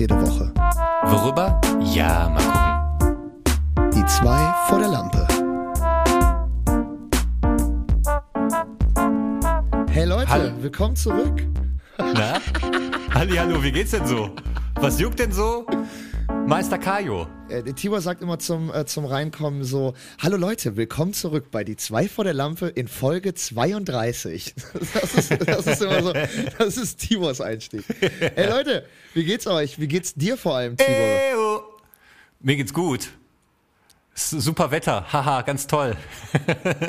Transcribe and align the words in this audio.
jede 0.00 0.20
Woche? 0.20 0.50
Worüber? 1.04 1.60
Ja, 1.82 2.30
mal 2.30 2.42
gucken. 2.42 3.90
Die 3.94 4.04
zwei 4.06 4.54
vor 4.66 4.78
der 4.78 4.88
Lampe. 4.88 5.26
Hey 9.90 10.06
Leute, 10.06 10.28
Hallo. 10.30 10.50
willkommen 10.60 10.96
zurück. 10.96 11.46
Na? 11.98 12.38
Halli, 13.14 13.36
hallo, 13.36 13.62
wie 13.62 13.72
geht's 13.72 13.90
denn 13.90 14.06
so? 14.06 14.30
Was 14.76 14.98
juckt 14.98 15.18
denn 15.18 15.32
so? 15.32 15.66
Meister 16.46 16.78
Kajo. 16.78 17.28
Äh, 17.48 17.62
Tibor 17.72 18.00
sagt 18.00 18.22
immer 18.22 18.38
zum, 18.38 18.72
äh, 18.72 18.84
zum 18.84 19.04
Reinkommen 19.04 19.64
so, 19.64 19.94
hallo 20.18 20.36
Leute, 20.36 20.76
willkommen 20.76 21.12
zurück 21.12 21.50
bei 21.50 21.64
Die 21.64 21.76
zwei 21.76 22.08
vor 22.08 22.24
der 22.24 22.34
Lampe 22.34 22.68
in 22.68 22.88
Folge 22.88 23.34
32. 23.34 24.54
Das 24.94 25.14
ist, 25.14 25.48
das 25.48 25.66
ist 25.66 25.82
immer 25.82 26.02
so, 26.02 26.12
das 26.58 26.76
ist 26.76 26.96
Tibors 26.98 27.40
Einstieg. 27.40 27.84
Hey 28.00 28.48
Leute, 28.48 28.84
wie 29.14 29.24
geht's 29.24 29.46
euch? 29.46 29.78
Wie 29.78 29.88
geht's 29.88 30.14
dir 30.14 30.36
vor 30.36 30.56
allem, 30.56 30.76
Tibor? 30.76 30.92
Eyo. 30.94 31.62
Mir 32.40 32.56
geht's 32.56 32.74
gut. 32.74 33.10
Super 34.14 34.70
Wetter, 34.70 35.12
haha, 35.12 35.42
ganz 35.42 35.66
toll. 35.66 35.96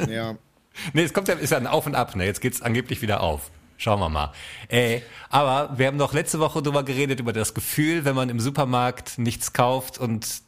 Ja. 0.09 0.37
Nee, 0.93 1.03
es 1.03 1.13
kommt 1.13 1.27
ja, 1.27 1.33
ist 1.35 1.49
ja 1.49 1.57
ein 1.57 1.67
Auf 1.67 1.85
und 1.85 1.95
Ab, 1.95 2.15
ne? 2.15 2.23
Jetzt 2.25 2.39
geht's 2.39 2.61
angeblich 2.61 3.01
wieder 3.01 3.21
auf. 3.21 3.51
Schauen 3.81 3.99
wir 3.99 4.09
mal. 4.09 4.31
Äh, 4.67 5.01
aber 5.29 5.75
wir 5.79 5.87
haben 5.87 5.97
doch 5.97 6.13
letzte 6.13 6.39
Woche 6.39 6.61
drüber 6.61 6.83
geredet, 6.83 7.19
über 7.19 7.33
das 7.33 7.55
Gefühl, 7.55 8.05
wenn 8.05 8.13
man 8.13 8.29
im 8.29 8.39
Supermarkt 8.39 9.17
nichts 9.17 9.53
kauft 9.53 9.97
und 9.97 10.43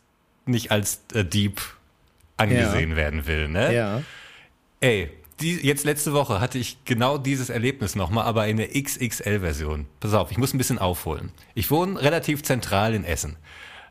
nicht 0.45 0.69
als 0.69 1.01
äh, 1.15 1.25
Dieb 1.25 1.59
angesehen 2.37 2.95
werden 2.95 3.25
will, 3.25 3.47
ne? 3.47 3.73
Ja. 3.73 4.01
Ey, 4.81 5.09
die, 5.40 5.55
jetzt 5.65 5.84
letzte 5.84 6.13
Woche 6.13 6.40
hatte 6.40 6.59
ich 6.59 6.77
genau 6.85 7.17
dieses 7.17 7.49
Erlebnis 7.49 7.95
nochmal, 7.95 8.25
aber 8.25 8.45
in 8.48 8.57
der 8.57 8.67
XXL-Version. 8.79 9.87
Pass 9.99 10.13
auf, 10.13 10.29
ich 10.29 10.37
muss 10.37 10.53
ein 10.53 10.59
bisschen 10.59 10.77
aufholen. 10.77 11.31
Ich 11.55 11.71
wohne 11.71 11.99
relativ 11.99 12.43
zentral 12.43 12.93
in 12.93 13.03
Essen. 13.03 13.37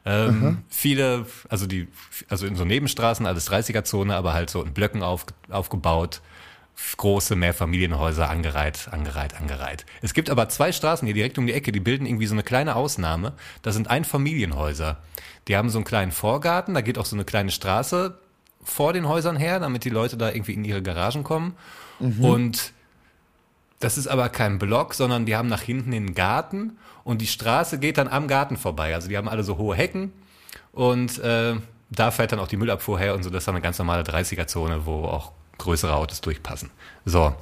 Ähm, 0.05 0.63
viele, 0.69 1.27
also 1.49 1.67
die, 1.67 1.89
also 2.29 2.47
in 2.47 2.55
so 2.55 2.65
Nebenstraßen, 2.65 3.27
alles 3.27 3.51
30er-Zone, 3.51 4.15
aber 4.15 4.35
halt 4.35 4.51
so 4.51 4.63
in 4.63 4.73
Blöcken 4.73 5.03
auf, 5.03 5.27
aufgebaut. 5.51 6.21
Große 6.97 7.37
Mehrfamilienhäuser 7.37 8.29
angereiht, 8.29 8.89
angereiht, 8.91 9.35
angereiht. 9.35 9.87
Es 10.03 10.15
gibt 10.15 10.31
aber 10.31 10.49
zwei 10.49 10.73
Straßen 10.73 11.07
hier 11.07 11.15
direkt 11.15 11.39
um 11.39 11.47
die 11.47 11.53
Ecke, 11.53 11.73
die 11.73 11.81
bilden 11.81 12.07
irgendwie 12.07 12.27
so 12.27 12.35
eine 12.35 12.43
kleine 12.43 12.77
Ausnahme. 12.77 13.33
Das 13.63 13.75
sind 13.75 13.89
Einfamilienhäuser. 13.89 14.99
Die 15.49 15.57
haben 15.57 15.71
so 15.71 15.79
einen 15.79 15.85
kleinen 15.85 16.13
Vorgarten, 16.13 16.75
da 16.75 16.81
geht 16.81 16.99
auch 16.99 17.07
so 17.07 17.17
eine 17.17 17.25
kleine 17.25 17.51
Straße 17.51 18.19
vor 18.63 18.93
den 18.93 19.09
Häusern 19.09 19.37
her, 19.37 19.59
damit 19.61 19.85
die 19.85 19.91
Leute 19.91 20.17
da 20.17 20.31
irgendwie 20.31 20.55
in 20.55 20.65
ihre 20.65 20.83
Garagen 20.83 21.25
kommen. 21.25 21.57
Und 22.23 22.73
das 23.81 23.99
ist 23.99 24.07
aber 24.07 24.29
kein 24.29 24.59
Block, 24.59 24.95
sondern 24.95 25.27
die 25.27 25.35
haben 25.35 25.49
nach 25.49 25.63
hinten 25.63 25.91
den 25.91 26.15
Garten 26.15 26.79
und 27.05 27.21
die 27.21 27.27
Straße 27.27 27.79
geht 27.79 27.99
dann 27.99 28.07
am 28.09 28.29
Garten 28.29 28.57
vorbei. 28.57 28.95
Also 28.95 29.09
die 29.09 29.17
haben 29.17 29.29
alle 29.29 29.43
so 29.43 29.59
hohe 29.59 29.75
Hecken 29.75 30.13
und 30.73 31.19
äh, 31.19 31.57
da 31.91 32.11
fährt 32.11 32.33
dann 32.33 32.39
auch 32.39 32.49
die 32.49 32.57
Müllabfuhr 32.57 32.99
her 32.99 33.15
und 33.15 33.25
so. 33.25 33.31
Das 33.31 33.43
ist 33.43 33.49
dann 33.49 33.57
eine 33.57 33.63
ganz 33.63 33.79
normale 33.79 34.03
30er-Zone, 34.03 34.87
wo 34.87 35.05
auch 35.05 35.33
größere 35.63 35.95
Autos 35.95 36.21
durchpassen. 36.21 36.71
So, 37.05 37.35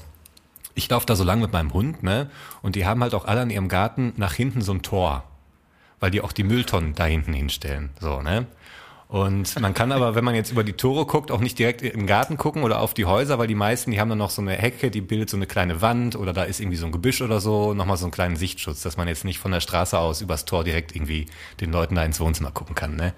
ich 0.74 0.88
laufe 0.88 1.06
da 1.06 1.16
so 1.16 1.24
lang 1.24 1.40
mit 1.40 1.52
meinem 1.52 1.72
Hund, 1.72 2.02
ne? 2.02 2.30
Und 2.62 2.76
die 2.76 2.86
haben 2.86 3.02
halt 3.02 3.14
auch 3.14 3.24
alle 3.24 3.40
an 3.40 3.50
ihrem 3.50 3.68
Garten 3.68 4.12
nach 4.16 4.34
hinten 4.34 4.62
so 4.62 4.72
ein 4.72 4.82
Tor, 4.82 5.24
weil 5.98 6.10
die 6.10 6.20
auch 6.20 6.32
die 6.32 6.44
Mülltonnen 6.44 6.94
da 6.94 7.04
hinten 7.04 7.32
hinstellen. 7.32 7.90
So, 8.00 8.22
ne? 8.22 8.46
Und 9.10 9.58
man 9.60 9.74
kann 9.74 9.90
aber, 9.90 10.14
wenn 10.14 10.22
man 10.24 10.36
jetzt 10.36 10.52
über 10.52 10.62
die 10.62 10.74
Tore 10.74 11.04
guckt, 11.04 11.32
auch 11.32 11.40
nicht 11.40 11.58
direkt 11.58 11.82
im 11.82 12.06
Garten 12.06 12.36
gucken 12.36 12.62
oder 12.62 12.78
auf 12.80 12.94
die 12.94 13.06
Häuser, 13.06 13.40
weil 13.40 13.48
die 13.48 13.56
meisten, 13.56 13.90
die 13.90 13.98
haben 13.98 14.08
dann 14.08 14.18
noch 14.18 14.30
so 14.30 14.40
eine 14.40 14.52
Hecke, 14.52 14.88
die 14.92 15.00
bildet 15.00 15.28
so 15.28 15.36
eine 15.36 15.48
kleine 15.48 15.82
Wand 15.82 16.14
oder 16.14 16.32
da 16.32 16.44
ist 16.44 16.60
irgendwie 16.60 16.76
so 16.76 16.86
ein 16.86 16.92
Gebüsch 16.92 17.20
oder 17.20 17.40
so, 17.40 17.74
nochmal 17.74 17.96
so 17.96 18.04
einen 18.04 18.12
kleinen 18.12 18.36
Sichtschutz, 18.36 18.82
dass 18.82 18.96
man 18.96 19.08
jetzt 19.08 19.24
nicht 19.24 19.40
von 19.40 19.50
der 19.50 19.58
Straße 19.58 19.98
aus 19.98 20.20
übers 20.20 20.44
Tor 20.44 20.62
direkt 20.62 20.94
irgendwie 20.94 21.26
den 21.60 21.72
Leuten 21.72 21.96
da 21.96 22.04
ins 22.04 22.20
Wohnzimmer 22.20 22.52
gucken 22.52 22.76
kann, 22.76 22.94
ne? 22.94 23.12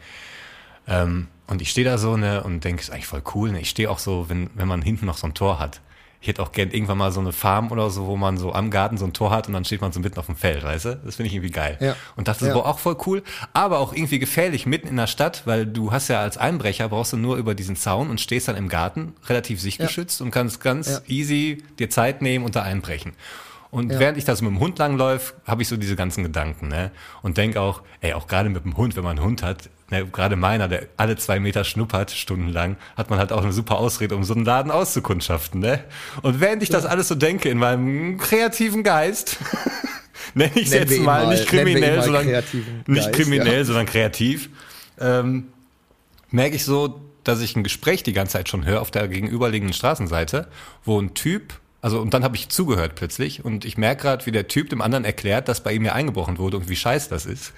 Ähm, 0.88 1.28
und 1.52 1.62
ich 1.62 1.70
stehe 1.70 1.84
da 1.84 1.98
so 1.98 2.16
ne, 2.16 2.42
und 2.42 2.64
denke, 2.64 2.82
ist 2.82 2.90
eigentlich 2.90 3.06
voll 3.06 3.22
cool. 3.34 3.52
Ne? 3.52 3.60
Ich 3.60 3.70
stehe 3.70 3.90
auch 3.90 3.98
so, 4.00 4.28
wenn, 4.28 4.50
wenn 4.54 4.66
man 4.66 4.82
hinten 4.82 5.06
noch 5.06 5.16
so 5.18 5.26
ein 5.26 5.34
Tor 5.34 5.58
hat. 5.60 5.80
Ich 6.20 6.28
hätte 6.28 6.40
auch 6.42 6.52
gern 6.52 6.70
irgendwann 6.70 6.98
mal 6.98 7.10
so 7.12 7.18
eine 7.20 7.32
Farm 7.32 7.72
oder 7.72 7.90
so, 7.90 8.06
wo 8.06 8.16
man 8.16 8.38
so 8.38 8.52
am 8.52 8.70
Garten 8.70 8.96
so 8.96 9.04
ein 9.04 9.12
Tor 9.12 9.30
hat 9.32 9.48
und 9.48 9.54
dann 9.54 9.64
steht 9.64 9.80
man 9.80 9.90
so 9.90 9.98
mitten 10.00 10.18
auf 10.20 10.26
dem 10.26 10.36
Feld, 10.36 10.62
weißt 10.62 10.84
du? 10.84 11.00
Das 11.04 11.16
finde 11.16 11.28
ich 11.28 11.34
irgendwie 11.34 11.50
geil. 11.50 11.76
Ja. 11.80 11.96
Und 12.16 12.28
dachte 12.28 12.46
Ja. 12.46 12.52
so, 12.52 12.60
boah, 12.60 12.68
auch 12.68 12.78
voll 12.78 12.96
cool, 13.06 13.22
aber 13.52 13.80
auch 13.80 13.92
irgendwie 13.92 14.20
gefährlich 14.20 14.64
mitten 14.64 14.86
in 14.86 14.96
der 14.96 15.08
Stadt, 15.08 15.42
weil 15.46 15.66
du 15.66 15.90
hast 15.92 16.06
ja 16.08 16.20
als 16.20 16.38
Einbrecher 16.38 16.88
brauchst 16.88 17.12
du 17.12 17.16
nur 17.16 17.36
über 17.36 17.54
diesen 17.56 17.74
Zaun 17.76 18.08
und 18.08 18.20
stehst 18.20 18.46
dann 18.48 18.56
im 18.56 18.68
Garten, 18.68 19.14
relativ 19.26 19.60
sichtgeschützt 19.60 20.20
und 20.22 20.30
kannst 20.30 20.60
ganz 20.60 20.88
Ja. 20.88 20.98
easy 21.08 21.64
dir 21.80 21.90
Zeit 21.90 22.22
nehmen 22.22 22.44
und 22.44 22.54
da 22.56 22.62
einbrechen. 22.62 23.12
Und 23.72 23.90
Ja. 23.90 23.98
während 23.98 24.16
ich 24.16 24.24
da 24.24 24.36
so 24.36 24.44
mit 24.44 24.52
dem 24.54 24.60
Hund 24.60 24.78
langläufe, 24.78 25.34
habe 25.44 25.62
ich 25.62 25.68
so 25.68 25.76
diese 25.76 25.96
ganzen 25.96 26.22
Gedanken, 26.22 26.68
ne? 26.68 26.92
Und 27.22 27.36
denk 27.36 27.56
auch, 27.56 27.82
ey, 28.00 28.12
auch 28.12 28.26
gerade 28.28 28.48
mit 28.48 28.64
dem 28.64 28.76
Hund, 28.76 28.94
wenn 28.96 29.02
man 29.02 29.16
einen 29.18 29.26
Hund 29.26 29.42
hat, 29.42 29.70
ne, 29.92 30.06
gerade 30.06 30.34
meiner, 30.34 30.66
der 30.66 30.86
alle 30.96 31.16
zwei 31.16 31.38
Meter 31.38 31.62
schnuppert, 31.62 32.10
stundenlang, 32.10 32.76
hat 32.96 33.10
man 33.10 33.18
halt 33.18 33.30
auch 33.30 33.42
eine 33.44 33.52
super 33.52 33.76
Ausrede, 33.78 34.16
um 34.16 34.24
so 34.24 34.34
einen 34.34 34.44
Laden 34.44 34.72
auszukundschaften, 34.72 35.60
ne? 35.60 35.84
Und 36.22 36.40
während 36.40 36.62
ich 36.62 36.70
das 36.70 36.84
alles 36.84 37.08
so 37.08 37.14
denke, 37.14 37.48
in 37.48 37.58
meinem 37.58 38.18
kreativen 38.18 38.82
Geist, 38.82 39.36
nenne 40.34 40.52
ich 40.56 40.66
es 40.66 40.72
jetzt 40.72 40.98
mal, 40.98 41.24
mal- 41.24 41.28
nicht 41.28 41.46
kriminell, 41.46 41.96
mal 41.96 42.02
sondern 42.04 42.42
nicht 42.86 43.12
kriminell, 43.12 43.58
ja. 43.58 43.64
sondern 43.64 43.86
kreativ, 43.86 44.48
ähm, 44.98 45.48
merke 46.30 46.56
ich 46.56 46.64
so, 46.64 47.00
dass 47.22 47.40
ich 47.40 47.54
ein 47.54 47.62
Gespräch 47.62 48.02
die 48.02 48.12
ganze 48.12 48.32
Zeit 48.32 48.48
schon 48.48 48.64
höre 48.64 48.80
auf 48.80 48.90
der 48.90 49.06
gegenüberliegenden 49.06 49.74
Straßenseite, 49.74 50.48
wo 50.84 51.00
ein 51.00 51.14
Typ, 51.14 51.54
also 51.80 52.00
und 52.00 52.14
dann 52.14 52.24
habe 52.24 52.34
ich 52.36 52.48
zugehört 52.48 52.94
plötzlich 52.94 53.44
und 53.44 53.64
ich 53.64 53.76
merke 53.76 54.02
gerade, 54.02 54.26
wie 54.26 54.32
der 54.32 54.48
Typ 54.48 54.70
dem 54.70 54.80
anderen 54.80 55.04
erklärt, 55.04 55.48
dass 55.48 55.62
bei 55.62 55.72
ihm 55.72 55.84
ja 55.84 55.92
eingebrochen 55.92 56.38
wurde 56.38 56.56
und 56.56 56.68
wie 56.68 56.76
scheiß 56.76 57.08
das 57.08 57.26
ist. 57.26 57.52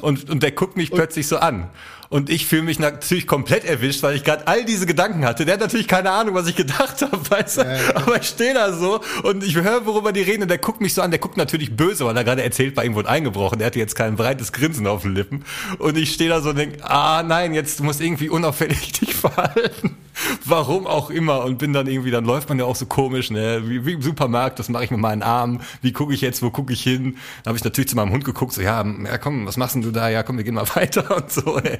Und, 0.00 0.30
und 0.30 0.42
der 0.42 0.52
guckt 0.52 0.76
mich 0.76 0.90
plötzlich 0.90 1.26
so 1.26 1.38
an. 1.38 1.68
Und 2.10 2.28
ich 2.28 2.46
fühle 2.46 2.62
mich 2.62 2.80
natürlich 2.80 3.28
komplett 3.28 3.64
erwischt, 3.64 4.02
weil 4.02 4.16
ich 4.16 4.24
gerade 4.24 4.48
all 4.48 4.64
diese 4.64 4.84
Gedanken 4.84 5.24
hatte. 5.24 5.44
Der 5.44 5.54
hat 5.54 5.60
natürlich 5.60 5.86
keine 5.86 6.10
Ahnung, 6.10 6.34
was 6.34 6.48
ich 6.48 6.56
gedacht 6.56 7.00
habe, 7.02 7.30
weißt 7.30 7.58
du? 7.58 7.60
ja. 7.62 7.94
Aber 7.94 8.20
ich 8.20 8.26
stehe 8.26 8.52
da 8.52 8.72
so 8.72 9.00
und 9.22 9.44
ich 9.44 9.54
höre, 9.54 9.86
worüber 9.86 10.12
die 10.12 10.22
reden 10.22 10.42
und 10.42 10.48
der 10.48 10.58
guckt 10.58 10.80
mich 10.80 10.92
so 10.92 11.02
an. 11.02 11.12
Der 11.12 11.20
guckt 11.20 11.36
natürlich 11.36 11.76
böse, 11.76 12.04
weil 12.04 12.16
er 12.16 12.24
gerade 12.24 12.42
erzählt, 12.42 12.74
bei 12.74 12.84
ihm 12.84 12.96
wurde 12.96 13.08
eingebrochen. 13.08 13.58
Der 13.60 13.66
hatte 13.66 13.78
jetzt 13.78 13.94
kein 13.94 14.16
breites 14.16 14.52
Grinsen 14.52 14.88
auf 14.88 15.02
den 15.02 15.14
Lippen. 15.14 15.44
Und 15.78 15.96
ich 15.96 16.12
stehe 16.12 16.28
da 16.28 16.40
so 16.40 16.50
und 16.50 16.58
denke, 16.58 16.84
ah 16.84 17.22
nein, 17.22 17.54
jetzt 17.54 17.78
du 17.78 17.84
musst 17.84 18.00
irgendwie 18.00 18.28
unauffällig 18.28 18.90
dich 19.00 19.14
verhalten. 19.14 19.96
Warum 20.44 20.88
auch 20.88 21.10
immer. 21.10 21.44
Und 21.44 21.58
bin 21.58 21.72
dann 21.72 21.86
irgendwie, 21.86 22.10
dann 22.10 22.24
läuft 22.24 22.48
man 22.48 22.58
ja 22.58 22.64
auch 22.64 22.76
so 22.76 22.86
komisch, 22.86 23.30
ne? 23.30 23.62
Wie, 23.66 23.86
wie 23.86 23.92
im 23.92 24.02
Supermarkt, 24.02 24.58
das 24.58 24.68
mache 24.68 24.84
ich 24.84 24.90
mit 24.90 25.00
meinen 25.00 25.22
Armen. 25.22 25.62
Wie 25.80 25.92
gucke 25.92 26.12
ich 26.12 26.20
jetzt, 26.20 26.42
wo 26.42 26.50
gucke 26.50 26.72
ich 26.72 26.82
hin? 26.82 27.16
Dann 27.44 27.50
habe 27.52 27.56
ich 27.56 27.64
natürlich 27.64 27.88
zu 27.88 27.96
meinem 27.96 28.10
Hund 28.10 28.24
geguckt, 28.24 28.52
so, 28.52 28.60
ja, 28.60 28.84
ja 28.84 29.18
komm, 29.18 29.46
was 29.46 29.56
machst 29.56 29.76
denn 29.76 29.82
du 29.82 29.92
da? 29.92 30.08
Ja, 30.08 30.24
komm, 30.24 30.36
wir 30.36 30.44
gehen 30.44 30.54
mal 30.54 30.66
weiter 30.74 31.16
und 31.16 31.30
so. 31.30 31.58
Ey. 31.58 31.78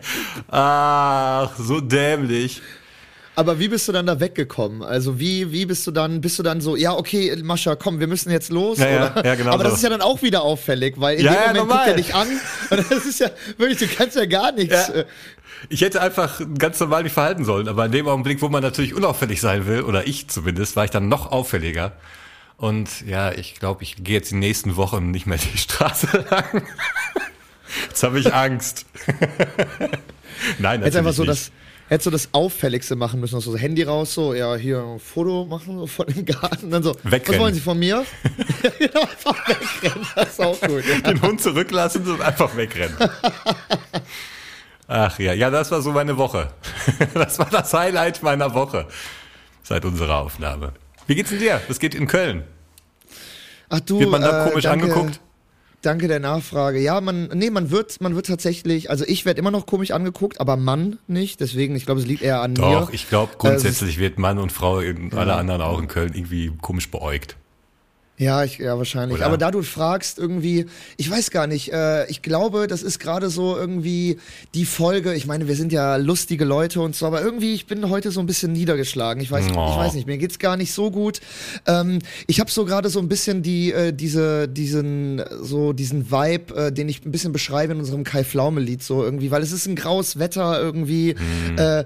Ach, 0.51 1.51
so 1.59 1.81
dämlich. 1.81 2.63
Aber 3.37 3.59
wie 3.59 3.69
bist 3.69 3.89
du 3.89 3.93
dann 3.93 4.07
da 4.07 4.21
weggekommen? 4.21 4.83
Also 4.83 5.19
wie, 5.19 5.51
wie 5.53 5.65
bist 5.65 5.87
du 5.87 5.93
dann, 5.93 6.21
bist 6.21 6.39
du 6.39 6.43
dann 6.43 6.61
so, 6.61 6.77
ja, 6.77 6.93
okay, 6.93 7.35
Mascha, 7.43 7.75
komm, 7.77 7.99
wir 8.01 8.07
müssen 8.07 8.31
jetzt 8.31 8.51
los? 8.51 8.79
Ja, 8.79 8.89
ja, 8.89 9.13
oder? 9.13 9.25
ja, 9.25 9.35
genau 9.35 9.53
Aber 9.53 9.63
das 9.63 9.73
so. 9.73 9.77
ist 9.77 9.83
ja 9.85 9.89
dann 9.89 10.03
auch 10.03 10.21
wieder 10.21 10.43
auffällig, 10.43 10.95
weil 10.99 11.17
in 11.19 11.25
dem 11.25 11.33
Moment 11.33 11.57
normal. 11.57 11.77
guckt 11.79 11.89
er 11.89 11.95
dich 11.95 12.15
an 12.15 12.29
und 12.71 12.91
das 12.91 13.07
ist 13.07 13.21
ja, 13.21 13.31
wirklich, 13.57 13.79
du 13.79 13.87
kannst 13.87 14.17
ja 14.17 14.27
gar 14.27 14.53
nichts. 14.53 14.91
Äh, 14.91 15.05
Ich 15.71 15.81
hätte 15.81 16.03
einfach 16.03 16.41
ganz 16.59 16.81
normal 16.81 17.03
mich 17.05 17.13
verhalten 17.13 17.45
sollen, 17.45 17.69
aber 17.69 17.87
in 17.87 17.93
dem 17.93 18.09
Augenblick, 18.09 18.43
wo 18.43 18.49
man 18.49 18.63
natürlich 18.63 18.95
unauffällig 18.95 19.41
sein 19.41 19.67
will, 19.67 19.83
oder 19.83 20.07
ich 20.07 20.29
zumindest, 20.29 20.75
war 20.77 20.85
ich 20.85 20.91
dann 20.91 21.09
noch 21.09 21.31
auffälliger. 21.33 21.93
Und 22.57 23.07
ja, 23.07 23.33
ich 23.33 23.55
glaube, 23.55 23.83
ich 23.85 23.97
gehe 24.05 24.17
jetzt 24.17 24.31
die 24.33 24.37
nächsten 24.37 24.77
Wochen 24.77 25.11
nicht 25.13 25.25
mehr 25.27 25.39
die 25.39 25.57
Straße 25.57 26.27
lang. 26.31 26.63
Jetzt 28.01 28.09
habe 28.09 28.19
ich 28.19 28.33
Angst. 28.33 28.87
Nein, 30.59 30.81
Hättest 30.81 30.97
natürlich 30.97 30.97
einfach 30.97 31.13
so 31.13 31.23
nicht. 31.25 31.33
das, 31.33 31.53
hättest 31.89 32.07
du 32.07 32.11
das 32.11 32.29
Auffälligste 32.33 32.97
machen 32.97 33.21
müssen, 33.21 33.39
so 33.43 33.55
Handy 33.59 33.83
raus, 33.83 34.15
so, 34.15 34.33
ja, 34.33 34.55
hier 34.57 34.83
ein 34.83 34.99
Foto 34.99 35.45
machen 35.45 35.81
so 35.81 35.87
von 35.87 36.07
dem 36.07 36.25
Garten, 36.25 36.71
dann 36.71 36.83
so, 36.83 36.97
was 37.03 37.13
Wegrennen. 37.13 37.41
wollen 37.43 37.53
Sie 37.53 37.61
von 37.61 37.79
mir? 37.79 38.07
genau, 38.79 39.03
einfach 39.03 39.49
wegrennen, 39.49 40.07
das 40.15 40.29
ist 40.31 40.41
auch 40.41 40.59
gut. 40.63 40.83
Ja. 40.87 41.13
den 41.13 41.21
Hund 41.21 41.43
zurücklassen 41.43 42.11
und 42.11 42.23
einfach 42.23 42.57
wegrennen. 42.57 42.97
Ach 44.89 45.19
ja, 45.19 45.35
ja, 45.35 45.51
das 45.51 45.71
war 45.71 45.83
so 45.83 45.93
meine 45.93 46.17
Woche. 46.17 46.49
Das 47.13 47.39
war 47.39 47.51
das 47.51 47.71
Highlight 47.75 48.23
meiner 48.23 48.55
Woche 48.55 48.87
seit 49.63 49.85
unserer 49.85 50.21
Aufnahme. 50.21 50.73
Wie 51.07 51.15
geht's 51.17 51.29
denn 51.29 51.39
dir? 51.39 51.61
Was 51.69 51.79
geht 51.79 51.95
in 51.95 52.07
Köln? 52.07 52.45
Ach 53.69 53.81
du, 53.81 54.01
Wird 54.01 54.11
man 54.11 54.23
da 54.23 54.47
äh, 54.47 54.49
komisch 54.49 54.65
danke, 54.65 54.87
angeguckt? 54.87 55.21
Danke 55.83 56.09
der 56.09 56.21
Nachfrage. 56.21 56.79
Ja, 56.79 57.01
man, 57.01 57.29
nee, 57.35 57.49
man 57.49 57.71
wird, 57.71 58.01
man 58.01 58.15
wird 58.15 58.27
tatsächlich, 58.27 58.91
also 58.91 59.05
ich 59.07 59.25
werde 59.25 59.41
immer 59.41 59.51
noch 59.51 59.65
komisch 59.65 59.93
angeguckt, 59.93 60.41
aber 60.41 60.57
Mann 60.57 60.99
nicht. 61.07 61.41
Deswegen, 61.41 61.75
ich 61.75 61.87
glaube, 61.87 62.01
es 62.01 62.07
liegt 62.07 62.23
eher 62.23 62.43
an 62.43 62.53
mir. 62.53 62.59
Doch, 62.59 62.91
ich 62.91 63.09
glaube, 63.09 63.33
grundsätzlich 63.39 63.99
wird 63.99 64.19
Mann 64.19 64.39
und 64.39 64.53
Frau 64.53 64.81
in 64.81 65.13
alle 65.15 65.35
anderen 65.35 65.63
auch 65.63 65.81
in 65.81 65.89
Köln 65.89 66.13
irgendwie 66.15 66.53
komisch 66.61 66.91
beäugt. 66.91 67.37
Ja, 68.21 68.45
ich, 68.45 68.59
ja, 68.59 68.77
wahrscheinlich. 68.77 69.17
Oder? 69.17 69.27
Aber 69.27 69.39
da 69.39 69.51
du 69.51 69.63
fragst, 69.63 70.19
irgendwie, 70.19 70.67
ich 70.99 71.11
weiß 71.11 71.31
gar 71.31 71.47
nicht, 71.47 71.73
äh, 71.73 72.05
ich 72.11 72.21
glaube, 72.21 72.67
das 72.67 72.83
ist 72.83 72.99
gerade 72.99 73.31
so 73.31 73.57
irgendwie 73.57 74.19
die 74.53 74.67
Folge. 74.67 75.15
Ich 75.15 75.27
meine, 75.27 75.49
wir 75.49 75.57
sind 75.57 75.73
ja 75.73 75.97
lustige 75.97 76.45
Leute 76.45 76.83
und 76.83 76.95
so, 76.95 77.07
aber 77.07 77.23
irgendwie, 77.23 77.55
ich 77.55 77.67
bin 77.67 77.89
heute 77.89 78.11
so 78.11 78.21
ein 78.21 78.27
bisschen 78.27 78.53
niedergeschlagen. 78.53 79.23
Ich 79.23 79.31
weiß, 79.31 79.47
Oh. 79.57 79.69
ich 79.71 79.77
weiß 79.79 79.95
nicht, 79.95 80.07
mir 80.07 80.19
geht's 80.19 80.39
gar 80.39 80.59
nicht 80.59 80.75
so 80.75 80.91
gut. 80.91 81.21
Ähm, 81.67 82.01
ich 82.27 82.41
habe 82.41 82.51
so 82.51 82.67
gerade 82.67 82.91
so 82.91 82.99
ein 82.99 83.09
bisschen 83.09 83.43
die, 83.43 83.73
äh, 83.73 83.93
diese, 83.95 84.49
diesen, 84.49 85.23
so 85.41 85.73
diesen 85.73 86.11
Vibe, 86.11 86.55
äh, 86.55 86.73
den 86.73 86.91
ich 86.91 87.07
ein 87.07 87.13
bisschen 87.13 87.33
beschreibe 87.33 87.73
in 87.73 87.79
unserem 87.79 88.05
Kai 88.05 88.23
Pflaume-Lied, 88.23 88.83
so 88.83 89.03
irgendwie, 89.03 89.31
weil 89.31 89.43
es 89.43 89.51
ist 89.53 89.67
ein 89.67 89.77
graues 89.77 90.19
Wetter 90.19 90.61
irgendwie. 90.61 91.15
Äh, 91.57 91.85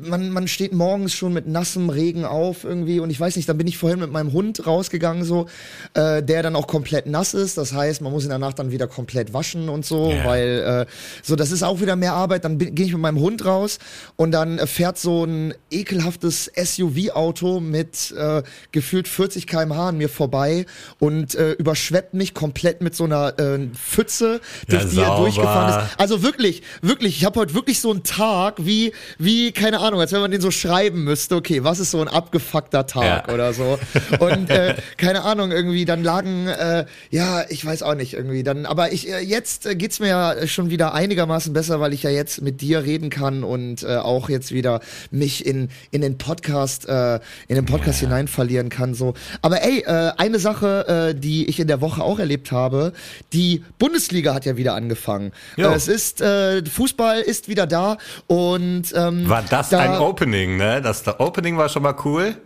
man, 0.00 0.30
man 0.30 0.46
steht 0.46 0.72
morgens 0.74 1.12
schon 1.12 1.32
mit 1.32 1.48
nassem 1.48 1.90
Regen 1.90 2.24
auf 2.24 2.62
irgendwie 2.62 3.00
und 3.00 3.10
ich 3.10 3.18
weiß 3.18 3.34
nicht, 3.34 3.48
dann 3.48 3.58
bin 3.58 3.66
ich 3.66 3.78
vorhin 3.78 3.98
mit 3.98 4.12
meinem 4.12 4.32
Hund 4.32 4.64
rausgegangen, 4.64 5.24
so, 5.24 5.46
äh, 5.94 6.22
der 6.22 6.42
dann 6.42 6.56
auch 6.56 6.66
komplett 6.66 7.06
nass 7.06 7.34
ist. 7.34 7.58
Das 7.58 7.72
heißt, 7.72 8.00
man 8.00 8.12
muss 8.12 8.24
ihn 8.24 8.30
danach 8.30 8.52
dann 8.52 8.70
wieder 8.70 8.86
komplett 8.86 9.32
waschen 9.32 9.68
und 9.68 9.84
so, 9.86 10.10
Ja. 10.10 10.24
weil 10.24 10.86
äh, 10.88 10.92
so, 11.22 11.36
das 11.36 11.50
ist 11.52 11.62
auch 11.62 11.80
wieder 11.80 11.96
mehr 11.96 12.14
Arbeit. 12.14 12.44
Dann 12.44 12.58
gehe 12.58 12.86
ich 12.86 12.92
mit 12.92 13.00
meinem 13.00 13.18
Hund 13.20 13.44
raus 13.44 13.78
und 14.16 14.32
dann 14.32 14.58
äh, 14.58 14.66
fährt 14.66 14.98
so 14.98 15.24
ein 15.24 15.54
ekelhaftes 15.70 16.50
SUV-Auto 16.56 17.60
mit 17.60 18.12
äh, 18.16 18.42
gefühlt 18.72 19.08
40 19.08 19.46
km/h 19.46 19.88
an 19.88 19.98
mir 19.98 20.08
vorbei 20.08 20.66
und 20.98 21.34
äh, 21.34 21.52
überschwemmt 21.52 22.14
mich 22.14 22.34
komplett 22.34 22.80
mit 22.82 22.94
so 22.94 23.04
einer 23.04 23.38
äh, 23.38 23.58
Pfütze, 23.74 24.40
durch 24.68 24.82
Ja, 24.84 24.88
die 24.88 25.00
er 25.00 25.16
durchgefahren 25.16 25.84
ist. 25.84 26.00
Also 26.00 26.22
wirklich, 26.22 26.62
wirklich, 26.82 27.16
ich 27.18 27.24
habe 27.24 27.40
heute 27.40 27.54
wirklich 27.54 27.80
so 27.80 27.90
einen 27.90 28.02
Tag 28.02 28.54
wie, 28.58 28.92
wie, 29.18 29.52
keine 29.52 29.80
Ahnung, 29.80 30.00
als 30.00 30.12
wenn 30.12 30.20
man 30.20 30.30
den 30.30 30.40
so 30.40 30.50
schreiben 30.50 31.04
müsste, 31.04 31.36
okay, 31.36 31.64
was 31.64 31.78
ist 31.80 31.90
so 31.90 32.00
ein 32.00 32.08
abgefuckter 32.08 32.86
Tag 32.86 33.28
Ja. 33.28 33.34
oder 33.34 33.52
so. 33.52 33.78
Und 34.20 34.50
äh, 34.50 34.74
keine 34.96 35.22
Ahnung, 35.22 35.50
irgendwie, 35.62 35.84
dann 35.84 36.02
lagen, 36.02 36.48
äh, 36.48 36.86
ja, 37.10 37.44
ich 37.48 37.64
weiß 37.64 37.82
auch 37.84 37.94
nicht, 37.94 38.14
irgendwie, 38.14 38.42
dann, 38.42 38.66
aber 38.66 38.92
ich, 38.92 39.08
äh, 39.08 39.20
jetzt 39.20 39.66
äh, 39.66 39.76
geht's 39.76 40.00
mir 40.00 40.08
ja 40.08 40.46
schon 40.46 40.70
wieder 40.70 40.92
einigermaßen 40.92 41.52
besser, 41.52 41.78
weil 41.78 41.92
ich 41.92 42.02
ja 42.02 42.10
jetzt 42.10 42.42
mit 42.42 42.60
dir 42.60 42.82
reden 42.82 43.10
kann 43.10 43.44
und 43.44 43.84
äh, 43.84 43.96
auch 43.96 44.28
jetzt 44.28 44.50
wieder 44.52 44.80
mich 45.10 45.46
in, 45.46 45.68
in 45.92 46.00
den 46.00 46.18
Podcast, 46.18 46.88
äh, 46.88 47.20
in 47.46 47.54
den 47.54 47.64
Podcast 47.64 48.00
hinein 48.00 48.26
verlieren 48.26 48.68
kann, 48.68 48.94
so. 48.94 49.14
Aber 49.40 49.62
ey, 49.62 49.84
äh, 49.86 50.12
eine 50.16 50.38
Sache, 50.40 51.12
äh, 51.12 51.18
die 51.18 51.48
ich 51.48 51.60
in 51.60 51.68
der 51.68 51.80
Woche 51.80 52.02
auch 52.02 52.18
erlebt 52.18 52.50
habe, 52.50 52.92
die 53.32 53.62
Bundesliga 53.78 54.34
hat 54.34 54.44
ja 54.44 54.56
wieder 54.56 54.74
angefangen. 54.74 55.32
Jo. 55.56 55.70
Äh, 55.70 55.74
es 55.74 55.88
ist, 55.88 56.20
äh, 56.20 56.64
Fußball 56.64 57.20
ist 57.20 57.48
wieder 57.48 57.66
da 57.66 57.98
und 58.26 58.84
ähm, 58.94 59.28
War 59.28 59.42
das 59.42 59.68
da, 59.68 59.78
ein 59.78 60.00
Opening, 60.00 60.56
ne? 60.56 60.82
Das 60.82 61.02
der 61.02 61.20
Opening 61.20 61.56
war 61.56 61.68
schon 61.68 61.82
mal 61.82 61.94
cool. 62.04 62.36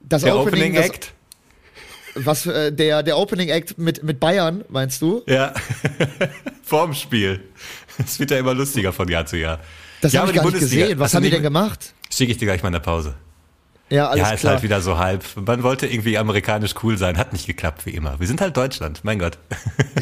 das 0.00 0.22
Der 0.22 0.36
Opening, 0.36 0.74
Opening 0.74 0.74
das, 0.74 0.86
Act. 0.86 1.13
Was 2.14 2.46
äh, 2.46 2.72
der 2.72 3.02
der 3.02 3.18
Opening 3.18 3.48
Act 3.48 3.78
mit 3.78 4.02
mit 4.02 4.20
Bayern 4.20 4.64
meinst 4.68 5.02
du? 5.02 5.22
Ja. 5.26 5.52
Vorm 6.62 6.94
Spiel. 6.94 7.40
Es 7.98 8.18
wird 8.18 8.30
ja 8.30 8.38
immer 8.38 8.54
lustiger 8.54 8.92
von 8.92 9.08
Jahr 9.08 9.26
zu 9.26 9.36
Jahr. 9.36 9.60
Das 10.00 10.12
ja, 10.12 10.20
habe 10.20 10.30
ich 10.30 10.36
gar 10.36 10.44
nicht 10.44 10.58
gesehen. 10.58 10.98
Was 10.98 11.12
du 11.12 11.16
haben 11.16 11.24
die 11.24 11.30
denn 11.30 11.42
gemacht? 11.42 11.94
Schicke 12.10 12.32
ich 12.32 12.38
dir 12.38 12.46
gleich 12.46 12.62
mal 12.62 12.68
in 12.68 12.74
der 12.74 12.80
Pause. 12.80 13.14
Ja, 13.94 14.08
alles 14.08 14.26
ja, 14.26 14.34
ist 14.34 14.40
klar. 14.40 14.54
halt 14.54 14.62
wieder 14.64 14.80
so 14.80 14.98
halb. 14.98 15.24
Man 15.36 15.62
wollte 15.62 15.86
irgendwie 15.86 16.18
amerikanisch 16.18 16.74
cool 16.82 16.98
sein, 16.98 17.16
hat 17.16 17.32
nicht 17.32 17.46
geklappt 17.46 17.86
wie 17.86 17.90
immer. 17.90 18.18
Wir 18.18 18.26
sind 18.26 18.40
halt 18.40 18.56
Deutschland, 18.56 19.00
mein 19.04 19.18
Gott. 19.18 19.38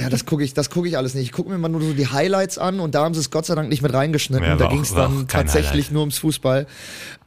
Ja, 0.01 0.09
das 0.09 0.27
gucke 0.27 0.43
ich, 0.43 0.53
das 0.53 0.71
gucke 0.71 0.89
ich 0.89 0.97
alles 0.97 1.15
nicht. 1.15 1.27
Ich 1.27 1.33
gucke 1.33 1.51
mir 1.51 1.59
mal 1.59 1.69
nur 1.69 1.81
so 1.83 1.93
die 1.93 2.09
Highlights 2.09 2.59
an 2.59 2.81
und 2.81 2.95
da 2.95 3.05
haben 3.05 3.15
sie 3.15 3.21
es 3.21 3.31
Gott 3.31 3.47
sei 3.47 3.55
Dank 3.55 3.69
nicht 3.69 3.83
mit 3.83 3.93
reingeschnitten. 3.93 4.45
Ja, 4.45 4.57
da 4.57 4.67
ging 4.67 4.81
es 4.81 4.93
dann 4.93 5.29
tatsächlich 5.29 5.71
Highlight. 5.71 5.93
nur 5.93 6.01
ums 6.01 6.19
Fußball. 6.19 6.67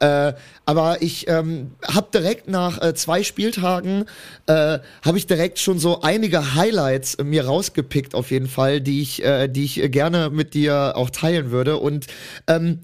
Äh, 0.00 0.32
aber 0.66 1.00
ich 1.00 1.26
ähm, 1.28 1.70
habe 1.86 2.08
direkt 2.12 2.48
nach 2.48 2.82
äh, 2.82 2.92
zwei 2.94 3.22
Spieltagen 3.22 4.04
äh, 4.46 4.80
habe 5.02 5.16
ich 5.16 5.26
direkt 5.26 5.58
schon 5.58 5.78
so 5.78 6.02
einige 6.02 6.54
Highlights 6.54 7.16
mir 7.22 7.46
rausgepickt 7.46 8.14
auf 8.14 8.30
jeden 8.30 8.48
Fall, 8.48 8.80
die 8.80 9.00
ich, 9.00 9.24
äh, 9.24 9.48
die 9.48 9.64
ich 9.64 9.90
gerne 9.90 10.28
mit 10.28 10.52
dir 10.52 10.94
auch 10.96 11.08
teilen 11.08 11.50
würde. 11.50 11.78
Und 11.78 12.08
ähm, 12.46 12.80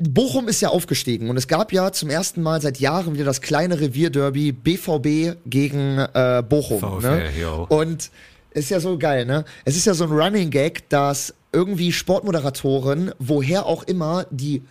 Bochum 0.00 0.48
ist 0.48 0.60
ja 0.60 0.68
aufgestiegen 0.68 1.30
und 1.30 1.36
es 1.36 1.48
gab 1.48 1.72
ja 1.72 1.92
zum 1.92 2.10
ersten 2.10 2.42
Mal 2.42 2.60
seit 2.60 2.78
Jahren 2.78 3.14
wieder 3.14 3.24
das 3.24 3.40
kleine 3.40 3.80
Revierderby 3.80 4.52
BVB 4.52 5.38
gegen 5.46 5.98
äh, 5.98 6.42
Bochum. 6.46 6.80
VfL, 6.80 7.30
ne? 7.32 7.66
Und 7.68 8.10
ist 8.50 8.70
ja 8.70 8.80
so 8.80 8.98
geil, 8.98 9.24
ne? 9.24 9.44
Es 9.64 9.76
ist 9.76 9.86
ja 9.86 9.94
so 9.94 10.04
ein 10.04 10.10
Running 10.10 10.50
Gag, 10.50 10.88
dass 10.88 11.34
irgendwie 11.52 11.92
Sportmoderatoren, 11.92 13.12
woher 13.18 13.66
auch 13.66 13.84
immer, 13.84 14.26
die 14.30 14.62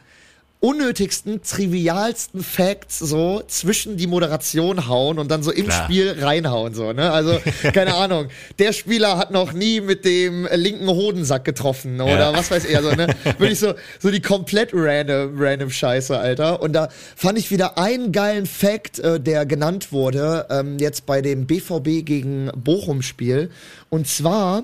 unnötigsten, 0.64 1.42
trivialsten 1.44 2.42
Facts 2.42 2.98
so 3.00 3.44
zwischen 3.48 3.98
die 3.98 4.08
Moderation 4.08 4.88
hauen 4.88 5.20
und 5.20 5.30
dann 5.30 5.44
so 5.44 5.52
im 5.52 5.66
Klar. 5.66 5.84
Spiel 5.84 6.16
reinhauen 6.18 6.74
so, 6.74 6.94
ne? 6.94 7.12
Also 7.12 7.38
keine 7.74 7.96
Ahnung, 7.96 8.30
der 8.60 8.72
Spieler 8.72 9.18
hat 9.18 9.30
noch 9.32 9.52
nie 9.52 9.82
mit 9.82 10.06
dem 10.06 10.48
linken 10.56 10.88
Hodensack 10.88 11.44
getroffen 11.44 12.00
oder 12.00 12.32
Ja. 12.32 12.34
was 12.34 12.50
weiß 12.50 12.64
er 12.64 12.82
so, 12.82 12.92
ne? 12.92 13.08
Wirklich 13.38 13.60
so 13.60 13.74
so 14.00 14.10
die 14.10 14.22
komplett 14.22 14.70
random 14.72 15.34
random 15.38 15.70
Scheiße, 15.70 16.18
Alter. 16.18 16.62
Und 16.62 16.72
da 16.72 16.88
fand 17.18 17.38
ich 17.38 17.52
wieder 17.52 17.78
einen 17.78 18.14
geilen 18.14 18.46
Fact, 18.46 19.00
äh, 19.00 19.20
der 19.20 19.46
genannt 19.46 19.92
wurde 19.92 20.46
ähm, 20.50 20.78
jetzt 20.80 21.06
bei 21.06 21.22
dem 21.22 21.46
BVB 21.46 22.06
gegen 22.06 22.50
Bochum 22.56 23.02
Spiel 23.02 23.52
und 23.90 24.08
zwar 24.08 24.64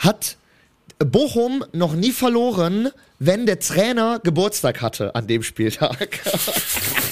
hat 0.00 0.36
Bochum 0.98 1.64
noch 1.72 1.94
nie 1.94 2.12
verloren, 2.12 2.90
wenn 3.18 3.46
der 3.46 3.58
Trainer 3.58 4.20
Geburtstag 4.22 4.80
hatte 4.80 5.14
an 5.14 5.26
dem 5.26 5.42
Spieltag. 5.42 6.20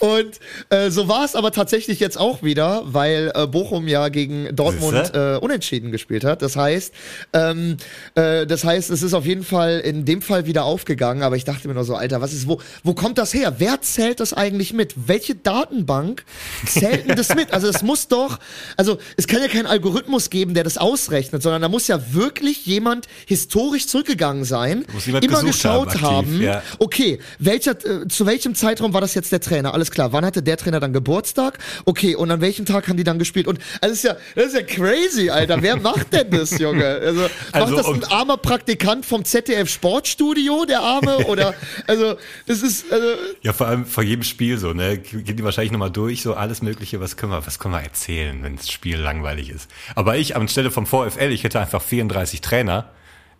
Und 0.00 0.38
äh, 0.70 0.90
so 0.90 1.08
war 1.08 1.24
es 1.24 1.34
aber 1.34 1.52
tatsächlich 1.52 2.00
jetzt 2.00 2.18
auch 2.18 2.42
wieder, 2.42 2.82
weil 2.86 3.32
äh, 3.34 3.46
Bochum 3.46 3.88
ja 3.88 4.08
gegen 4.08 4.54
Dortmund 4.54 5.12
äh, 5.14 5.36
unentschieden 5.40 5.92
gespielt 5.92 6.24
hat. 6.24 6.42
Das 6.42 6.56
heißt, 6.56 6.92
ähm, 7.32 7.76
äh, 8.14 8.46
das 8.46 8.64
heißt, 8.64 8.90
es 8.90 9.02
ist 9.02 9.14
auf 9.14 9.26
jeden 9.26 9.44
Fall 9.44 9.80
in 9.80 10.04
dem 10.04 10.22
Fall 10.22 10.46
wieder 10.46 10.64
aufgegangen. 10.64 11.22
Aber 11.22 11.36
ich 11.36 11.44
dachte 11.44 11.68
mir 11.68 11.74
nur 11.74 11.84
so, 11.84 11.94
Alter, 11.94 12.20
was 12.20 12.32
ist 12.32 12.48
wo? 12.48 12.60
Wo 12.82 12.94
kommt 12.94 13.18
das 13.18 13.34
her? 13.34 13.54
Wer 13.58 13.80
zählt 13.80 14.20
das 14.20 14.32
eigentlich 14.32 14.72
mit? 14.72 14.94
Welche 15.06 15.34
Datenbank 15.34 16.24
zählt 16.66 17.08
denn 17.08 17.16
das 17.16 17.34
mit? 17.34 17.52
Also 17.52 17.68
es 17.68 17.82
muss 17.82 18.08
doch, 18.08 18.38
also 18.76 18.98
es 19.16 19.26
kann 19.26 19.40
ja 19.40 19.48
keinen 19.48 19.66
Algorithmus 19.66 20.30
geben, 20.30 20.54
der 20.54 20.64
das 20.64 20.78
ausrechnet, 20.78 21.42
sondern 21.42 21.62
da 21.62 21.68
muss 21.68 21.86
ja 21.88 22.12
wirklich 22.12 22.66
jemand 22.66 23.06
historisch 23.26 23.86
zurückgegangen 23.86 24.44
sein, 24.44 24.84
Muss 24.92 25.06
immer 25.06 25.42
geschaut 25.42 25.88
haben, 25.88 25.88
aktiv, 25.88 26.02
haben, 26.02 26.42
ja. 26.42 26.62
okay, 26.78 27.18
welcher, 27.38 27.72
äh, 27.72 28.08
zu 28.08 28.26
welchem 28.26 28.54
Zeitraum 28.54 28.92
war 28.92 29.00
das 29.00 29.14
jetzt 29.14 29.32
der 29.32 29.40
Trainer? 29.40 29.74
Alles 29.74 29.87
klar. 29.90 30.12
Wann 30.12 30.24
hatte 30.24 30.42
der 30.42 30.56
Trainer 30.56 30.80
dann 30.80 30.92
Geburtstag? 30.92 31.58
Okay, 31.84 32.14
und 32.14 32.30
an 32.30 32.40
welchem 32.40 32.66
Tag 32.66 32.88
haben 32.88 32.96
die 32.96 33.04
dann 33.04 33.18
gespielt? 33.18 33.46
Und 33.46 33.58
also 33.80 33.88
das 33.88 33.92
ist 33.92 34.04
ja, 34.04 34.16
das 34.34 34.46
ist 34.46 34.54
ja 34.54 34.62
crazy, 34.62 35.30
Alter. 35.30 35.62
Wer 35.62 35.76
macht 35.76 36.12
denn 36.12 36.30
das, 36.30 36.58
Junge? 36.58 36.86
Also, 36.86 37.20
macht 37.22 37.32
Also, 37.52 37.76
das 37.76 37.86
ein 37.86 38.04
armer 38.04 38.36
Praktikant 38.36 39.06
vom 39.06 39.24
ZDF 39.24 39.68
Sportstudio, 39.68 40.64
der 40.64 40.80
Arme? 40.80 41.18
Oder 41.26 41.54
also 41.86 42.16
das 42.46 42.62
ist 42.62 42.90
also, 42.92 43.06
Ja, 43.42 43.52
vor 43.52 43.66
allem 43.66 43.86
vor 43.86 44.02
jedem 44.02 44.22
Spiel 44.22 44.58
so, 44.58 44.72
ne? 44.72 44.98
Gehen 44.98 45.36
die 45.36 45.44
wahrscheinlich 45.44 45.72
nochmal 45.72 45.90
durch, 45.90 46.22
so 46.22 46.34
alles 46.34 46.62
Mögliche, 46.62 47.00
was 47.00 47.16
können 47.16 47.32
wir, 47.32 47.46
was 47.46 47.58
können 47.58 47.74
wir 47.74 47.82
erzählen, 47.82 48.42
wenn 48.42 48.56
das 48.56 48.70
Spiel 48.70 48.98
langweilig 48.98 49.50
ist. 49.50 49.70
Aber 49.94 50.16
ich, 50.16 50.36
anstelle 50.36 50.70
vom 50.70 50.86
VfL, 50.86 51.30
ich 51.30 51.44
hätte 51.44 51.60
einfach 51.60 51.82
34 51.82 52.40
Trainer, 52.40 52.90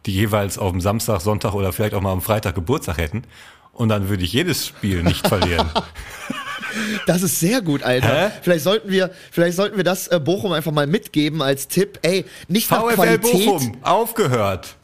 die 0.07 0.13
jeweils 0.13 0.59
auf 0.59 0.73
dem 0.73 0.81
Samstag, 0.81 1.21
Sonntag 1.21 1.55
oder 1.55 1.73
vielleicht 1.73 1.95
auch 1.95 2.01
mal 2.01 2.13
am 2.13 2.23
Freitag 2.23 2.55
Geburtstag 2.55 2.99
hätten. 2.99 3.23
Und 3.73 3.89
dann 3.91 4.09
würde 4.09 4.25
ich 4.25 4.33
jedes 4.33 4.67
Spiel 4.67 5.03
nicht 5.03 5.27
verlieren. 5.27 5.71
das 7.07 7.23
ist 7.23 7.41
sehr 7.41 7.61
gut, 7.63 7.83
Alter. 7.83 8.29
Hä? 8.29 8.31
Vielleicht 8.43 8.65
sollten 8.65 8.91
wir, 8.91 9.11
vielleicht 9.31 9.57
sollten 9.57 9.77
wir 9.77 9.85
das 9.85 10.09
äh, 10.09 10.21
Bochum 10.21 10.53
einfach 10.53 10.73
mal 10.73 10.87
mitgeben 10.87 11.43
als 11.43 11.69
Tipp. 11.69 11.99
Ey, 12.03 12.25
nicht 12.49 12.71
nach 12.71 12.83
VfL 12.83 12.95
Qualität. 12.95 13.33
Bochum, 13.47 13.73
aufgehört. 13.83 14.77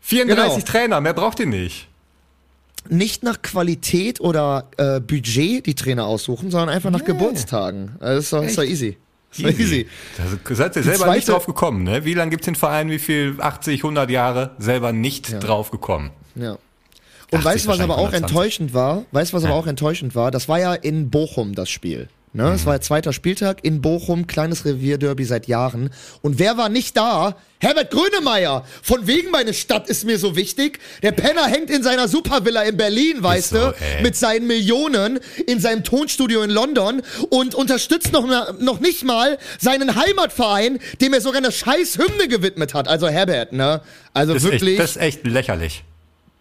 34 0.00 0.54
Genau. 0.54 0.66
Trainer, 0.66 1.00
mehr 1.00 1.14
braucht 1.14 1.38
ihr 1.40 1.46
nicht. 1.46 1.88
nicht 2.88 3.22
nach 3.22 3.42
Qualität 3.42 4.20
oder 4.20 4.64
äh, 4.78 5.00
Budget 5.00 5.66
die 5.66 5.74
Trainer 5.74 6.06
aussuchen, 6.06 6.50
sondern 6.50 6.70
einfach 6.70 6.90
nach 6.90 7.00
Nee. 7.00 7.06
Geburtstagen. 7.06 7.96
Also 8.00 8.14
Das 8.16 8.24
ist 8.24 8.32
doch, 8.32 8.42
ist 8.42 8.58
doch 8.58 8.62
Echt? 8.62 8.72
easy. 8.72 8.96
Das 9.30 9.38
ist 9.38 9.44
doch 9.44 9.58
easy. 9.60 9.86
Da 10.48 10.54
seid 10.54 10.76
ihr 10.76 10.82
selber 10.82 10.98
zweite- 11.04 11.16
nicht 11.16 11.28
drauf 11.28 11.44
gekommen, 11.46 11.82
ne? 11.82 12.04
Wie 12.06 12.14
lange 12.14 12.30
gibt's 12.30 12.46
den 12.46 12.54
Verein, 12.54 12.90
wie 12.90 12.98
viel, 12.98 13.36
80, 13.38 13.82
100 13.84 14.08
Jahre, 14.10 14.52
selber 14.58 14.92
nicht 14.92 15.42
drauf 15.44 15.70
gekommen. 15.70 16.10
Ja. 16.34 16.56
Und 17.30 17.38
80 17.40 17.44
weißt 17.44 17.64
du, 17.64 17.68
was 17.70 17.80
aber 17.80 17.94
auch 17.98 18.04
wahrscheinlich 18.04 18.30
120. 18.30 18.60
enttäuschend 18.60 18.74
war? 18.74 19.04
Weißt 19.12 19.32
du, 19.32 19.36
was 19.36 19.44
aber 19.44 19.52
Ja. 19.54 19.58
auch 19.60 19.66
enttäuschend 19.66 20.14
war? 20.14 20.30
Das 20.30 20.48
war 20.48 20.58
ja 20.58 20.74
in 20.74 21.10
Bochum 21.10 21.54
das 21.54 21.68
Spiel. 21.70 22.08
Ne? 22.34 22.44
Mhm. 22.44 22.52
Es 22.52 22.66
war 22.66 22.74
der 22.74 22.82
zweiter 22.82 23.12
Spieltag 23.14 23.64
in 23.64 23.80
Bochum, 23.80 24.26
kleines 24.26 24.66
Revierderby 24.66 25.24
seit 25.24 25.46
Jahren. 25.48 25.88
Und 26.20 26.38
wer 26.38 26.58
war 26.58 26.68
nicht 26.68 26.94
da? 26.96 27.36
Herbert 27.58 27.90
Grönemeyer. 27.90 28.64
Von 28.82 29.06
wegen 29.06 29.30
meine 29.30 29.54
Stadt 29.54 29.88
ist 29.88 30.04
mir 30.04 30.18
so 30.18 30.36
wichtig. 30.36 30.78
Der 31.02 31.12
Penner 31.12 31.46
hängt 31.46 31.70
in 31.70 31.82
seiner 31.82 32.06
Supervilla 32.06 32.62
in 32.62 32.76
Berlin, 32.76 33.22
weißt 33.22 33.48
so, 33.50 33.56
du, 33.56 33.74
ey. 33.80 34.02
mit 34.02 34.14
seinen 34.14 34.46
Millionen 34.46 35.20
in 35.46 35.58
seinem 35.58 35.84
Tonstudio 35.84 36.42
in 36.42 36.50
London 36.50 37.02
und 37.30 37.54
unterstützt 37.54 38.12
noch, 38.12 38.26
noch 38.60 38.80
nicht 38.80 39.04
mal 39.04 39.38
seinen 39.58 39.96
Heimatverein, 39.96 40.78
dem 41.00 41.14
er 41.14 41.20
sogar 41.22 41.38
eine 41.38 41.50
scheiß 41.50 41.96
Hymne 41.98 42.28
gewidmet 42.28 42.74
hat. 42.74 42.88
Also 42.88 43.08
Herbert, 43.08 43.52
ne? 43.54 43.80
Also 44.12 44.34
Das 44.34 44.44
ist, 44.44 44.52
wirklich. 44.52 44.72
echt, 44.72 44.80
das 44.80 44.90
ist 44.90 44.96
echt 45.02 45.26
lächerlich. 45.26 45.82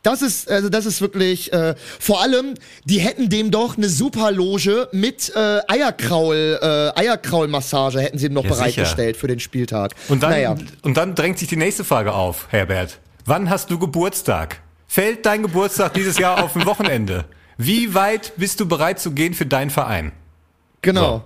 Das 0.07 0.21
ist, 0.21 0.49
also 0.49 0.69
das 0.69 0.85
ist 0.85 1.01
wirklich, 1.01 1.51
äh, 1.51 1.75
vor 1.99 2.21
allem, 2.21 2.53
die 2.85 2.99
hätten 2.99 3.29
dem 3.29 3.51
doch 3.51 3.75
eine 3.75 3.89
super 3.89 4.31
Loge 4.31 4.87
mit 4.93 5.33
äh, 5.35 5.59
Eierkraul, 5.67 6.57
äh, 6.61 6.97
Eierkraulmassage 6.97 7.99
hätten 7.99 8.17
sie 8.17 8.27
ihm 8.27 8.33
noch 8.33 8.45
Ja, 8.45 8.51
bereitgestellt 8.51 9.17
für 9.17 9.27
den 9.27 9.41
Spieltag. 9.41 9.95
Und 10.07 10.23
dann, 10.23 10.31
naja. 10.31 10.55
und 10.83 10.95
dann 10.95 11.13
drängt 11.13 11.39
sich 11.39 11.49
die 11.49 11.57
nächste 11.57 11.83
Frage 11.83 12.13
auf, 12.13 12.47
Herbert. 12.51 12.99
Wann 13.25 13.49
hast 13.49 13.69
du 13.69 13.77
Geburtstag? 13.79 14.61
Fällt 14.87 15.25
dein 15.25 15.41
Geburtstag 15.41 15.93
dieses 15.93 16.17
Jahr 16.17 16.41
auf 16.41 16.55
ein 16.55 16.65
Wochenende? 16.65 17.25
Wie 17.57 17.93
weit 17.93 18.31
bist 18.37 18.61
du 18.61 18.65
bereit 18.65 19.01
zu 19.01 19.11
gehen 19.11 19.33
für 19.33 19.45
deinen 19.45 19.71
Verein? 19.71 20.13
Genau. 20.81 21.01
So. 21.17 21.23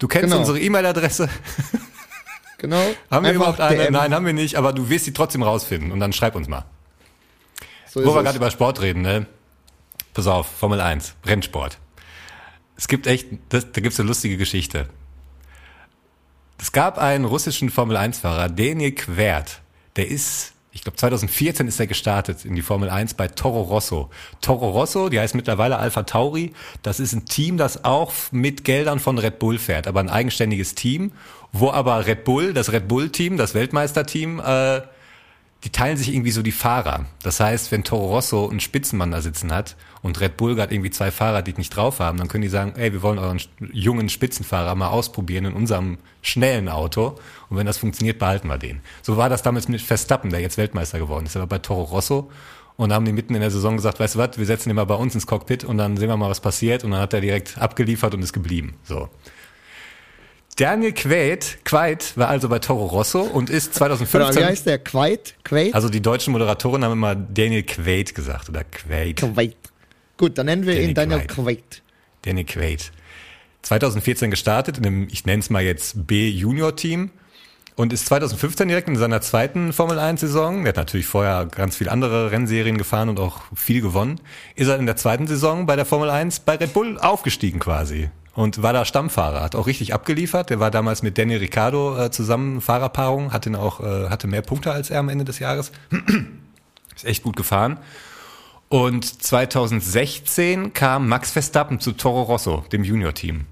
Du 0.00 0.08
kennst 0.08 0.24
Genau. 0.24 0.38
unsere 0.38 0.58
E-Mail-Adresse. 0.58 1.28
Genau. 2.58 2.76
Haben 3.10 3.24
wir 3.24 3.30
Einfach 3.30 3.34
überhaupt 3.34 3.60
eine? 3.60 3.76
DM. 3.76 3.92
Nein, 3.92 4.12
haben 4.12 4.26
wir 4.26 4.32
nicht, 4.32 4.56
aber 4.56 4.72
du 4.72 4.88
wirst 4.88 5.04
sie 5.04 5.12
trotzdem 5.12 5.44
rausfinden 5.44 5.92
und 5.92 6.00
dann 6.00 6.12
schreib 6.12 6.34
uns 6.34 6.48
mal. 6.48 6.64
So 7.94 8.04
Wo 8.04 8.12
wir 8.12 8.24
gerade 8.24 8.38
über 8.38 8.50
Sport 8.50 8.82
reden, 8.82 9.02
ne? 9.02 9.26
Pass 10.14 10.26
auf, 10.26 10.48
Formel 10.48 10.80
1, 10.80 11.14
Rennsport. 11.24 11.78
Es 12.76 12.88
gibt 12.88 13.06
echt, 13.06 13.28
das, 13.50 13.70
da 13.70 13.80
gibt's 13.80 14.00
eine 14.00 14.08
lustige 14.08 14.36
Geschichte. 14.36 14.88
Es 16.60 16.72
gab 16.72 16.98
einen 16.98 17.24
russischen 17.24 17.70
Formel 17.70 17.96
1-Fahrer, 17.96 18.48
Daniel 18.48 18.90
Quert. 18.96 19.60
Der 19.94 20.08
ist, 20.08 20.54
ich 20.72 20.82
glaube 20.82 20.96
2014 20.96 21.68
ist 21.68 21.78
er 21.78 21.86
gestartet 21.86 22.44
in 22.44 22.56
die 22.56 22.62
Formel 22.62 22.90
1 22.90 23.14
bei 23.14 23.28
Toro 23.28 23.62
Rosso. 23.62 24.10
Toro 24.40 24.70
Rosso, 24.70 25.08
die 25.08 25.20
heißt 25.20 25.36
mittlerweile 25.36 25.78
Alpha 25.78 26.02
Tauri. 26.02 26.52
Das 26.82 26.98
ist 26.98 27.12
ein 27.12 27.26
Team, 27.26 27.58
das 27.58 27.84
auch 27.84 28.12
mit 28.32 28.64
Geldern 28.64 28.98
von 28.98 29.18
Red 29.18 29.38
Bull 29.38 29.58
fährt, 29.58 29.86
aber 29.86 30.00
ein 30.00 30.10
eigenständiges 30.10 30.74
Team, 30.74 31.12
wo 31.52 31.70
aber 31.70 32.06
Red 32.06 32.24
Bull, 32.24 32.54
das 32.54 32.72
Red 32.72 32.88
Bull-Team, 32.88 33.36
das 33.36 33.54
Weltmeisterteam, 33.54 34.40
äh, 34.40 34.82
die 35.64 35.70
teilen 35.70 35.96
sich 35.96 36.12
irgendwie 36.12 36.30
so 36.30 36.42
die 36.42 36.52
Fahrer. 36.52 37.06
Das 37.22 37.40
heißt, 37.40 37.72
wenn 37.72 37.84
Toro 37.84 38.08
Rosso 38.08 38.48
einen 38.48 38.60
Spitzenmann 38.60 39.10
da 39.10 39.22
sitzen 39.22 39.50
hat 39.50 39.76
und 40.02 40.20
Red 40.20 40.36
Bull 40.36 40.60
hat 40.60 40.70
irgendwie 40.70 40.90
zwei 40.90 41.10
Fahrer, 41.10 41.40
die 41.40 41.54
nicht 41.54 41.74
drauf 41.74 42.00
haben, 42.00 42.18
dann 42.18 42.28
können 42.28 42.42
die 42.42 42.48
sagen, 42.48 42.74
ey, 42.76 42.92
wir 42.92 43.00
wollen 43.00 43.18
euren 43.18 43.40
jungen 43.72 44.10
Spitzenfahrer 44.10 44.74
mal 44.74 44.88
ausprobieren 44.88 45.46
in 45.46 45.54
unserem 45.54 45.96
schnellen 46.20 46.68
Auto. 46.68 47.16
Und 47.48 47.56
wenn 47.56 47.66
das 47.66 47.78
funktioniert, 47.78 48.18
behalten 48.18 48.48
wir 48.48 48.58
den. 48.58 48.80
So 49.00 49.16
war 49.16 49.30
das 49.30 49.42
damals 49.42 49.66
mit 49.68 49.80
Verstappen, 49.80 50.28
der 50.30 50.40
jetzt 50.40 50.58
Weltmeister 50.58 50.98
geworden 50.98 51.24
ist. 51.24 51.34
Er 51.34 51.40
war 51.40 51.48
bei 51.48 51.58
Toro 51.58 51.84
Rosso 51.84 52.30
und 52.76 52.92
haben 52.92 53.06
die 53.06 53.12
mitten 53.12 53.34
in 53.34 53.40
der 53.40 53.50
Saison 53.50 53.76
gesagt, 53.76 54.00
weißt 54.00 54.16
du 54.16 54.18
was, 54.18 54.36
wir 54.36 54.46
setzen 54.46 54.68
den 54.68 54.76
mal 54.76 54.84
bei 54.84 54.96
uns 54.96 55.14
ins 55.14 55.26
Cockpit 55.26 55.64
und 55.64 55.78
dann 55.78 55.96
sehen 55.96 56.08
wir 56.08 56.16
mal, 56.18 56.28
was 56.28 56.40
passiert. 56.40 56.84
Und 56.84 56.90
dann 56.90 57.00
hat 57.00 57.14
er 57.14 57.22
direkt 57.22 57.56
abgeliefert 57.56 58.14
und 58.14 58.22
ist 58.22 58.34
geblieben. 58.34 58.74
So. 58.82 59.08
Daniel 60.56 60.92
Quaid, 60.92 61.58
Quaid 61.64 62.16
war 62.16 62.28
also 62.28 62.48
bei 62.48 62.60
Toro 62.60 62.86
Rosso 62.86 63.22
und 63.22 63.50
ist 63.50 63.80
Warte 63.80 63.94
mal, 63.94 64.06
2015 64.06 64.42
Wie 64.42 64.46
heißt 64.46 64.66
der? 64.66 64.78
Quaid? 64.78 65.34
Quaid? 65.42 65.74
also 65.74 65.88
die 65.88 66.00
deutschen 66.00 66.32
Moderatoren 66.32 66.84
haben 66.84 66.92
immer 66.92 67.16
Daniel 67.16 67.64
Quaid 67.64 68.14
gesagt 68.14 68.48
oder 68.48 68.62
Quaid. 68.64 69.16
Quaid. 69.16 69.56
Gut, 70.16 70.38
dann 70.38 70.46
nennen 70.46 70.64
wir 70.64 70.80
ihn 70.80 70.94
Danny 70.94 71.10
Daniel 71.10 71.26
Quaid. 71.26 71.82
Daniel 72.22 72.46
Quaid. 72.46 72.92
2014 73.62 74.30
gestartet 74.30 74.76
in 74.76 74.82
dem, 74.84 75.08
ich 75.10 75.24
nenne 75.26 75.40
es 75.40 75.50
mal 75.50 75.62
jetzt 75.62 76.06
B-Junior-Team 76.06 77.10
und 77.76 77.92
ist 77.92 78.06
2015 78.06 78.68
direkt 78.68 78.88
in 78.88 78.96
seiner 78.96 79.20
zweiten 79.20 79.72
Formel 79.72 79.98
1-Saison, 79.98 80.62
der 80.62 80.70
hat 80.70 80.76
natürlich 80.76 81.06
vorher 81.06 81.46
ganz 81.46 81.76
viele 81.76 81.90
andere 81.90 82.30
Rennserien 82.30 82.78
gefahren 82.78 83.08
und 83.08 83.18
auch 83.18 83.42
viel 83.54 83.80
gewonnen, 83.80 84.20
ist 84.54 84.68
er 84.68 84.78
in 84.78 84.86
der 84.86 84.96
zweiten 84.96 85.26
Saison 85.26 85.66
bei 85.66 85.76
der 85.76 85.84
Formel 85.84 86.10
1 86.10 86.40
bei 86.40 86.56
Red 86.56 86.72
Bull 86.72 86.98
aufgestiegen 86.98 87.58
quasi 87.58 88.10
und 88.34 88.62
war 88.62 88.72
da 88.72 88.84
Stammfahrer, 88.84 89.42
hat 89.42 89.54
auch 89.54 89.66
richtig 89.66 89.94
abgeliefert. 89.94 90.50
Der 90.50 90.60
war 90.60 90.70
damals 90.70 91.02
mit 91.02 91.18
Danny 91.18 91.36
Ricciardo 91.36 91.98
äh, 91.98 92.10
zusammen 92.10 92.60
Fahrerpaarung, 92.60 93.32
hatte 93.32 93.50
ihn 93.50 93.56
auch 93.56 93.80
äh, 93.80 94.08
hatte 94.08 94.26
mehr 94.26 94.42
Punkte 94.42 94.72
als 94.72 94.90
er 94.90 95.00
am 95.00 95.08
Ende 95.08 95.24
des 95.24 95.38
Jahres. 95.38 95.72
Ist 96.94 97.04
echt 97.04 97.22
gut 97.22 97.36
gefahren. 97.36 97.78
Und 98.68 99.22
2016 99.22 100.72
kam 100.72 101.08
Max 101.08 101.30
Verstappen 101.30 101.80
zu 101.80 101.92
Toro 101.92 102.22
Rosso, 102.22 102.64
dem 102.72 102.82
Junior-Team. 102.82 103.46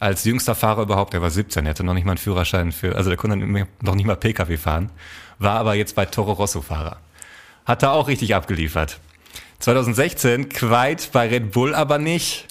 Als 0.00 0.24
jüngster 0.24 0.54
Fahrer 0.54 0.82
überhaupt, 0.82 1.12
der 1.12 1.22
war 1.22 1.30
17, 1.30 1.66
er 1.66 1.70
hatte 1.70 1.82
noch 1.82 1.94
nicht 1.94 2.04
mal 2.04 2.12
einen 2.12 2.18
Führerschein 2.18 2.70
für, 2.70 2.94
also 2.94 3.10
der 3.10 3.16
konnte 3.16 3.36
noch 3.36 3.94
nicht 3.94 4.06
mal 4.06 4.16
Pkw 4.16 4.56
fahren, 4.56 4.90
war 5.38 5.58
aber 5.58 5.74
jetzt 5.74 5.96
bei 5.96 6.06
Toro 6.06 6.32
Rosso 6.32 6.62
Fahrer. 6.62 6.98
Hat 7.64 7.82
er 7.82 7.92
auch 7.92 8.08
richtig 8.08 8.34
abgeliefert. 8.34 9.00
2016 9.58 10.48
Quaid 10.50 11.10
bei 11.12 11.28
Red 11.28 11.50
Bull 11.50 11.74
aber 11.74 11.98
nicht 11.98 12.46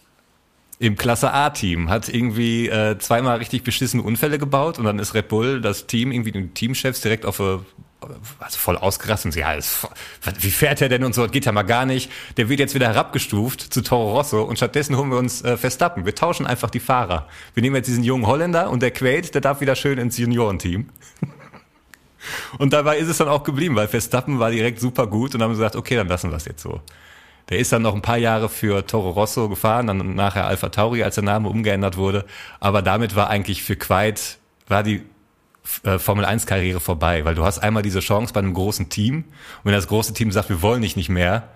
im 0.79 0.95
Klasse 0.95 1.33
A-Team, 1.33 1.89
hat 1.89 2.09
irgendwie 2.09 2.67
äh, 2.67 2.97
zweimal 2.99 3.37
richtig 3.37 3.63
beschissene 3.63 4.03
Unfälle 4.03 4.37
gebaut 4.37 4.77
und 4.77 4.85
dann 4.85 4.99
ist 4.99 5.13
Red 5.13 5.29
Bull, 5.29 5.61
das 5.61 5.87
Team, 5.87 6.11
irgendwie 6.11 6.33
die 6.33 6.47
Teamchefs 6.49 7.01
direkt 7.01 7.25
auf 7.25 7.39
äh, 7.39 7.59
also 8.39 8.57
voll 8.57 8.77
ausgerastet 8.77 9.25
und 9.25 9.31
so, 9.33 9.39
ja, 9.39 9.53
ist, 9.53 9.87
wie 10.39 10.51
fährt 10.51 10.81
er 10.81 10.89
denn 10.89 11.03
und 11.03 11.15
so, 11.15 11.27
geht 11.27 11.45
ja 11.45 11.51
mal 11.51 11.63
gar 11.63 11.85
nicht. 11.85 12.11
Der 12.37 12.49
wird 12.49 12.59
jetzt 12.59 12.75
wieder 12.75 12.87
herabgestuft 12.87 13.61
zu 13.61 13.81
Toro 13.81 14.13
Rosso 14.13 14.43
und 14.43 14.57
stattdessen 14.57 14.95
holen 14.97 15.09
wir 15.09 15.17
uns 15.17 15.43
äh, 15.43 15.57
Verstappen. 15.57 16.05
Wir 16.05 16.15
tauschen 16.15 16.45
einfach 16.45 16.69
die 16.69 16.79
Fahrer. 16.79 17.27
Wir 17.53 17.63
nehmen 17.63 17.75
jetzt 17.75 17.87
diesen 17.87 18.03
jungen 18.03 18.27
Holländer 18.27 18.69
und 18.69 18.81
der 18.81 18.91
Quaid, 18.91 19.33
der 19.33 19.41
darf 19.41 19.61
wieder 19.61 19.75
schön 19.75 19.97
ins 19.97 20.17
Juniorenteam. 20.17 20.89
Und 22.57 22.73
dabei 22.73 22.97
ist 22.97 23.07
es 23.07 23.19
dann 23.19 23.29
auch 23.29 23.43
geblieben, 23.43 23.75
weil 23.75 23.87
Verstappen 23.87 24.39
war 24.39 24.51
direkt 24.51 24.81
super 24.81 25.07
gut 25.07 25.33
und 25.33 25.41
haben 25.41 25.51
gesagt, 25.51 25.77
okay, 25.77 25.95
dann 25.95 26.09
lassen 26.09 26.29
wir 26.29 26.35
es 26.35 26.43
jetzt 26.43 26.61
so. 26.61 26.81
Der 27.49 27.59
ist 27.59 27.71
dann 27.71 27.83
noch 27.83 27.95
ein 27.95 28.01
paar 28.01 28.17
Jahre 28.17 28.49
für 28.49 28.85
Toro 28.85 29.11
Rosso 29.11 29.47
gefahren, 29.47 29.87
dann 29.87 30.15
nachher 30.15 30.45
Alpha 30.45 30.67
Tauri, 30.67 31.03
als 31.03 31.15
der 31.15 31.23
Name 31.23 31.47
umgeändert 31.47 31.95
wurde. 31.95 32.25
Aber 32.59 32.81
damit 32.81 33.15
war 33.15 33.29
eigentlich 33.29 33.63
für 33.63 33.77
Quaid, 33.77 34.39
war 34.67 34.83
die 34.83 35.03
äh, 35.83 35.99
Formel 35.99 36.25
1 36.25 36.45
Karriere 36.45 36.79
vorbei, 36.79 37.25
weil 37.25 37.35
du 37.35 37.43
hast 37.43 37.59
einmal 37.59 37.83
diese 37.83 37.99
Chance 37.99 38.33
bei 38.33 38.39
einem 38.39 38.53
großen 38.53 38.89
Team. 38.89 39.17
Und 39.17 39.65
wenn 39.65 39.73
das 39.73 39.87
große 39.87 40.13
Team 40.13 40.31
sagt, 40.31 40.49
wir 40.49 40.61
wollen 40.61 40.81
dich 40.81 40.95
nicht 40.95 41.09
mehr, 41.09 41.49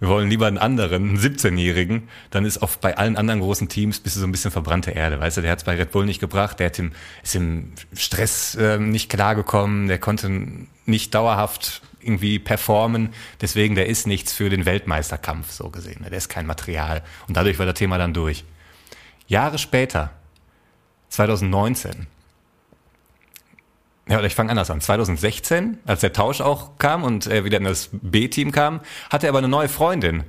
wir 0.00 0.08
wollen 0.08 0.28
lieber 0.28 0.46
einen 0.46 0.58
anderen, 0.58 1.10
einen 1.10 1.18
17-Jährigen, 1.18 2.08
dann 2.30 2.44
ist 2.44 2.62
auch 2.62 2.76
bei 2.76 2.96
allen 2.96 3.16
anderen 3.16 3.40
großen 3.40 3.68
Teams 3.68 4.00
bist 4.00 4.16
du 4.16 4.20
so 4.20 4.26
ein 4.26 4.32
bisschen 4.32 4.50
verbrannte 4.50 4.90
Erde. 4.90 5.20
Weißt 5.20 5.36
du, 5.36 5.40
der 5.40 5.52
hat 5.52 5.58
es 5.58 5.64
bei 5.64 5.76
Red 5.76 5.92
Bull 5.92 6.04
nicht 6.04 6.20
gebracht, 6.20 6.58
der 6.58 6.66
hat 6.66 6.78
im, 6.78 6.92
ist 7.22 7.36
im 7.36 7.72
Stress 7.94 8.56
ähm, 8.60 8.90
nicht 8.90 9.08
klargekommen, 9.08 9.86
der 9.86 9.98
konnte 9.98 10.30
nicht 10.84 11.14
dauerhaft 11.14 11.82
irgendwie 12.00 12.38
performen. 12.38 13.10
Deswegen, 13.40 13.74
der 13.76 13.86
ist 13.86 14.06
nichts 14.06 14.32
für 14.32 14.50
den 14.50 14.66
Weltmeisterkampf, 14.66 15.50
so 15.50 15.70
gesehen. 15.70 16.04
Der 16.04 16.18
ist 16.18 16.28
kein 16.28 16.46
Material. 16.46 17.02
Und 17.28 17.36
dadurch 17.36 17.58
war 17.58 17.66
das 17.66 17.76
Thema 17.76 17.96
dann 17.96 18.12
durch. 18.12 18.44
Jahre 19.26 19.58
später, 19.58 20.10
2019, 21.08 22.06
ja, 24.08 24.18
oder 24.18 24.26
ich 24.26 24.34
fange 24.34 24.50
anders 24.50 24.70
an. 24.70 24.80
2016, 24.80 25.78
als 25.86 26.00
der 26.00 26.12
Tausch 26.12 26.40
auch 26.40 26.78
kam 26.78 27.02
und 27.02 27.26
er 27.26 27.44
wieder 27.44 27.58
in 27.58 27.64
das 27.64 27.88
B-Team 27.92 28.52
kam, 28.52 28.80
hatte 29.10 29.26
er 29.26 29.30
aber 29.30 29.38
eine 29.38 29.48
neue 29.48 29.68
Freundin. 29.68 30.24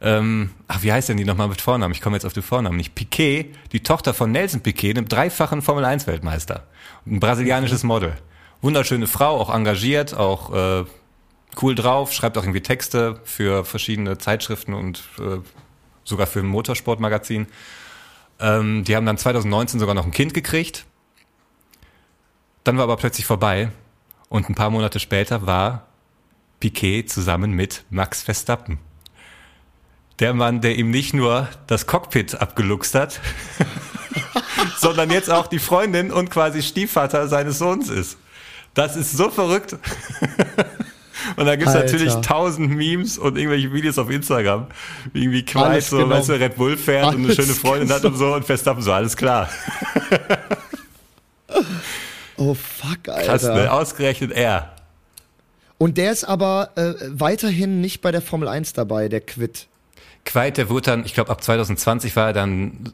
Ähm, 0.00 0.50
ach, 0.66 0.82
wie 0.82 0.92
heißt 0.92 1.08
denn 1.08 1.16
die 1.16 1.24
nochmal 1.24 1.46
mit 1.46 1.60
Vornamen? 1.60 1.94
Ich 1.94 2.00
komme 2.00 2.16
jetzt 2.16 2.24
auf 2.24 2.32
den 2.32 2.42
Vornamen 2.42 2.76
nicht. 2.76 2.96
Piquet, 2.96 3.54
die 3.70 3.84
Tochter 3.84 4.12
von 4.12 4.32
Nelson 4.32 4.60
Piquet, 4.60 4.90
einem 4.90 5.08
dreifachen 5.08 5.62
Formel-1-Weltmeister. 5.62 6.64
Ein 7.06 7.20
brasilianisches 7.20 7.84
Model. 7.84 8.16
Wunderschöne 8.60 9.06
Frau, 9.06 9.40
auch 9.40 9.54
engagiert, 9.54 10.14
auch 10.14 10.82
äh, 10.82 10.84
cool 11.60 11.74
drauf, 11.76 12.12
schreibt 12.12 12.36
auch 12.36 12.42
irgendwie 12.42 12.62
Texte 12.62 13.20
für 13.22 13.64
verschiedene 13.64 14.18
Zeitschriften 14.18 14.74
und 14.74 15.04
äh, 15.20 15.38
sogar 16.02 16.26
für 16.26 16.40
ein 16.40 16.46
Motorsportmagazin. 16.46 17.46
Ähm, 18.40 18.82
die 18.82 18.96
haben 18.96 19.06
dann 19.06 19.18
2019 19.18 19.78
sogar 19.78 19.94
noch 19.94 20.04
ein 20.04 20.10
Kind 20.10 20.34
gekriegt. 20.34 20.86
Dann 22.64 22.76
war 22.76 22.84
aber 22.84 22.96
plötzlich 22.96 23.26
vorbei 23.26 23.70
und 24.28 24.48
ein 24.48 24.54
paar 24.54 24.70
Monate 24.70 25.00
später 25.00 25.46
war 25.46 25.86
Piquet 26.60 27.04
zusammen 27.08 27.52
mit 27.52 27.84
Max 27.90 28.22
Verstappen. 28.22 28.78
Der 30.20 30.34
Mann, 30.34 30.60
der 30.60 30.76
ihm 30.76 30.90
nicht 30.90 31.14
nur 31.14 31.48
das 31.66 31.86
Cockpit 31.86 32.36
abgeluchst 32.40 32.94
hat, 32.94 33.20
sondern 34.78 35.10
jetzt 35.10 35.30
auch 35.30 35.48
die 35.48 35.58
Freundin 35.58 36.12
und 36.12 36.30
quasi 36.30 36.62
Stiefvater 36.62 37.26
seines 37.28 37.58
Sohns 37.58 37.88
ist. 37.88 38.16
Das 38.74 38.96
ist 38.96 39.12
so 39.12 39.30
verrückt. 39.30 39.76
Und 41.36 41.46
da 41.46 41.54
gibt's 41.54 41.72
Alter. 41.74 41.84
natürlich 41.84 42.14
tausend 42.16 42.70
Memes 42.70 43.16
und 43.16 43.36
irgendwelche 43.38 43.72
Videos 43.72 43.96
auf 43.96 44.10
Instagram. 44.10 44.66
wie 45.12 45.22
Irgendwie 45.22 45.44
Quaid, 45.44 45.64
Alles 45.64 45.90
so, 45.90 45.96
genommen. 45.98 46.14
weißt 46.18 46.30
du, 46.30 46.32
Red 46.32 46.56
Bull 46.56 46.76
fährt 46.76 47.06
und 47.14 47.14
eine 47.16 47.24
Alles 47.26 47.36
schöne 47.36 47.52
Freundin 47.54 47.92
hat 47.92 48.04
und 48.04 48.16
so 48.16 48.34
und 48.34 48.44
Verstappen 48.44 48.82
so, 48.82 48.92
alles 48.92 49.16
klar. 49.16 49.48
Oh 52.42 52.54
fuck, 52.54 53.08
Alter. 53.08 53.22
Krass, 53.24 53.42
ne? 53.44 53.72
Ausgerechnet 53.72 54.32
er. 54.32 54.72
Und 55.78 55.96
der 55.96 56.10
ist 56.12 56.24
aber 56.24 56.70
äh, 56.76 56.94
weiterhin 57.08 57.80
nicht 57.80 58.02
bei 58.02 58.10
der 58.10 58.20
Formel 58.22 58.48
1 58.48 58.72
dabei, 58.72 59.08
der 59.08 59.20
Quid. 59.20 59.66
Quaid, 60.24 60.56
der 60.56 60.68
wurde 60.68 60.82
dann, 60.90 61.04
ich 61.04 61.14
glaube 61.14 61.30
ab 61.30 61.42
2020 61.42 62.14
war 62.16 62.28
er 62.28 62.32
dann 62.32 62.92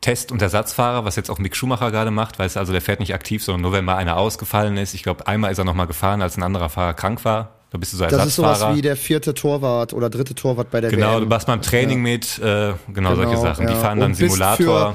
Test- 0.00 0.30
und 0.32 0.42
Ersatzfahrer, 0.42 1.04
was 1.04 1.16
jetzt 1.16 1.30
auch 1.30 1.38
Mick 1.38 1.56
Schumacher 1.56 1.90
gerade 1.90 2.10
macht, 2.10 2.38
weißt 2.38 2.56
du, 2.56 2.60
also 2.60 2.72
der 2.72 2.82
fährt 2.82 3.00
nicht 3.00 3.14
aktiv, 3.14 3.42
sondern 3.42 3.62
nur 3.62 3.72
wenn 3.72 3.84
mal 3.84 3.96
einer 3.96 4.16
ausgefallen 4.16 4.76
ist. 4.76 4.94
Ich 4.94 5.02
glaube, 5.02 5.26
einmal 5.26 5.50
ist 5.50 5.58
er 5.58 5.64
nochmal 5.64 5.86
gefahren, 5.86 6.22
als 6.22 6.36
ein 6.36 6.42
anderer 6.42 6.68
Fahrer 6.68 6.94
krank 6.94 7.24
war. 7.24 7.50
Da 7.70 7.78
bist 7.78 7.92
du 7.92 7.96
so 7.96 8.04
Das 8.04 8.12
ist 8.12 8.18
Ersatzfahrer. 8.18 8.56
sowas 8.56 8.76
wie 8.76 8.82
der 8.82 8.96
vierte 8.96 9.34
Torwart 9.34 9.92
oder 9.92 10.10
dritte 10.10 10.34
Torwart 10.34 10.70
bei 10.70 10.80
der 10.80 10.90
genau, 10.90 11.14
WM. 11.14 11.20
du 11.22 11.26
machst 11.26 11.48
mal 11.48 11.54
im 11.54 11.62
Training 11.62 12.02
mit, 12.02 12.38
äh, 12.38 12.74
genau, 12.92 13.16
solche 13.16 13.36
Sachen. 13.38 13.66
Die 13.66 13.72
ja. 13.72 13.78
fahren 13.80 13.98
dann 13.98 14.10
Und 14.10 14.14
Simulator. 14.16 14.94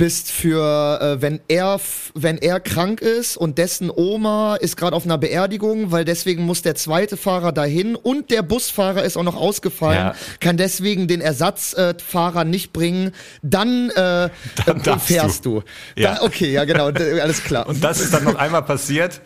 Bist 0.00 0.32
für, 0.32 0.98
äh, 0.98 1.20
wenn 1.20 1.40
er, 1.48 1.78
wenn 2.14 2.38
er 2.38 2.58
krank 2.58 3.02
ist 3.02 3.36
und 3.36 3.58
dessen 3.58 3.90
Oma 3.94 4.56
ist 4.56 4.78
gerade 4.78 4.96
auf 4.96 5.04
einer 5.04 5.18
Beerdigung, 5.18 5.92
weil 5.92 6.06
deswegen 6.06 6.44
muss 6.46 6.62
der 6.62 6.74
zweite 6.74 7.18
Fahrer 7.18 7.52
dahin 7.52 7.96
und 7.96 8.30
der 8.30 8.40
Busfahrer 8.40 9.02
ist 9.04 9.18
auch 9.18 9.24
noch 9.24 9.36
ausgefallen, 9.36 9.98
Ja. 9.98 10.14
kann 10.40 10.56
deswegen 10.56 11.06
den 11.06 11.20
Ersatzfahrer 11.20 12.40
äh, 12.40 12.44
nicht 12.46 12.72
bringen, 12.72 13.12
dann, 13.42 13.90
äh, 13.90 14.30
Dann 14.64 14.80
äh, 14.80 14.98
fährst 14.98 15.44
du. 15.44 15.60
du. 15.60 16.00
Ja. 16.00 16.14
Da, 16.14 16.22
okay, 16.22 16.50
ja 16.50 16.64
genau, 16.64 16.86
alles 16.86 17.44
klar. 17.44 17.68
Und 17.68 17.84
das 17.84 18.00
ist 18.00 18.14
dann 18.14 18.24
noch 18.24 18.36
einmal 18.36 18.62
passiert. 18.62 19.20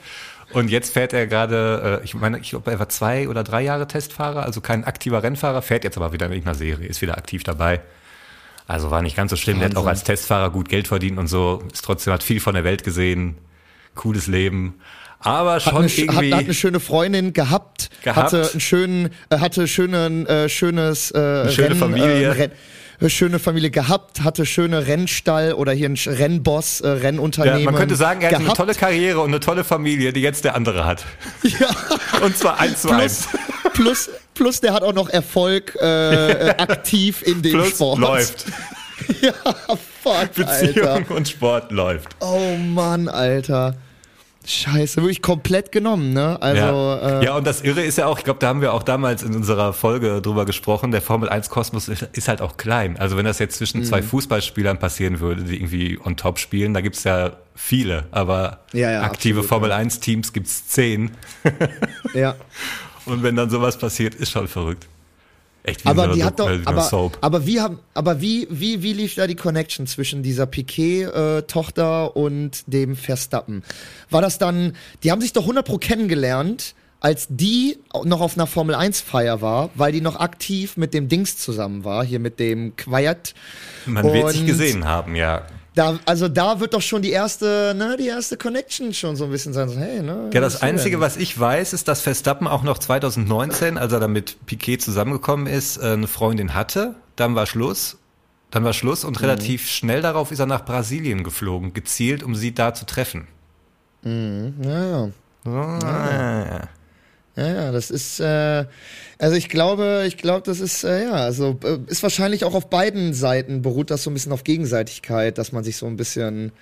Und 0.52 0.72
jetzt 0.72 0.92
fährt 0.92 1.12
er 1.12 1.28
gerade, 1.28 2.00
äh, 2.02 2.04
ich 2.04 2.14
meine, 2.14 2.40
ich 2.40 2.50
glaube, 2.50 2.72
er 2.72 2.80
war 2.80 2.88
zwei 2.88 3.28
oder 3.28 3.44
drei 3.44 3.62
Jahre 3.62 3.86
Testfahrer, 3.86 4.42
also 4.42 4.60
kein 4.60 4.82
aktiver 4.82 5.22
Rennfahrer, 5.22 5.62
fährt 5.62 5.84
jetzt 5.84 5.96
aber 5.96 6.12
wieder 6.12 6.26
in 6.26 6.32
irgendeiner 6.32 6.56
Serie, 6.56 6.88
ist 6.88 7.00
wieder 7.00 7.16
aktiv 7.16 7.44
dabei. 7.44 7.80
Also 8.66 8.90
war 8.90 9.02
nicht 9.02 9.16
ganz 9.16 9.30
so 9.30 9.36
schlimm, 9.36 9.58
der 9.58 9.68
hat 9.70 9.76
auch 9.76 9.86
als 9.86 10.04
Testfahrer 10.04 10.50
gut 10.50 10.68
Geld 10.68 10.88
verdient 10.88 11.18
und 11.18 11.26
so, 11.26 11.62
ist 11.72 11.84
trotzdem, 11.84 12.12
hat 12.14 12.22
viel 12.22 12.40
von 12.40 12.54
der 12.54 12.64
Welt 12.64 12.82
gesehen, 12.84 13.36
cooles 13.94 14.26
Leben. 14.26 14.74
Aber 15.20 15.54
hat 15.54 15.62
schon 15.62 15.76
eine, 15.76 15.86
sch- 15.88 16.08
hat, 16.08 16.14
irgendwie. 16.16 16.34
hat 16.34 16.44
eine 16.44 16.54
schöne 16.54 16.80
Freundin 16.80 17.32
gehabt, 17.32 17.90
Gehabt. 18.02 18.16
hatte 18.32 18.50
einen 18.52 18.60
schönen, 18.60 19.10
äh, 19.30 19.38
hatte 19.38 19.68
schönen, 19.68 20.26
äh, 20.26 20.48
schönes 20.48 21.10
äh, 21.10 21.50
schöne 21.50 21.68
Rennen, 21.68 21.78
Familie. 21.78 22.22
Äh, 22.22 22.28
Renn, 22.30 22.50
äh, 23.00 23.08
schöne 23.08 23.38
Familie 23.38 23.70
gehabt, 23.70 24.22
hatte 24.22 24.44
schöne 24.46 24.86
Rennstall 24.86 25.52
oder 25.54 25.72
hier 25.72 25.88
ein 25.88 25.96
Rennboss, 25.96 26.80
äh, 26.80 26.88
ja, 26.88 26.94
Rennunternehmen. 26.94 27.64
man 27.64 27.74
könnte 27.74 27.96
sagen, 27.96 28.20
er 28.22 28.32
hat 28.32 28.40
eine 28.40 28.52
tolle 28.52 28.74
Karriere 28.74 29.20
und 29.20 29.28
eine 29.28 29.40
tolle 29.40 29.64
Familie, 29.64 30.12
die 30.12 30.20
jetzt 30.20 30.44
der 30.44 30.54
andere 30.56 30.84
hat. 30.86 31.04
Ja. 31.42 31.68
Und 32.22 32.36
zwar 32.38 32.60
eins 32.60 32.80
zu 32.82 32.88
Plus, 32.88 33.00
eins. 33.00 33.28
plus, 33.74 34.10
plus, 34.34 34.60
der 34.60 34.72
hat 34.74 34.82
auch 34.82 34.92
noch 34.92 35.08
Erfolg 35.08 35.76
äh, 35.80 36.32
äh, 36.32 36.50
aktiv 36.58 37.22
in 37.24 37.42
dem 37.42 37.52
Plus 37.52 37.70
Sport. 37.70 37.98
läuft. 37.98 38.44
Ja, 39.20 39.32
fuck, 40.02 40.32
Beziehung 40.34 40.86
Alter. 40.88 41.10
und 41.16 41.28
Sport 41.28 41.72
läuft. 41.72 42.14
Oh 42.20 42.56
Mann, 42.56 43.08
Alter. 43.08 43.74
Scheiße, 44.46 45.00
wirklich 45.00 45.20
komplett 45.20 45.72
genommen, 45.72 46.12
ne? 46.12 46.40
Also, 46.40 46.60
ja. 46.62 47.20
äh, 47.20 47.24
ja, 47.24 47.36
und 47.36 47.46
das 47.46 47.62
Irre 47.62 47.82
ist 47.82 47.98
ja 47.98 48.06
auch, 48.06 48.18
ich 48.18 48.24
glaube, 48.24 48.38
da 48.40 48.48
haben 48.48 48.60
wir 48.60 48.72
auch 48.72 48.82
damals 48.84 49.22
in 49.22 49.34
unserer 49.34 49.72
Folge 49.72 50.22
drüber 50.22 50.44
gesprochen, 50.44 50.90
der 50.92 51.02
Formel 51.02 51.28
1 51.28 51.50
Kosmos 51.50 51.88
ist, 51.88 52.28
halt 52.28 52.40
auch 52.40 52.56
klein. 52.56 52.96
Also 52.98 53.16
wenn 53.16 53.24
das 53.24 53.38
jetzt 53.40 53.56
zwischen 53.58 53.82
zwei 53.84 54.00
Mhm. 54.00 54.06
Fußballspielern 54.06 54.78
passieren 54.78 55.18
würde, 55.20 55.42
die 55.42 55.56
irgendwie 55.56 55.98
on 56.02 56.16
top 56.16 56.38
spielen, 56.38 56.72
da 56.72 56.80
gibt's 56.80 57.04
ja 57.04 57.32
viele, 57.54 58.04
aber 58.12 58.60
Ja, 58.72 58.90
ja, 58.92 59.02
aktive 59.02 59.40
absolut, 59.40 59.48
Formel 59.48 59.70
ja. 59.70 59.76
1 59.76 60.00
Teams 60.00 60.32
gibt's 60.32 60.68
zehn. 60.68 61.10
ja. 62.14 62.36
Und 63.06 63.22
wenn 63.22 63.36
dann 63.36 63.50
sowas 63.50 63.78
passiert, 63.78 64.14
ist 64.14 64.30
schon 64.30 64.48
verrückt. 64.48 64.88
Echt 65.62 65.84
wie 65.84 65.88
Aber 65.88 66.08
die 66.08 66.22
hat 66.22 66.38
doch, 66.38 66.50
aber, 66.66 67.14
aber 67.22 67.46
wie 67.46 67.58
haben, 67.60 67.78
aber 67.94 68.20
wie, 68.20 68.46
wie, 68.50 68.82
wie 68.82 68.92
lief 68.92 69.14
da 69.14 69.26
die 69.26 69.34
Connection 69.34 69.86
zwischen 69.86 70.22
dieser 70.22 70.44
Piquet-Tochter 70.44 72.14
und 72.16 72.64
dem 72.66 72.96
Verstappen? 72.96 73.62
War 74.10 74.20
das 74.20 74.36
dann, 74.36 74.74
die 75.02 75.10
haben 75.10 75.22
sich 75.22 75.32
doch 75.32 75.42
100 75.42 75.64
pro 75.64 75.78
kennengelernt, 75.78 76.74
als 77.00 77.26
die 77.30 77.78
noch 78.04 78.20
auf 78.20 78.36
einer 78.36 78.46
Formel 78.46 78.74
1 78.74 79.00
Feier 79.00 79.40
war, 79.40 79.70
weil 79.74 79.92
die 79.92 80.02
noch 80.02 80.16
aktiv 80.16 80.76
mit 80.76 80.92
dem 80.92 81.08
Dings 81.08 81.38
zusammen 81.38 81.84
war, 81.84 82.04
hier 82.04 82.18
mit 82.18 82.38
dem 82.40 82.76
Quiet. 82.76 83.34
Man 83.86 84.04
wird 84.04 84.30
sich 84.30 84.40
und- 84.40 84.46
gesehen 84.46 84.84
haben, 84.84 85.16
ja. 85.16 85.46
Da, 85.74 85.98
also 86.06 86.28
da 86.28 86.60
wird 86.60 86.72
doch 86.72 86.82
schon 86.82 87.02
die 87.02 87.10
erste, 87.10 87.74
ne, 87.76 87.96
die 87.98 88.06
erste 88.06 88.36
Connection 88.36 88.94
schon 88.94 89.16
so 89.16 89.24
ein 89.24 89.30
bisschen 89.30 89.52
sein, 89.52 89.68
so, 89.68 89.76
hey, 89.76 90.02
ne. 90.02 90.30
Ja, 90.32 90.40
das? 90.40 90.62
Einzige, 90.62 91.00
was 91.00 91.16
ich 91.16 91.38
weiß, 91.38 91.72
ist, 91.72 91.88
dass 91.88 92.00
Verstappen 92.00 92.46
auch 92.46 92.62
noch 92.62 92.78
2019, 92.78 93.76
als 93.76 93.92
er 93.92 93.98
dann 93.98 94.12
mit 94.12 94.46
Piquet 94.46 94.78
zusammengekommen 94.78 95.46
ist, 95.48 95.78
äh, 95.78 95.86
eine 95.94 96.06
Freundin 96.06 96.54
hatte. 96.54 96.94
Dann 97.16 97.34
war 97.34 97.46
Schluss. 97.46 97.98
Dann 98.52 98.62
war 98.62 98.72
Schluss 98.72 99.02
Mhm. 99.02 99.08
und 99.08 99.20
relativ 99.22 99.68
schnell 99.68 100.00
darauf 100.00 100.30
ist 100.30 100.38
er 100.38 100.46
nach 100.46 100.64
Brasilien 100.64 101.24
geflogen, 101.24 101.72
gezielt, 101.74 102.22
um 102.22 102.36
sie 102.36 102.54
da 102.54 102.72
zu 102.72 102.86
treffen. 102.86 103.26
Ja, 104.04 104.84
ja. 104.84 105.08
Ah. 105.46 105.78
Ja, 105.82 106.68
ja, 107.36 107.72
das 107.72 107.90
ist, 107.90 108.20
äh, 108.20 108.64
also 109.18 109.36
ich 109.36 109.48
glaube, 109.48 110.04
ich 110.06 110.16
glaube, 110.16 110.42
das 110.44 110.60
ist, 110.60 110.84
äh, 110.84 111.04
ja, 111.04 111.12
also 111.12 111.58
äh, 111.64 111.78
ist 111.86 112.02
wahrscheinlich 112.02 112.44
auch 112.44 112.54
auf 112.54 112.70
beiden 112.70 113.12
Seiten 113.14 113.62
beruht 113.62 113.90
das 113.90 114.02
so 114.04 114.10
ein 114.10 114.14
bisschen 114.14 114.32
auf 114.32 114.44
Gegenseitigkeit, 114.44 115.38
dass 115.38 115.50
man 115.52 115.64
sich 115.64 115.76
so 115.76 115.86
ein 115.86 115.96
bisschen, 115.96 116.52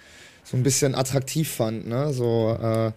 so 0.45 0.57
ein 0.57 0.63
bisschen 0.63 0.95
attraktiv 0.95 1.51
fand, 1.51 1.87
ne, 1.87 2.13
so, 2.13 2.57
äh, 2.61 2.93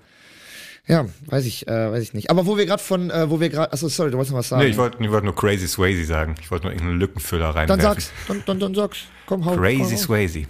ja, 0.88 1.06
weiß 1.26 1.46
ich, 1.46 1.68
äh, 1.68 1.92
weiß 1.92 2.04
ich 2.04 2.14
nicht. 2.14 2.30
Aber 2.30 2.46
wo 2.46 2.58
wir 2.58 2.66
gerade 2.66 2.82
von, 2.82 3.10
äh, 3.10 3.30
wo 3.30 3.40
wir 3.40 3.50
gerade, 3.50 3.74
achso, 3.74 3.88
sorry, 3.88 4.12
du 4.12 4.18
wolltest 4.18 4.32
noch 4.32 4.40
was 4.40 4.50
sagen. 4.50 4.64
Nee, 4.64 4.70
ich 4.70 4.78
wollte 4.78 5.04
ich 5.04 5.12
wollt 5.12 5.24
nur 5.24 5.36
Crazy 5.36 5.68
Swayze 5.68 6.06
sagen. 6.06 6.36
Ich 6.40 6.52
wollte 6.52 6.66
nur 6.66 6.74
irgendeinen 6.74 7.00
Lückenfüller 7.00 7.54
dann 7.54 7.70
reinwerfen. 7.70 7.82
sag's, 7.82 8.12
dann, 8.28 8.44
dann, 8.46 8.60
dann 8.60 8.76
sag's, 8.76 9.00
komm, 9.26 9.46
hau, 9.46 9.56
Crazy 9.56 9.96
hau. 9.96 9.98
Swayze. 9.98 10.46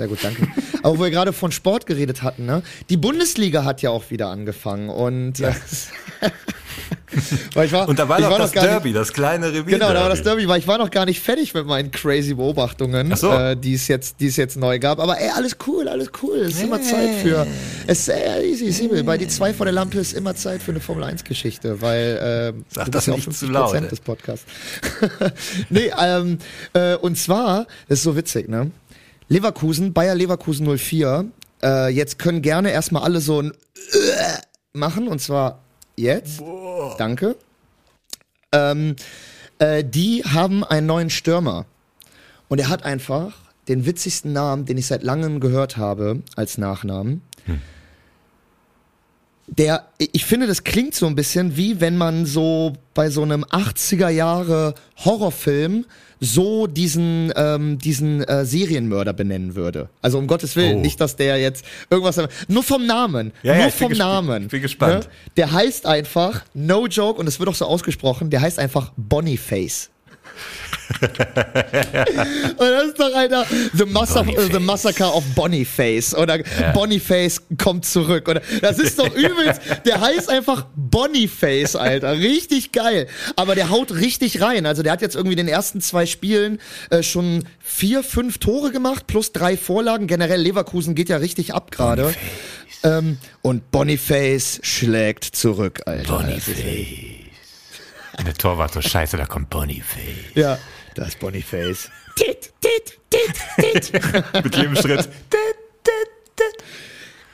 Sehr 0.00 0.08
gut, 0.08 0.24
danke. 0.24 0.48
Aber 0.82 0.96
wo 0.98 1.02
wir 1.02 1.10
gerade 1.10 1.34
von 1.34 1.52
Sport 1.52 1.84
geredet 1.84 2.22
hatten, 2.22 2.46
ne? 2.46 2.62
Die 2.88 2.96
Bundesliga 2.96 3.64
hat 3.64 3.82
ja 3.82 3.90
auch 3.90 4.10
wieder 4.10 4.28
angefangen 4.28 4.88
und 4.88 5.40
äh, 5.40 5.52
weil 7.54 7.66
ich 7.66 7.72
war, 7.72 7.86
Und 7.86 7.98
da 7.98 8.08
war 8.08 8.18
ich 8.18 8.24
noch 8.26 8.38
das 8.38 8.52
gar 8.52 8.62
nicht- 8.62 8.70
Derby, 8.72 8.92
das 8.94 9.12
kleine 9.12 9.48
Revier. 9.48 9.78
Genau, 9.78 9.92
da 9.92 10.00
war 10.00 10.08
das 10.08 10.22
Derby, 10.22 10.48
weil 10.48 10.58
ich 10.58 10.66
war 10.66 10.78
noch 10.78 10.90
gar 10.90 11.04
nicht 11.04 11.20
fertig 11.20 11.52
mit 11.52 11.66
meinen 11.66 11.90
crazy 11.90 12.32
Beobachtungen, 12.32 13.10
Ach 13.12 13.16
so. 13.18 13.30
äh, 13.30 13.56
die 13.58 13.74
es 13.74 13.88
jetzt, 13.88 14.20
die 14.20 14.28
es 14.28 14.36
jetzt 14.36 14.56
neu 14.56 14.78
gab. 14.78 15.00
Aber 15.00 15.20
ey, 15.20 15.28
alles 15.36 15.58
cool, 15.66 15.86
alles 15.86 16.10
cool. 16.22 16.38
Es 16.38 16.54
ist 16.54 16.62
immer 16.62 16.80
Zeit 16.80 17.10
für. 17.22 17.46
Es 17.86 18.00
ist 18.00 18.08
äh, 18.08 18.42
easy, 18.46 18.64
easy. 18.66 18.88
Bei 19.02 19.18
die 19.18 19.28
zwei 19.28 19.52
vor 19.52 19.66
der 19.66 19.74
Lampe 19.74 19.98
ist 19.98 20.14
immer 20.14 20.34
Zeit 20.34 20.62
für 20.62 20.70
eine 20.70 20.80
Formel 20.80 21.04
1 21.04 21.24
Geschichte, 21.24 21.82
weil 21.82 22.54
äh, 22.56 22.74
Sag 22.74 22.90
das 22.90 23.04
ja 23.04 23.12
auch 23.12 23.16
nicht 23.16 23.24
zu 23.26 23.46
50 23.46 23.50
laut, 23.50 23.74
ey. 23.74 23.86
des 23.88 24.00
Podcasts. 24.00 24.46
nee, 25.68 25.90
ähm, 26.00 26.38
äh, 26.72 26.94
und 26.94 27.18
zwar, 27.18 27.66
das 27.88 27.98
ist 27.98 28.04
so 28.04 28.16
witzig, 28.16 28.48
ne? 28.48 28.70
Leverkusen, 29.30 29.92
Bayer 29.92 30.16
Leverkusen 30.16 30.66
04. 30.76 31.26
Äh, 31.62 31.88
jetzt 31.90 32.18
können 32.18 32.42
gerne 32.42 32.72
erstmal 32.72 33.04
alle 33.04 33.20
so 33.20 33.40
ein 33.40 33.52
äh, 33.52 34.38
machen 34.72 35.06
und 35.06 35.20
zwar 35.20 35.60
jetzt. 35.96 36.42
Danke. 36.98 37.36
Ähm, 38.50 38.96
äh, 39.60 39.84
die 39.84 40.24
haben 40.24 40.64
einen 40.64 40.88
neuen 40.88 41.10
Stürmer. 41.10 41.64
Und 42.48 42.58
er 42.58 42.68
hat 42.68 42.82
einfach 42.82 43.36
den 43.68 43.86
witzigsten 43.86 44.32
Namen, 44.32 44.64
den 44.64 44.76
ich 44.76 44.88
seit 44.88 45.04
langem 45.04 45.38
gehört 45.38 45.76
habe, 45.76 46.22
als 46.34 46.58
Nachnamen. 46.58 47.22
Der, 49.56 49.88
ich 49.98 50.24
finde, 50.24 50.46
das 50.46 50.62
klingt 50.64 50.94
so 50.94 51.06
ein 51.06 51.16
bisschen 51.16 51.56
wie 51.56 51.80
wenn 51.80 51.96
man 51.96 52.24
so 52.24 52.74
bei 52.94 53.10
so 53.10 53.22
einem 53.22 53.44
80er 53.44 54.08
Jahre 54.08 54.74
Horrorfilm 55.04 55.86
so 56.20 56.66
diesen, 56.66 57.32
ähm, 57.34 57.78
diesen 57.78 58.22
äh, 58.24 58.44
Serienmörder 58.44 59.12
benennen 59.12 59.54
würde. 59.56 59.88
Also 60.02 60.18
um 60.18 60.26
Gottes 60.26 60.54
Willen, 60.54 60.78
Oh. 60.78 60.80
nicht, 60.80 61.00
dass 61.00 61.16
der 61.16 61.38
jetzt 61.38 61.64
irgendwas, 61.88 62.20
nur 62.46 62.62
vom 62.62 62.86
Namen, 62.86 63.32
Ja, 63.42 63.54
nur 63.54 63.64
ja, 63.64 63.70
vom 63.70 63.92
Namen. 63.92 64.42
ich 64.44 64.48
bin 64.50 64.62
gespannt. 64.62 65.04
Ne? 65.04 65.10
Der 65.38 65.50
heißt 65.52 65.86
einfach, 65.86 66.44
no 66.54 66.86
joke, 66.86 67.18
und 67.18 67.26
es 67.26 67.38
wird 67.40 67.48
auch 67.48 67.54
so 67.54 67.64
ausgesprochen, 67.64 68.28
der 68.30 68.42
heißt 68.42 68.58
einfach 68.58 68.92
Boniface. 68.98 69.88
und 71.00 71.08
das 72.58 72.84
ist 72.88 72.98
doch, 72.98 73.14
Alter, 73.14 73.46
The, 73.74 73.84
Massa 73.86 74.22
Boniface. 74.22 74.52
The 74.52 74.58
Massacre 74.58 75.14
of 75.14 75.24
Boniface 75.34 76.14
oder 76.14 76.38
Boniface 76.74 77.42
kommt 77.58 77.84
zurück. 77.84 78.28
Oder 78.28 78.42
das 78.60 78.78
ist 78.78 78.98
doch 78.98 79.06
übelst, 79.14 79.60
der 79.86 80.00
heißt 80.00 80.28
einfach 80.28 80.66
Boniface, 80.76 81.76
Alter, 81.76 82.18
richtig 82.18 82.72
geil, 82.72 83.06
aber 83.36 83.54
der 83.54 83.70
haut 83.70 83.92
richtig 83.94 84.40
rein, 84.40 84.66
also 84.66 84.82
der 84.82 84.92
hat 84.92 85.02
jetzt 85.02 85.16
irgendwie 85.16 85.34
in 85.34 85.46
den 85.46 85.48
ersten 85.48 85.80
zwei 85.80 86.06
Spielen 86.06 86.58
äh, 86.90 87.02
schon 87.02 87.44
vier, 87.60 88.02
fünf 88.02 88.38
Tore 88.38 88.70
gemacht 88.70 89.06
plus 89.06 89.32
drei 89.32 89.56
Vorlagen, 89.56 90.06
generell 90.06 90.40
Leverkusen 90.40 90.94
geht 90.94 91.08
ja 91.08 91.18
richtig 91.18 91.54
ab 91.54 91.70
gerade. 91.70 92.14
Ähm, 92.82 93.18
und 93.42 93.70
Boniface 93.70 94.60
schlägt 94.62 95.24
zurück, 95.24 95.82
Alter. 95.86 96.18
Boniface. 96.18 97.19
Und 98.20 98.26
der 98.26 98.34
Torwart 98.34 98.74
so 98.74 98.82
scheiße, 98.82 99.16
da 99.16 99.24
kommt 99.24 99.48
Boniface. 99.48 100.34
Ja, 100.34 100.58
das 100.94 101.08
ist 101.08 101.20
Boniface. 101.20 101.90
Tit, 102.16 102.52
tit, 102.60 102.98
tit, 103.08 103.90
tit. 103.90 104.34
Mit 104.44 104.56
jedem 104.56 104.76
Schritt. 104.76 105.08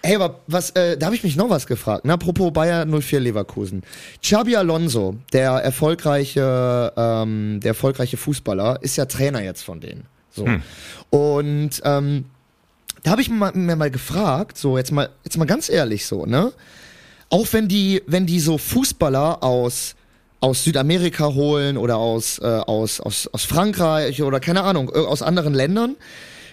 Hey, 0.04 0.14
aber 0.14 0.38
was, 0.46 0.70
äh, 0.70 0.96
da 0.96 1.06
habe 1.06 1.16
ich 1.16 1.24
mich 1.24 1.34
noch 1.34 1.50
was 1.50 1.66
gefragt. 1.66 2.04
Ne? 2.04 2.12
Apropos 2.12 2.52
Bayer 2.52 2.86
04 2.86 3.18
Leverkusen. 3.18 3.82
Xabi 4.22 4.54
Alonso, 4.54 5.16
der 5.32 5.50
erfolgreiche, 5.54 6.92
ähm, 6.96 7.58
der 7.60 7.70
erfolgreiche 7.70 8.16
Fußballer, 8.16 8.78
ist 8.82 8.94
ja 8.94 9.06
Trainer 9.06 9.42
jetzt 9.42 9.62
von 9.62 9.80
denen. 9.80 10.06
So. 10.30 10.46
Und 11.10 11.82
ähm, 11.82 12.26
da 13.02 13.10
habe 13.10 13.22
ich 13.22 13.28
mir 13.28 13.36
mal, 13.36 13.52
mir 13.54 13.74
mal 13.74 13.90
gefragt, 13.90 14.56
so 14.56 14.78
jetzt 14.78 14.92
mal, 14.92 15.08
jetzt 15.24 15.36
mal 15.36 15.46
ganz 15.46 15.68
ehrlich 15.68 16.06
so, 16.06 16.26
ne? 16.26 16.52
Auch 17.28 17.48
wenn 17.52 17.66
die, 17.66 18.04
wenn 18.06 18.26
die 18.26 18.38
so 18.38 18.56
Fußballer 18.56 19.42
aus 19.42 19.96
aus 20.40 20.64
Südamerika 20.64 21.34
holen 21.34 21.76
oder 21.76 21.96
aus, 21.96 22.38
äh, 22.38 22.44
aus, 22.44 23.00
aus, 23.00 23.28
aus 23.32 23.44
Frankreich 23.44 24.22
oder 24.22 24.40
keine 24.40 24.62
Ahnung, 24.62 24.90
äh, 24.94 24.98
aus 24.98 25.22
anderen 25.22 25.54
Ländern. 25.54 25.96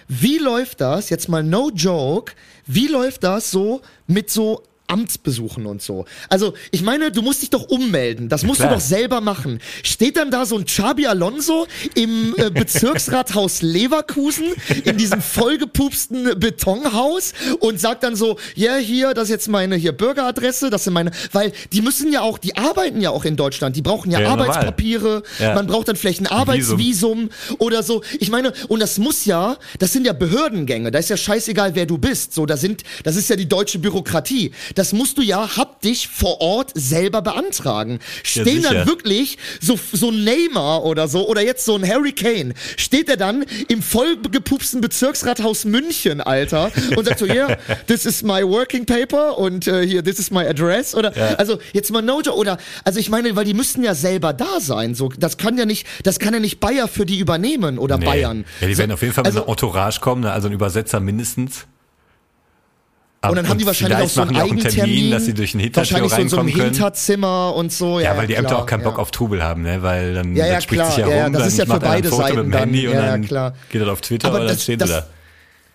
Wie 0.08 0.38
läuft 0.38 0.80
das, 0.80 1.10
jetzt 1.10 1.28
mal 1.28 1.42
no 1.42 1.70
joke, 1.74 2.32
wie 2.66 2.88
läuft 2.88 3.24
das 3.24 3.50
so 3.50 3.80
mit 4.06 4.30
so 4.30 4.62
Amt 4.94 5.24
besuchen 5.24 5.66
und 5.66 5.82
so. 5.82 6.04
Also, 6.28 6.54
ich 6.70 6.82
meine, 6.82 7.10
du 7.10 7.20
musst 7.20 7.42
dich 7.42 7.50
doch 7.50 7.64
ummelden. 7.68 8.28
Das 8.28 8.44
musst 8.44 8.60
klar. 8.60 8.68
du 8.70 8.74
doch 8.76 8.80
selber 8.80 9.20
machen. 9.20 9.58
Steht 9.82 10.16
dann 10.16 10.30
da 10.30 10.46
so 10.46 10.56
ein 10.56 10.66
Xabi 10.66 11.06
Alonso 11.08 11.66
im 11.96 12.32
äh, 12.38 12.50
Bezirksrathaus 12.60 13.60
Leverkusen 13.62 14.46
in 14.84 14.96
diesem 14.96 15.20
vollgepupsten 15.20 16.38
Betonhaus 16.38 17.32
und 17.58 17.80
sagt 17.80 18.04
dann 18.04 18.14
so, 18.14 18.38
ja, 18.54 18.76
hier, 18.76 19.14
das 19.14 19.24
ist 19.24 19.30
jetzt 19.30 19.48
meine 19.48 19.74
hier 19.76 19.90
Bürgeradresse, 19.92 20.70
das 20.70 20.84
sind 20.84 20.92
meine, 20.92 21.10
weil 21.32 21.52
die 21.72 21.80
müssen 21.82 22.12
ja 22.12 22.20
auch, 22.20 22.38
die 22.38 22.56
arbeiten 22.56 23.00
ja 23.00 23.10
auch 23.10 23.24
in 23.24 23.36
Deutschland, 23.36 23.74
die 23.74 23.82
brauchen 23.82 24.10
ja, 24.12 24.20
Ja. 24.20 24.30
Arbeitspapiere, 24.30 25.22
Ja. 25.40 25.54
man 25.54 25.66
braucht 25.66 25.88
dann 25.88 25.96
vielleicht 25.96 26.20
ein 26.20 26.26
Arbeitsvisum 26.28 27.30
oder 27.58 27.82
so. 27.82 28.02
Ich 28.20 28.30
meine, 28.30 28.52
und 28.68 28.80
das 28.80 28.98
muss 28.98 29.24
ja, 29.24 29.56
das 29.78 29.92
sind 29.92 30.06
ja 30.06 30.12
Behördengänge, 30.12 30.90
da 30.90 30.98
ist 31.00 31.10
ja 31.10 31.16
scheißegal, 31.16 31.74
wer 31.74 31.86
du 31.86 31.98
bist. 31.98 32.32
So, 32.34 32.46
da 32.46 32.56
sind, 32.56 32.82
das 33.02 33.16
ist 33.16 33.28
ja 33.30 33.36
die 33.36 33.48
deutsche 33.48 33.78
Bürokratie. 33.78 34.52
Das 34.74 34.83
musst 34.92 35.18
du 35.18 35.22
ja 35.22 35.56
haptisch 35.56 36.08
vor 36.08 36.40
Ort 36.40 36.72
selber 36.74 37.22
beantragen. 37.22 37.98
Stehen 38.22 38.62
sicher. 38.62 38.74
dann 38.74 38.86
wirklich 38.86 39.38
so, 39.60 39.78
so 39.92 40.10
ein 40.10 40.24
Neymar 40.24 40.84
oder 40.84 41.08
so, 41.08 41.28
oder 41.28 41.42
jetzt 41.42 41.64
so 41.64 41.74
ein 41.74 41.86
Harry 41.88 42.12
Kane, 42.12 42.54
steht 42.76 43.08
er 43.08 43.16
dann 43.16 43.44
im 43.68 43.82
vollgepupsten 43.82 44.80
Bezirksrathaus 44.80 45.64
München, 45.64 46.20
Alter, 46.20 46.70
und 46.96 47.06
sagt 47.06 47.18
so, 47.18 47.26
yeah, 47.26 47.56
this 47.86 48.04
is 48.06 48.22
my 48.22 48.42
working 48.42 48.86
paper 48.86 49.38
und 49.38 49.66
äh, 49.66 49.86
hier, 49.86 50.04
this 50.04 50.18
is 50.18 50.30
my 50.30 50.46
address 50.46 50.94
oder, 50.94 51.12
also 51.38 51.58
jetzt 51.72 51.90
mal 51.90 52.02
no 52.02 52.20
joke, 52.20 52.36
oder, 52.38 52.58
also 52.84 53.00
ich 53.00 53.10
meine, 53.10 53.34
weil 53.36 53.44
die 53.44 53.54
müssten 53.54 53.82
ja 53.82 53.94
selber 53.94 54.32
da 54.32 54.60
sein, 54.60 54.94
so, 54.94 55.10
das 55.18 55.36
kann 55.36 55.58
ja 55.58 55.64
nicht, 55.64 55.86
das 56.02 56.18
kann 56.18 56.34
ja 56.34 56.40
nicht 56.40 56.60
Bayer 56.60 56.88
für 56.88 57.06
die 57.06 57.18
übernehmen 57.18 57.78
oder 57.78 57.98
Nee. 57.98 58.06
Bayern. 58.06 58.44
Ja, 58.60 58.66
die 58.66 58.74
so, 58.74 58.78
werden 58.80 58.92
auf 58.92 59.02
jeden 59.02 59.14
Fall 59.14 59.22
mit 59.22 59.28
also, 59.28 59.42
einer 59.42 59.48
Entourage 59.48 60.00
kommen, 60.00 60.22
ne? 60.22 60.32
also 60.32 60.48
ein 60.48 60.52
Übersetzer 60.52 61.00
mindestens. 61.00 61.66
Und 63.30 63.36
dann 63.36 63.48
haben 63.48 63.58
die 63.58 63.66
wahrscheinlich 63.66 63.98
auch 63.98 64.08
so 64.08 64.22
einen 64.22 64.36
einen 64.36 64.58
Termin, 64.58 65.10
dass 65.10 65.24
sie 65.24 65.34
durch 65.34 65.54
ein 65.54 65.60
Hintertür 65.60 65.92
wahrscheinlich 66.02 66.12
so 66.12 66.20
in 66.22 66.28
so 66.28 66.38
einem. 66.38 66.48
Hinterzimmer 66.48 67.54
und 67.54 67.72
so. 67.72 67.98
Ja, 68.00 68.12
Ja, 68.12 68.16
weil 68.18 68.26
die 68.26 68.34
Ämter 68.34 68.58
auch 68.58 68.66
keinen 68.66 68.80
ja. 68.82 68.88
Bock 68.90 68.98
auf 68.98 69.10
Trubel 69.10 69.42
haben, 69.42 69.62
ne? 69.62 69.82
Weil 69.82 70.14
dann, 70.14 70.34
Ja, 70.36 70.46
ja, 70.46 70.60
spricht 70.60 70.80
klar, 70.82 70.90
sich 70.90 70.98
ja 70.98 71.08
ja, 71.08 71.16
ja, 71.16 71.24
rum, 71.24 71.32
das 71.32 71.42
dann 71.42 71.48
ist 71.48 71.58
ja 71.58 71.64
für 71.66 71.80
beide 71.80 72.08
ein 72.08 72.10
Foto 72.10 72.22
Seiten 72.22 72.36
mit 72.36 72.44
dem 72.46 72.50
dann. 72.52 72.60
Handy 72.60 72.86
und 72.88 72.94
Ja, 72.94 73.00
ja, 73.04 73.10
dann 73.10 73.24
klar. 73.24 73.54
geht 73.70 73.82
er 73.82 73.92
auf 73.92 74.00
Twitter 74.00 74.28
Aber 74.28 74.40
und 74.40 74.46
dann 74.46 74.54
das- 74.54 74.62
stehen 74.62 74.78
das- 74.78 74.88
sie 74.88 74.94
da. 74.94 75.06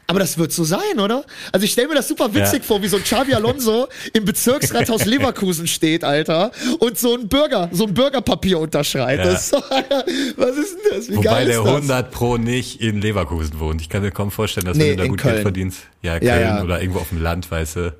Aber 0.09 0.17
das 0.19 0.39
wird 0.39 0.51
so 0.51 0.63
sein, 0.63 0.99
oder? 0.99 1.23
Also 1.51 1.65
ich 1.65 1.71
stelle 1.71 1.87
mir 1.87 1.93
das 1.93 2.07
super 2.07 2.33
witzig 2.33 2.59
Ja. 2.61 2.63
vor, 2.63 2.81
wie 2.81 2.87
so 2.87 2.97
ein 2.97 3.03
Xavi 3.03 3.31
Alonso 3.35 3.87
im 4.13 4.25
Bezirksrathaus 4.25 5.05
Leverkusen 5.05 5.67
steht, 5.67 6.03
Alter, 6.03 6.51
und 6.79 6.97
so 6.97 7.13
ein 7.13 7.27
Bürger, 7.27 7.69
so 7.71 7.85
ein 7.85 7.93
Bürgerpapier 7.93 8.57
unterschreibt. 8.59 9.23
Ja. 9.23 9.37
So, 9.37 9.57
was 9.57 10.57
ist 10.57 10.73
denn 10.73 10.97
das? 10.97 11.09
Wie 11.09 11.15
Wobei 11.17 11.23
geil 11.29 11.45
der 11.45 11.59
ist 11.59 11.65
das? 11.65 11.75
100 11.75 12.11
Pro 12.11 12.37
nicht 12.37 12.81
in 12.81 12.99
Leverkusen 13.01 13.59
wohnt. 13.59 13.81
Ich 13.81 13.89
kann 13.89 14.01
mir 14.01 14.09
kaum 14.09 14.31
vorstellen, 14.31 14.65
dass 14.65 14.77
Nee, 14.77 14.95
du 14.95 15.03
da 15.03 15.07
gut 15.07 15.19
Köln. 15.19 15.33
Geld 15.35 15.41
verdienst. 15.43 15.81
Ja, 16.01 16.17
Köln 16.17 16.27
Ja, 16.27 16.39
ja. 16.39 16.63
oder 16.63 16.81
irgendwo 16.81 17.01
auf 17.01 17.09
dem 17.09 17.21
Land, 17.21 17.51
weißt 17.51 17.75
du. 17.75 17.95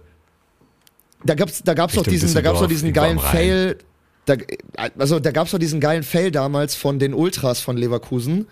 Da 1.26 1.36
gab's, 1.36 1.62
da 1.64 1.76
gab's 1.76 1.94
doch 1.94 2.02
diesen, 2.04 2.34
da 2.34 2.42
gab's 2.42 2.60
doch 2.60 2.68
diesen 2.68 2.92
geilen. 2.92 3.20
Fail, 3.20 3.78
da, 4.26 4.36
also 4.98 5.20
da 5.20 5.30
gab's 5.30 5.52
doch 5.52 5.60
diesen 5.60 5.80
geilen 5.80 6.02
Fail 6.02 6.32
damals 6.32 6.74
von 6.74 6.98
den 6.98 7.14
Ultras 7.14 7.60
von 7.60 7.78
Leverkusen. 7.78 8.48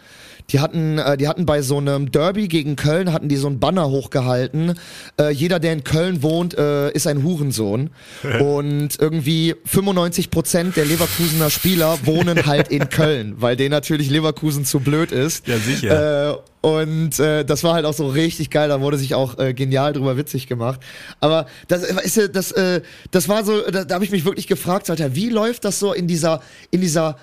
Die 0.49 0.61
hatten, 0.61 0.97
äh, 0.97 1.17
die 1.17 1.27
hatten 1.27 1.45
bei 1.45 1.61
so 1.61 1.77
einem 1.77 2.09
Derby 2.09 2.47
gegen 2.47 2.77
Köln 2.77 3.11
hatten 3.11 3.27
die 3.27 3.35
so 3.35 3.47
ein 3.47 3.59
Banner 3.59 3.89
hochgehalten. 3.89 4.79
Äh, 5.19 5.31
jeder, 5.31 5.59
der 5.59 5.73
in 5.73 5.83
Köln 5.83 6.23
wohnt, 6.23 6.57
äh, 6.57 6.89
ist 6.91 7.05
ein 7.05 7.23
Hurensohn. 7.23 7.89
Und 8.39 8.99
irgendwie 8.99 9.55
95 9.65 10.31
Prozent 10.31 10.77
der 10.77 10.85
Leverkusener 10.85 11.49
Spieler 11.49 11.97
wohnen 12.05 12.45
halt 12.45 12.69
in 12.69 12.87
Köln, 12.89 13.35
weil 13.39 13.57
denen 13.57 13.71
natürlich 13.71 14.09
Leverkusen 14.09 14.63
zu 14.63 14.79
blöd 14.79 15.11
ist. 15.11 15.47
Ja, 15.47 15.57
sicher. 15.57 16.31
Äh, 16.31 16.37
und 16.61 17.19
äh, 17.19 17.45
das 17.45 17.63
war 17.63 17.75
halt 17.75 17.85
auch 17.85 17.93
so 17.93 18.07
richtig 18.07 18.49
geil, 18.49 18.67
da 18.69 18.81
wurde 18.81 18.97
sich 18.97 19.15
auch 19.15 19.37
äh, 19.37 19.53
genial 19.53 19.93
drüber 19.93 20.17
witzig 20.17 20.47
gemacht. 20.47 20.79
Aber 21.19 21.45
das 21.67 21.83
ist 21.83 22.17
ja, 22.17 22.27
das, 22.27 22.51
äh, 22.51 22.81
das 23.11 23.29
war 23.29 23.45
so, 23.45 23.61
da, 23.69 23.85
da 23.85 23.95
habe 23.95 24.05
ich 24.05 24.11
mich 24.11 24.25
wirklich 24.25 24.47
gefragt, 24.47 24.89
Alter, 24.89 25.15
wie 25.15 25.29
läuft 25.29 25.65
das 25.65 25.79
so 25.79 25.93
in 25.93 26.07
dieser, 26.07 26.41
in 26.71 26.81
dieser, 26.81 27.17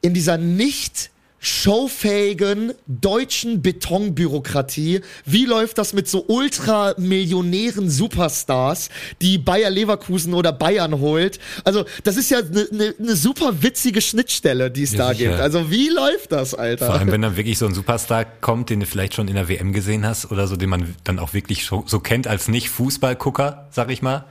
in 0.00 0.12
dieser 0.12 0.38
nicht 0.38 1.10
showfähigen 1.44 2.72
deutschen 2.86 3.60
Betonbürokratie. 3.62 5.02
Wie 5.26 5.44
läuft 5.44 5.78
das 5.78 5.92
mit 5.92 6.08
so 6.08 6.24
ultramillionären 6.26 7.90
Superstars, 7.90 8.88
die 9.20 9.38
Bayer 9.38 9.70
Leverkusen 9.70 10.34
oder 10.34 10.52
Bayern 10.52 11.00
holt? 11.00 11.38
Also, 11.64 11.84
das 12.02 12.16
ist 12.16 12.30
ja 12.30 12.38
eine 12.38 12.66
ne, 12.70 12.94
ne 12.98 13.16
super 13.16 13.62
witzige 13.62 14.00
Schnittstelle, 14.00 14.70
die 14.70 14.84
es 14.84 14.92
Ja, 14.92 14.98
da 14.98 15.14
sicher. 15.14 15.30
gibt. 15.30 15.40
Also, 15.40 15.70
wie 15.70 15.90
läuft 15.90 16.32
das, 16.32 16.54
Alter? 16.54 16.86
Vor 16.86 16.94
allem, 16.94 17.12
wenn 17.12 17.22
dann 17.22 17.36
wirklich 17.36 17.58
so 17.58 17.66
ein 17.66 17.74
Superstar 17.74 18.24
kommt, 18.24 18.70
den 18.70 18.80
du 18.80 18.86
vielleicht 18.86 19.14
schon 19.14 19.28
in 19.28 19.34
der 19.34 19.48
WM 19.48 19.72
gesehen 19.72 20.06
hast 20.06 20.30
oder 20.30 20.46
so, 20.46 20.56
den 20.56 20.70
man 20.70 20.94
dann 21.04 21.18
auch 21.18 21.34
wirklich 21.34 21.66
so, 21.66 21.82
kennt 22.00 22.26
als 22.26 22.48
Nicht-Fußballgucker, 22.48 23.68
sag 23.70 23.90
ich 23.90 24.00
mal, 24.00 24.24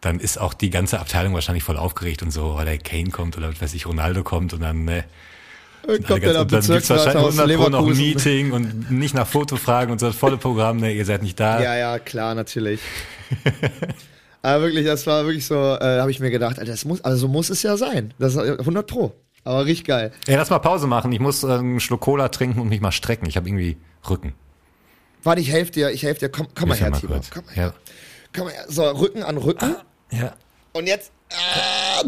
dann 0.00 0.20
ist 0.20 0.38
auch 0.40 0.54
die 0.54 0.70
ganze 0.70 0.98
Abteilung 0.98 1.34
wahrscheinlich 1.34 1.64
voll 1.64 1.76
aufgeregt 1.76 2.22
und 2.22 2.30
so, 2.30 2.54
weil 2.54 2.64
der 2.64 2.78
Kane 2.78 3.10
kommt 3.10 3.36
oder 3.36 3.50
was 3.50 3.60
weiß 3.60 3.74
ich, 3.74 3.86
Ronaldo 3.86 4.22
kommt 4.22 4.52
und 4.52 4.60
dann, 4.60 4.84
ne, 4.84 5.04
Kommt 5.86 6.24
da 6.24 6.40
und 6.40 6.52
dann 6.52 6.60
gibt's 6.62 6.90
wahrscheinlich 6.90 7.16
aus 7.16 7.38
100 7.38 7.56
Pro 7.56 7.68
noch 7.68 7.80
ein 7.80 7.86
Leverkusen? 7.86 7.96
Meeting 7.96 8.52
und 8.52 8.90
nicht 8.90 9.14
nach 9.14 9.26
Foto 9.26 9.56
fragen 9.56 9.92
und 9.92 9.98
so 10.00 10.06
das 10.06 10.16
volle 10.16 10.36
Programm, 10.36 10.78
ne, 10.78 10.92
ihr 10.92 11.04
seid 11.04 11.22
nicht 11.22 11.38
da. 11.38 11.62
Ja, 11.62 11.76
ja, 11.76 11.98
klar, 11.98 12.34
natürlich. 12.34 12.80
Aber 14.42 14.62
wirklich, 14.64 14.84
das 14.84 15.06
war 15.06 15.24
wirklich 15.24 15.46
so, 15.46 15.54
äh, 15.54 16.00
habe 16.00 16.10
ich 16.10 16.20
mir 16.20 16.30
gedacht, 16.30 16.58
Alter, 16.58 16.70
das 16.70 16.84
muss, 16.84 17.02
also 17.02 17.16
so 17.16 17.28
muss 17.28 17.50
es 17.50 17.62
ja 17.62 17.76
sein. 17.76 18.12
Das 18.18 18.34
ist 18.34 18.40
100 18.40 18.86
Pro. 18.86 19.14
Aber 19.44 19.66
richtig 19.66 19.86
geil. 19.86 20.12
Ey, 20.26 20.36
lass 20.36 20.50
mal 20.50 20.58
Pause 20.58 20.86
machen. 20.86 21.12
Ich 21.12 21.20
muss 21.20 21.44
äh, 21.44 21.48
einen 21.48 21.80
Schluck 21.80 22.00
Cola 22.00 22.28
trinken 22.28 22.60
und 22.60 22.68
mich 22.68 22.80
mal 22.80 22.92
strecken. 22.92 23.26
Ich 23.26 23.36
habe 23.36 23.48
irgendwie 23.48 23.76
Rücken. 24.08 24.34
Warte, 25.22 25.40
ich 25.40 25.50
helfe 25.50 25.72
dir, 25.72 25.90
ich 25.90 26.02
helfe 26.02 26.20
dir. 26.20 26.28
Komm, 26.28 26.48
komm 26.54 26.68
mal 26.68 26.78
her, 26.78 26.90
mal 26.90 27.00
Tibor. 27.00 27.16
kurz. 27.16 27.30
Komm 27.30 27.44
mal 27.46 27.54
her. 27.54 27.66
Ja. 27.66 27.92
Komm 28.34 28.44
mal 28.46 28.52
her. 28.52 28.64
So, 28.68 28.84
Rücken 28.84 29.22
an 29.22 29.38
Rücken. 29.38 29.76
Ja. 30.10 30.34
Und 30.72 30.86
jetzt. 30.86 31.10
Ah, 31.30 32.02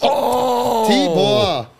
oh, 0.00 0.86
Tibor! 0.86 1.70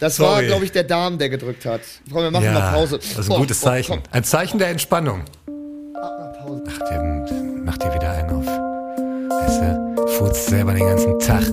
Das 0.00 0.20
war, 0.20 0.34
Sorry. 0.36 0.46
glaube 0.46 0.64
ich, 0.64 0.72
der 0.72 0.84
Darm, 0.84 1.18
der 1.18 1.28
gedrückt 1.28 1.64
hat. 1.66 1.80
Komm, 2.12 2.22
wir 2.22 2.30
machen 2.30 2.44
ja, 2.44 2.52
mal 2.52 2.72
Pause. 2.72 2.98
Das 2.98 3.06
ist 3.18 3.30
ein 3.30 3.32
Oh, 3.36 3.38
gutes 3.38 3.62
oh, 3.62 3.66
Zeichen. 3.66 3.90
komm. 3.96 4.02
Ein 4.12 4.24
Zeichen 4.24 4.58
der 4.58 4.68
Entspannung. 4.68 5.24
Mal 5.92 6.34
Pause. 6.40 6.62
Ach, 6.68 6.88
der 6.88 7.02
macht 7.64 7.82
dir 7.82 7.92
wieder 7.94 8.10
einen 8.12 8.30
auf. 8.30 8.46
Weißt 8.46 9.60
du, 9.60 10.06
furzt 10.08 10.46
selber 10.46 10.72
den 10.74 10.86
ganzen 10.86 11.18
Tag. 11.18 11.44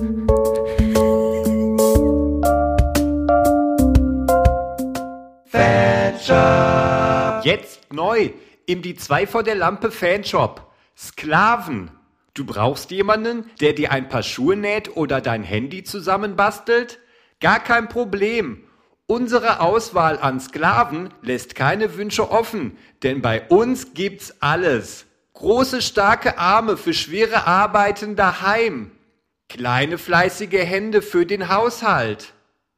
Jetzt 7.42 7.92
neu 7.92 8.30
im 8.66 8.82
Die 8.82 8.96
2 8.96 9.26
vor 9.26 9.42
der 9.42 9.54
Lampe 9.54 9.90
Fanshop. 9.90 10.62
Sklaven. 10.96 11.90
Du 12.34 12.44
brauchst 12.44 12.90
jemanden, 12.90 13.48
der 13.60 13.72
dir 13.72 13.92
ein 13.92 14.08
paar 14.08 14.22
Schuhe 14.22 14.56
näht 14.56 14.96
oder 14.96 15.20
dein 15.20 15.42
Handy 15.42 15.84
zusammenbastelt? 15.84 16.98
Gar 17.40 17.60
kein 17.60 17.88
Problem. 17.88 18.62
Unsere 19.06 19.60
Auswahl 19.60 20.18
an 20.18 20.40
Sklaven 20.40 21.10
lässt 21.22 21.54
keine 21.54 21.96
Wünsche 21.96 22.30
offen, 22.30 22.76
denn 23.02 23.22
bei 23.22 23.42
uns 23.48 23.94
gibt's 23.94 24.34
alles. 24.40 25.06
Große, 25.34 25.82
starke 25.82 26.38
Arme 26.38 26.76
für 26.76 26.94
schwere 26.94 27.46
Arbeiten 27.46 28.16
daheim. 28.16 28.90
Kleine, 29.48 29.98
fleißige 29.98 30.64
Hände 30.64 31.02
für 31.02 31.26
den 31.26 31.48
Haushalt. 31.48 32.32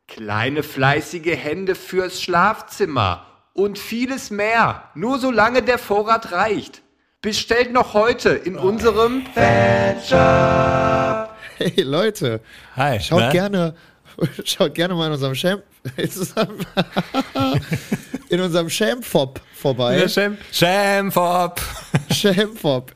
Kleine 0.07 0.62
fleißige 0.62 1.37
Hände 1.37 1.75
fürs 1.75 2.21
Schlafzimmer 2.21 3.27
und 3.53 3.79
vieles 3.79 4.31
mehr, 4.31 4.90
nur 4.94 5.18
solange 5.18 5.62
der 5.62 5.79
Vorrat 5.79 6.33
reicht. 6.33 6.83
Bestellt 7.23 7.73
noch 7.73 7.94
heute 7.94 8.31
in 8.31 8.57
unserem 8.57 9.25
Hey, 11.59 11.83
Leute. 11.83 12.40
Hi. 12.77 13.01
Schaut 13.01 13.21
na? 13.21 13.31
gerne, 13.31 13.75
schaut 14.44 14.74
gerne 14.74 14.94
mal 14.94 15.07
in 15.07 15.12
unserem 15.12 15.35
Sham, 15.35 15.61
in 18.28 18.40
unserem 18.40 18.70
Shamfop 18.70 19.40
vorbei. 19.54 19.98
Ja, 19.98 20.09
Sham. 20.09 20.37
Shamfop. 20.52 21.61
Shamfop. 22.11 22.92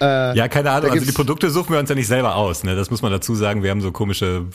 Ja, 0.00 0.46
keine 0.46 0.70
Ahnung. 0.70 0.92
Also 0.92 1.04
die 1.04 1.12
Produkte 1.12 1.50
suchen 1.50 1.72
wir 1.72 1.80
uns 1.80 1.88
ja 1.88 1.96
nicht 1.96 2.06
selber 2.06 2.36
aus. 2.36 2.62
Ne? 2.62 2.76
Das 2.76 2.88
muss 2.88 3.02
man 3.02 3.10
dazu 3.10 3.34
sagen. 3.34 3.64
Wir 3.64 3.70
haben 3.70 3.80
so 3.80 3.90
komische 3.90 4.46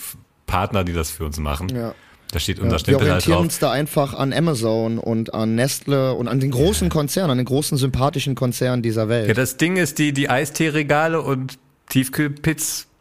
Partner, 0.45 0.85
die 0.85 0.93
das 0.93 1.11
für 1.11 1.25
uns 1.25 1.37
machen. 1.37 1.67
Ja. 1.67 1.93
Da 2.31 2.39
steht 2.39 2.59
unser 2.59 2.75
Wir 2.75 2.79
Stempel 2.79 3.01
halt 3.01 3.09
orientieren 3.09 3.35
drauf. 3.35 3.43
uns 3.43 3.59
da 3.59 3.71
einfach 3.71 4.13
an 4.13 4.31
Amazon 4.33 4.97
und 4.97 5.33
an 5.33 5.55
Nestle 5.55 6.13
und 6.15 6.27
an 6.27 6.39
den 6.39 6.51
großen 6.51 6.89
Konzernen, 6.89 7.31
an 7.31 7.37
den 7.37 7.45
großen 7.45 7.77
sympathischen 7.77 8.35
Konzernen 8.35 8.81
dieser 8.81 9.09
Welt. 9.09 9.27
Ja, 9.27 9.33
das 9.33 9.57
Ding 9.57 9.75
ist, 9.75 9.99
die, 9.99 10.13
die 10.13 10.29
Eisteeregale 10.29 11.21
und 11.21 11.59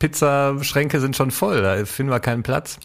Tiefkühlpizzaschränke 0.02 1.00
sind 1.00 1.16
schon 1.16 1.30
voll. 1.30 1.62
Da 1.62 1.84
finden 1.84 2.10
wir 2.12 2.20
keinen 2.20 2.42
Platz. 2.42 2.78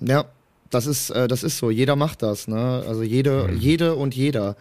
Ja, 0.00 0.26
das 0.70 0.86
ist, 0.86 1.10
äh, 1.10 1.28
das 1.28 1.42
ist 1.42 1.58
so. 1.58 1.70
Jeder 1.70 1.96
macht 1.96 2.22
das, 2.22 2.48
ne? 2.48 2.84
Also 2.86 3.02
jede, 3.02 3.50
jede 3.52 3.94
und 3.94 4.14
jeder. 4.14 4.56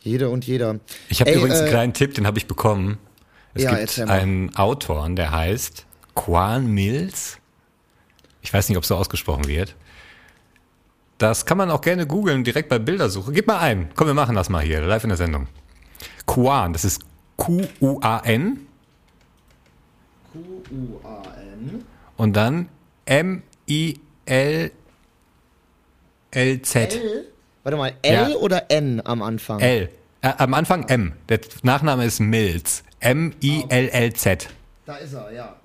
Jede 0.00 0.28
und 0.28 0.46
jeder. 0.46 0.78
Ich 1.08 1.20
habe 1.20 1.32
übrigens 1.32 1.58
einen 1.58 1.66
äh, 1.66 1.70
kleinen 1.70 1.92
Tipp, 1.92 2.14
den 2.14 2.26
habe 2.26 2.38
ich 2.38 2.46
bekommen. 2.46 2.98
Es 3.54 3.62
Ja, 3.62 3.74
gibt 3.76 3.98
einen 3.98 4.54
Autoren, 4.56 5.16
der 5.16 5.32
heißt 5.32 5.86
Quan 6.14 6.66
Mills. 6.66 7.38
Ich 8.42 8.52
weiß 8.52 8.68
nicht, 8.68 8.78
ob 8.78 8.84
es 8.84 8.88
so 8.88 8.96
ausgesprochen 8.96 9.48
wird. 9.48 9.74
Das 11.18 11.46
kann 11.46 11.58
man 11.58 11.70
auch 11.70 11.80
gerne 11.80 12.06
googeln, 12.06 12.44
direkt 12.44 12.68
bei 12.68 12.78
Bildersuche. 12.78 13.32
Gib 13.32 13.48
mal 13.48 13.58
ein. 13.58 13.90
Komm, 13.96 14.06
wir 14.06 14.14
machen 14.14 14.36
das 14.36 14.48
mal 14.48 14.62
hier, 14.62 14.80
live 14.82 15.02
in 15.02 15.08
der 15.08 15.16
Sendung. 15.16 15.48
Quan, 16.26 16.72
das 16.72 16.84
ist 16.84 17.02
Q-U-A-N. 17.36 18.67
Q-U-A-N. 20.68 21.84
Und 22.16 22.32
dann 22.36 22.68
M-I-L-L-Z. 23.06 24.72
L? 26.94 27.24
Warte 27.62 27.76
mal, 27.76 27.92
L 28.02 28.30
Ja. 28.30 28.36
oder 28.36 28.70
N 28.70 29.02
am 29.04 29.22
Anfang? 29.22 29.60
L. 29.60 29.88
Äh, 30.20 30.32
am 30.38 30.54
Anfang 30.54 30.84
M. 30.88 31.12
Der 31.28 31.40
Nachname 31.62 32.04
ist 32.04 32.20
Mills. 32.20 32.82
M-I-L-L-Z. 33.00 34.48
Da 34.86 34.96
ist 34.96 35.12
er, 35.12 35.32
ja. 35.32 35.56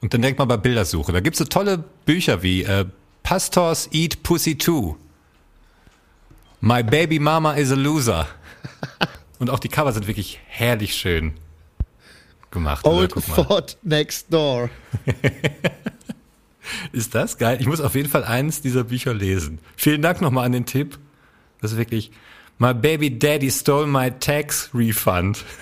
Und 0.00 0.14
dann 0.14 0.22
denkt 0.22 0.38
man 0.38 0.46
bei 0.46 0.56
Bildersuche. 0.56 1.12
Da 1.12 1.20
gibt's 1.20 1.38
so 1.38 1.44
tolle 1.44 1.82
Bücher 2.04 2.42
wie 2.42 2.62
äh, 2.62 2.84
Pastors 3.22 3.88
Eat 3.92 4.22
Pussy 4.22 4.56
Too. 4.56 4.96
My 6.60 6.82
Baby 6.82 7.18
Mama 7.18 7.54
is 7.54 7.72
a 7.72 7.74
Loser. 7.74 8.26
Und 9.38 9.50
auch 9.50 9.58
die 9.58 9.68
Cover 9.68 9.92
sind 9.92 10.06
wirklich 10.06 10.40
herrlich 10.46 10.94
schön 10.94 11.34
gemacht. 12.50 12.84
Old. 12.84 13.12
Fort 13.12 13.78
Next 13.82 14.32
Door. 14.32 14.70
Ist 16.92 17.14
das 17.14 17.38
geil? 17.38 17.58
Ich 17.60 17.66
muss 17.66 17.80
auf 17.80 17.94
jeden 17.94 18.08
Fall 18.08 18.24
eines 18.24 18.60
dieser 18.60 18.84
Bücher 18.84 19.14
lesen. 19.14 19.58
Vielen 19.76 20.02
Dank 20.02 20.20
nochmal 20.20 20.44
an 20.44 20.52
den 20.52 20.66
Tipp. 20.66 20.98
Das 21.60 21.72
ist 21.72 21.78
wirklich. 21.78 22.10
My 22.58 22.74
baby 22.74 23.16
daddy 23.18 23.50
stole 23.50 23.86
my 23.86 24.10
tax 24.10 24.70
refund. 24.74 25.44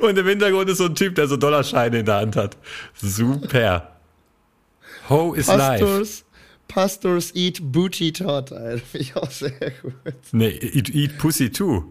Und 0.00 0.18
im 0.18 0.26
Hintergrund 0.26 0.68
ist 0.70 0.78
so 0.78 0.86
ein 0.86 0.94
Typ, 0.94 1.14
der 1.14 1.28
so 1.28 1.36
Dollarscheine 1.36 2.00
in 2.00 2.06
der 2.06 2.16
Hand 2.16 2.36
hat. 2.36 2.56
Super. 2.94 3.92
Ho 5.08 5.34
is 5.34 5.46
life. 5.46 5.84
Pastors, 5.84 6.24
Pastors 6.68 7.34
Eat 7.34 7.60
Booty 7.60 8.12
Todd. 8.12 8.52
Alter, 8.52 8.78
finde 8.90 9.04
ich 9.04 9.16
auch 9.16 9.30
sehr 9.30 9.52
gut. 9.82 9.94
Nee, 10.32 10.48
eat, 10.48 10.88
eat 10.94 11.18
pussy 11.18 11.50
too. 11.50 11.84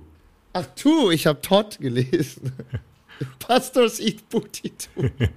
Ach, 0.53 0.65
tu, 0.75 1.11
ich 1.11 1.27
habe 1.27 1.41
Todd 1.41 1.79
gelesen. 1.79 2.51
Pastors 3.39 3.99
Eat 3.99 4.27
Booty 4.29 4.71
Too. 4.71 5.09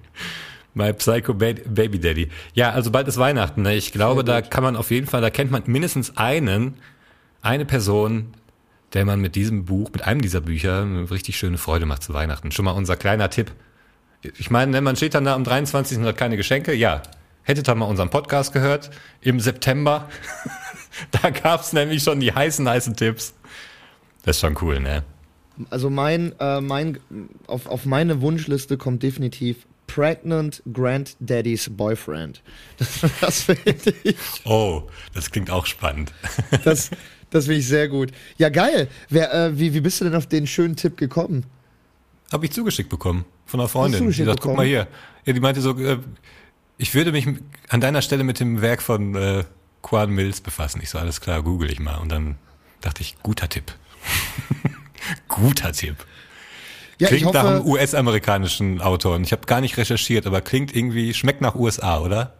My 0.75 0.93
Psycho 0.93 1.35
ba 1.35 1.53
Baby 1.67 2.01
Daddy. 2.01 2.29
Ja, 2.55 2.71
also 2.71 2.91
bald 2.91 3.07
ist 3.07 3.17
Weihnachten. 3.17 3.63
Ne? 3.63 3.77
Ich 3.77 3.93
glaube, 3.93 4.25
da 4.25 4.43
kann 4.43 4.65
man 4.65 4.75
auf 4.75 4.91
jeden 4.91 5.07
Fall, 5.07 5.21
da 5.21 5.31
kennt 5.31 5.53
man 5.53 5.63
mindestens 5.67 6.17
einen, 6.17 6.75
eine 7.43 7.65
Person, 7.65 8.35
der 8.93 9.05
man 9.05 9.21
mit 9.21 9.37
diesem 9.37 9.65
Buch, 9.67 9.91
mit 9.93 10.03
einem 10.03 10.21
dieser 10.21 10.41
Bücher 10.41 10.83
eine 10.83 11.09
richtig 11.11 11.37
schöne 11.37 11.59
Freude 11.59 11.87
macht 11.87 12.03
zu 12.03 12.13
Weihnachten. 12.13 12.51
Schon 12.51 12.65
mal 12.65 12.73
unser 12.73 12.97
kleiner 12.97 13.31
Tipp. 13.31 13.53
Ich 14.39 14.51
meine, 14.51 14.73
ne, 14.73 14.81
man 14.81 14.97
steht 14.97 15.15
dann 15.15 15.25
da 15.25 15.35
am 15.35 15.45
23. 15.45 15.99
und 15.99 16.07
hat 16.07 16.17
keine 16.17 16.37
Geschenke. 16.37 16.75
Ja, 16.75 17.03
hättet 17.43 17.69
ihr 17.69 17.75
mal 17.77 17.87
unseren 17.87 18.11
Podcast 18.11 18.53
gehört 18.53 18.91
im 19.21 19.39
September. 19.39 20.09
da 21.11 21.31
gab's 21.31 21.73
nämlich 21.73 22.03
schon 22.03 22.19
die 22.19 22.33
heißen, 22.33 22.69
heißen 22.69 22.97
Tipps. 22.97 23.35
Das 24.25 24.37
ist 24.37 24.41
schon 24.41 24.57
cool, 24.61 24.81
ne? 24.81 25.05
Also 25.71 25.91
mein, 25.91 26.33
äh, 26.41 26.61
mein, 26.61 26.99
auf, 27.47 27.67
auf 27.67 27.85
meine 27.85 28.21
Wunschliste 28.21 28.77
kommt 28.77 29.03
definitiv 29.03 29.67
Pregnant 29.87 30.63
Granddaddy's 30.73 31.71
Boyfriend. 31.71 32.43
Das, 32.79 33.01
das 33.21 33.43
finde 33.43 33.95
ich, 34.03 34.17
Oh, 34.45 34.89
das 35.13 35.31
klingt 35.31 35.51
auch 35.51 35.67
spannend. 35.67 36.13
das, 36.65 36.91
das 37.31 37.45
finde 37.45 37.61
ich 37.61 37.69
sehr 37.69 37.89
gut. 37.89 38.11
Ja, 38.37 38.49
geil. 38.49 38.89
Wer, 39.09 39.33
äh, 39.33 39.59
wie, 39.59 39.75
wie 39.75 39.81
bist 39.81 40.01
du 40.01 40.05
denn 40.05 40.15
auf 40.15 40.27
den 40.27 40.47
schönen 40.47 40.75
Tipp 40.75 40.97
gekommen? 40.97 41.45
Habe 42.33 42.47
ich 42.47 42.53
zugeschickt 42.53 42.89
bekommen 42.89 43.25
von 43.47 43.61
einer 43.61 43.69
Freundin. 43.69 44.11
Die 44.11 44.25
sagt, 44.25 44.41
guck 44.41 44.57
mal 44.57 44.67
hier. 44.67 44.89
Ja, 45.25 45.33
die 45.33 45.41
meinte 45.41 45.61
so, 45.61 45.79
äh, 45.79 45.99
ich 46.79 46.95
würde 46.95 47.13
mich 47.13 47.29
an 47.69 47.81
deiner 47.81 48.03
Stelle 48.03 48.25
mit 48.25 48.41
dem 48.41 48.61
Werk 48.61 48.83
von 48.83 49.15
äh, 49.15 49.45
Quan 49.83 50.11
Mills 50.11 50.41
befassen. 50.41 50.81
Ich 50.83 50.91
so, 50.91 50.99
alles 50.99 51.21
klar, 51.21 51.43
google 51.43 51.71
ich 51.71 51.79
mal. 51.79 51.97
Und 51.97 52.11
dann 52.11 52.37
dachte 52.81 53.03
ich, 53.03 53.17
guter 53.23 53.49
Tipp. 53.49 53.75
guter 55.29 55.73
Tipp. 55.73 55.97
Ja, 56.99 57.09
klingt 57.09 57.27
ich 57.27 57.33
nach 57.33 57.45
einem 57.45 57.59
hoffe, 57.59 57.69
US-amerikanischen 57.69 58.81
Autor. 58.81 59.17
Und 59.17 59.25
ich 59.25 59.33
habe 59.33 59.47
gar 59.47 59.61
nicht 59.61 59.77
recherchiert, 59.77 60.27
aber 60.27 60.41
klingt 60.41 60.75
irgendwie, 60.75 61.13
schmeckt 61.13 61.41
nach 61.41 61.55
USA, 61.55 62.01
oder? 62.01 62.35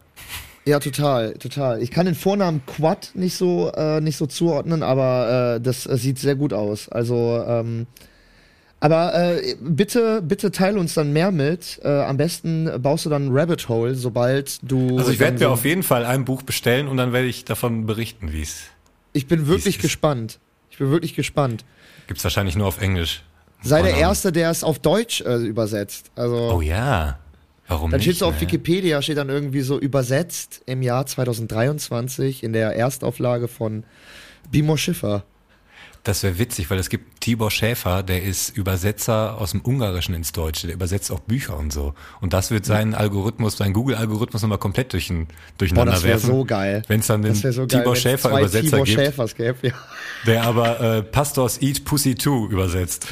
ja, 0.65 0.79
total, 0.79 1.33
total. 1.35 1.81
Ich 1.81 1.91
kann 1.91 2.07
den 2.07 2.15
Vornamen 2.15 2.65
Quad 2.65 3.11
nicht 3.13 3.35
so, 3.35 3.71
äh, 3.75 4.01
nicht 4.01 4.17
so 4.17 4.25
zuordnen, 4.25 4.81
aber 4.81 5.55
äh, 5.55 5.61
das 5.61 5.85
äh, 5.85 5.95
sieht 5.97 6.17
sehr 6.17 6.35
gut 6.35 6.53
aus. 6.53 6.89
Also, 6.89 7.43
ähm, 7.47 7.85
aber 8.79 9.13
äh, 9.13 9.55
bitte, 9.61 10.21
bitte 10.23 10.51
teil 10.51 10.77
uns 10.77 10.95
dann 10.95 11.13
mehr 11.13 11.31
mit. 11.31 11.79
Äh, 11.83 11.87
am 11.87 12.17
besten 12.17 12.69
baust 12.81 13.05
du 13.05 13.09
dann 13.09 13.27
ein 13.27 13.31
Rabbit 13.31 13.69
Hole, 13.69 13.95
sobald 13.95 14.59
du. 14.63 14.97
Also 14.97 15.11
ich 15.11 15.19
werde 15.19 15.37
mir 15.37 15.49
auf 15.49 15.65
jeden 15.65 15.83
Fall 15.83 16.03
ein 16.03 16.25
Buch 16.25 16.41
bestellen 16.41 16.87
und 16.87 16.97
dann 16.97 17.13
werde 17.13 17.27
ich 17.27 17.45
davon 17.45 17.85
berichten, 17.85 18.33
wie 18.33 18.41
es. 18.41 18.63
Ich 19.13 19.27
bin 19.27 19.47
wirklich 19.47 19.79
gespannt. 19.79 20.39
Ich 20.75 20.79
bin 20.79 20.91
wirklich 20.91 21.15
gespannt. 21.15 21.63
Gibt's 22.07 22.21
wahrscheinlich 22.25 22.57
nur 22.57 22.67
auf 22.67 22.81
Englisch. 22.81 23.23
Sei 23.63 23.81
der 23.81 23.95
Erste, 23.95 24.33
der 24.33 24.49
es 24.49 24.61
auf 24.61 24.77
Deutsch 24.77 25.21
äh, 25.21 25.37
übersetzt. 25.37 26.11
Also 26.17 26.51
Oh 26.51 26.59
ja. 26.59 27.17
Warum 27.69 27.91
dann 27.91 28.01
steht 28.01 28.17
so 28.17 28.25
auf 28.25 28.35
ne? 28.35 28.41
Wikipedia, 28.41 29.01
steht 29.01 29.15
dann 29.15 29.29
irgendwie 29.29 29.61
so 29.61 29.79
übersetzt 29.79 30.63
im 30.65 30.81
Jahr 30.81 31.05
2023 31.05 32.43
in 32.43 32.51
der 32.51 32.75
Erstauflage 32.75 33.47
von 33.47 33.85
Bimo 34.51 34.75
Schiffer. 34.75 35.23
Das 36.05 36.21
wäre 36.21 36.37
witzig, 36.37 36.69
weil 36.69 36.77
es 36.77 36.89
gibt 36.89 37.19
Tibor 37.19 37.49
Schäfer, 37.49 38.03
der 38.03 38.21
ist 38.21 38.55
Übersetzer 38.55 39.41
aus 39.41 39.51
dem 39.51 39.61
Ungarischen 39.65 40.13
ins 40.13 40.31
Deutsche, 40.31 40.67
der 40.67 40.75
übersetzt 40.75 41.11
auch 41.11 41.19
Bücher 41.19 41.57
und 41.57 41.73
so. 41.73 41.95
Und 42.21 42.31
das 42.31 42.51
wird 42.51 42.63
seinen 42.63 42.93
Algorithmus, 42.93 43.57
seinen 43.57 43.73
Google-Algorithmus 43.73 44.43
nochmal 44.43 44.59
komplett 44.59 44.93
durch, 44.93 45.07
Boah, 45.09 45.25
durcheinander 45.57 45.93
das 45.93 46.03
wäre 46.03 46.13
werfen. 46.13 46.27
so 46.27 46.45
geil. 46.45 46.83
Wenn 46.87 46.99
es 46.99 47.07
dann 47.07 47.23
den 47.23 47.41
Das 47.41 47.55
so 47.55 47.65
geil, 47.65 47.79
Tibor 47.79 47.93
wenn's 47.93 48.01
Schäfer 48.03 48.29
zwei 48.29 48.39
Übersetzer 48.41 48.69
Tibor 48.69 48.85
gibt, 48.85 48.99
Schäfers 48.99 49.35
gäbe, 49.35 49.57
ja. 49.63 49.73
der 50.27 50.43
aber 50.43 50.79
äh, 50.79 51.01
Pastors 51.01 51.59
Eat 51.59 51.83
Pussy 51.83 52.13
Too 52.13 52.49
übersetzt. 52.49 53.07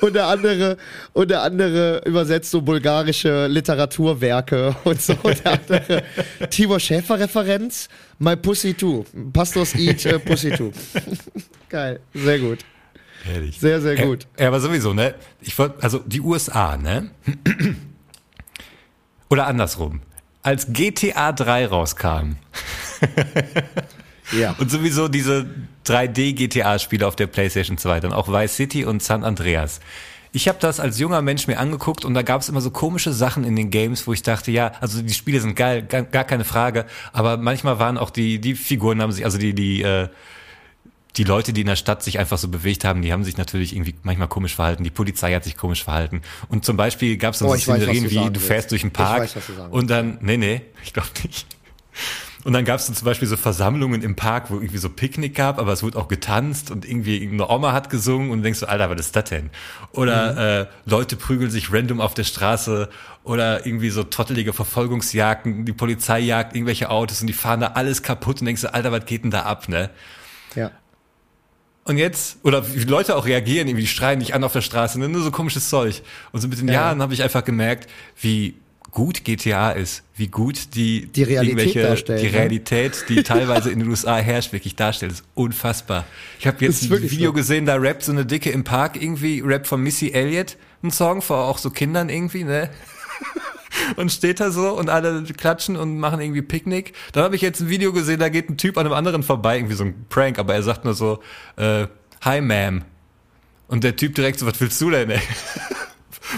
Und 0.00 0.14
der 0.14 0.26
andere, 0.28 0.76
und 1.12 1.30
der 1.30 1.42
andere 1.42 2.02
übersetzt 2.04 2.52
so 2.52 2.60
bulgarische 2.62 3.48
Literaturwerke 3.48 4.76
und 4.84 5.02
so. 5.02 5.14
Und 5.22 5.44
der 5.44 5.52
andere 5.54 6.02
Tibor 6.50 6.78
Schäfer 6.78 7.18
Referenz, 7.18 7.88
My 8.20 8.36
Pussy 8.36 8.74
Too. 8.74 9.04
Pastors 9.32 9.74
Eat 9.74 10.06
äh, 10.06 10.20
Pussy 10.20 10.50
Too. 10.50 10.70
Geil, 11.68 12.00
sehr 12.14 12.38
gut. 12.38 12.58
Herrlich. 13.24 13.58
Sehr, 13.58 13.80
sehr 13.80 13.96
gut. 13.96 14.26
Ja, 14.38 14.48
aber 14.48 14.60
sowieso, 14.60 14.94
ne? 14.94 15.14
Ich 15.40 15.58
wollte, 15.58 15.82
also 15.82 15.98
die 15.98 16.20
USA, 16.20 16.76
ne? 16.76 17.10
Oder 19.28 19.46
andersrum. 19.46 20.00
Als 20.42 20.72
GTA 20.72 21.32
3 21.32 21.66
rauskam, 21.66 22.36
Ja. 24.32 24.54
Und 24.58 24.70
sowieso 24.70 25.08
diese 25.08 25.46
3D-GTA-Spiele 25.86 27.06
auf 27.06 27.16
der 27.16 27.26
PlayStation 27.26 27.78
2, 27.78 28.00
dann 28.00 28.12
auch 28.12 28.28
Vice 28.28 28.56
City 28.56 28.84
und 28.84 29.02
San 29.02 29.24
Andreas. 29.24 29.80
Ich 30.32 30.48
habe 30.48 30.58
das 30.60 30.80
als 30.80 30.98
junger 30.98 31.22
Mensch 31.22 31.46
mir 31.46 31.58
angeguckt 31.58 32.04
und 32.04 32.14
da 32.14 32.22
gab 32.22 32.40
es 32.42 32.48
immer 32.48 32.60
so 32.60 32.70
komische 32.70 33.12
Sachen 33.12 33.44
in 33.44 33.56
den 33.56 33.70
Games, 33.70 34.06
wo 34.06 34.12
ich 34.12 34.22
dachte, 34.22 34.50
ja, 34.50 34.72
also 34.80 35.00
die 35.00 35.14
Spiele 35.14 35.40
sind 35.40 35.54
geil, 35.54 35.82
gar, 35.82 36.02
gar 36.02 36.24
keine 36.24 36.44
Frage, 36.44 36.86
aber 37.12 37.36
manchmal 37.36 37.78
waren 37.78 37.96
auch 37.96 38.10
die 38.10 38.40
die 38.40 38.54
Figuren 38.54 39.00
haben 39.00 39.12
sich, 39.12 39.24
also 39.24 39.38
die 39.38 39.54
die 39.54 39.82
äh, 39.82 40.08
die 41.16 41.24
Leute, 41.24 41.52
die 41.52 41.62
in 41.62 41.66
der 41.66 41.76
Stadt 41.76 42.02
sich 42.02 42.18
einfach 42.18 42.38
so 42.38 42.48
bewegt 42.48 42.84
haben, 42.84 43.02
die 43.02 43.12
haben 43.12 43.24
sich 43.24 43.36
natürlich 43.36 43.74
irgendwie 43.74 43.94
manchmal 44.02 44.28
komisch 44.28 44.54
verhalten. 44.54 44.84
Die 44.84 44.90
Polizei 44.90 45.32
hat 45.32 45.44
sich 45.44 45.56
komisch 45.56 45.84
verhalten. 45.84 46.22
Und 46.48 46.64
zum 46.64 46.76
Beispiel 46.76 47.16
gab 47.16 47.32
es 47.34 47.40
dann 47.40 47.48
Oh, 47.48 47.56
so 47.56 47.56
weiß, 47.56 47.62
Szenerien 47.62 48.04
du 48.04 48.10
wie, 48.10 48.30
du 48.30 48.40
fährst 48.40 48.70
durch 48.70 48.82
einen 48.82 48.90
Ich 48.90 48.98
Park 48.98 49.22
weiß, 49.22 49.34
du 49.34 49.62
und 49.70 49.88
dann, 49.88 50.18
nee, 50.20 50.36
nee, 50.36 50.62
ich 50.84 50.92
glaube 50.92 51.08
nicht. 51.22 51.46
Und 52.44 52.52
dann 52.52 52.64
gab 52.64 52.78
es 52.78 52.86
zum 52.86 53.04
Beispiel 53.04 53.26
so 53.26 53.36
Versammlungen 53.36 54.02
im 54.02 54.14
Park, 54.14 54.50
wo 54.52 54.54
irgendwie 54.54 54.78
so 54.78 54.88
Picknick 54.88 55.34
gab, 55.34 55.58
aber 55.58 55.72
es 55.72 55.82
wurde 55.82 55.98
auch 55.98 56.06
getanzt 56.06 56.70
und 56.70 56.84
irgendwie 56.84 57.16
irgendeine 57.16 57.50
Oma 57.50 57.72
hat 57.72 57.90
gesungen 57.90 58.30
und 58.30 58.38
du 58.38 58.42
denkst 58.44 58.60
so, 58.60 58.66
Alter, 58.66 58.88
was 58.88 59.00
ist 59.00 59.16
das 59.16 59.24
denn? 59.24 59.50
Oder 59.90 60.60
äh, 60.60 60.66
Leute 60.84 61.16
prügeln 61.16 61.50
sich 61.50 61.72
random 61.72 62.00
auf 62.00 62.14
der 62.14 62.22
Straße 62.22 62.88
oder 63.24 63.66
irgendwie 63.66 63.90
so 63.90 64.04
tottelige 64.04 64.52
Verfolgungsjagden, 64.52 65.64
die 65.64 65.72
Polizei 65.72 66.20
jagt 66.20 66.54
irgendwelche 66.54 66.88
Autos 66.88 67.20
und 67.20 67.26
die 67.26 67.32
fahren 67.32 67.60
da 67.62 67.68
alles 67.68 68.04
kaputt 68.04 68.40
und 68.40 68.46
denkst 68.46 68.62
so, 68.62 68.68
Alter, 68.68 68.92
was 68.92 69.06
geht 69.06 69.24
denn 69.24 69.32
da 69.32 69.42
ab, 69.42 69.68
ne? 69.68 69.90
Ja. 70.54 70.70
Und 71.86 71.98
jetzt, 71.98 72.38
oder 72.42 72.74
wie 72.74 72.80
Leute 72.80 73.14
auch 73.16 73.26
reagieren, 73.26 73.68
irgendwie 73.68 73.82
die 73.84 73.88
schreien 73.88 74.18
dich 74.18 74.34
an 74.34 74.42
auf 74.42 74.52
der 74.52 74.60
Straße, 74.60 74.98
ne? 74.98 75.08
nur 75.08 75.22
so 75.22 75.30
komisches 75.30 75.68
Zeug. 75.68 76.02
Und 76.32 76.40
so 76.40 76.48
mit 76.48 76.58
den 76.58 76.66
Ja. 76.66 76.74
Jahren 76.74 77.00
habe 77.00 77.14
ich 77.14 77.22
einfach 77.22 77.44
gemerkt, 77.44 77.88
wie 78.20 78.54
gut 78.90 79.22
GTA 79.24 79.70
ist, 79.70 80.02
wie 80.16 80.26
gut 80.26 80.74
die, 80.74 81.06
Die 81.06 81.22
Realität 81.22 81.76
darstellt, 81.84 82.22
die 82.22 82.26
ne? 82.26 82.32
Realität, 82.32 83.04
die 83.08 83.22
teilweise 83.22 83.70
in 83.70 83.78
den 83.78 83.88
USA 83.88 84.16
herrscht, 84.16 84.52
wirklich 84.52 84.74
darstellt, 84.74 85.12
ist 85.12 85.24
unfassbar. 85.34 86.06
Ich 86.40 86.46
habe 86.48 86.64
jetzt 86.64 86.90
ein 86.90 87.02
Video 87.10 87.30
so. 87.30 87.34
gesehen, 87.34 87.66
da 87.66 87.76
rappt 87.76 88.02
so 88.02 88.10
eine 88.10 88.26
Dicke 88.26 88.50
im 88.50 88.64
Park 88.64 89.00
irgendwie, 89.00 89.40
Rap 89.40 89.66
von 89.68 89.80
Missy 89.80 90.10
Elliott, 90.10 90.56
ein 90.82 90.90
Song 90.90 91.22
vor 91.22 91.44
auch 91.44 91.58
so 91.58 91.70
Kindern 91.70 92.08
irgendwie, 92.08 92.42
ne? 92.42 92.68
und 93.96 94.10
steht 94.10 94.40
da 94.40 94.50
so 94.50 94.70
und 94.70 94.90
alle 94.90 95.22
klatschen 95.22 95.76
und 95.76 95.98
machen 95.98 96.20
irgendwie 96.20 96.42
Picknick. 96.42 96.92
Dann 97.12 97.24
habe 97.24 97.36
ich 97.36 97.42
jetzt 97.42 97.60
ein 97.60 97.68
Video 97.68 97.92
gesehen, 97.92 98.20
da 98.20 98.28
geht 98.28 98.50
ein 98.50 98.56
Typ 98.56 98.78
an 98.78 98.86
einem 98.86 98.94
anderen 98.94 99.22
vorbei, 99.22 99.56
irgendwie 99.56 99.74
so 99.74 99.84
ein 99.84 100.06
Prank, 100.08 100.38
aber 100.38 100.54
er 100.54 100.62
sagt 100.62 100.84
nur 100.84 100.94
so, 100.94 101.20
äh, 101.56 101.86
hi 102.22 102.38
ma'am. 102.38 102.82
Und 103.68 103.84
der 103.84 103.96
Typ 103.96 104.14
direkt 104.14 104.38
so, 104.38 104.46
was 104.46 104.60
willst 104.60 104.80
du 104.80 104.90
denn, 104.90 105.10
ey? 105.10 105.20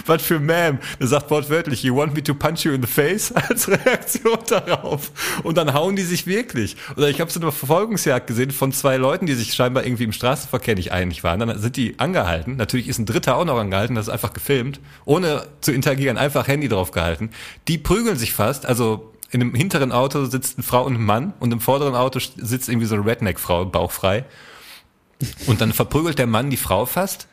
Was 0.05 0.21
für 0.21 0.37
Ma'am? 0.37 0.79
Der 0.99 1.07
sagt 1.07 1.29
wortwörtlich, 1.31 1.83
you 1.83 1.95
want 1.95 2.13
me 2.13 2.23
to 2.23 2.33
punch 2.33 2.65
you 2.65 2.73
in 2.73 2.81
the 2.81 2.87
face? 2.87 3.31
Als 3.49 3.67
Reaktion 3.67 4.37
darauf. 4.47 5.11
Und 5.43 5.57
dann 5.57 5.73
hauen 5.73 5.95
die 5.95 6.03
sich 6.03 6.27
wirklich. 6.27 6.75
Oder 6.95 7.09
ich 7.09 7.21
habe 7.21 7.31
so 7.31 7.39
eine 7.39 7.51
Verfolgungsjagd 7.51 8.27
gesehen 8.27 8.51
von 8.51 8.71
zwei 8.71 8.97
Leuten, 8.97 9.25
die 9.25 9.33
sich 9.33 9.53
scheinbar 9.53 9.85
irgendwie 9.85 10.03
im 10.03 10.13
Straßenverkehr 10.13 10.75
nicht 10.75 10.91
einig 10.91 11.23
waren. 11.23 11.39
Dann 11.39 11.59
sind 11.59 11.77
die 11.77 11.97
angehalten. 11.99 12.55
Natürlich 12.57 12.87
ist 12.87 12.99
ein 12.99 13.05
Dritter 13.05 13.37
auch 13.37 13.45
noch 13.45 13.57
angehalten, 13.57 13.95
das 13.95 14.07
ist 14.07 14.13
einfach 14.13 14.33
gefilmt. 14.33 14.79
Ohne 15.05 15.47
zu 15.61 15.71
interagieren, 15.71 16.17
einfach 16.17 16.47
Handy 16.47 16.67
drauf 16.67 16.91
gehalten. 16.91 17.31
Die 17.67 17.77
prügeln 17.77 18.17
sich 18.17 18.33
fast, 18.33 18.65
also 18.65 19.13
in 19.31 19.39
dem 19.39 19.53
hinteren 19.53 19.91
Auto 19.91 20.25
sitzt 20.25 20.57
eine 20.57 20.63
Frau 20.63 20.83
und 20.83 20.95
ein 20.95 21.03
Mann 21.03 21.33
und 21.39 21.51
im 21.51 21.59
vorderen 21.59 21.95
Auto 21.95 22.19
sitzt 22.19 22.67
irgendwie 22.67 22.87
so 22.87 22.95
eine 22.95 23.05
Redneck-Frau, 23.05 23.65
bauchfrei. 23.65 24.25
Und 25.47 25.61
dann 25.61 25.73
verprügelt 25.73 26.17
der 26.17 26.27
Mann 26.27 26.49
die 26.49 26.57
Frau 26.57 26.85
fast 26.85 27.27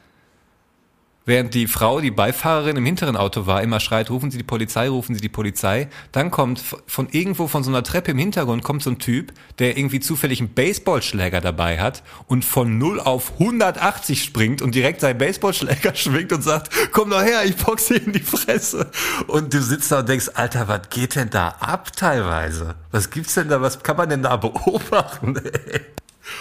Während 1.28 1.54
die 1.54 1.66
Frau, 1.66 2.00
die 2.00 2.12
Beifahrerin 2.12 2.76
im 2.76 2.84
hinteren 2.86 3.16
Auto 3.16 3.46
war, 3.46 3.60
immer 3.60 3.80
schreit, 3.80 4.10
rufen 4.10 4.30
Sie 4.30 4.38
die 4.38 4.44
Polizei, 4.44 4.88
rufen 4.88 5.12
Sie 5.12 5.20
die 5.20 5.28
Polizei. 5.28 5.88
Dann 6.12 6.30
kommt 6.30 6.62
von 6.86 7.08
irgendwo 7.10 7.48
von 7.48 7.64
so 7.64 7.70
einer 7.70 7.82
Treppe 7.82 8.12
im 8.12 8.18
Hintergrund 8.18 8.62
kommt 8.62 8.84
so 8.84 8.90
ein 8.90 9.00
Typ, 9.00 9.32
der 9.58 9.76
irgendwie 9.76 9.98
zufällig 9.98 10.38
einen 10.38 10.54
Baseballschläger 10.54 11.40
dabei 11.40 11.80
hat 11.80 12.04
und 12.28 12.44
von 12.44 12.78
0 12.78 13.00
auf 13.00 13.32
180 13.40 14.22
springt 14.22 14.62
und 14.62 14.76
direkt 14.76 15.00
seinen 15.00 15.18
Baseballschläger 15.18 15.94
schwingt 15.96 16.32
und 16.32 16.42
sagt, 16.42 16.70
komm 16.92 17.10
doch 17.10 17.22
her, 17.22 17.44
ich 17.44 17.56
boxe 17.56 17.96
in 17.96 18.12
die 18.12 18.20
Fresse. 18.20 18.88
Und 19.26 19.52
du 19.52 19.60
sitzt 19.60 19.90
da 19.90 19.98
und 19.98 20.08
denkst, 20.08 20.30
Alter, 20.34 20.68
was 20.68 20.90
geht 20.90 21.16
denn 21.16 21.30
da 21.30 21.48
ab 21.58 21.90
teilweise? 21.96 22.76
Was 22.92 23.10
gibt's 23.10 23.34
denn 23.34 23.48
da, 23.48 23.60
was 23.60 23.82
kann 23.82 23.96
man 23.96 24.08
denn 24.08 24.22
da 24.22 24.36
beobachten? 24.36 25.40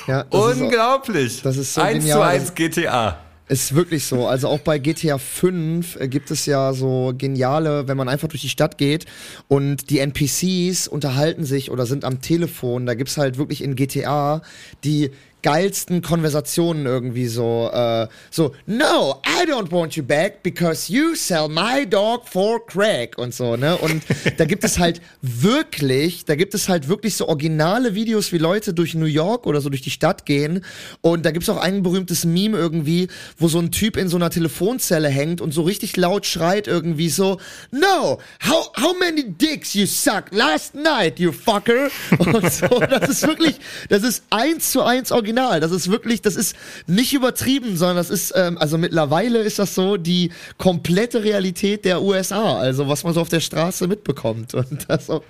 Ja, 0.05 0.23
das 0.23 0.57
Unglaublich. 0.57 1.37
Ist, 1.37 1.45
das 1.45 1.57
ist 1.57 1.73
so 1.73 1.81
1 1.81 2.03
genial. 2.03 2.17
zu 2.17 2.23
1 2.23 2.55
GTA. 2.55 3.24
Ist 3.47 3.75
wirklich 3.75 4.05
so. 4.05 4.25
Also 4.25 4.47
auch 4.47 4.59
bei 4.59 4.79
GTA 4.79 5.19
5 5.19 5.97
äh, 5.97 6.07
gibt 6.07 6.31
es 6.31 6.47
ja 6.47 6.73
so 6.73 7.13
geniale, 7.15 7.87
wenn 7.87 7.95
man 7.95 8.09
einfach 8.09 8.27
durch 8.27 8.41
die 8.41 8.49
Stadt 8.49 8.79
geht 8.79 9.05
und 9.47 9.91
die 9.91 9.99
NPCs 9.99 10.87
unterhalten 10.87 11.45
sich 11.45 11.69
oder 11.69 11.85
sind 11.85 12.05
am 12.05 12.21
Telefon. 12.21 12.87
Da 12.87 12.95
gibt's 12.95 13.17
halt 13.17 13.37
wirklich 13.37 13.63
in 13.63 13.75
GTA 13.75 14.41
die 14.83 15.11
geilsten 15.45 16.01
Konversationen 16.01 16.87
irgendwie 16.87 17.27
so, 17.27 17.69
äh, 17.71 18.07
so, 18.31 18.55
no, 18.65 19.21
I 19.27 19.47
don't 19.47 19.71
want 19.71 19.95
you 19.95 20.01
back 20.01 20.41
because 20.41 20.91
you 20.91 21.13
sell 21.13 21.47
my 21.47 21.87
dog 21.87 22.27
for 22.27 22.65
crack 22.65 23.19
und 23.19 23.31
so, 23.31 23.55
ne? 23.55 23.77
Und 23.77 24.01
da 24.37 24.45
gibt 24.45 24.63
es 24.63 24.79
halt 24.79 25.01
wirklich, 25.21 26.25
da 26.25 26.33
gibt 26.33 26.55
es 26.55 26.67
halt 26.67 26.87
wirklich 26.87 27.15
so 27.15 27.27
originale 27.27 27.93
Videos, 27.93 28.31
wie 28.31 28.39
Leute 28.39 28.73
durch 28.73 28.95
New 28.95 29.05
York 29.05 29.45
oder 29.45 29.61
so 29.61 29.69
durch 29.69 29.83
die 29.83 29.91
Stadt 29.91 30.25
gehen. 30.25 30.65
Und 31.01 31.27
da 31.27 31.29
gibt's 31.29 31.47
auch 31.47 31.61
ein 31.61 31.83
berühmtes 31.83 32.25
Meme 32.25 32.57
irgendwie, 32.57 33.07
wo 33.37 33.47
so 33.47 33.59
ein 33.59 33.69
Typ 33.71 33.97
in 33.97 34.09
so 34.09 34.17
einer 34.17 34.31
Telefonzelle 34.31 35.09
hängt 35.09 35.41
und 35.41 35.53
so 35.53 35.61
richtig 35.61 35.95
laut 35.95 36.25
schreit 36.25 36.67
irgendwie 36.67 37.09
so, 37.09 37.39
no, 37.69 38.17
how, 38.49 38.71
how 38.81 38.97
many 38.99 39.25
dicks 39.29 39.75
you 39.75 39.85
suck 39.85 40.31
last 40.31 40.73
night, 40.73 41.19
you 41.19 41.31
fucker? 41.31 41.91
Und 42.17 42.51
so, 42.51 42.79
das 42.79 43.09
ist 43.09 43.27
wirklich, 43.27 43.57
das 43.89 44.01
ist 44.01 44.23
eins 44.31 44.71
zu 44.71 44.81
eins 44.81 45.11
original 45.11 45.34
original. 45.37 45.59
Das 45.59 45.71
ist 45.71 45.89
wirklich, 45.89 46.21
das 46.21 46.35
ist 46.35 46.55
nicht 46.87 47.13
übertrieben, 47.13 47.77
sondern 47.77 47.97
das 47.97 48.09
ist, 48.09 48.33
ähm, 48.35 48.57
also 48.57 48.77
mittlerweile 48.77 49.39
ist 49.39 49.59
das 49.59 49.75
so 49.75 49.97
die 49.97 50.31
komplette 50.57 51.23
Realität 51.23 51.85
der 51.85 52.01
USA. 52.01 52.57
Also 52.57 52.87
was 52.87 53.03
man 53.03 53.13
so 53.13 53.21
auf 53.21 53.29
der 53.29 53.39
Straße 53.39 53.87
mitbekommt. 53.87 54.53
Und 54.53 54.85
das 54.87 55.09
auch, 55.09 55.23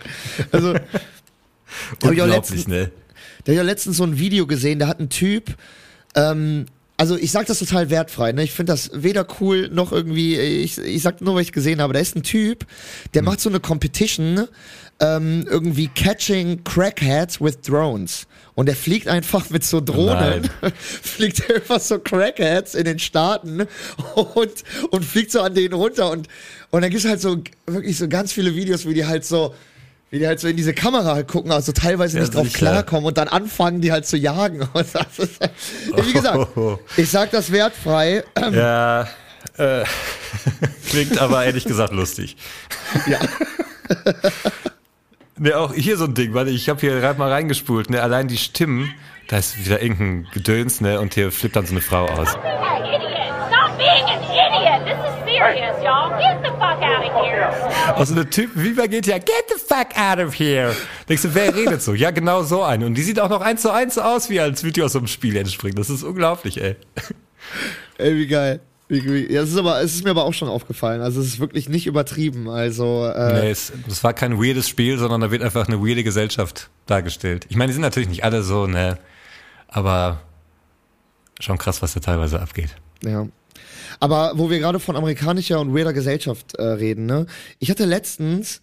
also. 0.52 0.76
Unglaublich, 2.04 2.68
ne? 2.68 2.92
Da 3.44 3.52
habe 3.52 3.54
ich 3.54 3.58
ja 3.58 3.64
letztens 3.64 3.98
so 3.98 4.04
ein 4.04 4.18
Video 4.18 4.48
gesehen, 4.48 4.80
da 4.80 4.88
hat 4.88 5.00
ein 5.00 5.10
Typ, 5.10 5.56
ähm, 6.16 6.66
also 6.98 7.18
ich 7.18 7.32
sag 7.32 7.46
das 7.48 7.60
total 7.60 7.90
wertfrei, 7.90 8.32
ne? 8.32 8.44
Ich 8.44 8.54
finde 8.54 8.72
das 8.72 8.92
weder 8.94 9.28
cool 9.40 9.70
noch 9.70 9.92
irgendwie, 9.92 10.38
ich, 10.38 10.78
ich 10.78 11.02
sag 11.02 11.22
nur, 11.22 11.36
was 11.36 11.42
ich 11.42 11.52
gesehen 11.52 11.82
habe. 11.82 11.94
Da 11.94 12.00
ist 12.00 12.16
ein 12.16 12.24
Typ, 12.24 12.66
der 13.14 13.22
hm. 13.22 13.26
macht 13.26 13.42
so 13.42 13.50
eine 13.50 13.60
Competition, 13.60 14.48
ähm, 15.02 15.46
irgendwie 15.50 15.90
Catching 15.90 16.64
Crackheads 16.64 17.42
with 17.42 17.60
Drones. 17.62 18.28
Und 18.56 18.70
er 18.70 18.76
fliegt 18.76 19.10
einfach 19.10 19.50
mit 19.50 19.66
so 19.66 19.82
Drohnen, 19.82 20.50
fliegt 20.78 21.54
einfach 21.54 21.82
so 21.82 22.00
Crackheads 22.00 22.74
in 22.74 22.86
den 22.86 23.00
Staaten 23.00 23.68
und, 24.16 24.64
und 24.92 25.06
fliegt 25.06 25.32
so 25.32 25.42
an 25.42 25.54
denen 25.54 25.74
runter. 25.74 26.10
Und, 26.10 26.30
und 26.72 26.82
dann 26.82 26.90
gibt's 26.90 27.06
halt 27.06 27.20
so 27.20 27.44
wirklich 27.68 27.98
so 27.98 28.08
ganz 28.08 28.32
viele 28.32 28.56
Videos, 28.56 28.88
wie 28.88 28.94
die 28.94 29.06
halt 29.06 29.26
so, 29.26 29.54
wie 30.10 30.20
die 30.20 30.28
halt 30.28 30.40
so 30.40 30.48
in 30.48 30.56
diese 30.56 30.74
Kamera 30.74 31.16
halt 31.16 31.28
gucken, 31.28 31.52
also 31.52 31.74
teilweise 31.74 32.18
ja, 32.18 32.24
nicht 32.24 32.34
drauf 32.34 32.54
klarkommen 32.54 33.06
und 33.06 33.18
dann 33.18 33.28
anfangen 33.28 33.82
die 33.82 33.92
halt 33.92 34.06
zu 34.06 34.16
jagen. 34.16 34.62
Ist, 34.74 34.96
wie 36.06 36.14
gesagt, 36.14 36.48
ich 36.98 37.10
sag 37.10 37.32
das 37.32 37.52
wertfrei. 37.52 38.24
Ähm, 38.38 38.54
ja, 38.54 39.02
äh, 39.58 39.84
klingt 40.90 41.20
aber 41.20 41.44
ehrlich 41.44 41.66
gesagt 41.66 41.92
lustig. 41.92 42.38
Ja. 43.06 43.20
Ne, 45.38 45.54
auch 45.58 45.74
hier 45.74 45.98
so 45.98 46.06
ein 46.06 46.14
Ding, 46.14 46.34
weil 46.34 46.48
ich 46.48 46.70
habe 46.70 46.80
hier 46.80 47.00
gerade 47.02 47.20
mal 47.20 47.30
reingespult, 47.30 47.90
ne, 47.90 48.02
allein 48.02 48.30
die 48.30 48.38
Stimmen, 48.38 48.94
da 49.28 49.38
ist 49.38 49.66
wieder 49.66 49.82
irgendein 49.82 50.28
Gedöns, 50.32 50.80
ne, 50.80 51.02
und 51.02 51.14
hier 51.14 51.30
flippt 51.30 51.58
dann 51.58 51.66
so 51.66 51.74
eine 51.74 51.82
Frau 51.82 52.06
aus. 52.06 52.38
Also 57.96 58.14
eine 58.14 58.30
Typ 58.30 58.52
wie 58.56 58.72
bei 58.72 58.88
GTA, 58.88 59.18
get 59.18 59.46
the 59.50 59.60
fuck 59.60 59.88
out 59.98 60.20
of 60.20 60.40
here. 60.40 60.74
Denkst 61.10 61.24
du, 61.24 61.36
wer 61.36 61.54
redet 61.54 61.82
so? 61.82 61.94
Ja, 61.94 62.12
genau 62.12 62.44
so 62.44 62.64
eine. 62.64 62.86
Und 62.86 62.96
die 62.96 63.04
sieht 63.04 63.20
auch 63.20 63.30
noch 63.30 63.42
eins 63.42 63.62
zu 63.62 63.72
eins 63.72 63.98
aus, 63.98 64.30
wie 64.30 64.40
als 64.40 64.64
würde 64.64 64.74
die 64.74 64.84
aus 64.84 64.94
so 64.94 65.00
einem 65.00 65.08
Spiel 65.08 65.36
entspringen. 65.36 65.76
Das 65.76 65.90
ist 65.90 66.04
unglaublich, 66.04 66.62
ey. 66.62 66.78
Ey, 67.98 68.16
wie 68.16 68.28
geil. 68.28 68.62
Ja, 68.88 69.42
es 69.42 69.50
ist 69.50 69.58
aber, 69.58 69.82
es 69.82 69.96
ist 69.96 70.04
mir 70.04 70.12
aber 70.12 70.26
auch 70.26 70.34
schon 70.34 70.48
aufgefallen. 70.48 71.02
Also 71.02 71.20
es 71.20 71.28
ist 71.28 71.40
wirklich 71.40 71.70
nicht 71.70 71.88
übertrieben. 71.88 72.50
Also 72.50 73.08
äh 73.08 73.42
nee, 73.42 73.50
es, 73.50 73.74
es 73.88 74.04
war 74.04 74.14
kein 74.14 74.38
weirdes 74.38 74.70
Spiel, 74.70 75.00
sondern 75.00 75.22
da 75.22 75.32
wird 75.32 75.42
einfach 75.42 75.68
eine 75.68 75.80
weirde 75.82 76.04
Gesellschaft 76.04 76.70
dargestellt. 76.86 77.48
Ich 77.50 77.56
meine, 77.56 77.70
die 77.70 77.74
sind 77.74 77.82
natürlich 77.82 78.10
nicht 78.10 78.24
alle 78.24 78.44
so, 78.44 78.68
ne, 78.68 79.00
aber 79.68 80.22
schon 81.40 81.58
krass, 81.58 81.82
was 81.82 81.94
da 81.96 82.00
teilweise 82.00 82.40
abgeht. 82.40 82.76
Ja. 83.04 83.28
Aber 84.00 84.34
wo 84.36 84.50
wir 84.50 84.60
gerade 84.60 84.80
von 84.80 84.96
amerikanischer 84.96 85.60
und 85.60 85.76
weirder 85.76 85.94
Gesellschaft 85.94 86.56
äh, 86.56 86.64
reden, 86.64 87.08
ne? 87.08 87.26
Ich 87.60 87.72
hatte 87.72 87.86
letztens 87.86 88.62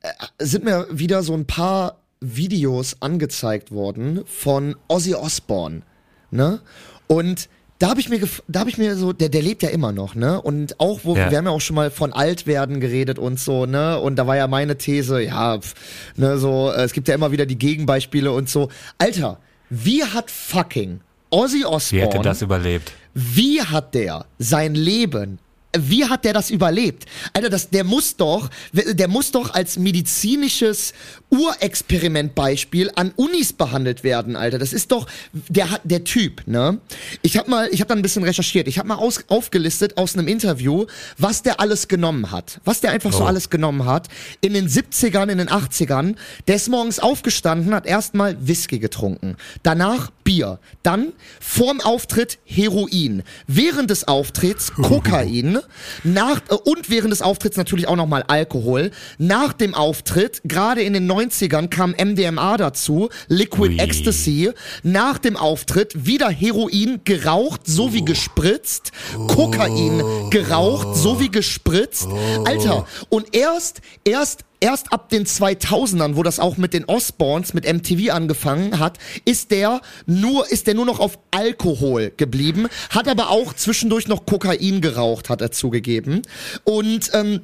äh, 0.00 0.08
sind 0.38 0.64
mir 0.64 0.88
wieder 0.90 1.22
so 1.22 1.34
ein 1.34 1.46
paar 1.46 2.00
Videos 2.20 2.96
angezeigt 3.00 3.70
worden 3.70 4.22
von 4.26 4.76
Ozzy 4.88 5.14
Osbourne, 5.14 5.82
ne? 6.30 6.60
Und 7.06 7.48
da 7.84 7.90
habe 7.90 8.00
ich 8.00 8.08
mir 8.08 8.18
da 8.48 8.60
habe 8.60 8.70
ich 8.70 8.78
mir 8.78 8.96
so 8.96 9.12
der 9.12 9.28
der 9.28 9.42
lebt 9.42 9.62
ja 9.62 9.68
immer 9.68 9.92
noch 9.92 10.14
ne? 10.14 10.40
Und 10.40 10.80
auch 10.80 11.00
wo 11.02 11.14
ja. 11.14 11.30
wir 11.30 11.36
haben 11.36 11.44
ja 11.44 11.50
auch 11.50 11.60
schon 11.60 11.76
mal 11.76 11.90
von 11.90 12.14
alt 12.14 12.46
werden 12.46 12.80
geredet 12.80 13.18
und 13.18 13.38
so 13.38 13.66
ne? 13.66 14.00
Und 14.00 14.16
da 14.16 14.26
war 14.26 14.36
ja 14.36 14.46
meine 14.46 14.78
These 14.78 15.20
ja 15.20 15.58
pf, 15.58 15.74
ne 16.16 16.38
so 16.38 16.72
es 16.72 16.94
gibt 16.94 17.08
ja 17.08 17.14
immer 17.14 17.30
wieder 17.30 17.44
die 17.44 17.58
Gegenbeispiele 17.58 18.32
und 18.32 18.48
so. 18.48 18.70
Alter 18.96 19.38
wie 19.68 20.02
hat 20.02 20.30
fucking 20.30 21.00
Ozzy 21.28 21.66
Osbourne 21.66 22.10
wie 22.10 22.16
er 22.16 22.22
das 22.22 22.40
überlebt? 22.40 22.92
wie 23.12 23.60
hat 23.60 23.94
der 23.94 24.24
sein 24.38 24.74
Leben 24.74 25.38
wie 25.78 26.04
hat 26.04 26.24
der 26.24 26.32
das 26.32 26.50
überlebt? 26.50 27.04
Alter, 27.32 27.50
das, 27.50 27.70
der 27.70 27.84
muss 27.84 28.16
doch, 28.16 28.50
der 28.72 29.08
muss 29.08 29.30
doch 29.30 29.54
als 29.54 29.78
medizinisches 29.78 30.92
Urexperimentbeispiel 31.30 32.90
an 32.94 33.12
Unis 33.16 33.52
behandelt 33.52 34.04
werden, 34.04 34.36
Alter. 34.36 34.58
Das 34.58 34.72
ist 34.72 34.92
doch 34.92 35.06
der 35.32 35.68
der 35.84 36.04
Typ, 36.04 36.42
ne? 36.46 36.78
Ich 37.22 37.36
habe 37.36 37.50
mal, 37.50 37.68
ich 37.70 37.80
habe 37.80 37.88
da 37.88 37.94
ein 37.94 38.02
bisschen 38.02 38.24
recherchiert. 38.24 38.68
Ich 38.68 38.78
habe 38.78 38.88
mal 38.88 38.96
aus, 38.96 39.24
aufgelistet 39.28 39.96
aus 39.96 40.14
einem 40.16 40.28
Interview, 40.28 40.86
was 41.18 41.42
der 41.42 41.60
alles 41.60 41.88
genommen 41.88 42.30
hat, 42.30 42.60
was 42.64 42.80
der 42.80 42.90
einfach 42.90 43.12
oh. 43.14 43.18
so 43.18 43.24
alles 43.24 43.50
genommen 43.50 43.84
hat 43.84 44.08
in 44.40 44.54
den 44.54 44.68
70ern, 44.68 45.28
in 45.28 45.38
den 45.38 45.48
80ern. 45.48 46.16
Der 46.46 46.56
ist 46.56 46.68
morgens 46.68 46.98
aufgestanden, 46.98 47.74
hat 47.74 47.86
erstmal 47.86 48.36
Whisky 48.46 48.78
getrunken, 48.78 49.36
danach 49.62 50.10
Bier, 50.24 50.58
dann 50.82 51.12
vorm 51.40 51.80
Auftritt 51.80 52.38
Heroin, 52.44 53.22
während 53.46 53.90
des 53.90 54.08
Auftritts 54.08 54.72
Kokain 54.82 55.58
nach, 56.02 56.40
äh, 56.48 56.54
und 56.54 56.90
während 56.90 57.12
des 57.12 57.22
Auftritts 57.22 57.56
natürlich 57.56 57.86
auch 57.86 57.96
nochmal 57.96 58.24
Alkohol. 58.26 58.90
Nach 59.18 59.52
dem 59.52 59.74
Auftritt, 59.74 60.40
gerade 60.44 60.82
in 60.82 60.94
den 60.94 61.10
90ern, 61.10 61.68
kam 61.68 61.92
MDMA 61.92 62.56
dazu, 62.56 63.10
Liquid 63.28 63.74
Ui. 63.74 63.78
Ecstasy. 63.78 64.50
Nach 64.82 65.18
dem 65.18 65.36
Auftritt 65.36 66.06
wieder 66.06 66.30
Heroin 66.30 67.00
geraucht, 67.04 67.62
so 67.64 67.92
wie 67.92 68.04
gespritzt. 68.04 68.92
Kokain 69.28 70.02
geraucht, 70.30 70.96
so 70.96 71.20
wie 71.20 71.30
gespritzt. 71.30 72.08
Alter, 72.44 72.86
und 73.10 73.34
erst, 73.34 73.80
erst 74.04 74.44
erst 74.64 74.94
ab 74.94 75.10
den 75.10 75.26
2000ern, 75.26 76.16
wo 76.16 76.22
das 76.22 76.40
auch 76.40 76.56
mit 76.56 76.72
den 76.72 76.86
Osborns, 76.86 77.52
mit 77.52 77.70
MTV 77.70 78.10
angefangen 78.10 78.78
hat, 78.78 78.96
ist 79.26 79.50
der 79.50 79.82
nur, 80.06 80.50
ist 80.50 80.66
der 80.66 80.72
nur 80.72 80.86
noch 80.86 81.00
auf 81.00 81.18
Alkohol 81.32 82.12
geblieben, 82.16 82.68
hat 82.88 83.06
aber 83.06 83.28
auch 83.28 83.52
zwischendurch 83.52 84.08
noch 84.08 84.24
Kokain 84.24 84.80
geraucht, 84.80 85.28
hat 85.28 85.42
er 85.42 85.50
zugegeben. 85.50 86.22
Und 86.64 87.10
ähm, 87.12 87.42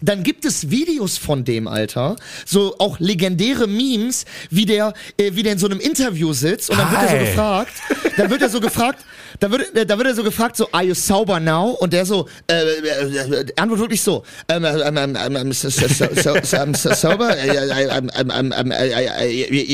dann 0.00 0.22
gibt 0.22 0.44
es 0.44 0.70
Videos 0.70 1.18
von 1.18 1.44
dem 1.44 1.68
Alter, 1.68 2.16
so 2.44 2.76
auch 2.78 2.98
legendäre 2.98 3.66
Memes, 3.66 4.24
wie 4.50 4.66
der, 4.66 4.92
äh, 5.16 5.32
wie 5.34 5.42
der 5.42 5.52
in 5.52 5.58
so 5.58 5.66
einem 5.66 5.80
Interview 5.80 6.32
sitzt 6.32 6.70
und 6.70 6.78
dann 6.78 6.90
wird 6.90 7.02
er 7.02 7.08
so 7.08 7.16
Hi. 7.16 7.24
gefragt, 7.26 7.72
dann 8.16 8.30
wird 8.30 8.42
er 8.42 8.48
so 8.48 8.60
gefragt, 8.60 9.04
da 9.40 9.50
wird, 9.50 9.74
äh, 9.74 9.86
da 9.86 9.98
wird 9.98 10.08
er 10.08 10.14
so 10.14 10.22
gefragt, 10.22 10.56
so, 10.56 10.68
are 10.72 10.84
you 10.84 10.94
sober 10.94 11.40
now? 11.40 11.70
Und 11.80 11.92
der 11.92 12.06
so, 12.06 12.28
äh, 12.46 12.54
äh, 12.54 13.40
äh, 13.40 13.46
antwortet 13.56 13.80
wirklich 13.80 14.02
so, 14.02 14.24
ähm, 14.48 14.64
ähm, 14.64 14.96
ähm, 14.96 15.16
ähm, 15.16 15.36
ähm, 15.36 15.52
so, 15.52 15.68
so, 15.68 15.86
so, 15.88 16.06
so, 16.42 16.56
ähm, 16.56 16.74
so, 16.74 16.94
sober? 16.94 17.36
Äh, 17.36 17.48
äh, 17.48 17.88
ähm, 17.96 18.10
ähm, 18.16 18.32
ähm, 18.34 18.54
ähm, 18.56 18.70
äh, 18.70 18.88
äh, 18.88 19.42
äh, 19.42 19.64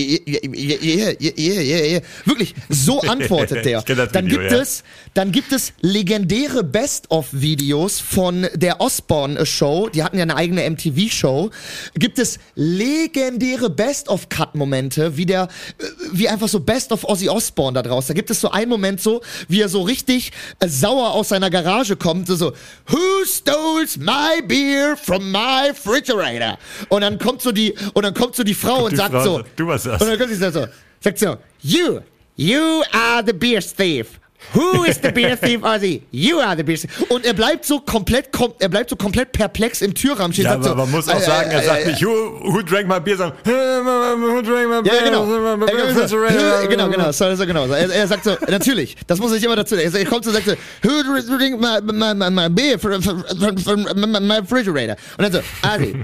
yeah, 0.81 1.13
yeah, 1.21 1.35
yeah, 1.37 1.87
yeah. 1.93 2.01
Wirklich, 2.25 2.55
so 2.69 3.01
antwortet 3.01 3.65
der. 3.65 3.83
Dann 3.83 4.27
Video, 4.27 4.39
gibt 4.41 4.53
ja. 4.53 4.59
es, 4.59 4.83
dann 5.15 5.33
gibt 5.33 5.53
es 5.53 5.73
legendäre 5.81 6.65
Best-of-Videos 6.65 8.01
von 8.01 8.49
der 8.55 8.81
Osborne-Show, 8.81 9.91
die 9.91 10.03
hatten 10.11 10.19
ja 10.19 10.25
eine 10.25 10.37
eigene 10.37 10.69
MTV-Show, 10.69 11.51
gibt 11.95 12.19
es 12.19 12.39
legendäre 12.57 13.71
Best-of-Cut-Momente, 13.71 15.17
wie 15.17 15.27
der, 15.27 15.45
äh, 15.79 15.85
wie 16.13 16.29
einfach 16.29 16.49
so 16.49 16.61
Best-of 16.61 17.05
Ozzy 17.05 17.29
Osbourne 17.29 17.75
da 17.75 17.89
draus. 17.89 18.07
Da 18.09 18.15
gibt 18.15 18.31
es 18.31 18.41
so 18.41 18.51
einen 18.51 18.69
Moment 18.69 19.01
so, 19.01 19.23
wie 19.49 19.61
er 19.61 19.69
so 19.69 19.83
richtig 19.83 20.33
äh, 20.59 20.69
sauer 20.69 21.13
aus 21.13 21.29
seiner 21.29 21.51
Garage 21.51 21.97
kommt, 21.97 22.27
so, 22.27 22.35
so, 22.35 22.53
Who 22.89 23.25
stole 23.25 23.87
my 23.99 24.43
beer 24.47 24.97
from 24.97 25.31
my 25.31 25.69
refrigerator? 25.69 26.59
Und 26.89 27.03
dann 27.03 27.19
kommt 27.19 27.43
so 27.43 27.53
die, 27.53 27.75
und 27.95 28.03
dann 28.03 28.15
kommt 28.15 28.35
so 28.35 28.43
die 28.43 28.55
Frau 28.55 28.85
und 28.85 28.93
die 28.93 28.97
sagt 28.97 29.13
Frau 29.13 29.23
so, 29.23 29.43
du 29.55 29.67
warst 29.67 29.87
das. 29.87 30.03
Und 30.03 30.09
dann 30.09 30.19
kommt 30.19 30.31
sie 30.31 30.37
so, 30.37 30.67
sagt 31.01 31.19
so, 31.19 31.37
You, 31.63 32.01
you 32.37 32.83
are 32.93 33.23
the 33.25 33.33
beer 33.33 33.61
thief. 33.61 34.19
Who 34.55 34.85
is 34.85 34.99
the 35.01 35.13
beer 35.13 35.37
thief, 35.37 35.63
Ozzy? 35.63 36.03
You 36.11 36.41
are 36.41 36.57
the 36.57 36.63
beer 36.63 36.77
thief. 36.77 36.91
Und 37.09 37.25
er 37.25 37.35
bleibt 37.35 37.65
so 37.65 37.81
komplett, 37.81 38.33
kom 38.33 38.53
er 38.59 38.69
bleibt 38.69 38.91
so 38.91 38.97
komplett 38.97 39.33
perplex 39.33 39.81
im 39.83 39.95
Türrahmen 39.95 40.33
stehen. 40.33 40.47
Ja, 40.47 40.53
sagt 40.53 40.67
aber 40.67 40.71
so, 40.71 40.77
man 40.77 40.91
muss 40.91 41.09
auch 41.09 41.21
äh, 41.21 41.25
sagen, 41.25 41.51
er 41.51 41.63
äh, 41.63 41.67
sagt 41.67 41.85
äh, 41.85 41.91
nicht, 41.91 42.05
who, 42.05 42.41
who 42.43 42.63
drank 42.63 42.89
my 42.89 43.01
beer, 43.01 43.17
sondern 43.17 43.37
who 43.45 44.43
drank 44.43 44.69
my 44.69 44.83
beer? 44.83 44.95
Ja, 44.95 45.05
genau. 45.05 45.25
Er 45.31 46.59
sagt 46.59 46.71
genau, 46.71 46.89
genau, 46.89 47.13
so, 47.13 47.35
so, 47.35 47.47
genau. 47.47 47.67
Er, 47.67 47.91
er 47.91 48.07
sagt 48.07 48.25
so, 48.25 48.37
natürlich, 48.49 48.97
das 49.07 49.19
muss 49.19 49.33
ich 49.33 49.45
immer 49.45 49.57
dazu. 49.57 49.77
Er, 49.77 49.95
er 49.95 50.05
kommt 50.05 50.25
so 50.25 50.31
und 50.31 50.37
sagt 50.37 50.47
so, 50.47 50.89
who 50.89 51.37
drink 51.37 51.61
my, 51.61 51.81
my, 51.83 52.15
my, 52.15 52.31
my 52.31 52.49
beer 52.49 52.79
from, 52.79 53.03
from, 53.03 53.23
from, 53.25 53.57
from 53.59 54.27
my, 54.27 54.39
refrigerator? 54.39 54.97
Und 55.17 55.25
dann 55.25 55.33
so, 55.33 55.39
Ozzy, 55.63 55.95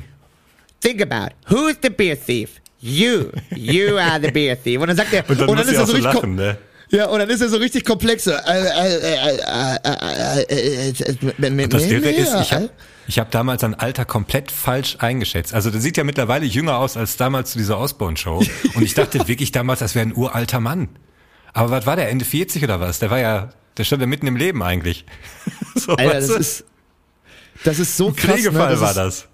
think 0.80 1.02
about, 1.02 1.34
who 1.48 1.68
is 1.68 1.76
the 1.82 1.90
beer 1.90 2.16
thief? 2.16 2.60
You, 2.80 3.32
you 3.56 3.98
are 3.98 4.20
the 4.20 4.30
beer 4.30 4.56
thief. 4.62 4.80
Und 4.80 4.88
dann 4.88 4.96
sagt 4.96 5.12
er, 5.12 5.28
Und 5.28 5.40
dann, 5.40 5.46
muss 5.46 5.60
ist 5.60 5.70
sie 5.70 5.74
er 5.74 5.86
so 5.86 5.92
richtig, 5.92 6.14
lachen, 6.14 6.36
ne? 6.36 6.56
Ja, 6.90 7.06
und 7.06 7.18
dann 7.18 7.28
ist 7.30 7.40
er 7.40 7.48
so 7.48 7.56
richtig 7.56 7.84
komplex. 7.84 8.24
So. 8.24 8.32
Und 8.32 8.40
das 11.72 11.84
Irre 11.84 12.10
ist, 12.10 12.34
ich 12.40 12.52
habe 12.52 12.70
ich 13.08 13.18
hab 13.18 13.30
damals 13.30 13.62
ein 13.62 13.74
Alter 13.74 14.04
komplett 14.04 14.50
falsch 14.50 14.96
eingeschätzt. 14.98 15.54
Also 15.54 15.70
der 15.70 15.80
sieht 15.80 15.96
ja 15.96 16.04
mittlerweile 16.04 16.44
jünger 16.44 16.78
aus 16.78 16.96
als 16.96 17.16
damals 17.16 17.52
zu 17.52 17.58
dieser 17.58 17.78
Osborne-Show. 17.78 18.42
Und 18.74 18.82
ich 18.82 18.94
dachte 18.94 19.28
wirklich 19.28 19.52
damals, 19.52 19.78
das 19.80 19.94
wäre 19.94 20.06
ein 20.06 20.14
uralter 20.14 20.60
Mann. 20.60 20.88
Aber 21.52 21.70
was 21.70 21.86
war 21.86 21.96
der, 21.96 22.10
Ende 22.10 22.24
40 22.24 22.64
oder 22.64 22.80
was? 22.80 22.98
Der 22.98 23.10
war 23.10 23.18
ja, 23.18 23.50
der 23.76 23.84
stand 23.84 24.00
ja 24.02 24.06
mitten 24.06 24.26
im 24.26 24.36
Leben 24.36 24.62
eigentlich. 24.62 25.06
So, 25.74 25.92
Alter, 25.92 26.14
das 26.14 26.28
ist, 26.30 26.64
das 27.64 27.78
ist 27.78 27.96
so 27.96 28.10
krass. 28.10 28.36
Pflegefall 28.36 28.74
ne? 28.74 28.80
war 28.80 28.90
ist, 28.90 28.96
das. 28.96 29.28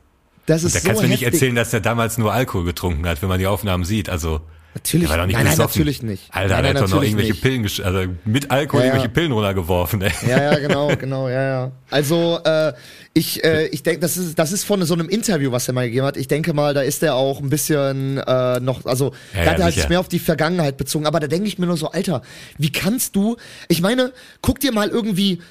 Das 0.46 0.64
ist 0.64 0.74
da 0.74 0.80
so 0.80 0.86
kannst 0.86 1.02
du 1.02 1.06
mir 1.06 1.12
nicht 1.12 1.22
erzählen, 1.22 1.54
dass 1.54 1.70
der 1.70 1.80
damals 1.80 2.18
nur 2.18 2.32
Alkohol 2.32 2.64
getrunken 2.64 3.06
hat, 3.06 3.22
wenn 3.22 3.28
man 3.28 3.38
die 3.38 3.46
Aufnahmen 3.46 3.84
sieht. 3.84 4.10
Also 4.10 4.40
Natürlich, 4.74 5.08
doch 5.08 5.26
nicht 5.26 5.36
nein, 5.36 5.44
nein, 5.44 5.58
natürlich 5.58 6.02
nicht. 6.02 6.24
Alter, 6.30 6.54
nein, 6.54 6.64
nein, 6.64 6.76
hat 6.76 6.82
doch 6.84 6.88
noch 6.96 7.02
irgendwelche 7.02 7.32
nicht. 7.32 7.42
Pillen, 7.42 7.64
also 7.64 8.12
mit 8.24 8.50
Alkohol 8.50 8.80
Ja, 8.80 8.86
ja. 8.86 8.92
irgendwelche 8.94 9.12
Pillen 9.12 9.32
runtergeworfen. 9.32 10.00
Ey. 10.00 10.12
Ja, 10.26 10.42
ja, 10.52 10.58
genau, 10.66 10.96
genau, 10.96 11.28
ja, 11.28 11.42
ja. 11.42 11.72
Also 11.90 12.40
äh, 12.42 12.72
ich, 13.12 13.44
äh, 13.44 13.66
ich 13.66 13.82
denke, 13.82 14.00
das 14.00 14.16
ist, 14.16 14.38
das 14.38 14.50
ist 14.50 14.64
von 14.64 14.82
so 14.84 14.94
einem 14.94 15.10
Interview, 15.10 15.52
was 15.52 15.68
er 15.68 15.74
mal 15.74 15.86
gegeben 15.86 16.06
hat. 16.06 16.16
Ich 16.16 16.26
denke 16.26 16.54
mal, 16.54 16.72
da 16.72 16.80
ist 16.80 17.02
er 17.02 17.16
auch 17.16 17.40
ein 17.40 17.50
bisschen 17.50 18.16
äh, 18.18 18.60
noch, 18.60 18.86
also 18.86 19.12
Ja, 19.34 19.44
da 19.44 19.50
hat 19.52 19.58
ja, 19.58 19.68
er 19.68 19.76
halt 19.76 19.88
mehr 19.90 20.00
auf 20.00 20.08
die 20.08 20.18
Vergangenheit 20.18 20.78
bezogen. 20.78 21.04
Aber 21.06 21.20
da 21.20 21.26
denke 21.26 21.48
ich 21.48 21.58
mir 21.58 21.66
nur 21.66 21.76
so, 21.76 21.90
Alter, 21.90 22.22
wie 22.56 22.72
kannst 22.72 23.14
du? 23.14 23.36
Ich 23.68 23.82
meine, 23.82 24.12
guck 24.40 24.58
dir 24.60 24.72
mal 24.72 24.88
irgendwie, 24.88 25.42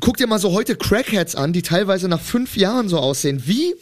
guck 0.00 0.16
dir 0.16 0.26
mal 0.26 0.40
so 0.40 0.52
heute 0.52 0.74
Crackheads 0.74 1.36
an, 1.36 1.52
die 1.52 1.62
teilweise 1.62 2.08
nach 2.08 2.20
fünf 2.20 2.56
Jahren 2.56 2.88
so 2.88 2.98
aussehen. 2.98 3.44
Wie 3.46 3.74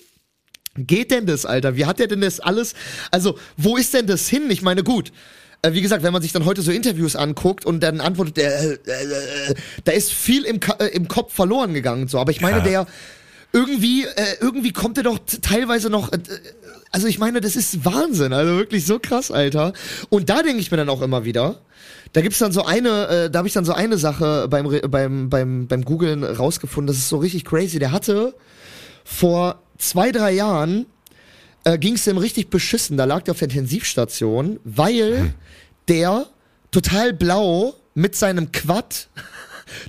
geht 0.79 1.11
denn 1.11 1.27
das, 1.27 1.47
Alter? 1.47 1.77
Wie 1.77 1.87
hat 1.87 1.99
der 1.99 2.07
denn 2.09 2.21
das 2.21 2.41
alles? 2.41 2.75
Also, 3.11 3.39
wo 3.57 3.77
ist 3.77 3.95
denn 3.95 4.07
das 4.07 4.29
hin? 4.29 4.51
Ich 4.51 4.63
meine, 4.63 4.83
gut. 4.83 5.13
äh, 5.63 5.73
Wie 5.73 5.81
gesagt, 5.83 6.03
wenn 6.03 6.13
man 6.13 6.23
sich 6.23 6.33
dann 6.33 6.45
heute 6.45 6.63
so 6.63 6.71
Interviews 6.71 7.17
anguckt 7.17 7.65
und 7.65 7.81
dann 7.81 8.01
antwortet 8.01 8.37
der, 8.37 8.61
äh, 8.61 8.73
äh, 8.87 9.51
äh, 9.51 9.55
da 9.85 9.93
ist 9.93 10.13
viel 10.13 10.45
im, 10.45 10.61
äh, 10.79 10.87
im 10.89 11.09
Kopf 11.09 11.33
verloren 11.35 11.75
gegangen 11.75 12.03
und 12.03 12.11
so. 12.11 12.19
Aber 12.19 12.31
ich 12.31 12.41
meine, 12.41 12.59
Ja. 12.59 12.65
der 12.65 12.87
irgendwie, 13.53 14.05
irgendwie 14.41 14.73
kommt 14.73 14.99
er 14.99 15.05
doch 15.05 15.19
teilweise 15.41 15.89
noch. 15.89 16.11
Also 16.91 17.07
ich 17.07 17.19
meine, 17.19 17.41
das 17.41 17.57
ist 17.57 17.85
Wahnsinn. 17.87 18.35
Also 18.35 18.57
wirklich 18.57 18.85
so 18.85 18.99
krass, 18.99 19.31
Alter. 19.31 19.73
Und 20.11 20.29
da 20.29 20.43
denke 20.43 20.61
ich 20.61 20.71
mir 20.71 20.77
dann 20.77 20.91
auch 20.91 21.01
immer 21.01 21.25
wieder. 21.25 21.61
Da 22.13 22.21
gibt's 22.21 22.39
dann 22.39 22.53
so 22.53 22.65
eine, 22.65 23.09
äh, 23.09 23.31
da 23.31 23.39
habe 23.39 23.49
ich 23.49 23.55
dann 23.55 23.65
so 23.65 23.73
eine 23.73 23.97
Sache 23.99 24.47
beim 24.51 24.69
beim 24.91 25.31
beim 25.31 25.67
beim 25.69 25.85
Googlen 25.85 26.23
rausgefunden. 26.25 26.87
Das 26.89 26.97
ist 26.97 27.09
so 27.09 27.17
richtig 27.19 27.45
crazy. 27.45 27.79
Der 27.79 27.93
hatte 27.93 28.35
vor 29.05 29.63
zwei, 29.79 30.13
drei 30.13 30.33
Jahren 30.33 30.87
äh, 31.65 31.79
ging 31.79 31.95
es 31.95 32.07
ihm 32.07 32.19
richtig 32.19 32.51
beschissen. 32.51 32.97
Da 32.97 33.05
lag 33.05 33.23
der 33.23 33.33
auf 33.33 33.39
der 33.39 33.49
Intensivstation, 33.49 34.61
weil 34.65 35.35
der 35.89 36.27
total 36.71 37.13
blau 37.13 37.75
mit 37.95 38.15
seinem 38.15 38.53
Quad 38.53 39.09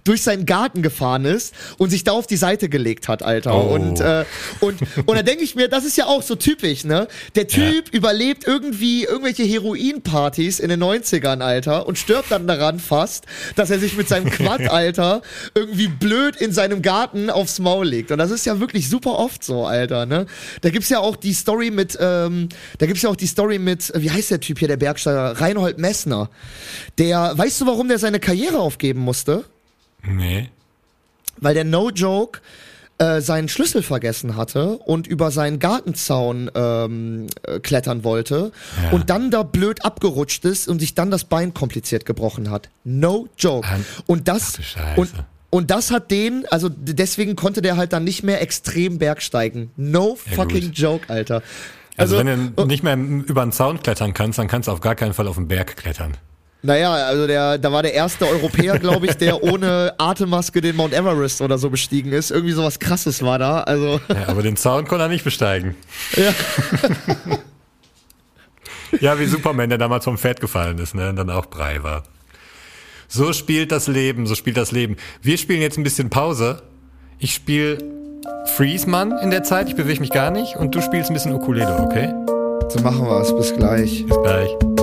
durch 0.03 0.23
seinen 0.23 0.45
Garten 0.45 0.81
gefahren 0.81 1.25
ist 1.25 1.53
und 1.77 1.89
sich 1.89 2.03
da 2.03 2.11
auf 2.11 2.27
die 2.27 2.37
Seite 2.37 2.69
gelegt 2.69 3.07
hat, 3.07 3.23
Alter. 3.23 3.55
Oh. 3.55 3.73
Und, 3.73 3.99
äh, 3.99 4.25
und, 4.59 4.79
und 5.05 5.15
da 5.15 5.23
denke 5.23 5.43
ich 5.43 5.55
mir, 5.55 5.67
das 5.67 5.85
ist 5.85 5.97
ja 5.97 6.05
auch 6.05 6.21
so 6.21 6.35
typisch, 6.35 6.83
ne? 6.83 7.07
Der 7.35 7.47
Typ 7.47 7.93
überlebt 7.93 8.45
irgendwie 8.45 9.03
irgendwelche 9.03 9.43
Heroinpartys 9.43 10.59
in 10.59 10.69
den 10.69 10.83
90ern, 10.83 11.41
Alter, 11.41 11.87
und 11.87 11.97
stirbt 11.97 12.31
dann 12.31 12.47
daran 12.47 12.79
fast, 12.79 13.25
dass 13.55 13.69
er 13.69 13.79
sich 13.79 13.97
mit 13.97 14.07
seinem 14.07 14.29
Quad, 14.29 14.61
Alter, 14.69 15.21
irgendwie 15.55 15.87
blöd 15.87 16.35
in 16.35 16.51
seinem 16.51 16.81
Garten 16.81 17.29
aufs 17.29 17.59
Maul 17.59 17.87
legt. 17.87 18.11
Und 18.11 18.17
das 18.17 18.31
ist 18.31 18.45
ja 18.45 18.59
wirklich 18.59 18.89
super 18.89 19.17
oft 19.17 19.43
so, 19.43 19.65
Alter, 19.65 20.05
ne? 20.05 20.25
Da 20.61 20.69
gibt's 20.69 20.89
ja 20.89 20.99
auch 20.99 21.15
die 21.15 21.33
Story 21.33 21.71
mit, 21.71 21.97
ähm, 21.99 22.49
da 22.77 22.85
gibt's 22.85 23.01
ja 23.01 23.09
auch 23.09 23.15
die 23.15 23.27
Story 23.27 23.59
mit, 23.59 23.93
äh, 23.93 24.01
wie 24.01 24.11
heißt 24.11 24.31
der 24.31 24.39
Typ 24.39 24.59
hier, 24.59 24.67
der 24.67 24.77
Bergsteiger? 24.77 25.39
Reinhold 25.39 25.77
Messner. 25.77 26.29
Der, 26.97 27.37
weißt 27.37 27.61
du, 27.61 27.65
warum 27.67 27.87
der 27.87 27.99
seine 27.99 28.19
Karriere 28.19 28.59
aufgeben 28.59 29.01
musste? 29.01 29.45
Nee. 30.07 30.49
weil 31.39 31.53
der 31.53 31.63
No 31.65 31.89
Joke 31.89 32.39
äh, 32.99 33.21
seinen 33.21 33.47
Schlüssel 33.47 33.83
vergessen 33.83 34.35
hatte 34.35 34.77
und 34.79 35.05
über 35.05 35.29
seinen 35.29 35.59
Gartenzaun 35.59 36.49
ähm, 36.55 37.27
äh, 37.43 37.59
klettern 37.59 38.03
wollte 38.03 38.51
Ja. 38.83 38.89
und 38.91 39.09
dann 39.11 39.29
da 39.29 39.43
blöd 39.43 39.85
abgerutscht 39.85 40.45
ist 40.45 40.67
und 40.67 40.79
sich 40.79 40.95
dann 40.95 41.11
das 41.11 41.23
Bein 41.25 41.53
kompliziert 41.53 42.05
gebrochen 42.07 42.49
hat. 42.49 42.69
No 42.83 43.27
joke. 43.37 43.67
Ah, 43.67 43.77
Und 44.07 44.27
das 44.27 44.57
und 44.95 45.11
und 45.49 45.71
das 45.71 45.91
hat 45.91 46.09
den, 46.11 46.45
also 46.49 46.69
deswegen 46.69 47.35
konnte 47.37 47.61
der 47.61 47.77
halt 47.77 47.93
dann 47.93 48.03
nicht 48.03 48.21
mehr 48.23 48.41
extrem 48.41 48.97
bergsteigen. 48.97 49.71
No 49.77 50.17
Ja, 50.29 50.35
fucking 50.35 50.61
gut. 50.65 50.77
joke, 50.77 51.09
Alter. 51.09 51.41
Also, 51.95 52.17
Also, 52.17 52.27
wenn 52.27 52.55
du 52.55 52.65
nicht 52.65 52.83
mehr 52.83 52.95
über 52.97 53.43
einen 53.43 53.51
Zaun 53.53 53.81
klettern 53.81 54.13
kannst, 54.13 54.37
dann 54.39 54.47
kannst 54.47 54.67
du 54.67 54.71
auf 54.71 54.81
gar 54.81 54.95
keinen 54.95 55.13
Fall 55.13 55.27
auf 55.27 55.35
den 55.35 55.47
Berg 55.47 55.77
klettern. 55.77 56.17
Naja, 56.63 56.91
also 56.93 57.27
der, 57.27 57.57
da 57.57 57.71
war 57.71 57.83
der 57.83 57.93
erste 57.93 58.27
Europäer, 58.27 58.79
glaube 58.79 59.05
ich, 59.05 59.15
der 59.15 59.43
ohne 59.43 59.93
Atemmaske 59.97 60.59
den 60.61 60.75
Mount 60.75 60.93
Everest 60.93 61.41
oder 61.41 61.57
so 61.57 61.69
bestiegen 61.69 62.11
ist. 62.11 62.31
Irgendwie 62.31 62.53
sowas 62.53 62.79
krasses 62.79 63.21
war 63.21 63.39
da. 63.39 63.61
Also. 63.61 63.99
Ja, 64.09 64.27
aber 64.27 64.41
den 64.41 64.57
Zaun 64.57 64.87
konnte 64.87 65.05
er 65.05 65.09
nicht 65.09 65.23
besteigen. 65.23 65.75
Ja. 66.15 66.33
Ja, 69.01 69.19
wie 69.19 69.25
Superman, 69.25 69.69
der 69.69 69.77
damals 69.77 70.05
vom 70.05 70.17
Pferd 70.17 70.39
gefallen 70.39 70.77
ist, 70.79 70.95
ne? 70.95 71.09
Und 71.09 71.17
dann 71.17 71.29
auch 71.29 71.47
Brei 71.47 71.83
war. 71.83 72.03
So 73.07 73.33
spielt 73.33 73.71
das 73.71 73.87
Leben, 73.87 74.27
so 74.27 74.35
spielt 74.35 74.57
das 74.57 74.71
Leben. 74.71 74.97
Wir 75.21 75.37
spielen 75.37 75.61
jetzt 75.61 75.77
ein 75.77 75.83
bisschen 75.83 76.09
Pause. 76.09 76.61
Ich 77.19 77.33
spiele 77.33 77.77
Freeze 78.55 78.89
Man 78.89 79.17
in 79.19 79.31
der 79.31 79.43
Zeit, 79.43 79.69
ich 79.69 79.75
bewege 79.75 79.99
mich 79.99 80.11
gar 80.11 80.31
nicht 80.31 80.55
und 80.55 80.75
du 80.75 80.81
spielst 80.81 81.09
ein 81.09 81.13
bisschen 81.13 81.33
Ukulele, 81.33 81.79
okay? 81.79 82.13
So 82.69 82.79
machen 82.81 83.05
wir 83.05 83.21
es. 83.21 83.35
Bis 83.35 83.53
gleich. 83.53 84.05
Bis 84.05 84.17
gleich. 84.23 84.76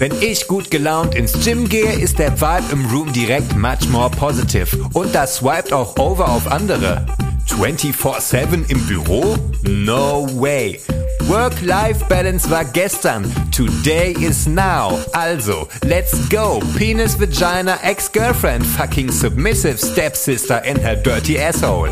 Wenn 0.00 0.22
ich 0.22 0.48
gut 0.48 0.70
gelaunt 0.70 1.14
ins 1.14 1.44
Gym 1.44 1.68
gehe, 1.68 1.92
ist 1.92 2.18
der 2.18 2.40
Vibe 2.40 2.72
im 2.72 2.86
Room 2.86 3.12
direkt 3.12 3.54
much 3.54 3.86
more 3.90 4.08
positive. 4.08 4.66
Und 4.94 5.14
das 5.14 5.36
swiped 5.36 5.74
auch 5.74 5.98
over 5.98 6.30
auf 6.30 6.50
andere. 6.50 7.04
24-7 7.46 8.70
im 8.70 8.86
Büro? 8.86 9.36
No 9.64 10.26
way. 10.40 10.80
Work-Life-Balance 11.28 12.48
war 12.48 12.64
gestern. 12.64 13.30
Today 13.54 14.12
is 14.12 14.46
now. 14.46 14.98
Also, 15.12 15.68
let's 15.84 16.16
go. 16.30 16.60
Penis, 16.78 17.20
Vagina, 17.20 17.78
Ex-Girlfriend, 17.82 18.64
fucking 18.64 19.10
submissive 19.10 19.76
stepsister 19.76 20.62
and 20.64 20.78
her 20.78 20.96
dirty 20.96 21.38
asshole. 21.38 21.90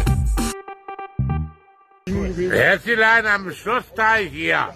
Herzlein 2.06 3.26
am 3.26 3.52
Schlussteich 3.52 4.30
hier. 4.32 4.68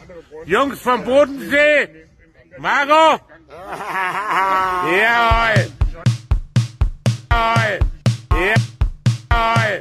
Jungs 0.44 0.80
vom 0.80 1.02
Bodensee. 1.02 2.11
Maro! 2.58 3.18
Jawohl! 4.86 5.72
Jawohl! 7.30 7.78
Jawohl! 8.30 9.78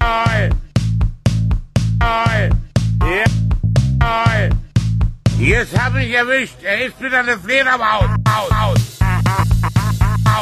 Jawohl! 0.00 0.50
Jawohl! 2.00 2.50
Jawohl! 4.00 4.50
Jetzt 5.38 5.78
hab 5.78 5.94
ich 5.96 6.12
erwischt! 6.12 6.62
Er 6.62 6.86
ist 6.86 7.00
wieder 7.00 7.20
eine 7.20 7.38
Fledermaus! 7.38 8.10
Aus! 8.26 8.50
Aus! 8.50 9.00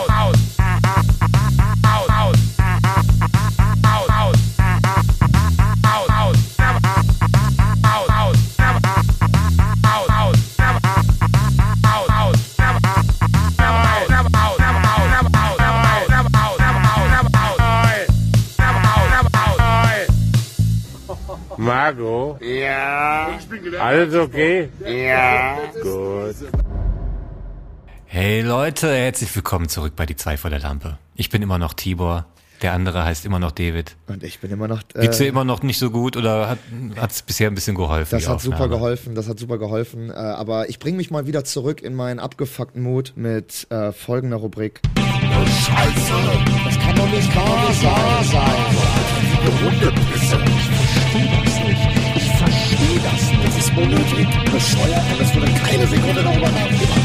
Aus! 0.09 0.40
Marco? 21.91 22.39
Ja. 22.41 23.31
Alles 23.81 24.15
okay? 24.15 24.69
Ja. 24.87 25.59
Gut. 25.83 26.37
Hey 28.07 28.43
Leute, 28.43 28.95
herzlich 28.95 29.35
willkommen 29.35 29.69
zurück 29.69 29.95
bei 29.97 30.07
die 30.07 30.15
zwei 30.15 30.37
vor 30.37 30.51
der 30.51 30.61
Lampe. 30.61 30.99
Ich 31.17 31.31
bin 31.31 31.43
immer 31.43 31.59
noch 31.59 31.75
Tibor, 31.75 32.27
der 32.63 32.75
andere 32.75 33.05
heißt 33.05 33.25
immer 33.27 33.41
noch 33.41 33.51
David. 33.51 33.97
Und 34.07 34.23
ich 34.23 34.39
bin 34.39 34.53
immer 34.53 34.69
noch. 34.69 34.83
Äh, 34.95 35.01
Geht's 35.03 35.19
dir 35.19 35.27
immer 35.27 35.45
noch 35.45 35.63
nicht 35.65 35.79
so 35.79 35.91
gut 35.91 36.17
oder 36.17 36.49
hat 36.97 37.11
es 37.11 37.23
bisher 37.23 37.51
ein 37.51 37.57
bisschen 37.57 37.75
geholfen? 37.75 38.19
Das 38.19 38.29
hat 38.29 38.41
super 38.41 38.55
Aufnahme? 38.55 38.75
geholfen, 38.75 39.15
das 39.17 39.29
hat 39.29 39.41
super 39.41 39.59
geholfen. 39.59 40.11
Äh, 40.11 40.13
aber 40.13 40.69
ich 40.69 40.79
bringe 40.79 40.97
mich 40.97 41.11
mal 41.11 41.27
wieder 41.27 41.43
zurück 41.45 41.83
in 41.83 41.95
meinen 41.95 42.21
abgefuckten 42.21 42.83
Mut 42.85 43.15
mit 43.17 43.67
äh, 43.71 43.91
folgender 43.91 44.37
Rubrik. 44.37 44.81
Scheiße, 44.95 46.13
das 46.65 46.79
kann 46.79 46.95
doch 46.95 47.11
nicht 47.11 47.35
wahr 47.35 47.73
sein. 47.73 49.21
Die 49.43 49.47
ist 53.61 53.77
unnötig, 53.77 54.27
bescheuert 54.51 55.03
und 55.13 55.21
es 55.21 55.35
wurde 55.35 55.53
keine 55.53 55.87
Sekunde 55.87 56.23
darüber 56.23 56.51
nachgedacht. 56.51 57.01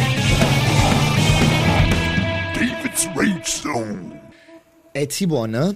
David's 2.54 3.08
Rage 3.14 3.44
Zone. 3.44 4.22
Ey, 4.94 5.06
Tibor, 5.06 5.50
ne? 5.50 5.76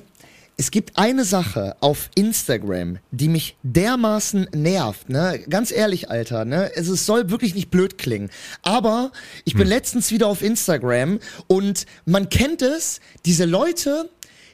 Es 0.55 0.71
gibt 0.71 0.97
eine 0.97 1.25
Sache 1.25 1.75
auf 1.81 2.09
Instagram, 2.15 2.99
die 3.11 3.27
mich 3.27 3.57
dermaßen 3.63 4.47
nervt, 4.55 5.09
ne? 5.09 5.41
Ganz 5.49 5.73
ehrlich, 5.73 6.09
Alter, 6.09 6.45
ne? 6.45 6.71
Es, 6.73 6.87
es 6.87 7.05
soll 7.05 7.29
wirklich 7.29 7.55
nicht 7.55 7.71
blöd 7.71 7.97
klingen. 7.97 8.29
Aber 8.61 9.11
ich 9.43 9.55
bin 9.55 9.67
letztens 9.67 10.11
wieder 10.11 10.27
auf 10.27 10.41
Instagram 10.41 11.19
und 11.47 11.87
man 12.05 12.29
kennt 12.29 12.61
es, 12.61 13.01
diese 13.25 13.43
Leute, 13.43 14.09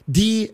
die 0.06 0.50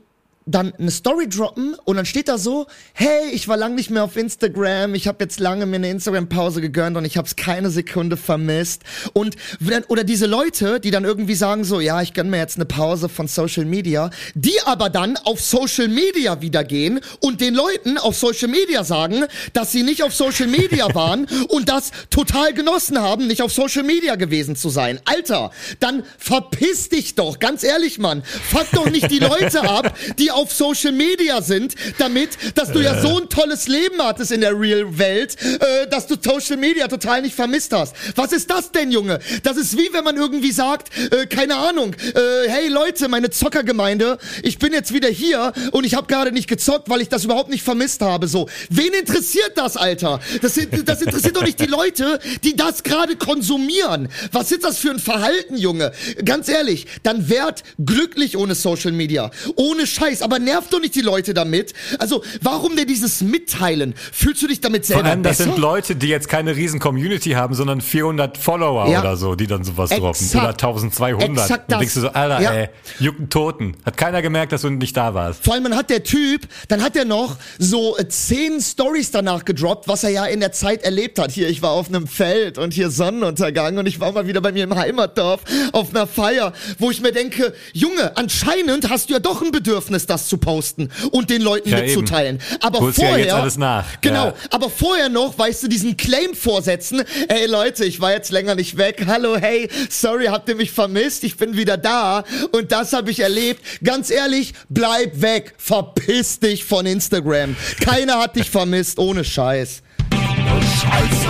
dann 0.47 0.73
eine 0.75 0.91
Story 0.91 1.29
droppen 1.29 1.77
und 1.85 1.97
dann 1.97 2.07
steht 2.07 2.29
da 2.29 2.39
so, 2.39 2.67
hey, 2.95 3.31
ich 3.33 3.49
war 3.49 3.57
lang 3.57 3.75
nicht 3.75 3.91
mehr 3.91 4.05
auf 4.05 4.17
Instagram, 4.17 4.95
ich 4.95 5.07
habe 5.07 5.19
jetzt 5.23 5.41
lange 5.41 5.67
mir 5.67 5.77
eine 5.77 5.91
Instagram-Pause 5.91 6.61
gegönnt 6.61 6.97
und 6.97 7.05
ich 7.05 7.17
habe 7.17 7.27
es 7.27 7.37
keine 7.37 7.71
Sekunde 7.71 8.17
vermisst. 8.17 8.83
Und 9.13 9.37
wenn, 9.61 9.85
oder 9.85 10.05
diese 10.05 10.27
Leute, 10.27 10.81
die 10.81 10.91
dann 10.91 11.05
irgendwie 11.05 11.35
sagen 11.35 11.65
so, 11.65 11.81
ja, 11.81 12.03
ich 12.03 12.13
gönn 12.13 12.31
mir 12.31 12.39
jetzt 12.39 12.57
eine 12.57 12.65
Pause 12.65 13.09
von 13.09 13.29
Social 13.29 13.65
Media, 13.65 14.11
die 14.35 14.61
aber 14.65 14.91
dann 14.91 15.17
auf 15.17 15.41
Social 15.41 15.89
Media 15.89 16.41
wieder 16.41 16.65
gehen 16.65 17.01
und 17.21 17.41
den 17.41 17.55
Leuten 17.55 17.99
auf 17.99 18.17
Social 18.17 18.49
Media 18.49 18.85
sagen, 18.85 19.25
dass 19.53 19.73
sie 19.73 19.83
nicht 19.83 20.03
auf 20.03 20.15
Social 20.15 20.49
Media 20.49 20.93
waren 20.95 21.27
und 21.49 21.69
das 21.69 21.93
total 22.11 22.53
genossen 22.53 23.01
haben, 23.01 23.27
nicht 23.27 23.43
auf 23.43 23.53
Social 23.53 23.85
Media 23.85 24.17
gewesen 24.17 24.57
zu 24.57 24.69
sein. 24.69 25.01
Alter, 25.05 25.51
dann 25.81 26.03
verpiss 26.19 26.89
dich 26.89 27.15
doch, 27.15 27.39
ganz 27.39 27.63
ehrlich, 27.63 27.99
Mann. 27.99 28.23
Fuck 28.25 28.67
doch 28.73 28.91
nicht 28.91 29.11
die 29.11 29.19
Leute 29.19 29.63
ab, 29.63 29.97
die 30.19 30.32
auf 30.35 30.53
Social 30.53 30.93
Media 30.93 31.43
sind, 31.43 31.75
damit, 31.99 32.31
dass 32.55 32.73
du 32.73 32.81
ja 32.81 33.01
so 33.01 33.21
ein 33.21 33.29
tolles 33.29 33.69
Leben 33.69 34.01
hattest 34.01 34.33
in 34.33 34.41
der 34.41 34.59
Real-Welt, 34.59 35.37
äh, 35.43 35.87
dass 35.89 36.07
du 36.07 36.17
Social 36.21 36.57
Media 36.57 36.89
total 36.89 37.23
nicht 37.23 37.35
vermisst 37.35 37.73
hast. 37.73 37.95
Was 38.17 38.33
ist 38.33 38.51
das 38.51 38.73
denn, 38.73 38.91
Junge? 38.91 39.21
Das 39.43 39.57
ist 39.57 39.77
wie 39.77 39.93
wenn 39.93 40.05
man 40.05 40.17
irgendwie 40.17 40.53
sagt, 40.53 40.91
äh, 41.13 41.27
keine 41.27 41.57
Ahnung, 41.57 41.95
äh, 41.95 42.49
hey 42.49 42.69
Leute, 42.69 43.09
meine 43.09 43.31
Zockergemeinde, 43.31 44.19
ich 44.43 44.59
bin 44.59 44.73
jetzt 44.73 44.93
wieder 44.93 45.09
hier 45.09 45.53
und 45.73 45.85
ich 45.85 45.95
habe 45.95 46.07
gerade 46.07 46.33
nicht 46.33 46.49
gezockt, 46.49 46.89
weil 46.89 47.01
ich 47.01 47.09
das 47.09 47.25
überhaupt 47.25 47.51
nicht 47.51 47.63
vermisst 47.63 48.03
habe. 48.03 48.29
So, 48.29 48.49
wen 48.71 48.93
interessiert 48.93 49.53
das, 49.57 49.77
Alter? 49.77 50.21
Das, 50.41 50.55
das 50.85 51.03
interessiert 51.03 51.37
doch 51.37 51.45
nicht 51.45 51.61
die 51.61 51.67
Leute, 51.67 52.19
die 52.45 52.57
das 52.57 52.83
gerade 52.83 53.17
konsumieren. 53.17 54.09
Was 54.33 54.53
ist 54.53 54.65
das 54.65 54.79
für 54.79 54.91
ein 54.91 54.99
Verhalten, 54.99 55.57
Junge? 55.57 55.93
Ganz 56.25 56.49
ehrlich, 56.49 56.87
dann 57.03 57.29
werd 57.29 57.63
glücklich 57.85 58.37
ohne 58.37 58.55
Social 58.55 58.93
Media. 58.93 59.31
Ohne 59.57 59.87
Scheiß, 59.87 60.22
aber 60.23 60.39
nerv 60.39 60.69
doch 60.71 60.81
nicht 60.81 60.95
die 60.95 61.01
Leute 61.01 61.35
damit. 61.35 61.73
Also, 61.99 62.23
warum 62.41 62.77
denn 62.77 62.87
dieses 62.87 63.21
Mitteilen? 63.21 63.95
Fühlst 64.13 64.43
du 64.43 64.47
dich 64.49 64.61
damit 64.61 64.85
selber 64.87 65.03
Vor 65.03 65.11
allem, 65.11 65.23
das 65.23 65.39
besser? 65.39 65.51
sind 65.51 65.59
Leute, 65.61 65.97
die 65.97 66.09
jetzt 66.09 66.29
keine 66.29 66.57
riesen 66.57 66.81
Community 66.81 67.31
haben, 67.31 67.55
sondern 67.55 67.81
400 67.81 68.37
Follower 68.39 68.89
Ja. 68.89 69.01
oder 69.01 69.17
so, 69.17 69.35
die 69.35 69.47
dann 69.47 69.65
sowas 69.65 69.91
droppen. 69.91 70.25
Exakt. 70.25 70.45
Oder 70.45 70.53
1200. 70.57 71.29
Exakt 71.45 71.65
Und 71.65 71.71
das. 71.73 71.79
denkst 71.81 71.95
du 71.95 72.01
so, 72.01 72.09
Alter, 72.09 72.41
Ja. 72.43 72.53
ey, 72.53 72.69
jucken 72.99 73.29
Toten. 73.29 73.77
Hat 73.85 73.97
keiner 73.97 74.23
gemerkt, 74.23 74.53
dass 74.53 74.63
du 74.63 74.71
nicht 74.71 74.97
da 74.97 75.15
warst. 75.15 75.45
Vor 75.45 75.55
allem, 75.55 75.65
dann 75.65 75.77
hat 75.77 75.91
der 75.91 76.03
Typ, 76.05 76.43
dann 76.69 76.83
hat 76.83 76.97
er 76.97 77.05
noch 77.05 77.37
so 77.59 77.97
äh, 77.99 78.09
zehn 78.09 78.61
Stories 78.61 79.11
danach 79.11 79.45
gedroppt, 79.45 79.89
was 79.89 80.05
er 80.05 80.11
ja 80.11 80.25
in 80.27 80.41
der 80.41 80.53
Zeit 80.53 80.83
erlebt 80.83 81.19
hat. 81.19 81.31
Hier, 81.33 81.49
ich 81.49 81.63
war 81.63 81.71
auf 81.71 81.89
einem 81.89 82.07
Feld 82.07 82.59
und 82.59 82.73
hier 82.73 82.91
Sonnenuntergang 82.91 83.79
und 83.79 83.87
ich 83.87 84.01
war 84.01 84.13
mal 84.13 84.27
wieder 84.27 84.41
bei 84.41 84.53
mir 84.53 84.65
im 84.65 84.75
Heimatdorf 84.75 85.41
auf 85.73 85.91
einer 85.95 86.07
Feier, 86.07 86.53
wo 86.79 86.91
ich 86.91 87.01
mir 87.01 87.13
denke, 87.13 87.53
Junge, 87.73 88.17
anscheinend 88.17 88.89
hast 88.91 89.09
du 89.09 89.15
ja 89.15 89.19
doch 89.21 89.43
ein 89.43 89.51
Bedürfnis, 89.53 90.07
das 90.13 90.29
zu 90.29 90.37
posten 90.39 90.91
und 91.11 91.31
den 91.31 91.43
Leuten 91.43 91.69
Ja, 91.71 91.81
mitzuteilen. 91.81 92.41
Aber 92.61 92.81
Holst 92.81 92.99
ja 92.99 93.07
vorher, 93.09 93.25
jetzt 93.25 93.35
alles 93.35 93.59
nach. 93.59 93.85
genau, 94.01 94.27
Ja. 94.27 94.35
aber 94.51 94.71
vorher 94.71 95.09
noch, 95.09 95.39
weißt 95.39 95.63
du, 95.65 95.69
diesen 95.69 95.97
Claim 95.97 96.35
vorsetzen, 96.35 97.03
ey 97.29 97.47
Leute, 97.47 97.85
ich 97.85 98.01
war 98.01 98.13
jetzt 98.13 98.31
länger 98.31 98.55
nicht 98.55 98.77
weg, 98.77 99.05
hallo, 99.07 99.37
hey, 99.37 99.69
sorry, 99.91 100.27
habt 100.27 100.49
ihr 100.49 100.55
mich 100.57 100.71
vermisst, 100.71 101.25
ich 101.25 101.37
bin 101.37 101.57
wieder 101.57 101.77
da 101.77 102.25
und 102.53 102.71
das 102.73 102.93
habe 102.93 103.11
ich 103.11 103.21
erlebt. 103.21 103.63
Ganz 103.83 104.11
ehrlich, 104.11 104.53
bleib 104.69 105.21
weg, 105.21 105.55
verpiss 105.59 106.39
dich 106.39 106.65
von 106.65 106.87
Instagram. 106.87 107.57
Keiner 107.85 108.19
hat 108.21 108.37
dich 108.37 108.51
vermisst, 108.51 108.99
ohne 108.99 109.25
Scheiß. 109.25 109.83
Scheiße, 110.13 111.29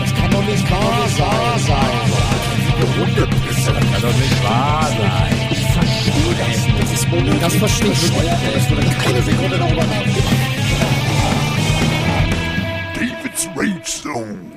das 0.00 0.14
kann 0.14 0.30
doch 0.30 0.44
nicht 0.44 0.70
wahr 0.70 1.08
sein. 1.16 2.12
Die 2.78 3.00
Hundepisse, 3.00 3.72
das 3.72 3.92
kann 3.92 4.02
doch 4.02 4.16
nicht 4.16 4.44
wahr 4.44 4.88
sein 4.88 5.41
dieses 6.92 7.08
Modell. 7.08 7.38
Das 7.40 7.54
verstehe 7.56 7.92
ich. 7.92 8.10
Das 8.10 8.70
würde 8.70 8.86
keine 9.04 9.22
Sekunde 9.22 9.58
darüber 9.58 9.82
nachdenken. 9.82 10.22
David's 12.94 13.48
Rage 13.56 13.82
Zone. 13.84 14.51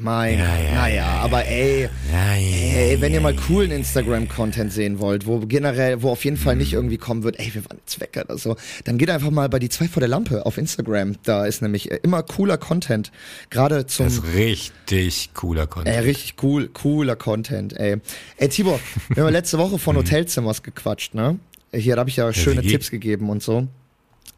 Mein, 0.00 0.38
Ja, 0.38 0.56
ja, 0.58 0.74
naja, 0.74 0.94
ja, 0.94 1.06
aber 1.20 1.46
ey, 1.46 1.88
ey, 2.12 3.00
wenn 3.00 3.12
ihr 3.12 3.20
mal 3.20 3.34
coolen 3.34 3.70
Instagram-Content 3.70 4.72
sehen 4.72 4.98
wollt, 4.98 5.26
wo 5.26 5.40
generell, 5.40 6.02
wo 6.02 6.10
auf 6.10 6.24
jeden 6.24 6.36
Fall 6.36 6.56
nicht 6.56 6.72
irgendwie 6.72 6.96
kommen 6.96 7.22
wird, 7.22 7.38
ey, 7.38 7.52
wir 7.54 7.64
waren 7.68 7.78
weg 7.98 8.24
oder 8.24 8.38
so, 8.38 8.56
dann 8.84 8.96
geht 8.98 9.10
einfach 9.10 9.30
mal 9.30 9.48
bei 9.48 9.58
die 9.58 9.68
zwei 9.68 9.88
vor 9.88 10.00
der 10.00 10.08
Lampe 10.08 10.46
auf 10.46 10.56
Instagram. 10.56 11.16
Da 11.24 11.44
ist 11.44 11.60
nämlich 11.60 11.90
äh, 11.90 12.00
immer 12.02 12.22
cooler 12.22 12.56
Content. 12.56 13.12
Gerade 13.50 13.86
zum 13.86 14.06
Das 14.06 14.14
ist 14.14 14.34
richtig 14.34 15.34
cooler 15.34 15.66
Content. 15.66 15.94
Ey, 15.94 16.02
richtig 16.02 16.34
cool, 16.42 16.68
cooler 16.68 17.16
Content, 17.16 17.78
ey. 17.78 17.98
Ey, 18.38 18.48
Tibor, 18.48 18.80
wir 19.10 19.24
haben 19.24 19.32
letzte 19.32 19.58
Woche 19.58 19.78
von 19.78 19.96
Hotelzimmers 19.98 20.62
gequatscht, 20.62 21.14
ne? 21.14 21.38
Hier, 21.72 21.96
da 21.96 22.00
habe 22.00 22.10
ich 22.10 22.16
ja 22.16 22.32
schöne? 22.32 22.62
Tipps 22.62 22.90
gegeben 22.90 23.30
und 23.30 23.42
so. 23.42 23.68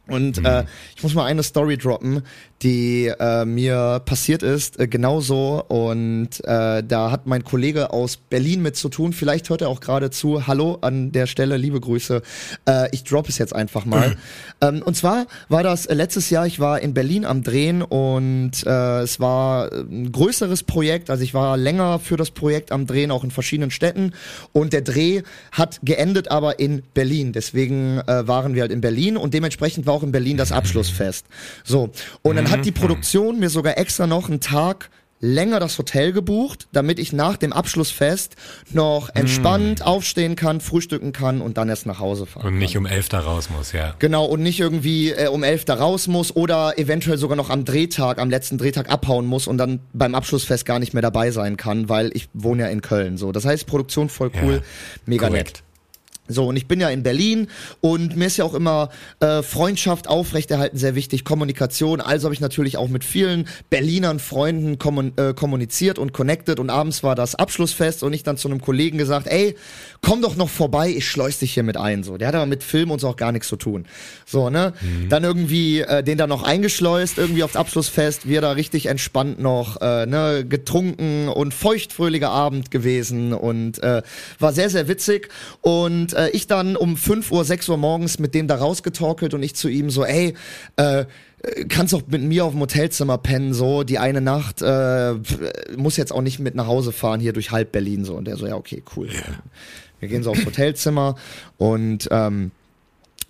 Und 0.09 0.45
äh, 0.45 0.65
ich 0.97 1.03
muss 1.03 1.15
mal 1.15 1.27
eine 1.27 1.43
Story 1.43 1.79
droppen, 1.79 2.23
die 2.63 3.07
äh, 3.07 3.45
mir 3.45 4.01
passiert 4.05 4.43
ist, 4.43 4.79
äh, 4.79 4.87
genauso. 4.87 5.65
Und 5.67 6.29
äh, 6.45 6.83
da 6.83 7.11
hat 7.11 7.27
mein 7.27 7.45
Kollege 7.45 7.91
aus 7.91 8.17
Berlin 8.17 8.63
mit 8.63 8.77
zu 8.77 8.89
tun. 8.89 9.13
Vielleicht 9.13 9.51
hört 9.51 9.63
er 9.63 9.69
auch 9.69 9.81
gerade 9.81 10.11
zu. 10.11 10.47
Hallo 10.47 10.79
an 10.81 11.13
der 11.13 11.27
Stelle, 11.27 11.57
liebe 11.57 11.81
Grüße. 11.81 12.23
Äh, 12.69 12.89
ich 12.93 13.05
drop 13.05 13.29
es 13.29 13.39
jetzt 13.39 13.55
einfach 13.55 13.85
mal. 13.85 14.17
ähm, 14.61 14.83
und 14.85 14.97
zwar 14.97 15.27
war 15.49 15.63
das 15.63 15.87
äh, 15.87 15.95
letztes 15.95 16.31
Jahr, 16.31 16.47
ich 16.47 16.61
war 16.61 16.81
in 16.81 16.95
Berlin 16.95 17.25
am 17.25 17.43
Drehen 17.43 17.83
und 17.83 18.53
äh, 18.65 19.01
es 19.01 19.19
war 19.19 19.73
ein 19.73 20.13
größeres 20.13 20.63
Projekt. 20.63 21.11
Also 21.11 21.25
ich 21.25 21.35
war 21.35 21.57
länger 21.57 21.99
für 21.99 22.17
das 22.17 22.31
Projekt 22.31 22.71
am 22.71 22.87
Drehen, 22.87 23.11
auch 23.11 23.25
in 23.25 23.31
verschiedenen 23.33 23.71
Städten. 23.71 24.13
Und 24.53 24.73
der 24.73 24.83
Dreh 24.83 25.23
hat 25.51 25.81
geendet 25.83 26.31
aber 26.31 26.61
in 26.61 26.83
Berlin. 26.95 27.33
Deswegen 27.33 27.99
äh, 28.07 28.29
waren 28.29 28.55
wir 28.55 28.63
halt 28.63 28.73
in 28.73 28.81
Berlin 28.81 29.17
und 29.17 29.35
dementsprechend 29.35 29.87
war 29.87 29.95
auch 29.95 30.03
in 30.05 30.13
Berlin 30.13 30.37
das 30.37 30.53
Abschlussfest. 30.53 31.27
So. 31.65 31.91
Und 32.23 32.37
dann 32.37 32.52
hat 32.53 32.65
die 32.65 32.73
Produktion 32.73 33.39
mir 33.41 33.51
sogar 33.51 33.77
extra 33.79 34.07
noch 34.07 34.29
einen 34.29 34.41
Tag 34.41 34.91
länger 35.25 35.61
das 35.61 35.79
Hotel 35.79 36.11
gebucht, 36.13 36.67
damit 36.73 36.99
ich 36.99 37.13
nach 37.13 37.37
dem 37.37 37.53
Abschlussfest 37.53 38.35
noch 38.73 39.09
entspannt 39.15 39.79
Mm. 39.79 39.83
aufstehen 39.83 40.35
kann, 40.35 40.61
frühstücken 40.61 41.13
kann 41.13 41.41
und 41.41 41.59
dann 41.59 41.69
erst 41.69 41.87
nach 41.87 42.01
Hause 42.01 42.27
fahren 42.27 42.45
Und 42.49 42.59
nicht 42.59 42.73
kann. 42.73 42.87
um 42.87 42.87
elf 42.87 43.09
da 43.09 43.21
raus 43.21 43.49
muss, 43.49 43.71
ja. 43.71 43.95
Genau, 44.01 44.25
und 44.25 44.43
nicht 44.43 44.59
irgendwie 44.59 45.11
äh, 45.13 45.29
um 45.29 45.45
elf 45.45 45.65
da 45.65 45.75
raus 45.75 46.09
muss 46.09 46.35
oder 46.35 46.77
eventuell 46.77 47.19
sogar 47.19 47.37
noch 47.37 47.51
am 47.51 47.65
Drehtag, 47.65 48.19
am 48.19 48.31
letzten 48.31 48.59
Drehtag 48.59 48.91
abhauen 48.91 49.27
muss 49.27 49.47
und 49.47 49.59
dann 49.59 49.79
beim 49.93 50.17
Abschlussfest 50.17 50.67
gar 50.67 50.81
nicht 50.81 50.93
mehr 50.93 51.03
dabei 51.03 51.31
sein 51.31 51.57
kann, 51.57 51.89
weil 51.89 52.11
ich 52.15 52.29
wohne 52.33 52.63
ja 52.65 52.69
in 52.71 52.83
Köln. 52.83 53.17
So, 53.17 53.31
das 53.31 53.45
heißt, 53.45 53.65
Produktion 53.69 54.09
voll 54.09 54.33
cool, 54.43 54.55
Ja, 54.55 54.61
mega 55.07 55.31
nett. 55.31 55.63
So, 56.29 56.47
und 56.47 56.57
ich 56.57 56.69
bin 56.69 56.81
ja 56.81 56.89
in 56.89 57.03
Berlin 57.03 57.49
und 57.81 58.17
mir 58.17 58.27
ist 58.27 58.37
ja 58.37 58.45
auch 58.45 58.55
immer 58.55 58.91
äh, 59.19 59.43
Freundschaft 59.43 60.07
aufrechterhalten 60.09 60.79
sehr 60.79 60.95
wichtig, 60.95 61.25
Kommunikation. 61.25 62.01
Also 62.01 62.27
habe 62.27 62.35
ich 62.35 62.41
natürlich 62.41 62.77
auch 62.77 62.89
mit 62.89 63.03
vielen 63.03 63.49
Berlinern 63.71 64.21
Freunden 64.21 64.79
kommun 64.79 65.13
äh, 65.17 65.35
kommuniziert 65.35 65.99
und 65.99 66.13
connected 66.13 66.61
und 66.61 66.71
abends 66.71 67.03
war 67.03 67.17
das 67.17 67.35
Abschlussfest 67.35 68.05
und 68.05 68.13
ich 68.13 68.23
dann 68.23 68.37
zu 68.37 68.49
einem 68.49 68.61
Kollegen 68.61 68.99
gesagt, 68.99 69.27
ey, 69.27 69.57
komm 70.01 70.23
doch 70.23 70.37
noch 70.37 70.49
vorbei, 70.49 70.91
ich 70.91 71.09
schleus 71.09 71.41
dich 71.41 71.55
hier 71.55 71.65
mit 71.65 71.77
ein. 71.77 72.05
So, 72.05 72.17
der 72.17 72.29
hat 72.29 72.37
aber 72.37 72.47
mit 72.47 72.63
Film 72.63 72.93
und 72.93 73.01
so 73.01 73.09
auch 73.09 73.17
gar 73.17 73.33
nichts 73.33 73.49
zu 73.49 73.57
tun. 73.57 73.87
So, 74.25 74.49
ne? 74.49 74.75
Dann 75.09 75.25
irgendwie 75.25 75.81
äh, 75.81 76.05
den 76.05 76.19
da 76.19 76.29
noch 76.29 76.45
eingeschleust, 76.45 77.19
irgendwie 77.19 77.43
aufs 77.43 77.57
Abschlussfest, 77.57 78.29
wir 78.29 78.41
da 78.41 78.53
richtig 78.53 78.87
entspannt 78.87 79.41
noch, 79.41 79.81
äh, 79.81 80.07
ne, 80.07 80.47
getrunken 80.49 81.29
und 81.29 81.53
feuchtfröhlicher 81.53 82.31
Abend 82.31 82.71
gewesen 82.71 83.33
und 83.33 83.83
äh, 83.83 84.03
war 84.39 84.53
sehr, 84.53 84.71
sehr 84.71 84.87
witzig. 84.87 85.29
Und 85.61 86.12
äh, 86.13 86.29
ich 86.31 86.47
dann 86.47 86.77
um 86.77 86.97
5 86.97 87.31
Uhr, 87.31 87.45
6 87.45 87.69
Uhr 87.69 87.77
morgens 87.77 88.19
mit 88.19 88.35
dem 88.35 88.49
da 88.49 88.57
rausgetorkelt 88.57 89.35
und 89.35 89.43
ich 89.43 89.55
zu 89.55 89.69
ihm 89.69 89.91
so, 89.91 90.05
ey, 90.05 90.35
äh, 90.77 91.05
kannst 91.69 91.93
doch 91.93 92.03
mit 92.07 92.23
mir 92.23 92.45
auf 92.45 92.53
dem 92.53 92.61
Hotelzimmer 92.61 93.19
pennen, 93.19 93.53
so, 93.53 93.83
die 93.83 93.99
eine 93.99 94.21
Nacht, 94.21 94.63
äh, 94.63 95.15
muss 95.77 95.97
jetzt 95.97 96.13
auch 96.13 96.23
nicht 96.23 96.39
mit 96.39 96.55
nach 96.55 96.67
Hause 96.67 96.93
fahren, 96.93 97.21
hier 97.21 97.33
durch 97.33 97.51
halb 97.51 97.73
Berlin, 97.73 98.05
so. 98.05 98.15
Und 98.15 98.27
der 98.27 98.37
so, 98.37 98.47
ja, 98.47 98.55
okay, 98.55 98.83
cool. 98.97 99.09
Wir 100.01 100.09
gehen 100.09 100.23
so 100.23 100.31
aufs 100.31 100.45
Hotelzimmer 100.45 101.17
und 101.59 102.09
ähm, 102.11 102.51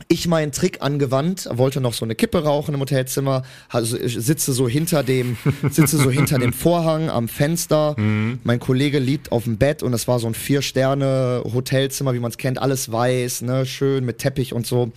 ich 0.08 0.28
meinen 0.28 0.52
Trick 0.52 0.82
angewandt, 0.82 1.48
wollte 1.52 1.80
noch 1.80 1.94
so 1.94 2.04
eine 2.04 2.14
Kippe 2.14 2.44
rauchen 2.44 2.74
im 2.74 2.80
Hotelzimmer, 2.80 3.42
also 3.68 3.98
ich 3.98 4.16
sitze 4.18 4.52
so 4.52 4.68
hinter 4.68 5.02
dem, 5.02 5.36
sitze 5.70 5.96
so 5.96 6.10
hinter 6.10 6.38
dem 6.38 6.52
Vorhang 6.52 7.10
am 7.10 7.28
Fenster. 7.28 7.94
Mein 7.96 8.60
Kollege 8.60 8.98
liegt 8.98 9.32
auf 9.32 9.44
dem 9.44 9.56
Bett 9.56 9.82
und 9.82 9.92
es 9.94 10.08
war 10.08 10.18
so 10.18 10.26
ein 10.26 10.34
vier 10.34 10.62
Sterne 10.62 11.42
Hotelzimmer, 11.52 12.14
wie 12.14 12.20
man 12.20 12.30
es 12.30 12.38
kennt, 12.38 12.60
alles 12.60 12.90
weiß, 12.90 13.42
ne, 13.42 13.66
schön 13.66 14.04
mit 14.04 14.18
Teppich 14.18 14.52
und 14.52 14.66
so. 14.66 14.92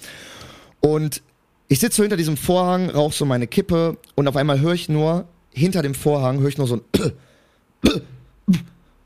Und 0.81 1.21
ich 1.67 1.79
sitze 1.79 1.97
so 1.97 2.03
hinter 2.03 2.17
diesem 2.17 2.37
Vorhang, 2.37 2.89
rauche 2.89 3.13
so 3.13 3.25
meine 3.25 3.47
Kippe 3.47 3.97
und 4.15 4.27
auf 4.27 4.35
einmal 4.35 4.59
höre 4.59 4.73
ich 4.73 4.89
nur 4.89 5.25
hinter 5.55 5.81
dem 5.81 5.95
Vorhang 5.95 6.39
höre 6.39 6.49
ich 6.49 6.57
nur 6.57 6.67
so 6.67 6.75
ein 6.75 6.81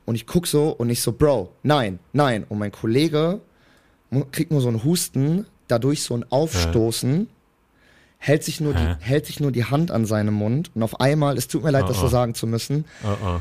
und 0.06 0.16
ich 0.16 0.26
guck 0.26 0.48
so 0.48 0.70
und 0.70 0.90
ich 0.90 1.02
so, 1.02 1.12
Bro, 1.12 1.54
nein, 1.64 2.00
nein. 2.12 2.44
Und 2.50 2.58
mein 2.58 2.72
Kollege 2.72 3.40
kriegt 4.32 4.52
nur 4.52 4.62
so 4.62 4.68
einen 4.68 4.84
Husten, 4.84 5.46
dadurch 5.70 6.04
so 6.04 6.16
ein 6.16 6.26
Aufstoßen, 6.30 7.28
hält 8.18 8.44
sich 8.44 8.60
nur 8.60 8.74
die, 8.74 8.96
hält 9.00 9.26
sich 9.26 9.40
nur 9.40 9.52
die 9.52 9.66
Hand 9.66 9.92
an 9.92 10.06
seinem 10.06 10.34
Mund 10.34 10.72
und 10.76 10.84
auf 10.84 11.00
einmal, 11.00 11.38
es 11.38 11.48
tut 11.48 11.64
mir 11.64 11.72
leid, 11.72 11.86
das 11.88 11.98
Oh, 11.98 12.02
so 12.02 12.06
oh. 12.08 12.10
sagen 12.10 12.36
zu 12.36 12.48
müssen, 12.48 12.86
Oh, 13.04 13.08
oh. 13.26 13.40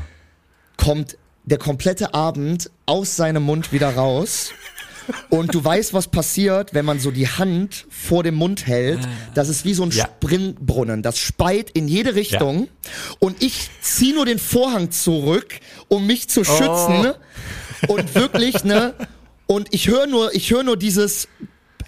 kommt 0.77 1.17
der 1.45 1.57
komplette 1.57 2.13
Abend 2.13 2.69
aus 2.85 3.15
seinem 3.15 3.43
Mund 3.43 3.71
wieder 3.73 3.95
raus. 3.95 4.51
Und 5.29 5.55
du 5.55 5.63
weißt, 5.63 5.95
was 5.95 6.07
passiert, 6.07 6.75
wenn 6.75 6.85
man 6.85 6.99
so 6.99 7.09
die 7.09 7.27
Hand 7.27 7.87
vor 7.89 8.21
dem 8.21 8.35
Mund 8.35 8.67
hält. 8.67 8.99
Das 9.33 9.49
ist 9.49 9.65
wie 9.65 9.73
so 9.73 9.81
ein 9.81 9.89
Ja. 9.89 10.05
Springbrunnen. 10.05 11.01
Das 11.01 11.17
speit 11.17 11.71
in 11.71 11.87
jede 11.87 12.13
Richtung. 12.13 12.67
Und 13.17 13.41
ich 13.41 13.71
zieh 13.81 14.13
nur 14.13 14.25
den 14.27 14.37
Vorhang 14.37 14.91
zurück, 14.91 15.59
um 15.87 16.05
mich 16.05 16.29
zu 16.29 16.43
schützen. 16.43 17.13
Und 17.87 18.13
wirklich, 18.13 18.63
ne? 18.63 18.93
Und 19.47 19.73
ich 19.73 19.87
höre 19.87 20.05
nur, 20.05 20.35
ich 20.35 20.51
höre 20.51 20.61
nur 20.61 20.77
dieses, 20.77 21.27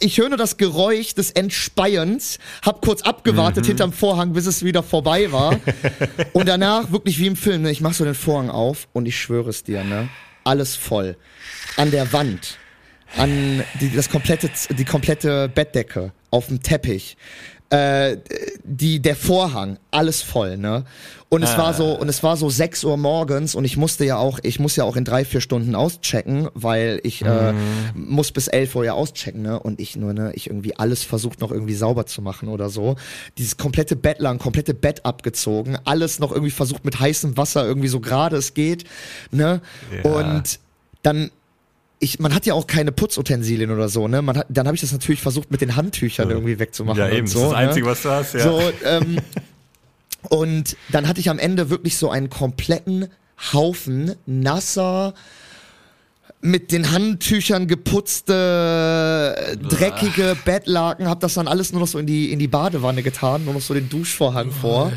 ich 0.01 0.17
höre 0.17 0.29
nur 0.29 0.37
das 0.37 0.57
Geräusch 0.57 1.13
des 1.15 1.31
Entspeiens, 1.31 2.39
hab 2.63 2.81
kurz 2.81 3.01
abgewartet 3.03 3.65
hinterm 3.65 3.93
Vorhang, 3.93 4.33
bis 4.33 4.45
es 4.45 4.63
wieder 4.63 4.83
vorbei 4.83 5.31
war. 5.31 5.59
und 6.33 6.47
danach, 6.47 6.91
wirklich 6.91 7.19
wie 7.19 7.27
im 7.27 7.35
Film, 7.35 7.61
ne? 7.61 7.71
Ich 7.71 7.81
mach 7.81 7.93
so 7.93 8.03
den 8.03 8.15
Vorhang 8.15 8.49
auf 8.49 8.87
und 8.93 9.07
ich 9.07 9.19
schwöre 9.19 9.49
es 9.49 9.63
dir, 9.63 9.83
ne? 9.83 10.09
Alles 10.43 10.75
voll. 10.75 11.15
An 11.77 11.91
der 11.91 12.11
Wand 12.13 12.57
an 13.17 13.63
die, 13.79 13.89
das 13.93 14.09
komplette, 14.09 14.49
die 14.69 14.85
komplette 14.85 15.49
Bettdecke, 15.49 16.11
auf 16.29 16.47
dem 16.47 16.61
Teppich, 16.61 17.17
äh, 17.71 18.17
die, 18.63 19.01
der 19.01 19.15
Vorhang, 19.15 19.77
alles 19.91 20.21
voll, 20.21 20.57
ne? 20.57 20.83
Und 21.29 21.43
es 21.43 21.57
war 21.57 21.73
so, 21.73 21.97
und 21.97 22.09
es 22.09 22.21
war 22.23 22.35
so 22.35 22.49
6 22.49 22.83
Uhr 22.83 22.97
morgens 22.97 23.55
und 23.55 23.63
ich 23.63 23.77
musste 23.77 24.03
ja 24.03 24.17
auch, 24.17 24.39
ich 24.43 24.59
muss 24.59 24.75
ja 24.75 24.83
auch 24.83 24.97
in 24.97 25.05
drei, 25.05 25.23
vier 25.23 25.39
Stunden 25.39 25.75
auschecken, 25.75 26.49
weil 26.53 26.99
ich 27.03 27.23
äh, 27.23 27.53
muss 27.93 28.33
bis 28.33 28.49
11 28.49 28.75
Uhr 28.75 28.83
ja 28.83 28.93
auschecken, 28.93 29.41
ne? 29.41 29.57
Und 29.57 29.79
ich 29.79 29.95
nur, 29.95 30.11
ne, 30.11 30.33
ich 30.35 30.47
irgendwie 30.47 30.75
alles 30.75 31.03
versucht 31.03 31.39
noch 31.39 31.51
irgendwie 31.51 31.73
sauber 31.73 32.05
zu 32.05 32.21
machen 32.21 32.49
oder 32.49 32.69
so. 32.69 32.97
Dieses 33.37 33.55
komplette 33.55 33.95
Bett 33.95 34.19
lang, 34.19 34.39
komplette 34.39 34.73
Bett 34.73 35.05
abgezogen, 35.05 35.77
alles 35.85 36.19
noch 36.19 36.33
irgendwie 36.33 36.51
versucht 36.51 36.83
mit 36.83 36.99
heißem 36.99 37.37
Wasser 37.37 37.65
irgendwie 37.65 37.87
so 37.87 38.01
gerade 38.01 38.35
es 38.35 38.53
geht, 38.53 38.83
ne? 39.31 39.61
Ja. 40.03 40.11
Und 40.11 40.59
dann 41.03 41.31
ich, 42.01 42.19
man 42.19 42.33
hat 42.33 42.45
ja 42.45 42.55
auch 42.55 42.67
keine 42.67 42.91
Putzutensilien 42.91 43.71
oder 43.71 43.87
so, 43.87 44.07
ne? 44.07 44.21
Man 44.21 44.37
hat, 44.37 44.47
dann 44.49 44.65
habe 44.65 44.75
ich 44.75 44.81
das 44.81 44.91
natürlich 44.91 45.21
versucht, 45.21 45.51
mit 45.51 45.61
den 45.61 45.75
Handtüchern 45.75 46.29
irgendwie 46.29 46.57
wegzumachen. 46.59 46.99
Ja, 46.99 47.05
und 47.05 47.13
eben, 47.13 47.25
das 47.27 47.33
so, 47.33 47.43
ist 47.43 47.51
das 47.51 47.57
Einzige, 47.57 47.85
ne? 47.85 47.91
was 47.91 48.01
du 48.01 48.09
hast, 48.09 48.33
ja. 48.33 48.39
So, 48.41 48.59
ähm, 48.83 49.19
und 50.29 50.75
dann 50.89 51.07
hatte 51.07 51.19
ich 51.19 51.29
am 51.29 51.39
Ende 51.39 51.69
wirklich 51.69 51.97
so 51.97 52.09
einen 52.09 52.29
kompletten 52.29 53.07
Haufen 53.53 54.15
nasser, 54.25 55.13
mit 56.43 56.71
den 56.71 56.91
Handtüchern 56.91 57.67
geputzte, 57.67 59.57
dreckige 59.69 60.35
Bettlaken, 60.43 61.07
hab 61.07 61.19
das 61.19 61.35
dann 61.35 61.47
alles 61.47 61.71
nur 61.71 61.81
noch 61.81 61.87
so 61.87 61.99
in 61.99 62.07
die, 62.07 62.31
in 62.31 62.39
die 62.39 62.47
Badewanne 62.47 63.03
getan, 63.03 63.45
nur 63.45 63.53
noch 63.53 63.61
so 63.61 63.75
den 63.75 63.89
Duschvorhang 63.89 64.49
vor. 64.51 64.91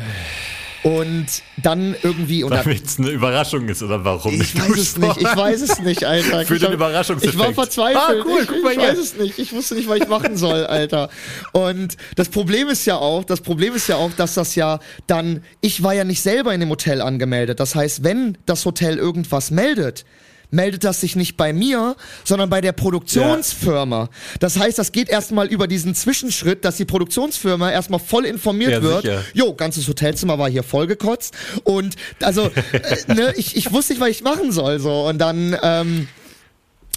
Und 0.85 1.25
dann 1.63 1.95
irgendwie, 2.03 2.43
und 2.43 2.51
Damit 2.51 2.85
es 2.85 2.99
eine 2.99 3.09
Überraschung 3.09 3.67
ist 3.69 3.81
oder 3.81 4.05
warum? 4.05 4.39
ich 4.39 4.55
weiß 4.55 4.77
es 4.77 4.95
nicht, 4.95 5.17
ich 5.17 5.35
weiß 5.35 5.61
es 5.61 5.79
nicht, 5.79 6.03
Alter. 6.03 6.45
Für 6.45 6.53
ich 6.57 6.61
den 6.61 6.73
Überraschungseffekt. 6.73 7.33
Ich 7.33 7.39
war 7.39 7.53
verzweifelt. 7.55 8.21
Ah, 8.21 8.23
cool, 8.23 8.41
ich 8.43 8.47
guck 8.47 8.61
mal 8.61 8.71
ich 8.71 8.77
hier. 8.79 8.89
weiß 8.89 8.99
es 8.99 9.17
nicht. 9.17 9.39
Ich 9.39 9.51
wusste 9.51 9.73
nicht, 9.73 9.89
was 9.89 9.97
ich 9.97 10.07
machen 10.07 10.37
soll, 10.37 10.63
Alter. 10.67 11.09
Und 11.53 11.97
das 12.17 12.29
Problem 12.29 12.67
ist 12.67 12.85
ja 12.85 12.97
auch, 12.97 13.23
das 13.23 13.41
Problem 13.41 13.73
ist 13.73 13.87
ja 13.87 13.95
auch, 13.95 14.11
dass 14.13 14.35
das 14.35 14.53
ja 14.53 14.77
dann, 15.07 15.43
ich 15.59 15.81
war 15.81 15.95
ja 15.95 16.03
nicht 16.03 16.21
selber 16.21 16.53
in 16.53 16.59
dem 16.59 16.69
Hotel 16.69 17.01
angemeldet. 17.01 17.59
Das 17.59 17.73
heißt, 17.73 18.03
wenn 18.03 18.37
das 18.45 18.63
Hotel 18.63 18.99
irgendwas 18.99 19.49
meldet, 19.49 20.05
meldet 20.55 20.83
das 20.83 21.01
sich 21.01 21.15
nicht 21.15 21.37
bei 21.37 21.53
mir, 21.53 21.95
sondern 22.23 22.49
bei 22.49 22.61
der 22.61 22.71
Produktionsfirma. 22.71 24.09
Das 24.39 24.57
heißt, 24.57 24.79
das 24.79 24.91
geht 24.91 25.09
erstmal 25.09 25.47
über 25.47 25.67
diesen 25.67 25.93
Zwischenschritt, 25.93 26.65
dass 26.65 26.77
die 26.77 26.85
Produktionsfirma 26.85 27.71
erstmal 27.71 27.99
voll 27.99 28.25
informiert 28.25 28.71
Ja, 28.71 28.81
wird. 28.81 29.01
sicher. 29.03 29.23
Jo, 29.33 29.53
ganzes 29.53 29.87
Hotelzimmer 29.87 30.39
war 30.39 30.49
hier 30.49 30.63
vollgekotzt. 30.63 31.35
Und 31.63 31.95
also, 32.21 32.49
äh, 32.71 33.13
ne, 33.13 33.33
ich, 33.35 33.55
ich 33.55 33.71
wusste 33.71 33.93
nicht, 33.93 34.01
was 34.01 34.09
ich 34.09 34.23
machen 34.23 34.51
soll. 34.51 34.79
So. 34.79 35.07
Und 35.07 35.19
dann, 35.19 35.55
ähm, 35.61 36.07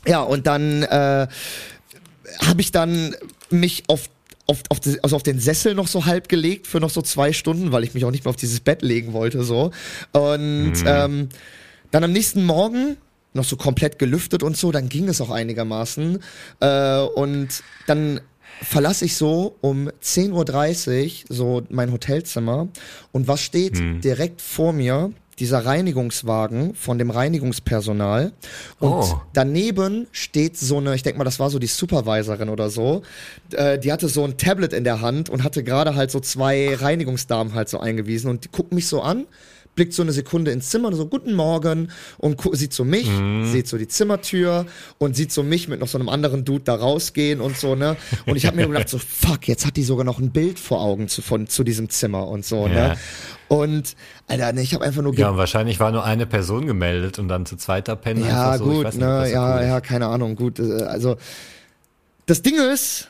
ja, 0.06 0.22
und 0.22 0.46
dann 0.46 0.84
äh, 0.84 1.26
habe 2.46 2.60
ich 2.60 2.72
dann 2.72 3.14
mich 3.50 3.84
auf 3.88 4.08
auf, 4.50 4.62
auf, 4.70 4.80
die, 4.80 4.98
also 5.04 5.14
auf 5.14 5.22
den 5.22 5.40
Sessel 5.40 5.74
noch 5.74 5.88
so 5.88 6.06
halb 6.06 6.30
gelegt 6.30 6.66
für 6.66 6.80
noch 6.80 6.88
so 6.88 7.02
zwei 7.02 7.34
Stunden, 7.34 7.70
weil 7.70 7.84
ich 7.84 7.92
mich 7.92 8.06
auch 8.06 8.10
nicht 8.10 8.24
mehr 8.24 8.30
auf 8.30 8.36
dieses 8.36 8.60
Bett 8.60 8.80
legen 8.80 9.12
wollte 9.12 9.44
so. 9.44 9.72
Und 10.12 10.72
ähm, 10.86 11.28
dann 11.90 12.04
am 12.04 12.12
nächsten 12.12 12.44
Morgen 12.44 12.96
noch 13.34 13.44
so 13.44 13.56
komplett 13.56 13.98
gelüftet 13.98 14.42
und 14.42 14.56
so, 14.56 14.72
dann 14.72 14.88
ging 14.88 15.08
es 15.08 15.20
auch 15.20 15.30
einigermaßen. 15.30 16.18
Äh, 16.60 17.00
und 17.00 17.48
dann 17.86 18.20
verlasse 18.62 19.04
ich 19.04 19.16
so 19.16 19.56
um 19.60 19.88
10.30 20.02 21.24
Uhr 21.30 21.36
so 21.36 21.62
mein 21.70 21.92
Hotelzimmer. 21.92 22.68
Und 23.12 23.28
was 23.28 23.40
steht 23.40 23.78
direkt 24.02 24.40
vor 24.42 24.72
mir? 24.72 25.12
Dieser 25.38 25.64
Reinigungswagen 25.64 26.74
von 26.74 26.98
dem 26.98 27.10
Reinigungspersonal. 27.10 28.32
Und 28.80 28.90
Oh. 28.90 29.20
daneben 29.34 30.08
steht 30.10 30.56
so 30.56 30.78
eine, 30.78 30.96
ich 30.96 31.04
denke 31.04 31.18
mal, 31.18 31.24
das 31.24 31.38
war 31.38 31.48
so 31.50 31.60
die 31.60 31.68
Supervisorin 31.68 32.48
oder 32.48 32.70
so. 32.70 33.02
Äh, 33.52 33.78
die 33.78 33.92
hatte 33.92 34.08
so 34.08 34.24
ein 34.24 34.36
Tablet 34.36 34.72
in 34.72 34.82
der 34.82 35.00
Hand 35.00 35.30
und 35.30 35.44
hatte 35.44 35.62
gerade 35.62 35.94
halt 35.94 36.10
so 36.10 36.18
zwei 36.18 36.74
Reinigungsdamen 36.74 37.54
halt 37.54 37.68
so 37.68 37.78
eingewiesen 37.78 38.28
und 38.30 38.44
die 38.46 38.48
guckt 38.50 38.72
mich 38.72 38.88
so 38.88 39.00
an 39.00 39.26
blickt 39.78 39.94
so 39.94 40.02
eine 40.02 40.10
Sekunde 40.10 40.50
ins 40.50 40.70
Zimmer 40.70 40.88
und 40.88 40.94
so, 40.96 41.06
guten 41.06 41.34
Morgen, 41.34 41.92
und 42.16 42.40
sieht 42.56 42.72
so 42.72 42.84
mich, 42.84 43.08
sieht 43.44 43.68
so 43.68 43.78
die 43.78 43.86
Zimmertür 43.86 44.66
und 44.98 45.14
sieht 45.14 45.30
so 45.30 45.44
mich 45.44 45.68
mit 45.68 45.78
noch 45.78 45.86
so 45.86 45.98
einem 45.98 46.08
anderen 46.08 46.44
Dude 46.44 46.64
da 46.64 46.74
rausgehen 46.74 47.40
und 47.40 47.56
so, 47.56 47.76
ne? 47.76 47.96
Und 48.26 48.34
ich 48.34 48.44
habe 48.44 48.56
mir 48.56 48.66
gedacht, 48.66 48.88
so, 48.88 48.98
fuck, 48.98 49.46
jetzt 49.46 49.64
hat 49.64 49.76
die 49.76 49.84
sogar 49.84 50.04
noch 50.04 50.18
ein 50.18 50.32
Bild 50.32 50.58
vor 50.58 50.80
Augen 50.80 51.06
zu, 51.06 51.22
von, 51.22 51.46
zu 51.46 51.62
diesem 51.62 51.90
Zimmer 51.90 52.26
und 52.26 52.44
so, 52.44 52.66
Ja. 52.66 52.88
ne? 52.88 52.96
Und, 53.46 53.94
Alter, 54.26 54.52
ne, 54.52 54.62
ich 54.62 54.74
habe 54.74 54.84
einfach 54.84 55.00
nur 55.02 55.14
Ja, 55.14 55.30
und 55.30 55.36
wahrscheinlich 55.36 55.78
war 55.78 55.92
nur 55.92 56.04
eine 56.04 56.26
Person 56.26 56.66
gemeldet 56.66 57.20
und 57.20 57.28
dann 57.28 57.46
zu 57.46 57.54
zweiter 57.56 57.94
Pennen 57.94 58.24
Ja, 58.26 58.58
so. 58.58 58.64
gut, 58.64 58.84
nicht, 58.86 58.98
ne, 58.98 59.30
ja, 59.30 59.54
cool 59.58 59.62
ja, 59.62 59.80
keine 59.80 60.08
Ahnung, 60.08 60.34
gut. 60.34 60.58
äh, 60.58 60.82
Also, 60.82 61.16
das 62.26 62.42
Ding 62.42 62.56
ist, 62.56 63.06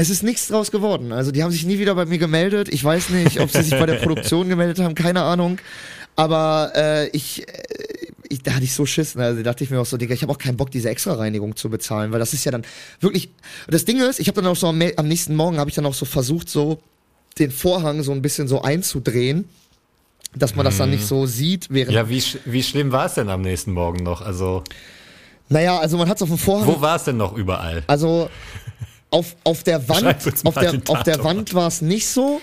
Es 0.00 0.10
ist 0.10 0.22
nichts 0.22 0.46
draus 0.46 0.70
geworden. 0.70 1.10
Also 1.10 1.32
die 1.32 1.42
haben 1.42 1.50
sich 1.50 1.66
nie 1.66 1.80
wieder 1.80 1.92
bei 1.96 2.06
mir 2.06 2.18
gemeldet. 2.18 2.68
Ich 2.70 2.84
weiß 2.84 3.08
nicht, 3.10 3.40
ob 3.40 3.50
sie 3.50 3.62
sich 3.62 3.76
bei 3.76 3.84
der 3.86 3.94
Produktion 4.04 4.48
gemeldet 4.48 4.78
haben, 4.78 4.94
keine 4.94 5.22
Ahnung. 5.22 5.58
Aber 6.14 6.70
äh, 6.76 7.08
ich, 7.08 7.48
äh, 7.48 7.62
ich, 8.28 8.42
da 8.44 8.52
hatte 8.52 8.62
ich 8.64 8.72
so 8.74 8.86
Schiss. 8.86 9.16
Ne? 9.16 9.24
Also 9.24 9.38
da 9.42 9.50
dachte 9.50 9.64
ich 9.64 9.70
mir 9.70 9.80
auch 9.80 9.86
so, 9.86 9.96
Digga, 9.96 10.14
ich 10.14 10.22
habe 10.22 10.30
auch 10.32 10.38
keinen 10.38 10.56
Bock, 10.56 10.70
diese 10.70 10.88
Extra-Reinigung 10.88 11.56
zu 11.56 11.68
bezahlen, 11.68 12.12
weil 12.12 12.20
das 12.20 12.32
ist 12.32 12.44
ja 12.44 12.52
dann 12.52 12.62
wirklich. 13.00 13.30
Das 13.68 13.84
Ding 13.86 14.00
ist, 14.00 14.20
ich 14.20 14.28
habe 14.28 14.40
dann 14.40 14.48
auch 14.50 14.56
so 14.56 14.68
am, 14.68 14.80
am 14.96 15.08
nächsten 15.08 15.34
Morgen 15.34 15.58
habe 15.58 15.68
ich 15.68 15.74
dann 15.74 15.84
auch 15.86 15.94
so 15.94 16.04
versucht, 16.06 16.48
so 16.48 16.78
den 17.40 17.50
Vorhang 17.50 18.04
so 18.04 18.12
ein 18.12 18.22
bisschen 18.22 18.46
so 18.46 18.62
einzudrehen, 18.62 19.48
dass 20.36 20.54
man 20.54 20.64
das 20.64 20.76
dann 20.78 20.90
nicht 20.90 21.06
so 21.06 21.26
sieht, 21.26 21.66
während. 21.70 21.92
Ja, 21.92 22.08
wie, 22.08 22.18
sch- 22.20 22.38
wie 22.44 22.62
schlimm 22.62 22.92
war 22.92 23.06
es 23.06 23.14
denn 23.14 23.28
am 23.28 23.40
nächsten 23.42 23.72
Morgen 23.72 24.04
noch? 24.04 24.20
Also, 24.22 24.62
Naja, 25.48 25.78
also 25.78 25.96
man 25.98 26.08
hat 26.08 26.18
es 26.18 26.22
auf 26.22 26.28
dem 26.28 26.38
Vorhang. 26.38 26.66
wo 26.68 26.80
war 26.80 26.94
es 26.96 27.04
denn 27.04 27.16
noch 27.16 27.36
überall? 27.36 27.82
Also 27.86 28.28
auf, 29.10 29.36
auf 29.44 29.62
der 29.62 29.88
Wand, 29.88 30.06
auf 30.44 30.54
der, 30.54 30.80
auf 30.88 31.02
der. 31.02 31.24
Wand 31.24 31.54
war 31.54 31.68
es 31.68 31.80
nicht 31.80 32.06
so, 32.08 32.40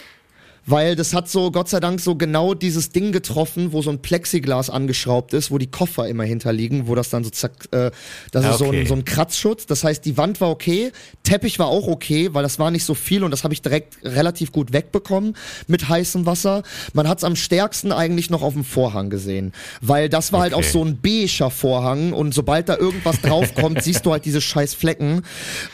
weil 0.65 0.95
das 0.95 1.13
hat 1.13 1.29
so 1.29 1.51
Gott 1.51 1.69
sei 1.69 1.79
Dank 1.79 1.99
so 2.01 2.15
genau 2.15 2.53
dieses 2.53 2.89
Ding 2.89 3.11
getroffen, 3.11 3.71
wo 3.71 3.81
so 3.81 3.91
ein 3.91 4.01
Plexiglas 4.01 4.69
angeschraubt 4.69 5.33
ist, 5.33 5.51
wo 5.51 5.57
die 5.57 5.67
Koffer 5.69 6.07
immer 6.07 6.23
hinterliegen, 6.23 6.87
wo 6.87 6.95
das 6.95 7.09
dann 7.09 7.23
so 7.23 7.29
zack, 7.29 7.51
äh, 7.71 7.91
das 8.31 8.45
Ah, 8.45 8.51
ist 8.51 8.57
so 8.59 8.65
okay. 8.67 8.81
ein, 8.81 8.87
so 8.87 8.95
ein 8.95 9.05
Kratzschutz. 9.05 9.65
Das 9.67 9.83
heißt, 9.83 10.03
die 10.05 10.17
Wand 10.17 10.41
war 10.41 10.49
okay, 10.49 10.91
Teppich 11.23 11.59
war 11.59 11.67
auch 11.67 11.87
okay, 11.87 12.29
weil 12.33 12.43
das 12.43 12.57
war 12.59 12.71
nicht 12.71 12.83
so 12.85 12.93
viel 12.95 13.23
und 13.23 13.31
das 13.31 13.43
habe 13.43 13.53
ich 13.53 13.61
direkt 13.61 13.97
relativ 14.03 14.51
gut 14.51 14.73
wegbekommen 14.73 15.35
mit 15.67 15.87
heißem 15.87 16.25
Wasser. 16.25 16.63
Man 16.93 17.07
hat 17.07 17.19
es 17.19 17.23
am 17.23 17.35
stärksten 17.35 17.91
eigentlich 17.91 18.29
noch 18.29 18.41
auf 18.41 18.53
dem 18.53 18.63
Vorhang 18.63 19.09
gesehen, 19.09 19.53
weil 19.81 20.09
das 20.09 20.31
war 20.33 20.41
halt 20.41 20.53
auch 20.53 20.59
Okay. 20.59 20.69
so 20.71 20.83
ein 20.83 20.99
beiger 21.01 21.51
Vorhang 21.51 22.11
und 22.13 22.33
sobald 22.33 22.69
da 22.69 22.77
irgendwas 22.77 23.21
draufkommt, 23.21 23.81
siehst 23.83 24.05
du 24.05 24.11
halt 24.11 24.25
diese 24.25 24.41
scheiß 24.41 24.73
Flecken. 24.73 25.21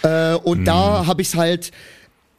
Äh, 0.04 0.36
und 0.36 0.60
Hm. 0.60 0.66
da 0.66 1.06
habe 1.06 1.22
ich 1.22 1.30
es 1.30 1.36
halt 1.36 1.72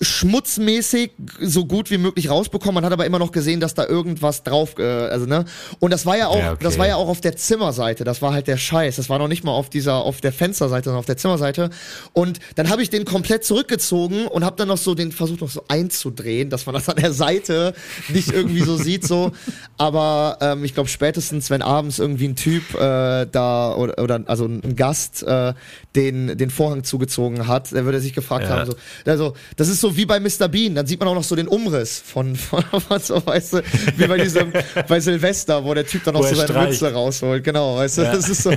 schmutzmäßig 0.03 1.13
so 1.41 1.65
gut 1.65 1.91
wie 1.91 1.99
möglich 1.99 2.29
rausbekommen. 2.29 2.75
Man 2.75 2.85
hat 2.85 2.93
aber 2.93 3.07
immer 3.07 3.19
noch 3.19 3.33
gesehen, 3.33 3.61
dass 3.61 3.75
da 3.75 3.87
irgendwas 3.87 4.43
drauf, 4.43 4.75
äh, 4.79 4.83
also 4.83 5.27
ne. 5.27 5.45
Und 5.79 5.93
das 5.93 6.05
war 6.07 6.17
ja 6.19 6.27
auch, 6.29 6.39
Ja, 6.39 6.53
okay. 6.53 6.65
das 6.65 6.79
war 6.79 6.87
ja 6.89 6.97
auch 6.97 7.09
auf 7.09 7.21
der 7.21 7.37
Zimmerseite. 7.37 8.05
Das 8.05 8.21
war 8.23 8.33
halt 8.33 8.47
der 8.49 8.57
Scheiß. 8.57 8.97
Das 8.97 9.09
war 9.09 9.19
noch 9.19 9.29
nicht 9.29 9.45
mal 9.45 9.53
auf 9.53 9.71
dieser, 9.71 9.97
auf 9.97 10.21
der 10.21 10.33
Fensterseite, 10.33 10.85
sondern 10.87 10.99
auf 10.99 11.07
der 11.07 11.17
Zimmerseite. 11.17 11.71
Und 12.13 12.41
dann 12.57 12.69
habe 12.69 12.83
ich 12.83 12.91
den 12.91 13.05
komplett 13.05 13.45
zurückgezogen 13.45 14.27
und 14.27 14.45
habe 14.45 14.57
dann 14.57 14.69
noch 14.69 14.77
so 14.79 14.95
den 14.95 15.13
versucht 15.13 15.41
noch 15.41 15.51
so 15.51 15.65
einzudrehen, 15.69 16.51
dass 16.51 16.67
man 16.67 16.75
das 16.75 16.89
an 16.89 16.97
der 16.97 17.13
Seite 17.13 17.75
nicht 18.09 18.33
irgendwie 18.33 18.63
so 18.63 18.77
sieht 18.77 19.07
so. 19.07 19.33
Aber 19.79 20.39
ähm, 20.41 20.65
ich 20.65 20.75
glaube 20.75 20.89
spätestens, 20.89 21.51
wenn 21.51 21.63
abends 21.63 21.99
irgendwie 21.99 22.29
ein 22.29 22.37
Typ 22.37 22.75
äh, 22.75 23.27
da 23.31 23.75
oder, 23.75 24.03
oder 24.03 24.21
also 24.27 24.47
ein 24.47 24.77
Gast 24.77 25.23
äh, 25.23 25.55
den 25.95 26.37
den 26.39 26.51
Vorhang 26.51 26.85
zugezogen 26.85 27.47
hat, 27.47 27.73
der 27.73 27.85
würde 27.85 28.01
sich 28.01 28.13
gefragt 28.15 28.45
Ja. 28.45 28.51
haben 28.51 28.67
so, 28.71 28.75
also 29.07 29.35
das 29.57 29.69
ist 29.69 29.81
so 29.81 29.92
wie 29.97 30.07
bei 30.07 30.21
Mr. 30.21 30.49
Bean, 30.49 30.75
dann 30.75 30.87
sieht 30.87 30.99
man 31.01 31.09
auch 31.09 31.15
noch 31.15 31.25
so 31.25 31.37
den 31.37 31.49
Umriss 31.49 31.99
von, 31.99 32.37
von, 32.37 32.63
von 32.89 33.01
so, 33.01 33.25
weißt 33.25 33.55
du, 33.55 33.63
wie 33.97 34.07
bei 34.07 34.19
diesem, 34.19 34.53
bei 34.89 35.01
Silvester, 35.01 35.65
wo 35.65 35.75
der 35.75 35.87
Typ 35.87 36.05
dann 36.05 36.15
noch 36.15 36.23
Wo 36.23 36.27
so 36.27 36.35
seine 36.35 36.49
streicht. 36.49 36.71
Mütze 36.71 36.93
rausholt, 36.93 37.45
genau, 37.45 37.77
weißt 37.77 37.99
du, 37.99 38.03
das 38.03 38.29
ist 38.29 38.43
so, 38.43 38.53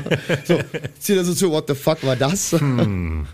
so, 0.45 0.59
zieht 0.99 1.17
er 1.17 1.25
so 1.25 1.33
zu, 1.33 1.51
what 1.51 1.65
the 1.67 1.75
fuck 1.75 2.03
war 2.03 2.15
das? 2.15 2.51
Hm. 2.51 3.27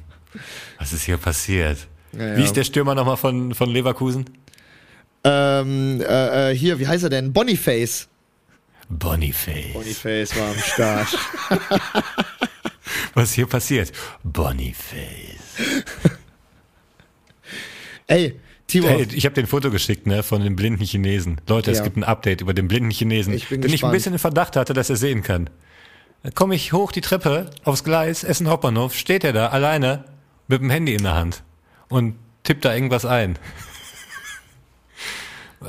Was 0.80 0.94
ist 0.94 1.04
hier 1.04 1.18
passiert? 1.18 1.78
Ja, 2.14 2.36
Wie 2.36 2.40
ja. 2.40 2.46
ist 2.46 2.56
der 2.56 2.64
Stürmer 2.64 2.96
nochmal 2.96 3.18
von, 3.18 3.54
von 3.54 3.70
Leverkusen? 3.70 4.26
ähm, 5.24 6.02
äh, 6.02 6.52
äh, 6.52 6.56
hier, 6.56 6.80
wie 6.80 6.88
heißt 6.88 7.04
er 7.04 7.10
denn? 7.10 7.32
Boniface. 7.34 8.08
Boniface. 8.90 9.74
Boniface 9.74 10.36
war 10.36 10.50
am 10.50 10.58
Start. 10.58 11.18
Was 13.14 13.30
ist 13.30 13.36
hier 13.36 13.46
passiert? 13.46 13.92
Boniface. 14.24 15.06
Ey, 18.12 18.40
Tibor, 18.68 18.90
Hey, 18.92 19.08
ich 19.14 19.26
habe 19.26 19.34
den 19.36 19.48
Foto 19.48 19.72
geschickt, 19.72 20.06
ne, 20.08 20.24
von 20.24 20.42
dem 20.44 20.56
blinden 20.56 20.84
Chinesen. 20.84 21.42
Leute, 21.48 21.72
Ja. 21.72 21.78
es 21.78 21.84
gibt 21.84 21.98
ein 21.98 22.04
Update 22.04 22.42
über 22.42 22.54
den 22.54 22.68
blinden 22.68 22.92
Chinesen, 22.92 23.34
Ich 23.34 23.50
bin 23.50 23.62
den 23.62 23.68
ich 23.68 23.72
ein 23.72 23.72
gespannt. 23.74 23.94
bisschen 23.94 24.14
in 24.14 24.20
Verdacht 24.20 24.56
hatte, 24.56 24.74
dass 24.74 24.90
er 24.90 24.96
sehen 24.98 25.24
kann. 25.24 25.50
Komme 26.36 26.54
ich 26.56 26.72
hoch 26.74 26.92
die 26.92 27.02
Treppe 27.02 27.50
aufs 27.64 27.84
Gleis, 27.84 28.24
Essen 28.24 28.48
Hauptbahnhof, 28.48 28.96
steht 28.96 29.24
er 29.24 29.34
da 29.34 29.48
alleine 29.48 30.06
mit 30.48 30.62
dem 30.62 30.70
Handy 30.70 30.94
in 30.94 31.04
der 31.04 31.16
Hand 31.16 31.44
und 31.90 32.16
tippt 32.44 32.64
da 32.66 32.74
irgendwas 32.76 33.06
ein. 33.06 33.38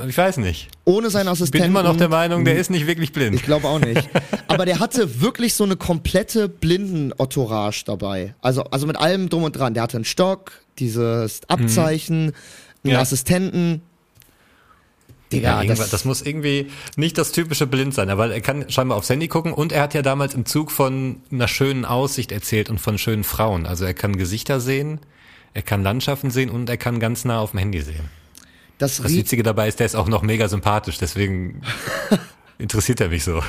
Ich 0.07 0.17
weiß 0.17 0.37
nicht. 0.37 0.69
ohne 0.85 1.09
seinen 1.09 1.27
Ich 1.27 1.31
Assistenten. 1.33 1.63
bin 1.63 1.71
immer 1.71 1.83
noch 1.83 1.95
der 1.97 2.09
Meinung, 2.09 2.45
der 2.45 2.55
ist 2.57 2.71
nicht 2.71 2.87
wirklich 2.87 3.13
blind. 3.13 3.35
Ich 3.35 3.43
glaube 3.43 3.67
auch 3.67 3.79
nicht. 3.79 4.09
Aber 4.47 4.65
der 4.65 4.79
hatte 4.79 5.21
wirklich 5.21 5.53
so 5.53 5.63
eine 5.63 5.75
komplette 5.75 6.49
Blinden-Entourage 6.49 7.83
dabei. 7.85 8.33
Also, 8.41 8.63
also 8.65 8.87
mit 8.87 8.97
allem 8.97 9.29
drum 9.29 9.43
und 9.43 9.55
dran. 9.55 9.73
Der 9.73 9.83
hatte 9.83 9.97
einen 9.97 10.05
Stock, 10.05 10.51
dieses 10.79 11.41
Abzeichen, 11.47 12.15
einen 12.15 12.33
Mhm. 12.83 12.89
Ja. 12.91 12.99
Assistenten. 12.99 13.81
Ja, 15.31 15.39
Digga, 15.39 15.61
irgendwas- 15.61 15.79
das, 15.79 15.89
das, 15.89 16.05
muss 16.05 16.21
irgendwie 16.21 16.69
nicht 16.95 17.17
das 17.17 17.31
typische 17.31 17.65
Blind 17.65 17.93
sein, 17.93 18.15
weil 18.17 18.31
er 18.31 18.41
kann 18.41 18.69
scheinbar 18.69 18.97
aufs 18.97 19.09
Handy 19.09 19.27
gucken 19.27 19.51
und 19.53 19.71
er 19.71 19.81
hat 19.81 19.93
ja 19.95 20.01
damals 20.03 20.33
im 20.35 20.45
Zug 20.45 20.69
von 20.69 21.21
einer 21.31 21.47
schönen 21.47 21.85
Aussicht 21.85 22.31
erzählt 22.31 22.69
und 22.69 22.79
von 22.79 22.97
schönen 22.99 23.23
Frauen. 23.23 23.65
Also 23.65 23.83
er 23.85 23.93
kann 23.95 24.15
Gesichter 24.17 24.59
sehen, 24.59 24.99
er 25.55 25.61
kann 25.63 25.81
Landschaften 25.81 26.29
sehen 26.29 26.49
und 26.51 26.69
er 26.69 26.77
kann 26.77 26.99
ganz 26.99 27.25
nah 27.25 27.39
auf 27.39 27.51
dem 27.51 27.59
Handy 27.59 27.81
sehen. 27.81 28.09
Das, 28.83 28.97
Das 29.01 29.13
Witzige 29.13 29.43
dabei 29.43 29.67
ist, 29.69 29.79
der 29.79 29.85
ist 29.85 29.95
auch 29.95 30.07
noch 30.07 30.21
mega 30.23 30.47
sympathisch, 30.49 30.97
deswegen 30.97 31.61
interessiert 32.57 32.99
er 33.01 33.09
mich 33.09 33.23
so. 33.23 33.41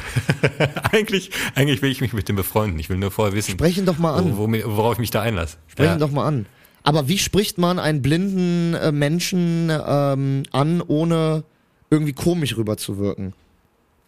eigentlich, 0.93 1.31
eigentlich 1.55 1.83
will 1.83 1.91
ich 1.91 2.01
mich 2.01 2.13
mit 2.13 2.29
dem 2.29 2.37
befreunden. 2.37 2.79
Ich 2.79 2.89
will 2.89 2.97
nur 2.99 3.11
vorher 3.11 3.35
wissen, 3.35 3.53
sprech 3.53 3.77
ihn 3.79 3.87
doch 3.87 3.99
mal 3.99 4.15
an. 4.17 4.37
wo, 4.37 4.47
wo, 4.49 4.77
worauf 4.77 4.95
ich 4.95 4.99
mich 5.01 5.11
da 5.11 5.21
einlasse. 5.23 5.57
Sprech 5.67 5.87
Ja. 5.87 5.97
doch 5.97 6.11
mal 6.11 6.27
an. 6.27 6.47
Aber 6.85 7.09
wie 7.09 7.19
spricht 7.19 7.59
man 7.59 7.79
einen 7.79 8.01
blinden 8.03 8.75
äh, 8.75 8.93
Menschen 8.93 9.71
ähm, 9.71 10.43
an, 10.53 10.83
ohne 10.83 11.45
irgendwie 11.91 12.13
komisch 12.13 12.57
rüberzuwirken? 12.57 13.33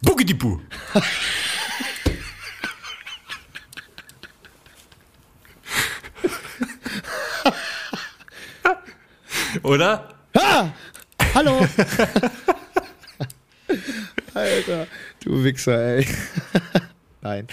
Bugidibu. 0.01 0.59
Oder? 9.63 10.09
Hallo! 11.37 11.59
Alter, 14.33 14.87
du 15.23 15.43
Wichser, 15.43 15.97
ey. 15.97 16.07
Nein. 17.21 17.45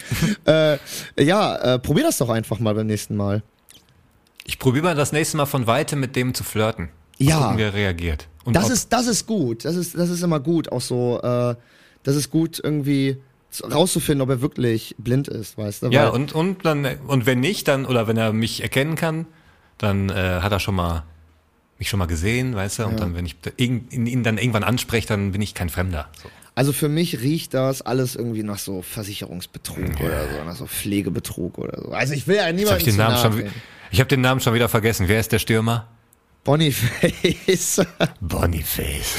äh, 0.46 0.78
ja, 1.22 1.56
äh, 1.74 1.78
probier 1.78 2.04
das 2.04 2.16
doch 2.16 2.30
einfach 2.30 2.58
mal 2.60 2.74
beim 2.74 2.86
nächsten 2.86 3.14
Mal. 3.14 3.42
Ich 4.44 4.58
probiere 4.58 4.84
mal 4.84 4.94
das 4.94 5.12
nächste 5.12 5.36
Mal 5.36 5.44
von 5.44 5.66
weitem 5.66 6.00
mit 6.00 6.16
dem 6.16 6.32
zu 6.32 6.44
flirten. 6.44 6.88
Ja. 7.18 7.40
Gucken, 7.42 7.58
wie 7.58 7.62
er 7.62 7.74
reagiert. 7.74 8.26
Und 8.44 8.56
Das 8.56 8.64
ob- 8.66 8.70
ist, 8.72 8.90
das 8.90 9.06
ist 9.06 9.26
gut. 9.26 9.66
Das 9.66 9.76
ist, 9.76 9.94
das 9.98 10.08
ist 10.08 10.22
immer 10.22 10.40
gut, 10.40 10.72
auch 10.72 10.80
so, 10.80 11.20
äh, 11.22 11.54
das 12.04 12.16
ist 12.16 12.30
gut, 12.30 12.58
irgendwie 12.64 13.18
zu- 13.50 13.66
rauszufinden, 13.66 14.22
ob 14.22 14.30
er 14.30 14.40
wirklich 14.40 14.94
blind 14.96 15.28
ist, 15.28 15.58
weißt 15.58 15.82
du? 15.82 15.88
ja, 15.88 16.08
und, 16.08 16.32
und 16.32 16.64
dann, 16.64 16.86
und 17.06 17.26
wenn 17.26 17.40
nicht, 17.40 17.68
dann, 17.68 17.84
oder 17.84 18.06
wenn 18.08 18.16
er 18.16 18.32
mich 18.32 18.62
erkennen 18.62 18.94
kann, 18.94 19.26
dann 19.76 20.08
äh, 20.08 20.40
hat 20.40 20.52
er 20.52 20.60
schon 20.60 20.74
mal 20.74 21.04
mich 21.78 21.88
schon 21.88 21.98
mal 21.98 22.06
gesehen, 22.06 22.54
weißt 22.54 22.80
du, 22.80 22.86
und 22.86 23.00
dann, 23.00 23.14
wenn 23.14 23.26
ich 23.26 23.36
ihn, 23.56 24.22
dann 24.22 24.38
irgendwann 24.38 24.64
anspreche, 24.64 25.08
dann 25.08 25.32
bin 25.32 25.42
ich 25.42 25.54
kein 25.54 25.68
Fremder. 25.68 26.08
So. 26.22 26.30
Also 26.56 26.72
für 26.72 26.88
mich 26.88 27.20
riecht 27.20 27.52
das 27.54 27.82
alles 27.82 28.14
irgendwie 28.14 28.44
nach 28.44 28.58
so 28.58 28.82
Versicherungsbetrug 28.82 30.00
oder 30.00 30.28
so, 30.28 30.44
nach 30.44 30.54
so 30.54 30.66
Pflegebetrug 30.66 31.58
oder 31.58 31.82
so. 31.82 31.90
Also 31.90 32.14
ich 32.14 32.28
will 32.28 32.36
ja 32.36 32.46
Jetzt 32.46 32.56
niemanden 32.56 32.70
habe 32.70 32.78
ich 32.78 32.84
den 32.84 32.96
Namen 32.96 33.18
schon, 33.18 33.52
ich 33.90 33.98
habe 33.98 34.08
den 34.08 34.20
Namen 34.20 34.40
schon 34.40 34.54
wieder 34.54 34.68
vergessen. 34.68 35.08
Wer 35.08 35.18
ist 35.18 35.32
der 35.32 35.40
Stürmer? 35.40 35.88
Boniface. 36.44 37.84
Boniface. 38.20 39.16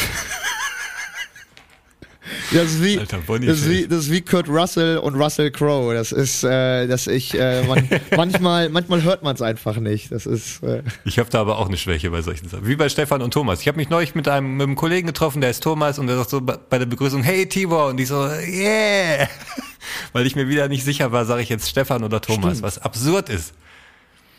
Das 2.51 2.65
ist 2.71 2.83
wie, 2.83 2.97
Alter, 2.97 3.19
das 3.27 3.57
ist 3.59 3.69
wie, 3.69 3.87
das 3.87 3.99
ist 4.05 4.11
wie 4.11 4.21
Kurt 4.21 4.49
Russell 4.49 4.97
und 4.97 5.15
Russell 5.15 5.51
Crowe. 5.51 5.93
Das 5.93 6.11
ist, 6.11 6.43
äh, 6.43 6.87
dass 6.87 7.07
ich, 7.07 7.33
äh, 7.33 7.63
man, 7.63 7.87
manchmal, 8.15 8.69
manchmal 8.69 9.03
hört 9.03 9.21
man 9.23 9.35
es 9.35 9.41
einfach 9.41 9.77
nicht. 9.77 10.11
Das 10.11 10.25
ist, 10.25 10.63
äh, 10.63 10.81
Ich 11.03 11.19
habe 11.19 11.29
da 11.29 11.41
aber 11.41 11.59
auch 11.59 11.67
eine 11.67 11.77
Schwäche 11.77 12.09
bei 12.09 12.21
solchen 12.21 12.49
Sachen. 12.49 12.67
Wie 12.67 12.75
bei 12.75 12.89
Stefan 12.89 13.21
und 13.21 13.31
Thomas. 13.33 13.61
Ich 13.61 13.67
habe 13.67 13.77
mich 13.77 13.89
neulich 13.89 14.15
mit 14.15 14.27
einem, 14.27 14.57
mit 14.57 14.63
einem 14.67 14.75
Kollegen 14.75 15.07
getroffen, 15.07 15.41
der 15.41 15.51
ist 15.51 15.61
Thomas 15.63 15.99
und 15.99 16.07
der 16.07 16.17
sagt 16.17 16.29
so 16.31 16.41
bei 16.41 16.79
der 16.79 16.85
Begrüßung, 16.85 17.21
hey 17.23 17.45
Tibor, 17.47 17.87
und 17.89 17.99
ich 17.99 18.07
so, 18.07 18.25
yeah. 18.25 19.27
Weil 20.13 20.25
ich 20.25 20.35
mir 20.35 20.47
wieder 20.47 20.67
nicht 20.67 20.83
sicher 20.83 21.11
war, 21.11 21.25
sage 21.25 21.41
ich 21.43 21.49
jetzt 21.49 21.69
Stefan 21.69 22.03
oder 22.03 22.21
Thomas, 22.21 22.57
Stimmt. 22.57 22.63
was 22.63 22.79
absurd 22.79 23.29
ist. 23.29 23.53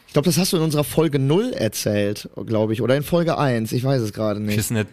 ich 0.09 0.13
glaube, 0.13 0.27
das 0.27 0.39
hast 0.39 0.53
du 0.53 0.57
in 0.57 0.63
unserer 0.63 0.85
Folge 0.85 1.19
0 1.19 1.53
erzählt, 1.53 2.29
glaube 2.47 2.73
ich, 2.73 2.83
oder 2.83 2.97
in 2.97 3.03
Folge 3.05 3.39
1. 3.39 3.71
Ich 3.73 3.85
weiß 3.85 4.03
es 4.03 4.13
gerade 4.13 4.41
Ich 4.41 4.57
nicht. 4.57 4.71
eine, 4.73 4.87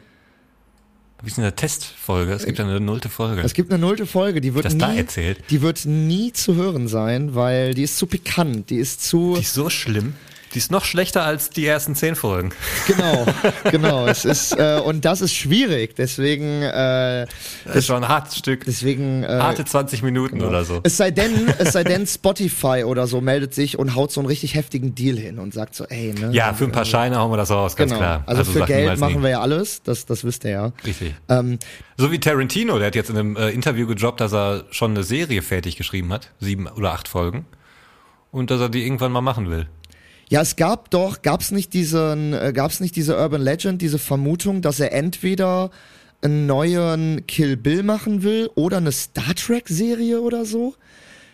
wie 1.24 1.28
ist 1.30 1.40
eine 1.40 1.56
Testfolge? 1.56 2.34
Es 2.34 2.46
gibt 2.46 2.60
ja 2.60 2.66
eine 2.66 2.82
nullte 2.82 3.08
Folge. 3.08 3.42
Es 3.42 3.54
gibt 3.54 3.72
eine 3.72 3.80
nullte 3.80 4.06
Folge, 4.06 4.42
die 4.42 4.54
wird 4.54 4.70
nie, 4.74 4.78
da 4.78 4.94
erzählt? 4.94 5.40
die 5.50 5.62
wird 5.62 5.86
nie 5.86 6.34
zu 6.34 6.56
hören 6.56 6.90
sein, 6.90 7.34
weil 7.34 7.74
die 7.74 7.84
ist 7.84 7.98
zu 7.98 8.08
pikant, 8.08 8.70
die 8.70 8.76
ist 8.76 9.02
zu, 9.02 9.36
Die 9.36 9.42
ist 9.42 9.54
so 9.54 9.70
schlimm. 9.70 10.16
Die 10.54 10.60
ist 10.60 10.72
noch 10.72 10.86
schlechter 10.86 11.24
als 11.24 11.50
die 11.50 11.66
ersten 11.66 11.96
zehn 11.96 12.16
Folgen. 12.16 12.52
Genau, 12.88 13.26
genau. 13.72 14.08
es 14.08 14.24
ist 14.24 14.52
äh, 14.58 14.80
und 14.84 15.04
das 15.04 15.22
ist 15.22 15.34
schwierig. 15.34 15.96
Deswegen, 15.96 16.62
äh, 16.62 17.26
Das 17.66 17.76
ist 17.76 17.88
schon 17.88 18.04
ein 18.04 18.08
hartes 18.10 18.38
Stück. 18.38 18.66
deswegen. 18.66 19.24
Äh, 19.24 19.28
Harte 19.28 19.66
20 19.66 20.04
Minuten 20.04 20.42
oder 20.42 20.64
so. 20.64 20.80
Es 20.84 20.98
sei 20.98 21.12
denn, 21.12 21.52
es 21.58 21.74
sei 21.74 21.84
denn, 21.84 22.06
Spotify 22.06 22.84
oder 22.86 23.08
so 23.08 23.20
meldet 23.22 23.54
sich 23.54 23.80
und 23.80 23.96
haut 23.96 24.12
so 24.12 24.22
einen 24.22 24.28
richtig 24.28 24.54
heftigen 24.56 24.94
Deal 24.96 25.18
hin 25.18 25.40
und 25.40 25.54
sagt 25.54 25.76
so, 25.76 25.86
ey, 25.86 26.14
ne? 26.14 26.30
Ja, 26.32 26.54
für 26.54 26.66
ein 26.66 26.72
paar 26.72 26.86
Scheine 26.86 27.18
hauen 27.18 27.32
wir 27.32 27.38
das 27.38 27.50
raus, 27.52 27.76
ganz 27.76 27.92
genau. 27.92 28.02
klar. 28.02 28.24
Also, 28.28 28.44
für 28.44 28.60
sag 28.60 28.68
Geld 28.68 29.00
machen 29.00 29.18
nie. 29.18 29.24
wir 29.24 29.30
ja 29.32 29.42
alles, 29.42 29.82
das, 29.84 30.06
das 30.06 30.24
wisst 30.24 30.44
ihr 30.44 30.52
ja. 30.52 30.72
Richtig. 30.86 31.16
Ähm, 31.30 31.58
So 31.98 32.12
wie 32.12 32.20
Tarantino, 32.20 32.78
der 32.78 32.88
hat 32.88 32.96
jetzt 32.96 33.10
in 33.10 33.18
einem 33.18 33.36
äh, 33.36 33.50
Interview 33.50 33.88
gedroppt, 33.88 34.22
dass 34.22 34.34
er 34.34 34.66
schon 34.72 34.92
eine 34.92 35.04
Serie 35.04 35.42
fertig 35.42 35.76
geschrieben 35.78 36.14
hat, 36.14 36.30
sieben 36.40 36.68
oder 36.68 36.92
acht 36.94 37.08
Folgen, 37.08 37.46
und 38.32 38.52
dass 38.52 38.62
er 38.62 38.70
die 38.70 38.84
irgendwann 38.86 39.12
mal 39.12 39.22
machen 39.22 39.50
will. 39.50 39.68
Ja, 40.30 40.42
es 40.42 40.56
gab 40.56 40.90
doch, 40.92 41.22
gab's 41.22 41.52
nicht 41.52 41.74
diesen, 41.74 42.34
äh, 42.34 42.52
gab's 42.54 42.80
nicht 42.80 42.96
diese 42.96 43.18
Urban 43.18 43.42
Legend, 43.42 43.82
diese 43.82 44.00
Vermutung, 44.00 44.62
dass 44.62 44.80
er 44.80 44.94
entweder 44.94 45.70
einen 46.22 46.46
neuen 46.46 47.28
Kill 47.28 47.58
Bill 47.58 47.84
machen 47.84 48.24
will 48.24 48.50
oder 48.56 48.78
eine 48.78 48.92
Star 48.92 49.36
Trek 49.36 49.68
Serie 49.68 50.22
oder 50.22 50.46
so? 50.46 50.76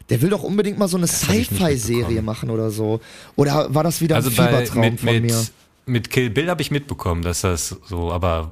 Der 0.09 0.21
will 0.21 0.29
doch 0.29 0.41
unbedingt 0.41 0.79
mal 0.79 0.87
so 0.87 0.97
eine 0.97 1.05
Sci-Fi-Serie 1.05 2.23
machen 2.23 2.49
oder 2.49 2.71
so. 2.71 2.99
Oder 3.35 3.73
war 3.73 3.83
das 3.83 4.01
wieder 4.01 4.15
Also 4.15 4.31
ein 4.31 4.35
bei, 4.35 4.47
Fiebertraum 4.47 4.81
mit, 4.81 4.99
von 4.99 5.09
mir? 5.09 5.21
mit, 5.21 5.51
mit 5.85 6.09
Kill 6.09 6.31
Bill 6.31 6.49
habe 6.49 6.63
ich 6.63 6.71
mitbekommen, 6.71 7.21
dass 7.21 7.41
das 7.41 7.75
so, 7.87 8.11
aber 8.11 8.51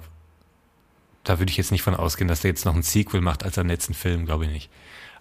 da 1.24 1.40
würde 1.40 1.50
ich 1.50 1.58
jetzt 1.58 1.72
nicht 1.72 1.82
von 1.82 1.96
ausgehen, 1.96 2.28
dass 2.28 2.42
der 2.42 2.52
jetzt 2.52 2.66
noch 2.66 2.76
ein 2.76 2.84
Sequel 2.84 3.22
macht 3.22 3.44
als 3.44 3.56
seinen 3.56 3.70
letzten 3.70 3.96
Film, 3.96 4.26
glaube 4.26 4.46
ich 4.46 4.52
nicht. 4.52 4.70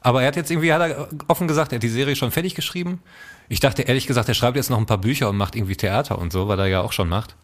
Aber 0.00 0.22
er 0.22 0.28
hat 0.28 0.36
jetzt 0.36 0.50
irgendwie, 0.50 0.72
hat 0.72 0.82
er 0.82 1.08
offen 1.28 1.48
gesagt, 1.48 1.72
er 1.72 1.76
hat 1.76 1.82
die 1.82 1.88
Serie 1.88 2.16
schon 2.16 2.30
fertig 2.30 2.54
geschrieben. 2.54 3.00
Ich 3.48 3.60
dachte 3.60 3.82
ehrlich 3.82 4.06
gesagt, 4.06 4.28
er 4.28 4.34
schreibt 4.34 4.56
jetzt 4.56 4.70
noch 4.70 4.78
ein 4.78 4.86
paar 4.86 4.98
Bücher 4.98 5.28
und 5.28 5.36
macht 5.36 5.56
irgendwie 5.56 5.76
Theater 5.76 6.18
und 6.18 6.32
so, 6.32 6.48
weil 6.48 6.58
er 6.58 6.66
ja 6.66 6.80
auch 6.80 6.92
schon 6.92 7.08
macht. 7.08 7.36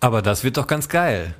Aber 0.00 0.22
das 0.22 0.44
wird 0.44 0.56
doch 0.56 0.66
ganz 0.66 0.88
geil. 0.88 1.34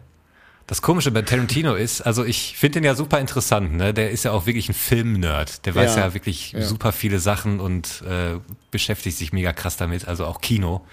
Das 0.67 0.83
Komische 0.83 1.11
bei 1.11 1.23
Tarantino 1.23 1.75
ist, 1.75 2.03
also 2.03 2.25
ich 2.25 2.57
finde 2.57 2.79
den 2.81 2.85
ja 2.85 2.95
super 2.95 3.19
interessant, 3.19 3.73
ne? 3.73 3.93
Der 3.93 4.13
ist 4.13 4.25
ja 4.25 4.31
auch 4.31 4.47
wirklich 4.47 4.69
ein 4.69 4.75
Film-Nerd. 4.75 5.67
Der 5.67 5.75
weiß 5.75 5.97
Ja, 5.97 6.07
ja, 6.07 6.15
wirklich 6.15 6.53
ja. 6.53 6.63
super 6.63 6.93
viele 6.93 7.19
Sachen 7.19 7.59
und 7.59 8.03
äh, 8.03 8.39
beschäftigt 8.71 9.17
sich 9.17 9.33
mega 9.33 9.53
krass 9.53 9.77
damit, 9.77 10.07
also 10.07 10.27
auch 10.27 10.41
Kino. 10.41 10.87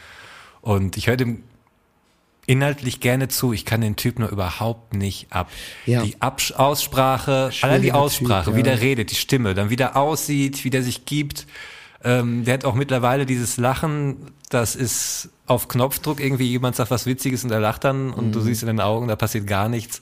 Und 0.61 0.97
ich 0.97 1.07
höre 1.07 1.17
dem 1.17 1.43
inhaltlich 2.47 2.99
gerne 2.99 3.27
zu. 3.27 3.53
Ich 3.53 3.65
kann 3.65 3.81
den 3.81 3.95
Typ 3.95 4.17
nur 4.17 4.29
überhaupt 4.29 4.95
nicht 4.95 5.27
ab. 5.31 5.51
Ja. 5.85 6.01
Die 6.01 6.19
Abs 6.21 6.51
Aussprache, 6.51 7.51
allein 7.61 7.83
die 7.83 7.91
Aussprache, 7.91 8.45
Typ, 8.45 8.55
wie 8.55 8.59
ja. 8.59 8.63
der 8.63 8.81
redet, 8.81 9.11
die 9.11 9.15
Stimme, 9.15 9.53
dann 9.53 9.69
wie 9.69 9.75
der 9.75 9.95
aussieht, 9.95 10.63
wie 10.63 10.71
der 10.71 10.81
sich 10.81 11.05
gibt. 11.05 11.45
Ähm, 12.03 12.45
der 12.45 12.55
hat 12.55 12.65
auch 12.65 12.73
mittlerweile 12.73 13.25
dieses 13.25 13.57
Lachen, 13.57 14.31
das 14.49 14.75
ist 14.75 15.29
auf 15.45 15.67
Knopfdruck 15.67 16.19
irgendwie 16.19 16.45
jemand 16.47 16.75
sagt 16.75 16.89
was 16.89 17.05
Witziges 17.05 17.43
und 17.43 17.51
er 17.51 17.59
lacht 17.59 17.83
dann 17.83 18.11
und 18.11 18.27
Mhm. 18.27 18.31
du 18.31 18.41
siehst 18.41 18.63
in 18.63 18.67
den 18.67 18.81
Augen, 18.81 19.07
da 19.07 19.15
passiert 19.15 19.45
gar 19.45 19.67
nichts. 19.69 20.01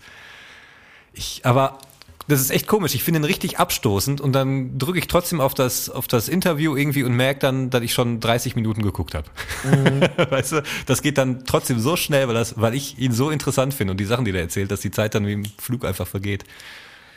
Ich, 1.13 1.41
aber 1.43 1.79
das 2.27 2.41
ist 2.41 2.49
echt 2.49 2.67
komisch. 2.67 2.95
Ich 2.95 3.03
finde 3.03 3.19
ihn 3.19 3.23
richtig 3.23 3.59
abstoßend 3.59 4.19
und 4.19 4.33
dann 4.33 4.77
drücke 4.77 4.99
ich 4.99 5.07
trotzdem 5.07 5.39
auf 5.39 5.53
das, 5.53 5.89
auf 5.89 6.07
das 6.07 6.27
Interview 6.27 6.75
irgendwie 6.75 7.03
und 7.03 7.13
merke 7.13 7.39
dann, 7.39 7.69
dass 7.69 7.83
ich 7.83 7.93
schon 7.93 8.19
30 8.19 8.55
Minuten 8.55 8.81
geguckt 8.81 9.13
habe. 9.13 9.27
Mhm. 9.63 10.01
Weißt 10.31 10.53
du, 10.53 10.63
das 10.85 11.01
geht 11.01 11.17
dann 11.17 11.45
trotzdem 11.45 11.79
so 11.79 11.95
schnell, 11.95 12.27
weil, 12.27 12.35
das, 12.35 12.59
weil 12.59 12.73
ich 12.73 12.97
ihn 12.97 13.11
so 13.11 13.29
interessant 13.29 13.73
finde 13.73 13.91
und 13.91 13.97
die 13.99 14.05
Sachen, 14.05 14.25
die 14.25 14.31
er 14.31 14.41
erzählt, 14.41 14.71
dass 14.71 14.79
die 14.79 14.91
Zeit 14.91 15.13
dann 15.15 15.27
wie 15.27 15.33
im 15.33 15.45
Flug 15.59 15.85
einfach 15.85 16.07
vergeht. 16.07 16.45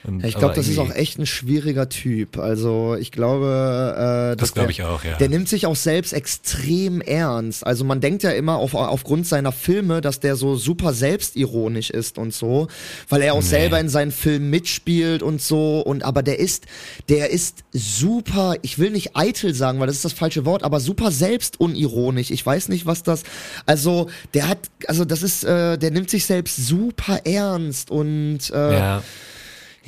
Und, 0.04 0.24
ich 0.24 0.36
glaube, 0.36 0.54
das 0.54 0.68
ist 0.68 0.78
auch 0.78 0.94
echt 0.94 1.18
ein 1.18 1.26
schwieriger 1.26 1.88
Typ. 1.88 2.38
Also 2.38 2.96
ich 2.98 3.10
glaube, 3.10 4.32
äh, 4.32 4.36
Das 4.36 4.52
glaube 4.54 4.68
der- 4.68 4.70
ich 4.70 4.82
auch, 4.84 5.04
ja. 5.04 5.16
Der 5.16 5.28
nimmt 5.28 5.48
sich 5.48 5.66
auch 5.66 5.76
selbst 5.76 6.12
extrem 6.12 7.00
ernst. 7.00 7.66
Also 7.66 7.84
man 7.84 8.00
denkt 8.00 8.22
ja 8.22 8.30
immer 8.30 8.56
auf, 8.56 8.74
aufgrund 8.74 9.26
seiner 9.26 9.52
Filme, 9.52 10.00
dass 10.00 10.20
der 10.20 10.36
so 10.36 10.56
super 10.56 10.92
selbstironisch 10.94 11.90
ist 11.90 12.16
und 12.16 12.32
so, 12.32 12.68
weil 13.08 13.22
er 13.22 13.34
auch 13.34 13.42
selber 13.42 13.80
in 13.80 13.88
seinen 13.88 14.12
Filmen 14.12 14.50
mitspielt 14.50 15.22
und 15.22 15.42
so. 15.42 15.80
Und 15.80 16.04
aber 16.04 16.22
der 16.22 16.38
ist, 16.38 16.66
der 17.08 17.30
ist 17.30 17.64
super. 17.72 18.54
Ich 18.62 18.78
will 18.78 18.90
nicht 18.90 19.16
eitel 19.16 19.52
sagen, 19.54 19.80
weil 19.80 19.88
das 19.88 19.96
ist 19.96 20.04
das 20.04 20.12
falsche 20.12 20.44
Wort, 20.44 20.62
aber 20.62 20.80
super 20.80 21.10
selbstunironisch. 21.10 22.30
Ich 22.30 22.44
weiß 22.44 22.68
nicht, 22.68 22.86
was 22.86 23.02
das. 23.02 23.24
Also 23.66 24.08
der 24.34 24.48
hat, 24.48 24.58
also 24.86 25.04
das 25.04 25.22
ist, 25.22 25.44
äh, 25.44 25.76
der 25.76 25.90
nimmt 25.90 26.08
sich 26.10 26.24
selbst 26.24 26.56
super 26.66 27.20
ernst 27.24 27.90
und 27.90 28.38
äh, 28.52 28.72
ja. 28.72 29.02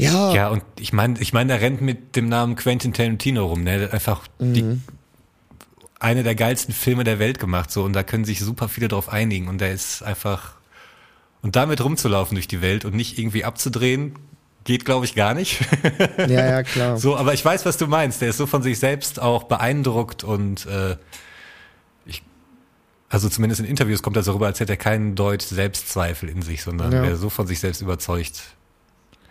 Ja. 0.00 0.34
Ja, 0.34 0.48
und 0.48 0.62
ich 0.78 0.92
meine, 0.92 1.18
ich 1.20 1.32
meine, 1.32 1.52
der 1.52 1.60
rennt 1.60 1.80
mit 1.80 2.16
dem 2.16 2.28
Namen 2.28 2.56
Quentin 2.56 2.92
Tarantino 2.92 3.46
rum, 3.46 3.62
ne? 3.64 3.78
Der 3.78 3.86
hat 3.88 3.94
einfach 3.94 4.22
die, 4.38 4.80
eine 5.98 6.22
der 6.22 6.34
geilsten 6.34 6.72
Filme 6.74 7.04
der 7.04 7.18
Welt 7.18 7.38
gemacht, 7.38 7.70
so, 7.70 7.84
und 7.84 7.92
da 7.92 8.02
können 8.02 8.24
sich 8.24 8.40
super 8.40 8.68
viele 8.68 8.88
drauf 8.88 9.08
einigen, 9.10 9.48
und 9.48 9.60
der 9.60 9.72
ist 9.72 10.02
einfach, 10.02 10.52
und 11.42 11.56
damit 11.56 11.82
rumzulaufen 11.84 12.34
durch 12.36 12.48
die 12.48 12.62
Welt 12.62 12.84
und 12.84 12.94
nicht 12.94 13.18
irgendwie 13.18 13.44
abzudrehen, 13.44 14.14
geht, 14.64 14.84
glaube 14.84 15.04
ich, 15.06 15.14
gar 15.14 15.34
nicht. 15.34 15.60
ja, 16.18 16.26
ja, 16.28 16.62
klar. 16.62 16.96
so, 16.98 17.16
aber 17.16 17.32
ich 17.34 17.42
weiß, 17.44 17.64
was 17.64 17.76
du 17.78 17.86
meinst. 17.86 18.20
Der 18.20 18.28
ist 18.28 18.36
so 18.36 18.46
von 18.46 18.62
sich 18.62 18.78
selbst 18.78 19.18
auch 19.20 19.44
beeindruckt 19.44 20.22
und, 20.22 20.66
äh, 20.66 20.96
ich, 22.04 22.22
also 23.08 23.28
zumindest 23.30 23.60
in 23.62 23.66
Interviews 23.66 24.02
kommt 24.02 24.16
er 24.16 24.22
so 24.22 24.32
rüber, 24.32 24.46
als 24.46 24.60
hätte 24.60 24.74
er 24.74 24.76
keinen 24.76 25.14
Deut 25.14 25.40
Selbstzweifel 25.42 26.28
in 26.28 26.42
sich, 26.42 26.62
sondern 26.62 26.92
Ja. 26.92 27.02
wäre 27.02 27.16
so 27.16 27.30
von 27.30 27.46
sich 27.46 27.58
selbst 27.58 27.80
überzeugt. 27.80 28.42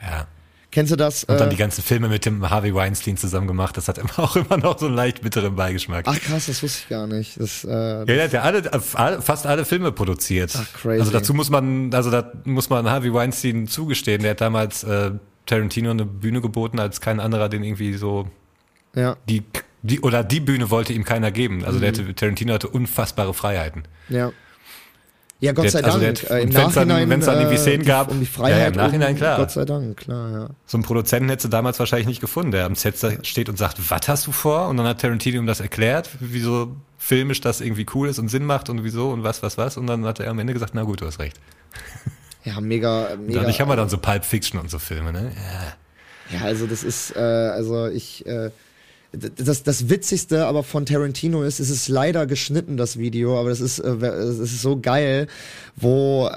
Ja. 0.02 0.26
Kennst 0.72 0.92
du 0.92 0.96
das? 0.96 1.24
Und 1.24 1.40
dann 1.40 1.48
äh, 1.48 1.52
die 1.52 1.58
ganzen 1.58 1.82
Filme 1.84 2.10
mit 2.10 2.26
dem 2.26 2.48
Harvey 2.50 2.76
Weinstein 2.76 3.18
zusammen 3.18 3.48
gemacht. 3.48 3.76
Das 3.76 3.88
hat 3.88 3.98
immer 3.98 4.20
auch 4.20 4.36
immer 4.36 4.58
noch 4.58 4.78
so 4.78 4.86
einen 4.86 4.96
leicht 4.96 5.22
bitteren 5.22 5.56
Beigeschmack. 5.56 6.06
Ach 6.08 6.20
krass, 6.20 6.46
das 6.46 6.62
wusste 6.62 6.82
ich 6.84 6.90
gar 6.90 7.08
nicht. 7.08 7.40
Das, 7.40 7.64
äh, 7.64 7.70
ja, 7.70 8.06
der 8.06 8.24
hat 8.26 8.34
ja 8.34 8.42
alle, 8.44 9.22
fast 9.22 9.48
alle 9.48 9.66
Filme 9.66 9.92
produziert. 9.92 10.54
Ach, 10.56 10.74
crazy. 10.74 11.00
Also 11.00 11.12
dazu 11.12 11.34
muss 11.34 11.50
man, 11.50 11.92
also 11.94 12.12
da 12.12 12.32
muss 12.46 12.70
man 12.70 12.88
Harvey 12.90 13.12
Weinstein 13.14 13.68
zugestehen. 13.68 14.22
Der 14.22 14.32
hat 14.32 14.42
damals 14.42 14.84
äh, 14.84 15.12
Tarantino 15.48 15.90
eine 15.90 16.06
Bühne 16.06 16.42
geboten, 16.42 16.80
als 16.80 17.02
kein 17.02 17.20
anderer 17.20 17.50
den 17.50 17.64
irgendwie 17.64 17.94
so 17.96 18.30
ja, 18.96 19.18
die 19.28 19.44
die 19.82 20.02
oder 20.02 20.24
die 20.24 20.40
Bühne 20.42 20.70
wollte 20.70 20.94
ihm 20.94 21.04
keiner 21.06 21.32
geben. 21.32 21.64
Also 21.66 21.78
Mhm. 21.78 21.82
der 21.82 21.92
hatte, 21.94 22.14
Tarantino 22.16 22.54
hatte 22.54 22.68
unfassbare 22.68 23.34
Freiheiten. 23.34 23.84
ja. 24.10 24.32
Ja, 25.42 25.54
Gott 25.54 25.64
Der- 25.66 25.72
sei 25.72 25.84
also 25.84 26.00
Dank. 26.00 26.20
der 26.20 26.30
hat- 26.30 26.36
äh, 26.38 26.42
Im 26.44 26.50
Nachhinein, 26.50 27.10
wenn's 27.10 27.26
dann 27.26 27.38
irgendwie 27.38 27.56
äh, 27.56 27.60
Szenen 27.60 27.86
gab- 27.86 28.12
um 28.12 28.20
die 28.20 28.26
Ja, 28.26 28.32
Freiheit. 28.32 28.60
ja, 28.60 28.68
im 28.68 28.76
Nachhinein, 28.76 29.12
um, 29.14 29.18
klar. 29.18 29.38
Gott 29.38 29.52
sei 29.52 29.64
Dank, 29.64 29.96
klar, 29.98 30.32
ja. 30.32 30.50
So 30.66 30.78
einen 30.78 30.84
Produzenten 30.84 31.30
hättest 31.30 31.46
du 31.46 31.50
damals 31.50 31.80
wahrscheinlich 31.80 32.08
nicht 32.08 32.20
gefunden, 32.20 32.52
der 32.52 32.66
am 32.66 32.76
Set 32.76 32.98
steht 33.26 33.48
und 33.48 33.58
sagt, 33.58 33.78
was 33.90 34.08
hast 34.10 34.28
du 34.28 34.34
vor? 34.34 34.68
Und 34.68 34.76
dann 34.78 34.86
hat 34.86 35.00
Tarantino 35.00 35.38
ihm 35.40 35.48
das 35.48 35.62
erklärt, 35.62 36.10
wieso 36.20 36.76
filmisch 36.98 37.40
das 37.40 37.62
irgendwie 37.62 37.86
cool 37.96 38.10
ist 38.10 38.20
und 38.20 38.28
Sinn 38.28 38.44
macht 38.46 38.70
und 38.70 38.84
wieso 38.84 39.12
und 39.12 39.24
was, 39.24 39.42
was, 39.42 39.58
was. 39.58 39.78
Und 39.78 39.88
dann 39.88 40.04
hat 40.06 40.20
er 40.20 40.30
am 40.30 40.40
Ende 40.40 40.52
gesagt, 40.52 40.74
na 40.76 40.84
gut, 40.84 41.00
du 41.02 41.06
hast 41.06 41.20
recht. 41.20 41.40
Ja, 42.46 42.62
mega, 42.62 43.10
mega. 43.22 43.40
Dadurch 43.42 43.60
haben 43.60 43.68
wir 43.68 43.76
dann 43.76 43.90
so 43.90 43.98
Pulp 43.98 44.24
Fiction 44.24 44.60
und 44.62 44.72
so 44.72 44.80
Filme, 44.80 45.12
ne? 45.12 45.32
Ja. 46.32 46.38
Ja, 46.40 46.46
also 46.46 46.68
das 46.68 46.84
ist, 46.86 47.14
äh, 47.16 47.20
also 47.20 47.88
ich, 47.88 48.26
äh, 48.26 48.50
das, 49.12 49.64
das 49.64 49.90
Witzigste 49.90 50.46
aber 50.46 50.64
von 50.64 50.86
Tarantino 50.86 51.42
ist, 51.42 51.60
es 51.60 51.72
ist 51.72 51.88
leider 51.88 52.28
geschnitten, 52.28 52.78
das 52.78 53.00
Video, 53.00 53.40
aber 53.40 53.50
das 53.50 53.60
ist, 53.60 53.80
äh, 53.80 53.90
es 53.90 54.40
ist 54.40 54.62
so 54.62 54.80
geil, 54.80 55.28
wo 55.76 56.28
äh, 56.28 56.32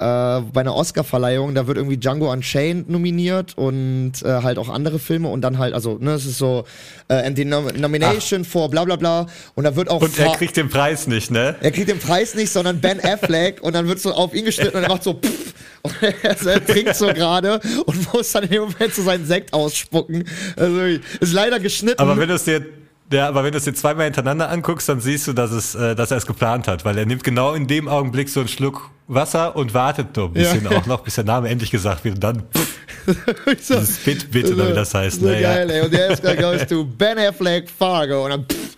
bei 0.51 0.61
einer 0.61 0.75
Oscar-Verleihung, 0.75 1.53
da 1.53 1.67
wird 1.67 1.77
irgendwie 1.77 1.97
Django 1.97 2.31
Unchained 2.31 2.89
nominiert 2.89 3.55
und 3.57 4.13
äh, 4.23 4.41
halt 4.41 4.57
auch 4.57 4.69
andere 4.69 4.97
Filme 4.97 5.27
und 5.27 5.41
dann 5.41 5.59
halt, 5.59 5.75
also, 5.75 5.99
ne, 5.99 6.13
es 6.13 6.25
ist 6.25 6.39
so, 6.39 6.65
äh, 7.09 7.13
and 7.13 7.37
the 7.37 7.45
nom 7.45 7.67
nomination 7.75 8.43
for 8.43 8.69
bla 8.69 8.83
bla 8.85 8.95
bla 8.95 9.27
und 9.53 9.65
da 9.65 9.75
wird 9.75 9.89
auch 9.89 10.01
Und 10.01 10.17
er 10.17 10.31
kriegt 10.31 10.57
den 10.57 10.69
Preis 10.69 11.05
nicht, 11.05 11.29
ne? 11.29 11.55
er 11.61 11.71
kriegt 11.71 11.89
den 11.89 11.99
Preis 11.99 12.33
nicht, 12.33 12.51
sondern 12.51 12.81
Ben 12.81 12.99
Affleck 12.99 13.61
und 13.61 13.73
dann 13.73 13.87
wird 13.87 13.99
so 13.99 14.13
auf 14.13 14.33
ihn 14.33 14.45
geschnitten 14.45 14.77
und 14.77 14.83
er 14.83 14.89
macht 14.89 15.03
so 15.03 15.13
pff, 15.13 15.53
und 15.83 15.95
er, 16.47 16.65
trinkt 16.65 16.95
so 16.95 17.07
gerade 17.07 17.59
und 17.85 18.13
muss 18.13 18.31
dann 18.31 18.43
in 18.43 18.49
dem 18.51 18.61
Moment 18.63 18.93
so 18.93 19.03
seinen 19.03 19.25
Sekt 19.25 19.53
ausspucken. 19.53 20.23
Also 20.55 20.79
ist 21.19 21.33
leider 21.33 21.59
geschnitten. 21.59 21.99
Aber 21.99 22.17
wenn 22.17 22.29
du 22.29 22.35
es 22.35 22.45
dir 22.45 22.65
ja, 23.11 23.27
aber 23.27 23.43
wenn 23.43 23.51
du 23.51 23.59
es 23.59 23.65
dir 23.65 23.75
zweimal 23.75 24.05
hintereinander 24.05 24.49
anguckst, 24.49 24.89
dann 24.89 24.99
siehst 24.99 25.27
du, 25.27 25.33
dass, 25.33 25.51
es, 25.51 25.75
äh, 25.75 25.93
dass 25.93 26.09
er 26.09 26.17
es 26.17 26.25
geplant 26.25 26.67
hat, 26.67 26.83
weil 26.83 26.97
er 26.97 27.05
nimmt 27.05 27.23
genau 27.23 27.53
in 27.53 27.67
dem 27.67 27.87
Augenblick 27.87 28.27
so 28.27 28.39
einen 28.39 28.49
Schluck 28.49 28.89
Wasser 29.07 29.55
und 29.55 29.73
wartet 29.73 30.15
noch 30.15 30.27
ein 30.27 30.33
bisschen 30.33 30.65
auch 30.67 30.85
noch, 30.85 31.01
bis 31.01 31.15
der 31.15 31.25
Name 31.25 31.49
endlich 31.49 31.69
gesagt 31.69 32.05
wird 32.05 32.15
und 32.15 32.23
dann 32.23 32.43
pff, 32.51 32.77
so, 33.61 33.75
dieses 33.75 33.97
Bit, 33.99 34.31
Bit 34.31 34.51
oder 34.51 34.69
wie 34.69 34.73
das 34.73 34.93
heißt. 34.93 35.19
So 35.19 35.27
ne, 35.27 35.41
ja. 35.41 35.53
geil, 35.53 35.69
ey. 35.69 35.81
Und 35.81 35.93
der 35.93 36.09
ist 36.11 36.23
goes 36.23 36.65
to 36.65 36.85
Ben 36.85 37.19
Affleck 37.19 37.69
Fargo 37.69 38.23
und 38.23 38.29
dann 38.31 38.45
pff. 38.45 38.77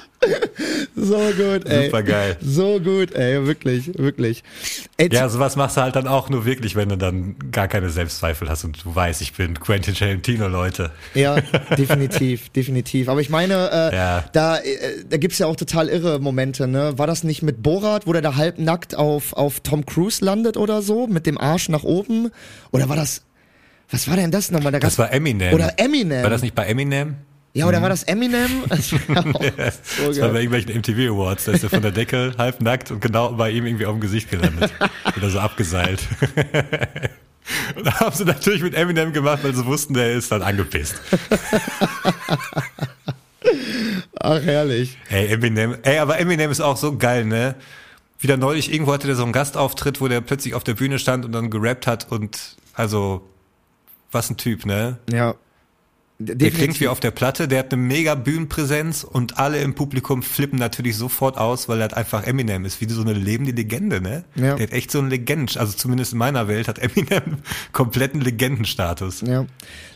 So 0.96 1.16
gut, 1.16 1.66
ey. 1.66 1.86
Super 1.86 2.02
geil. 2.02 2.36
So 2.42 2.78
gut, 2.80 3.14
ey, 3.14 3.46
wirklich, 3.46 3.96
wirklich. 3.98 4.42
Ey, 4.96 5.08
Ja, 5.12 5.28
sowas 5.28 5.56
machst 5.56 5.76
du 5.76 5.80
halt 5.82 5.96
dann 5.96 6.06
auch 6.06 6.28
nur 6.28 6.44
wirklich, 6.44 6.76
wenn 6.76 6.88
du 6.90 6.96
dann 6.98 7.36
gar 7.52 7.68
keine 7.68 7.88
Selbstzweifel 7.90 8.48
hast 8.50 8.64
und 8.64 8.84
du 8.84 8.94
weißt, 8.94 9.22
ich 9.22 9.32
bin 9.32 9.58
Quentin 9.58 9.94
Tarantino, 9.94 10.48
Leute. 10.48 10.90
Ja, 11.14 11.40
definitiv, 11.78 12.50
definitiv. 12.50 13.08
Aber 13.08 13.20
ich 13.20 13.30
meine, 13.30 13.54
äh, 13.92 13.96
Ja. 13.96 14.24
da, 14.32 14.58
äh, 14.58 15.04
da 15.08 15.16
gibt's 15.16 15.38
ja 15.38 15.46
auch 15.46 15.56
total 15.56 15.88
irre 15.88 16.18
Momente, 16.18 16.66
ne? 16.68 16.98
War 16.98 17.06
das 17.06 17.24
nicht 17.24 17.42
mit 17.42 17.62
Borat, 17.62 18.06
wo 18.06 18.12
der 18.12 18.22
da 18.22 18.36
halbnackt 18.36 18.94
auf, 18.94 19.32
auf 19.32 19.60
Tom 19.60 19.86
Cruise 19.86 20.22
landet 20.24 20.56
oder 20.56 20.82
so, 20.82 21.06
mit 21.06 21.24
dem 21.26 21.38
Arsch 21.38 21.68
nach 21.68 21.84
oben? 21.84 22.30
Oder 22.72 22.88
war 22.88 22.96
das, 22.96 23.22
was 23.90 24.08
war 24.08 24.16
denn 24.16 24.30
das 24.30 24.50
nochmal? 24.50 24.72
Da 24.72 24.80
Das 24.80 24.98
war 24.98 25.12
Eminem. 25.12 25.54
Oder 25.54 25.78
Eminem. 25.78 26.22
War 26.22 26.30
das 26.30 26.42
nicht 26.42 26.54
bei 26.54 26.66
Eminem? 26.66 27.16
Ja, 27.52 27.66
oder 27.66 27.82
war 27.82 27.88
das 27.88 28.04
Eminem? 28.04 28.64
Das 28.68 28.92
war 28.92 29.26
auch 29.26 29.42
so 29.82 30.06
Das 30.08 30.20
war 30.20 30.28
bei 30.28 30.42
irgendwelchen 30.42 30.76
MTV 30.76 31.12
Awards, 31.12 31.44
da 31.44 31.52
ist 31.52 31.64
er 31.64 31.70
von 31.70 31.82
der 31.82 31.90
Decke 31.90 32.34
halb 32.38 32.60
nackt 32.60 32.90
und 32.90 33.00
genau 33.00 33.32
bei 33.32 33.50
ihm 33.50 33.66
irgendwie 33.66 33.86
auf 33.86 33.94
dem 33.94 34.00
Gesicht 34.00 34.30
gelandet. 34.30 34.72
Wieder 35.14 35.30
so 35.30 35.40
abgeseilt. 35.40 36.06
Und 37.74 37.86
da 37.86 38.00
haben 38.00 38.14
sie 38.14 38.24
natürlich 38.24 38.62
mit 38.62 38.74
Eminem 38.74 39.12
gemacht, 39.12 39.42
weil 39.42 39.54
sie 39.54 39.66
wussten, 39.66 39.94
der 39.94 40.12
ist 40.12 40.30
dann 40.30 40.42
angepisst. 40.42 41.00
Ach, 44.20 44.40
herrlich. 44.40 44.96
Ey, 45.08 45.28
Eminem, 45.28 45.76
ey, 45.82 45.98
aber 45.98 46.20
Eminem 46.20 46.50
ist 46.50 46.60
auch 46.60 46.76
so 46.76 46.96
geil, 46.96 47.24
ne? 47.24 47.56
Wieder 48.20 48.36
neulich, 48.36 48.72
irgendwo 48.72 48.92
hatte 48.92 49.06
der 49.06 49.16
so 49.16 49.24
einen 49.24 49.32
Gastauftritt, 49.32 50.00
wo 50.00 50.06
der 50.06 50.20
plötzlich 50.20 50.54
auf 50.54 50.62
der 50.62 50.74
Bühne 50.74 50.98
stand 50.98 51.24
und 51.24 51.32
dann 51.32 51.50
gerappt 51.50 51.86
hat 51.86 52.12
und, 52.12 52.56
also, 52.74 53.26
was 54.12 54.30
ein 54.30 54.36
Typ, 54.36 54.66
ne? 54.66 54.98
Ja. 55.10 55.34
Der 56.22 56.50
klingt 56.50 56.78
wie 56.80 56.88
auf 56.88 57.00
der 57.00 57.12
Platte, 57.12 57.48
der 57.48 57.60
hat 57.60 57.72
eine 57.72 57.80
mega 57.80 58.14
Bühnenpräsenz 58.14 59.04
und 59.04 59.38
alle 59.38 59.58
im 59.62 59.74
Publikum 59.74 60.22
flippen 60.22 60.58
natürlich 60.58 60.94
sofort 60.94 61.38
aus, 61.38 61.66
weil 61.66 61.78
er 61.78 61.84
halt 61.84 61.94
einfach 61.94 62.24
Eminem 62.24 62.66
ist, 62.66 62.82
wie 62.82 62.90
so 62.90 63.00
eine 63.00 63.14
lebende 63.14 63.52
Legende, 63.52 64.02
ne? 64.02 64.24
Ja. 64.34 64.56
Der 64.56 64.66
hat 64.66 64.72
echt 64.74 64.90
so 64.90 64.98
einen 64.98 65.08
Legend, 65.08 65.56
also 65.56 65.72
zumindest 65.72 66.12
in 66.12 66.18
meiner 66.18 66.46
Welt 66.46 66.68
hat 66.68 66.78
Eminem 66.78 67.38
kompletten 67.72 68.20
Legendenstatus. 68.20 69.22
Ja. 69.22 69.28
Er 69.30 69.36
kann 69.36 69.46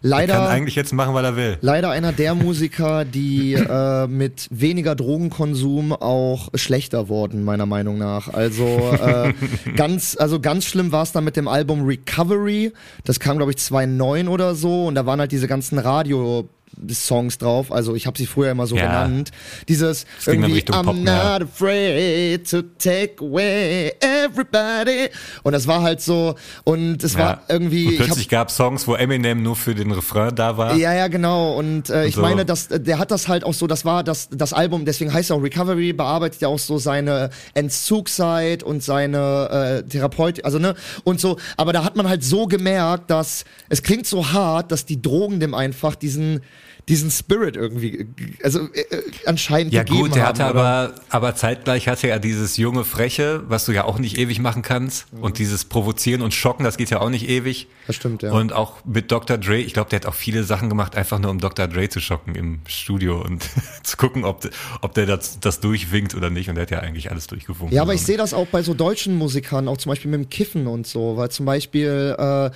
Leider, 0.01 0.49
eigentlich 0.49 0.77
jetzt 0.77 0.95
machen, 0.95 1.13
was 1.13 1.25
er 1.25 1.37
will. 1.37 1.59
leider 1.61 1.91
einer 1.91 2.13
der 2.13 2.35
Musiker, 2.35 3.05
die 3.05 3.53
äh, 3.55 4.07
mit 4.07 4.49
weniger 4.51 4.95
Drogenkonsum 4.95 5.93
auch 5.93 6.49
schlechter 6.55 7.09
wurden, 7.09 7.45
meiner 7.45 7.67
Meinung 7.67 7.99
nach. 7.99 8.33
Also 8.33 8.97
äh, 8.99 9.35
ganz, 9.77 10.17
also 10.19 10.41
ganz 10.41 10.65
schlimm 10.65 10.91
war 10.91 11.03
es 11.03 11.13
dann 11.13 11.25
mit 11.25 11.37
dem 11.37 11.49
Album 11.49 11.85
Recovery. 11.85 12.73
Das 13.05 13.21
kam, 13.21 13.37
glaube 13.37 13.53
ich, 13.53 13.59
2009 13.59 14.29
oder 14.29 14.55
so. 14.55 14.87
Und 14.87 14.95
da 14.95 15.05
waren 15.05 15.21
halt 15.21 15.31
diese 15.31 15.49
ganzen 15.49 15.79
Radio 15.79 16.14
your 16.15 16.54
Songs 16.91 17.39
drauf, 17.39 17.71
also 17.73 17.95
ich 17.95 18.07
habe 18.07 18.19
sie 18.19 18.27
früher 18.27 18.51
immer 18.51 18.67
so 18.67 18.77
Ja. 18.77 18.87
genannt. 18.87 19.31
Dieses 19.69 20.07
irgendwie 20.27 20.61
I'm 20.63 20.83
Pop 20.85 20.97
mehr. 20.97 21.39
not 21.39 21.43
afraid 21.49 22.49
to 22.51 22.63
take 22.79 23.15
away 23.25 23.93
everybody 24.01 25.09
und 25.43 25.53
das 25.53 25.67
war 25.67 25.83
halt 25.83 26.01
so 26.01 26.35
und 26.65 27.03
es 27.05 27.17
war 27.17 27.43
irgendwie 27.49 27.87
und 27.89 27.97
plötzlich 27.97 28.29
gab 28.29 28.51
Songs, 28.51 28.87
wo 28.87 28.95
Eminem 28.95 29.43
nur 29.43 29.57
für 29.57 29.75
den 29.75 29.91
Refrain 29.93 30.35
da 30.35 30.57
war. 30.57 30.75
ja, 30.77 30.93
ja, 30.95 31.09
genau. 31.09 31.55
Und 31.55 31.91
äh, 31.91 32.07
ich 32.07 32.15
so. 32.17 32.21
meine, 32.23 32.45
dass 32.45 32.69
äh, 32.71 32.81
der 32.81 32.99
hat 32.99 33.11
das 33.11 33.29
halt 33.29 33.45
auch 33.45 33.55
so, 33.55 33.67
das 33.67 33.85
war 33.85 34.03
das, 34.05 34.29
das 34.31 34.53
Album, 34.53 34.85
deswegen 34.85 35.13
heißt 35.13 35.31
es 35.31 35.37
auch 35.37 35.43
Recovery, 35.43 35.93
bearbeitet 35.93 36.41
ja 36.41 36.49
auch 36.49 36.59
so 36.59 36.79
seine 36.79 37.31
Entzugszeit 37.55 38.63
und 38.63 38.83
seine 38.83 39.83
äh, 39.85 39.89
Therapeut, 39.89 40.45
also 40.45 40.59
ne, 40.59 40.75
und 41.05 41.21
so, 41.21 41.39
aber 41.57 41.73
da 41.73 41.85
hat 41.85 41.97
man 41.97 42.09
halt 42.09 42.25
so 42.25 42.47
gemerkt, 42.47 43.11
dass 43.11 43.45
es 43.69 43.83
klingt 43.83 44.07
so 44.07 44.33
hart, 44.33 44.71
dass 44.73 44.87
die 44.87 45.01
Drogen 45.03 45.41
dem 45.41 45.55
einfach 45.55 45.95
diesen 45.95 46.41
diesen 46.89 47.11
Spirit 47.11 47.57
irgendwie, 47.57 48.07
also 48.43 48.69
äh, 48.73 48.81
äh, 48.81 49.03
anscheinend 49.25 49.73
Ja 49.73 49.85
gegeben 49.85 50.03
gut, 50.03 50.15
der 50.17 50.27
haben, 50.27 50.39
hatte 50.39 50.53
oder? 50.53 50.61
aber, 50.61 50.95
aber 51.09 51.35
zeitgleich 51.35 51.89
hatte 51.89 52.09
er 52.09 52.19
dieses 52.19 52.59
junge 52.59 52.85
Freche, 52.85 53.43
was 53.49 53.65
du 53.65 53.73
ja 53.73 53.85
auch 53.85 53.99
nicht 53.99 54.19
ewig 54.19 54.39
machen 54.39 54.63
kannst. 54.63 55.07
Und 55.19 55.39
dieses 55.39 55.65
Provozieren 55.65 56.21
und 56.21 56.35
Schocken, 56.35 56.65
das 56.65 56.77
geht 56.77 56.91
ja 56.91 57.01
auch 57.01 57.09
nicht 57.09 57.29
ewig. 57.29 57.69
Das 57.87 57.97
stimmt, 57.97 58.23
ja. 58.23 58.33
Und 58.33 58.53
auch 58.53 58.85
mit 58.85 59.11
Dr. 59.11 59.39
Dre, 59.39 59.59
ich 59.59 59.73
glaube, 59.73 59.89
der 59.91 60.01
hat 60.01 60.07
auch 60.07 60.15
viele 60.15 60.45
Sachen 60.45 60.69
gemacht, 60.69 60.97
einfach 60.97 61.19
nur 61.19 61.31
um 61.31 61.39
Dr. 61.39 61.69
Dre 61.69 61.89
zu 61.89 62.01
schocken 62.01 62.35
im 62.35 62.61
Studio 62.67 63.21
und 63.23 63.49
zu 63.83 63.97
gucken, 63.97 64.25
ob, 64.25 64.49
ob 64.83 64.95
der 64.95 65.07
das, 65.07 65.41
das 65.41 65.61
durchwinkt 65.61 66.15
oder 66.15 66.29
nicht. 66.29 66.51
Und 66.51 66.57
der 66.57 66.63
hat 66.63 66.71
ja 66.71 66.81
eigentlich 66.81 67.11
alles 67.11 67.27
durchgewunken. 67.29 67.75
Ja, 67.75 67.83
aber 67.83 67.95
ich 67.95 68.03
sehe 68.03 68.19
das 68.19 68.35
auch 68.35 68.47
bei 68.49 68.63
so 68.63 68.75
deutschen 68.75 69.17
Musikern, 69.17 69.69
auch 69.69 69.79
zum 69.79 69.91
Beispiel 69.91 70.11
mit 70.11 70.21
dem 70.21 70.29
Kiffen 70.29 70.67
und 70.67 70.87
so, 70.87 71.17
weil 71.17 71.31
zum 71.31 71.47
Beispiel, 71.47 72.15
äh, 72.19 72.51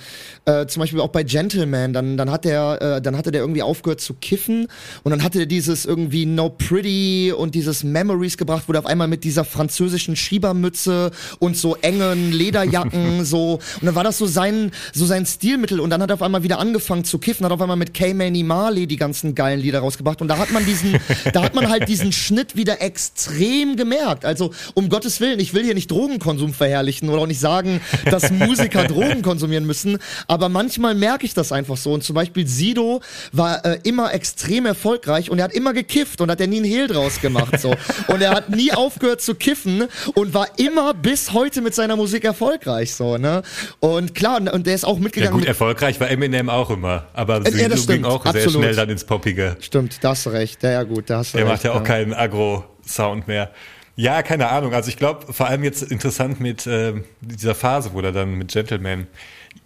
äh, 0.45 0.67
zum 0.67 0.81
Beispiel 0.81 0.99
auch 0.99 1.09
bei 1.09 1.23
Gentleman, 1.23 1.93
dann, 1.93 2.15
dann 2.15 2.29
hat 2.29 2.45
der, 2.45 2.97
äh, 2.97 3.01
dann 3.01 3.17
hatte 3.17 3.31
der 3.31 3.41
irgendwie 3.41 3.63
aufgehört 3.63 4.01
zu 4.01 4.18
kiffen. 4.21 4.67
Und 5.03 5.11
dann 5.11 5.23
hatte 5.23 5.39
der 5.39 5.47
dieses 5.47 5.85
irgendwie 5.85 6.25
No 6.25 6.49
Pretty 6.49 7.33
und 7.35 7.55
dieses 7.55 7.83
Memories 7.83 8.37
gebracht, 8.37 8.63
wo 8.67 8.73
der 8.73 8.81
auf 8.81 8.87
einmal 8.87 9.07
mit 9.07 9.23
dieser 9.23 9.45
französischen 9.45 10.15
Schiebermütze 10.15 11.11
und 11.39 11.57
so 11.57 11.75
engen 11.75 12.31
Lederjacken 12.31 13.25
so. 13.29 13.59
Und 13.79 13.85
dann 13.85 13.95
war 13.95 14.03
das 14.03 14.17
so 14.17 14.25
sein, 14.25 14.71
so 14.93 15.05
sein 15.05 15.25
Stilmittel. 15.25 15.79
Und 15.79 15.89
dann 15.89 16.01
hat 16.01 16.11
er 16.11 16.15
auf 16.15 16.21
einmal 16.21 16.43
wieder 16.43 16.59
angefangen 16.59 17.03
zu 17.03 17.19
kiffen, 17.19 17.45
hat 17.45 17.51
auf 17.51 17.61
einmal 17.61 17.77
mit 17.77 17.93
K-Mani 17.93 18.43
Marley 18.43 18.87
die 18.87 18.97
ganzen 18.97 19.35
geilen 19.35 19.59
Lieder 19.59 19.79
rausgebracht. 19.79 20.21
Und 20.21 20.27
da 20.27 20.37
hat 20.37 20.51
man 20.51 20.65
diesen, 20.65 20.95
da 21.33 21.43
hat 21.43 21.55
man 21.55 21.69
halt 21.69 21.87
diesen 21.87 22.11
Schnitt 22.11 22.55
wieder 22.55 22.81
extrem 22.81 23.75
gemerkt. 23.75 24.25
Also 24.25 24.51
um 24.73 24.89
Gottes 24.89 25.19
Willen, 25.21 25.39
ich 25.39 25.53
will 25.53 25.63
hier 25.63 25.73
nicht 25.73 25.91
Drogenkonsum 25.91 26.53
verherrlichen 26.53 27.09
oder 27.09 27.21
auch 27.21 27.27
nicht 27.27 27.39
sagen, 27.39 27.81
dass 28.05 28.31
Musiker 28.31 28.85
Drogen 28.85 29.21
konsumieren 29.21 29.65
müssen, 29.65 29.97
aber 30.27 30.49
manchmal 30.49 30.95
merke 30.95 31.25
ich 31.25 31.33
das 31.33 31.51
einfach 31.51 31.77
so. 31.77 31.93
Und 31.93 32.03
zum 32.03 32.15
Beispiel 32.15 32.47
Sido 32.47 33.01
war 33.31 33.65
äh, 33.65 33.79
immer 33.83 34.08
extrem 34.13 34.65
erfolgreich 34.65 35.29
und 35.29 35.39
er 35.39 35.45
hat 35.45 35.53
immer 35.53 35.73
gekifft 35.73 36.21
und 36.21 36.29
hat 36.31 36.39
er 36.41 36.47
nie 36.47 36.57
einen 36.57 36.65
Hehl 36.65 36.87
draus 36.87 37.21
gemacht. 37.21 37.59
So. 37.59 37.75
Und 38.07 38.21
er 38.21 38.31
hat 38.31 38.49
nie 38.49 38.71
aufgehört 38.71 39.21
zu 39.21 39.35
kiffen 39.35 39.83
und 40.15 40.33
war 40.33 40.47
immer 40.57 40.93
bis 40.93 41.33
heute 41.33 41.61
mit 41.61 41.75
seiner 41.75 41.95
Musik 41.95 42.23
erfolgreich. 42.23 42.93
So, 42.95 43.17
ne? 43.17 43.41
Und 43.79 44.15
klar, 44.15 44.37
und- 44.39 44.49
und 44.49 44.67
der 44.67 44.75
ist 44.75 44.85
auch 44.85 44.97
Ja 44.97 45.03
mitgegangen. 45.03 45.31
gut, 45.33 45.41
mit- 45.41 45.47
Erfolgreich 45.49 45.99
war 45.99 46.09
Eminem 46.09 46.49
auch 46.49 46.69
immer. 46.69 47.07
Aber 47.13 47.35
ja, 47.35 47.39
das 47.41 47.53
Sido 47.53 47.69
ging 47.69 47.77
stimmt, 47.83 48.05
auch 48.05 48.23
sehr 48.23 48.33
absolut. 48.43 48.53
schnell 48.63 48.75
dann 48.75 48.89
ins 48.89 49.03
Poppige. 49.03 49.57
Stimmt, 49.59 50.03
da 50.03 50.09
hast 50.09 50.25
du 50.25 50.29
recht. 50.31 50.61
Ja, 50.63 50.71
ja 50.71 50.83
gut, 50.83 51.09
da 51.09 51.17
hast 51.19 51.33
du 51.33 51.37
Der 51.37 51.45
recht. 51.45 51.53
macht 51.55 51.63
ja 51.63 51.71
auch 51.73 51.83
keinen 51.83 52.13
Agro-Sound 52.13 53.27
mehr. 53.27 53.51
Ja, 53.95 54.21
keine 54.23 54.49
Ahnung. 54.49 54.73
Also 54.73 54.89
ich 54.89 54.97
glaube, 54.97 55.31
vor 55.33 55.47
allem 55.47 55.63
jetzt 55.63 55.83
interessant 55.83 56.39
mit 56.39 56.65
äh, 56.65 56.93
dieser 57.21 57.53
Phase, 57.55 57.91
wo 57.93 57.99
er 58.01 58.11
dann 58.13 58.33
mit 58.35 58.49
Gentleman. 58.51 59.07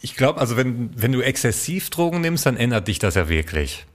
Ich 0.02 0.16
glaube, 0.16 0.40
also 0.40 0.58
wenn, 0.58 0.90
wenn 0.96 1.12
du 1.12 1.22
exzessiv 1.22 1.90
Drogen 1.92 2.22
nimmst, 2.22 2.46
dann 2.46 2.58
ändert 2.58 2.88
dich 2.88 3.00
das 3.00 3.16
ja 3.16 3.30
wirklich. 3.30 3.86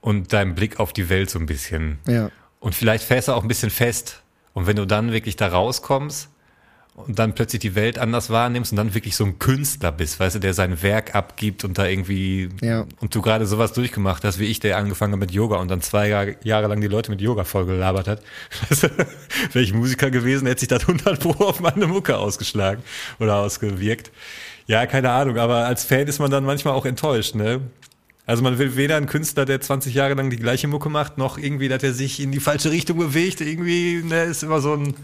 Und 0.00 0.32
dein 0.32 0.54
Blick 0.54 0.78
auf 0.78 0.92
die 0.92 1.08
Welt 1.08 1.30
so 1.30 1.38
ein 1.38 1.46
bisschen. 1.46 1.98
Ja. 2.06 2.30
Und 2.60 2.74
vielleicht 2.74 3.04
fährst 3.04 3.28
du 3.28 3.32
auch 3.32 3.42
ein 3.42 3.48
bisschen 3.48 3.70
fest. 3.70 4.22
Und 4.52 4.66
wenn 4.66 4.76
du 4.76 4.86
dann 4.86 5.12
wirklich 5.12 5.36
da 5.36 5.48
rauskommst 5.48 6.28
und 6.94 7.18
dann 7.18 7.34
plötzlich 7.34 7.60
die 7.60 7.74
Welt 7.74 7.98
anders 7.98 8.30
wahrnimmst 8.30 8.72
und 8.72 8.76
dann 8.76 8.94
wirklich 8.94 9.16
so 9.16 9.24
ein 9.24 9.38
Künstler 9.38 9.92
bist, 9.92 10.18
weißt 10.18 10.36
du, 10.36 10.38
der 10.38 10.54
sein 10.54 10.80
Werk 10.82 11.14
abgibt 11.14 11.62
und 11.64 11.76
da 11.76 11.84
irgendwie 11.86 12.48
Ja. 12.62 12.86
und 13.00 13.14
du 13.14 13.20
gerade 13.20 13.46
sowas 13.46 13.74
durchgemacht 13.74 14.24
hast, 14.24 14.38
wie 14.38 14.46
ich, 14.46 14.60
der 14.60 14.78
angefangen 14.78 15.12
hat 15.12 15.20
mit 15.20 15.30
Yoga 15.32 15.56
und 15.56 15.68
dann 15.70 15.82
zwei 15.82 16.08
Jahre, 16.08 16.36
Jahre 16.42 16.68
lang 16.68 16.80
die 16.80 16.86
Leute 16.88 17.10
mit 17.10 17.20
Yoga 17.20 17.44
vollgelabert 17.44 18.08
hat. 18.08 18.22
Weißt 18.70 18.84
du, 18.84 18.88
Wäre 19.52 19.62
ich 19.62 19.74
Musiker 19.74 20.10
gewesen, 20.10 20.46
hätte 20.46 20.60
sich 20.60 20.68
das 20.68 20.82
100 20.88 21.20
Pro 21.20 21.32
auf 21.44 21.60
meine 21.60 21.86
Mucke 21.86 22.16
ausgeschlagen 22.16 22.82
oder 23.18 23.36
ausgewirkt. 23.36 24.10
Ja, 24.66 24.86
keine 24.86 25.10
Ahnung, 25.10 25.36
aber 25.36 25.66
als 25.66 25.84
Fan 25.84 26.06
ist 26.08 26.18
man 26.18 26.30
dann 26.30 26.44
manchmal 26.44 26.72
auch 26.74 26.86
enttäuscht, 26.86 27.34
ne? 27.34 27.60
Also 28.26 28.42
man 28.42 28.58
will 28.58 28.74
weder 28.76 28.96
einen 28.96 29.06
Künstler, 29.06 29.44
der 29.44 29.60
20 29.60 29.94
Jahre 29.94 30.14
lang 30.14 30.30
die 30.30 30.36
gleiche 30.36 30.66
Mucke 30.66 30.88
macht, 30.88 31.16
noch 31.16 31.38
irgendwie, 31.38 31.68
dass 31.68 31.84
er 31.84 31.92
sich 31.94 32.18
in 32.20 32.32
die 32.32 32.40
falsche 32.40 32.72
Richtung 32.72 32.98
bewegt. 32.98 33.40
Irgendwie, 33.40 34.02
ne, 34.02 34.24
ist 34.24 34.42
immer 34.42 34.60
so 34.60 34.74
ein. 34.74 34.94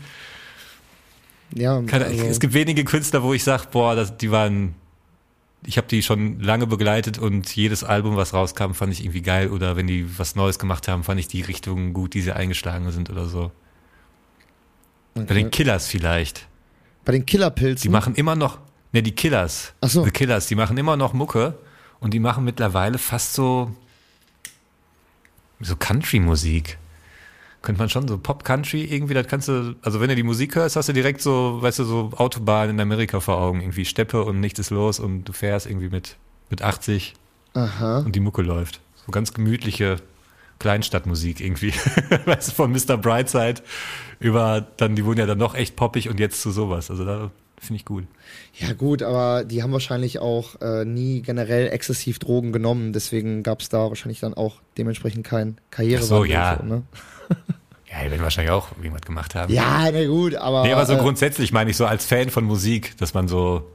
Ja, 1.54 1.80
Keine, 1.82 2.06
also- 2.06 2.24
Es 2.24 2.40
gibt 2.40 2.52
wenige 2.52 2.82
Künstler, 2.84 3.22
wo 3.22 3.32
ich 3.32 3.44
sage, 3.44 3.64
boah, 3.70 3.94
das, 3.94 4.16
die 4.16 4.30
waren. 4.30 4.74
Ich 5.64 5.76
habe 5.76 5.86
die 5.86 6.02
schon 6.02 6.40
lange 6.40 6.66
begleitet 6.66 7.18
und 7.18 7.54
jedes 7.54 7.84
Album, 7.84 8.16
was 8.16 8.34
rauskam, 8.34 8.72
fand 8.72 8.92
ich 8.92 9.04
irgendwie 9.04 9.22
geil. 9.22 9.50
Oder 9.50 9.76
wenn 9.76 9.86
die 9.86 10.18
was 10.18 10.34
Neues 10.34 10.58
gemacht 10.58 10.88
haben, 10.88 11.04
fand 11.04 11.20
ich 11.20 11.28
die 11.28 11.42
Richtung 11.42 11.92
gut, 11.92 12.14
die 12.14 12.20
sie 12.22 12.32
eingeschlagen 12.32 12.90
sind 12.90 13.08
oder 13.10 13.26
so. 13.26 13.52
Bei 15.14 15.22
den 15.34 15.52
Killers 15.52 15.86
vielleicht. 15.86 16.48
Bei 17.04 17.12
den 17.12 17.24
Killerpilzen. 17.24 17.82
Die 17.82 17.88
machen 17.92 18.16
immer 18.16 18.34
noch, 18.34 18.58
ne, 18.92 19.04
die 19.04 19.12
Killers. 19.12 19.72
Ach 19.80 19.88
so. 19.88 20.04
The 20.04 20.10
Killers, 20.10 20.48
die 20.48 20.56
machen 20.56 20.76
immer 20.76 20.96
noch 20.96 21.12
Mucke 21.12 21.54
und 22.02 22.12
die 22.12 22.18
machen 22.18 22.44
mittlerweile 22.44 22.98
fast 22.98 23.34
so, 23.34 23.70
so 25.60 25.76
Country-Musik. 25.76 26.76
Könnte 27.62 27.78
man 27.78 27.88
schon 27.88 28.08
so 28.08 28.18
Pop-Country 28.18 28.82
irgendwie, 28.82 29.14
das 29.14 29.28
kannst 29.28 29.46
du, 29.46 29.76
also 29.82 30.00
wenn 30.00 30.08
du 30.08 30.16
die 30.16 30.24
Musik 30.24 30.56
hörst, 30.56 30.74
hast 30.74 30.88
du 30.88 30.92
direkt 30.92 31.22
so, 31.22 31.62
weißt 31.62 31.78
du, 31.78 31.84
so 31.84 32.10
Autobahn 32.16 32.70
in 32.70 32.80
Amerika 32.80 33.20
vor 33.20 33.38
Augen, 33.38 33.60
irgendwie 33.60 33.84
Steppe 33.84 34.24
und 34.24 34.40
nichts 34.40 34.58
ist 34.58 34.70
los 34.70 34.98
und 34.98 35.24
du 35.24 35.32
fährst 35.32 35.66
irgendwie 35.66 35.90
mit, 35.90 36.16
mit 36.50 36.60
80 36.60 37.14
Aha. 37.54 37.98
und 37.98 38.16
die 38.16 38.20
Mucke 38.20 38.42
läuft. 38.42 38.80
So 39.06 39.12
ganz 39.12 39.32
gemütliche 39.32 39.98
Kleinstadtmusik 40.58 41.40
irgendwie. 41.40 41.72
weißt 42.24 42.48
du, 42.48 42.52
von 42.52 42.72
Mr. 42.72 42.96
Brightside 42.96 43.62
über 44.18 44.66
dann, 44.76 44.96
die 44.96 45.04
wurden 45.04 45.20
ja 45.20 45.26
dann 45.26 45.38
noch 45.38 45.54
echt 45.54 45.76
poppig 45.76 46.08
und 46.08 46.18
jetzt 46.18 46.42
zu 46.42 46.50
sowas. 46.50 46.90
Also 46.90 47.04
da 47.04 47.30
finde 47.62 47.76
ich 47.76 47.84
gut. 47.84 48.04
Ja 48.58 48.72
gut, 48.72 49.02
aber 49.02 49.44
die 49.44 49.62
haben 49.62 49.72
wahrscheinlich 49.72 50.18
auch 50.18 50.60
äh, 50.60 50.84
nie 50.84 51.22
generell 51.22 51.68
exzessiv 51.68 52.18
Drogen 52.18 52.52
genommen, 52.52 52.92
deswegen 52.92 53.42
gab 53.42 53.60
es 53.60 53.68
da 53.68 53.88
wahrscheinlich 53.88 54.20
dann 54.20 54.34
auch 54.34 54.60
dementsprechend 54.76 55.24
kein 55.24 55.58
Karriere. 55.70 56.02
Ach 56.02 56.06
so, 56.06 56.24
ja. 56.24 56.62
ne? 56.62 56.82
Ja, 57.92 58.04
die 58.04 58.10
werden 58.10 58.22
wahrscheinlich 58.22 58.50
auch 58.50 58.68
irgendwas 58.78 59.02
gemacht 59.02 59.34
haben. 59.34 59.52
Ja, 59.52 59.90
na 59.92 60.06
gut, 60.06 60.34
aber. 60.34 60.62
Nee, 60.62 60.72
aber 60.72 60.86
so 60.86 60.94
äh, 60.94 60.96
grundsätzlich 60.96 61.52
meine 61.52 61.70
ich 61.70 61.76
so 61.76 61.84
als 61.84 62.06
Fan 62.06 62.30
von 62.30 62.42
Musik, 62.42 62.96
dass 62.96 63.12
man 63.12 63.28
so 63.28 63.70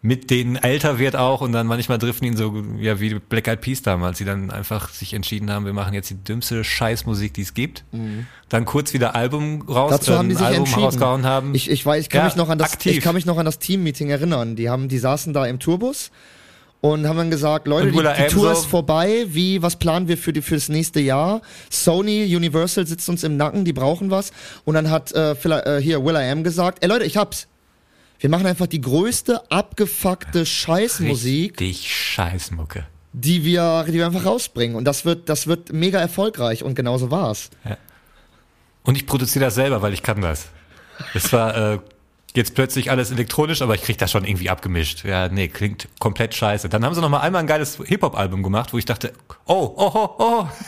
mit 0.00 0.30
denen 0.30 0.54
älter 0.54 1.00
wird 1.00 1.16
auch 1.16 1.40
und 1.40 1.50
dann 1.52 1.66
manchmal 1.66 1.98
driften 1.98 2.28
ihn 2.28 2.36
so, 2.36 2.54
ja, 2.78 3.00
wie 3.00 3.14
Black 3.14 3.48
Eyed 3.48 3.60
Peas 3.60 3.82
damals, 3.82 4.18
die 4.18 4.24
dann 4.24 4.50
einfach 4.52 4.90
sich 4.90 5.12
entschieden 5.12 5.50
haben, 5.50 5.64
wir 5.66 5.72
machen 5.72 5.92
jetzt 5.92 6.08
die 6.10 6.14
dümmste 6.22 6.62
Scheißmusik, 6.62 7.34
die 7.34 7.42
es 7.42 7.52
gibt. 7.52 7.82
Dann 8.48 8.64
kurz 8.64 8.92
wieder 8.92 9.16
Album 9.16 9.62
raus, 9.62 9.90
Mhm. 9.90 9.94
Dazu 9.96 10.14
haben 10.16 10.28
die 10.28 10.36
sich 10.36 10.44
Album 10.46 10.60
entschieden. 10.60 10.82
rausgehauen 10.84 11.26
haben. 11.26 11.52
Ich, 11.54 11.68
ich 11.68 11.84
weiß, 11.84 12.00
ich 12.02 12.08
kann 12.10 12.20
Ja, 12.20 12.24
mich 12.26 12.36
noch 12.36 12.48
an 12.48 12.58
das, 12.58 12.74
aktiv. 12.74 12.92
ich 12.96 13.00
kann 13.02 13.14
mich 13.16 13.26
noch 13.26 13.38
an 13.38 13.44
das 13.44 13.58
Team-Meeting 13.58 14.08
erinnern. 14.10 14.54
Die 14.54 14.70
haben, 14.70 14.88
die 14.88 14.98
saßen 14.98 15.32
da 15.32 15.46
im 15.46 15.58
Tourbus 15.58 16.12
und 16.80 17.08
haben 17.08 17.16
dann 17.16 17.30
gesagt, 17.32 17.66
Leute, 17.66 17.90
die, 17.90 17.98
die 17.98 18.26
Tour 18.28 18.52
ist 18.52 18.66
vorbei, 18.66 19.24
wie, 19.26 19.62
was 19.62 19.74
planen 19.76 20.06
wir 20.06 20.16
für, 20.16 20.32
die, 20.32 20.42
für 20.42 20.54
das 20.54 20.68
nächste 20.68 21.00
Jahr? 21.00 21.42
Sony, 21.70 22.24
Universal 22.36 22.86
sitzt 22.86 23.08
uns 23.08 23.24
im 23.24 23.36
Nacken, 23.36 23.64
die 23.64 23.72
brauchen 23.72 24.12
was. 24.12 24.30
Und 24.64 24.74
dann 24.74 24.90
hat 24.90 25.10
äh, 25.12 25.32
äh, 25.32 25.82
hier 25.82 26.04
Will 26.04 26.14
I 26.14 26.30
Am 26.30 26.44
gesagt, 26.44 26.84
ey 26.84 26.88
Leute, 26.88 27.04
ich 27.04 27.16
hab's. 27.16 27.48
Wir 28.20 28.30
machen 28.30 28.46
einfach 28.46 28.66
die 28.66 28.80
größte, 28.80 29.50
abgefuckte 29.50 30.44
Scheißmusik, 30.44 31.60
Richtig 31.60 31.94
Scheißmucke. 31.94 32.86
die 33.12 33.44
wir, 33.44 33.84
die 33.86 33.94
wir 33.94 34.06
einfach 34.06 34.24
rausbringen. 34.24 34.76
Und 34.76 34.84
das 34.84 35.04
wird, 35.04 35.28
das 35.28 35.46
wird 35.46 35.72
mega 35.72 36.00
erfolgreich 36.00 36.64
und 36.64 36.74
genauso 36.74 37.10
war's. 37.10 37.50
Und 38.82 38.96
ich 38.96 39.06
produziere 39.06 39.44
das 39.44 39.54
selber, 39.54 39.82
weil 39.82 39.92
ich 39.92 40.02
kann 40.02 40.20
das. 40.20 40.48
Es 41.14 41.32
war 41.32 41.74
äh, 41.74 41.78
jetzt 42.34 42.54
plötzlich 42.56 42.90
alles 42.90 43.10
elektronisch, 43.12 43.62
aber 43.62 43.74
ich 43.76 43.82
krieg 43.82 43.98
das 43.98 44.10
schon 44.10 44.24
irgendwie 44.24 44.50
abgemischt. 44.50 45.04
Ja, 45.04 45.28
nee, 45.28 45.46
klingt 45.48 45.88
komplett 46.00 46.34
scheiße. 46.34 46.68
Dann 46.68 46.84
haben 46.84 46.94
sie 46.94 47.00
noch 47.00 47.08
mal 47.10 47.20
einmal 47.20 47.42
ein 47.42 47.46
geiles 47.46 47.78
Hip-Hop-Album 47.84 48.42
gemacht, 48.42 48.72
wo 48.72 48.78
ich 48.78 48.84
dachte, 48.84 49.12
oh, 49.46 49.72
oh, 49.76 49.90
oh, 49.94 50.10
oh. 50.18 50.48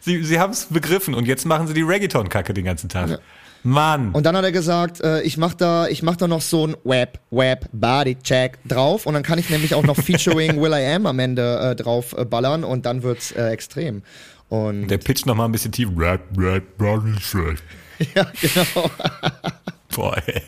Sie, 0.00 0.22
sie 0.22 0.38
haben 0.38 0.52
es 0.52 0.66
begriffen 0.66 1.14
und 1.14 1.26
jetzt 1.26 1.44
machen 1.44 1.66
sie 1.66 1.74
die 1.74 1.82
Reggaeton-Kacke 1.82 2.54
den 2.54 2.64
ganzen 2.64 2.88
Tag. 2.88 3.20
Mann. 3.64 4.12
Und 4.12 4.26
dann 4.26 4.36
hat 4.36 4.44
er 4.44 4.52
gesagt, 4.52 5.00
äh, 5.00 5.22
ich 5.22 5.36
mach 5.36 5.54
da, 5.54 5.88
ich 5.88 6.02
mach 6.02 6.16
da 6.16 6.28
noch 6.28 6.42
so 6.42 6.66
ein 6.66 6.76
Web, 6.84 7.18
Web, 7.30 7.68
Body 7.72 8.16
Check 8.22 8.58
drauf 8.68 9.06
und 9.06 9.14
dann 9.14 9.22
kann 9.22 9.38
ich 9.38 9.50
nämlich 9.50 9.74
auch 9.74 9.82
noch 9.82 9.96
featuring 10.00 10.60
Will 10.60 10.72
I 10.72 10.94
Am 10.94 11.06
am 11.06 11.18
Ende 11.18 11.58
äh, 11.58 11.74
drauf 11.76 12.14
äh, 12.16 12.24
ballern 12.24 12.62
und 12.62 12.86
dann 12.86 13.02
wird's 13.02 13.32
äh, 13.32 13.48
extrem. 13.48 14.02
Und 14.50 14.88
Der 14.88 14.98
pitcht 14.98 15.26
noch 15.26 15.34
mal 15.34 15.46
ein 15.46 15.52
bisschen 15.52 15.72
tief. 15.72 15.88
Rap, 15.96 16.20
rap, 16.36 16.62
rap, 16.78 17.02
rap. 17.34 17.58
ja, 18.14 18.30
genau. 18.40 18.90
Boah, 19.94 20.16
ey. 20.26 20.42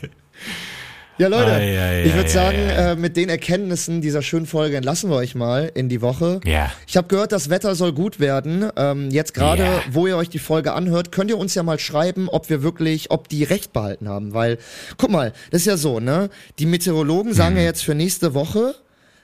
Ja, 1.19 1.29
Leute, 1.29 1.51
Ei, 1.51 1.79
ei, 1.79 2.03
ich 2.05 2.13
würde 2.13 2.29
sagen, 2.29 2.57
ei, 2.57 2.91
äh, 2.91 2.95
mit 2.95 3.17
den 3.17 3.27
Erkenntnissen 3.29 4.01
dieser 4.01 4.21
schönen 4.21 4.45
Folge 4.45 4.77
entlassen 4.77 5.09
wir 5.09 5.15
euch 5.15 5.33
mal 5.33 5.71
in 5.73 5.89
die 5.89 6.01
Woche. 6.01 6.39
Ja. 6.45 6.71
Ich 6.85 6.95
habe 6.95 7.07
gehört, 7.07 7.31
das 7.31 7.49
Wetter 7.49 7.73
soll 7.73 7.91
gut 7.91 8.19
werden. 8.19 8.69
Ähm, 8.75 9.09
jetzt 9.09 9.33
gerade, 9.33 9.63
Ja. 9.63 9.83
wo 9.89 10.05
ihr 10.05 10.15
euch 10.15 10.29
die 10.29 10.37
Folge 10.37 10.73
anhört, 10.73 11.11
könnt 11.11 11.31
ihr 11.31 11.39
uns 11.39 11.55
ja 11.55 11.63
mal 11.63 11.79
schreiben, 11.79 12.29
ob 12.29 12.51
wir 12.51 12.61
wirklich, 12.61 13.09
ob 13.09 13.29
die 13.29 13.43
recht 13.43 13.73
behalten 13.73 14.07
haben. 14.07 14.35
Weil, 14.35 14.59
guck 14.97 15.09
mal, 15.09 15.33
das 15.49 15.61
ist 15.61 15.65
ja 15.67 15.77
so, 15.77 15.99
ne? 15.99 16.29
Die 16.59 16.67
Meteorologen 16.67 17.33
sagen 17.33 17.55
Hm. 17.55 17.61
ja 17.61 17.63
jetzt 17.63 17.83
für 17.83 17.95
nächste 17.95 18.35
Woche, 18.35 18.75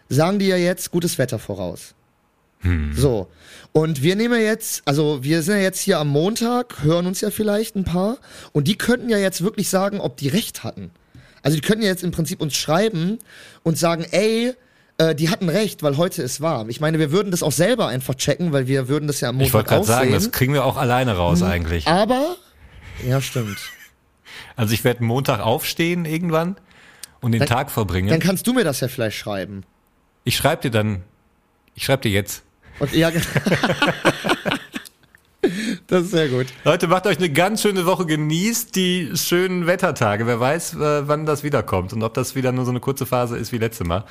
sagen 0.09 0.39
die 0.39 0.47
ja 0.47 0.57
jetzt 0.57 0.89
gutes 0.89 1.19
Wetter 1.19 1.37
voraus. 1.37 1.93
Hm. 2.61 2.93
So. 2.95 3.27
Und 3.71 4.01
wir 4.01 4.15
nehmen 4.15 4.33
ja 4.39 4.47
jetzt, 4.47 4.81
also 4.85 5.23
wir 5.23 5.43
sind 5.43 5.57
ja 5.57 5.61
jetzt 5.61 5.79
hier 5.81 5.99
am 5.99 6.07
Montag, 6.07 6.81
hören 6.83 7.05
uns 7.05 7.21
ja 7.21 7.29
vielleicht 7.29 7.75
ein 7.75 7.83
paar. 7.83 8.17
Und 8.51 8.67
die 8.67 8.77
könnten 8.79 9.09
ja 9.09 9.17
jetzt 9.19 9.43
wirklich 9.43 9.69
sagen, 9.69 9.99
ob 9.99 10.17
die 10.17 10.29
recht 10.29 10.63
hatten. 10.63 10.89
Also 11.43 11.55
die 11.55 11.61
könnten 11.61 11.83
ja 11.83 11.89
jetzt 11.89 12.03
im 12.03 12.11
Prinzip 12.11 12.41
uns 12.41 12.55
schreiben 12.55 13.19
und 13.61 13.77
sagen, 13.77 14.05
ey, 14.11 14.53
äh, 14.97 15.13
die 15.13 15.29
hatten 15.29 15.49
recht, 15.49 15.83
weil 15.83 15.97
heute 15.97 16.21
ist 16.23 16.41
warm. 16.41 16.69
Ich 16.69 16.79
meine, 16.79 16.97
wir 16.99 17.11
würden 17.11 17.29
das 17.31 17.43
auch 17.43 17.51
selber 17.51 17.87
einfach 17.87 18.15
checken, 18.15 18.51
weil 18.53 18.67
wir 18.67 18.87
würden 18.87 19.05
das 19.07 19.21
ja 19.21 19.29
am 19.29 19.35
Montag 19.35 19.47
Ich 19.47 19.53
wollte 19.53 19.69
gerade 19.69 19.85
sagen, 19.85 20.11
das 20.11 20.31
kriegen 20.31 20.53
wir 20.53 20.63
auch 20.65 20.77
alleine 20.77 21.15
raus 21.15 21.41
Mhm. 21.41 21.47
eigentlich. 21.47 21.87
Aber, 21.87 22.35
ja 23.07 23.21
stimmt. 23.21 23.57
Also 24.55 24.73
ich 24.73 24.83
werde 24.83 25.03
Montag 25.03 25.39
aufstehen 25.41 26.05
irgendwann 26.05 26.55
und 27.21 27.31
den 27.33 27.39
Dann- 27.39 27.47
Tag 27.49 27.71
verbringen. 27.71 28.07
Dann 28.09 28.19
kannst 28.19 28.47
du 28.47 28.53
mir 28.53 28.63
das 28.63 28.79
ja 28.79 28.87
vielleicht 28.87 29.17
schreiben. 29.17 29.63
ich 30.23 30.37
schreibe 30.37 30.61
dir 30.63 30.71
dann, 30.71 31.03
ich 31.75 31.83
schreibe 31.85 32.03
dir 32.03 32.11
jetzt. 32.11 32.43
Und 32.79 32.93
ja, 32.93 33.11
das 35.87 36.03
ist 36.05 36.11
sehr 36.11 36.29
gut. 36.29 36.47
Leute, 36.63 36.87
macht 36.87 37.05
euch 37.07 37.17
eine 37.17 37.29
ganz 37.29 37.61
schöne 37.61 37.85
Woche, 37.85 38.05
genießt 38.05 38.75
die 38.75 39.11
schönen 39.15 39.67
Wettertage. 39.67 40.25
Wer 40.27 40.39
weiß, 40.39 40.75
äh, 40.75 41.07
wann 41.07 41.25
das 41.25 41.43
wiederkommt 41.43 41.93
und 41.93 42.03
ob 42.03 42.13
das 42.13 42.35
wieder 42.35 42.51
nur 42.51 42.65
so 42.65 42.71
eine 42.71 42.79
kurze 42.79 43.05
Phase 43.05 43.37
ist 43.37 43.51
wie 43.51 43.57
letzte 43.57 43.83
Mal. 43.83 44.03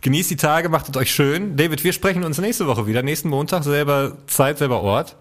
Genießt 0.00 0.30
die 0.30 0.36
Tage, 0.36 0.68
macht 0.68 0.88
es 0.88 0.96
euch 0.96 1.10
schön. 1.12 1.56
David, 1.56 1.82
wir 1.82 1.92
sprechen 1.92 2.22
uns 2.24 2.38
nächste 2.38 2.66
Woche 2.66 2.86
wieder, 2.86 3.02
nächsten 3.02 3.28
Montag, 3.28 3.64
selber 3.64 4.16
Zeit, 4.28 4.58
selber 4.58 4.80
Ort. 4.82 5.16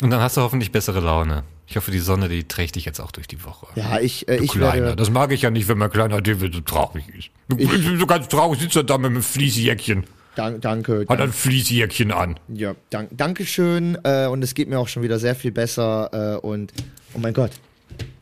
Und 0.00 0.10
dann 0.10 0.20
hast 0.20 0.36
du 0.36 0.40
hoffentlich 0.42 0.72
bessere 0.72 1.00
Laune. 1.00 1.42
Ich 1.66 1.76
hoffe, 1.76 1.90
die 1.90 1.98
Sonne, 2.00 2.28
die 2.28 2.44
trägt 2.44 2.74
dich 2.76 2.84
jetzt 2.84 3.00
auch 3.00 3.12
durch 3.12 3.28
die 3.28 3.44
Woche. 3.44 3.66
Ja, 3.76 4.00
ich, 4.00 4.26
äh, 4.28 4.38
Du 4.38 4.44
ich 4.44 4.50
Kleiner. 4.52 4.86
werde, 4.86 4.96
Das 4.96 5.10
mag 5.10 5.30
ich 5.32 5.42
ja 5.42 5.50
nicht, 5.50 5.68
wenn 5.68 5.78
mein 5.78 5.90
kleiner 5.90 6.20
David 6.20 6.54
so 6.54 6.60
traurig 6.60 7.04
ist. 7.16 7.30
Du, 7.48 7.96
so 7.98 8.06
ganz 8.06 8.26
traurig 8.28 8.60
sitzt 8.60 8.76
er 8.76 8.82
da 8.84 8.98
mit 8.98 9.10
einem 9.10 9.22
Fließjäckchen. 9.22 10.04
Dank, 10.36 10.60
danke. 10.60 11.06
Hat 11.08 11.20
ein 11.20 11.32
Fließjäckchen 11.32 12.12
an. 12.12 12.38
Ja, 12.48 12.74
dank, 12.90 13.10
Dankeschön. 13.16 13.98
Äh, 14.04 14.26
und 14.26 14.42
es 14.42 14.54
geht 14.54 14.68
mir 14.68 14.78
auch 14.78 14.88
schon 14.88 15.02
wieder 15.02 15.18
sehr 15.18 15.34
viel 15.34 15.52
besser. 15.52 16.38
Äh, 16.42 16.46
und, 16.46 16.72
oh 17.14 17.18
mein 17.18 17.34
Gott. 17.34 17.52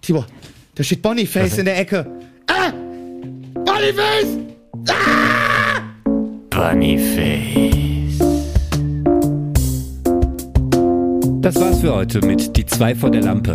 Tibor, 0.01 0.27
da 0.75 0.83
steht 0.83 1.03
Boniface 1.03 1.59
in 1.59 1.65
der 1.65 1.79
Ecke. 1.79 2.07
Ah! 2.47 2.73
Boniface! 3.65 4.39
Bunnyface. 6.59 8.19
Das 11.41 11.55
war's 11.57 11.81
für 11.81 11.95
heute 11.95 12.21
mit 12.27 12.57
Die 12.57 12.67
zwei 12.67 12.95
vor 12.95 13.11
der 13.11 13.23
Lampe. 13.23 13.55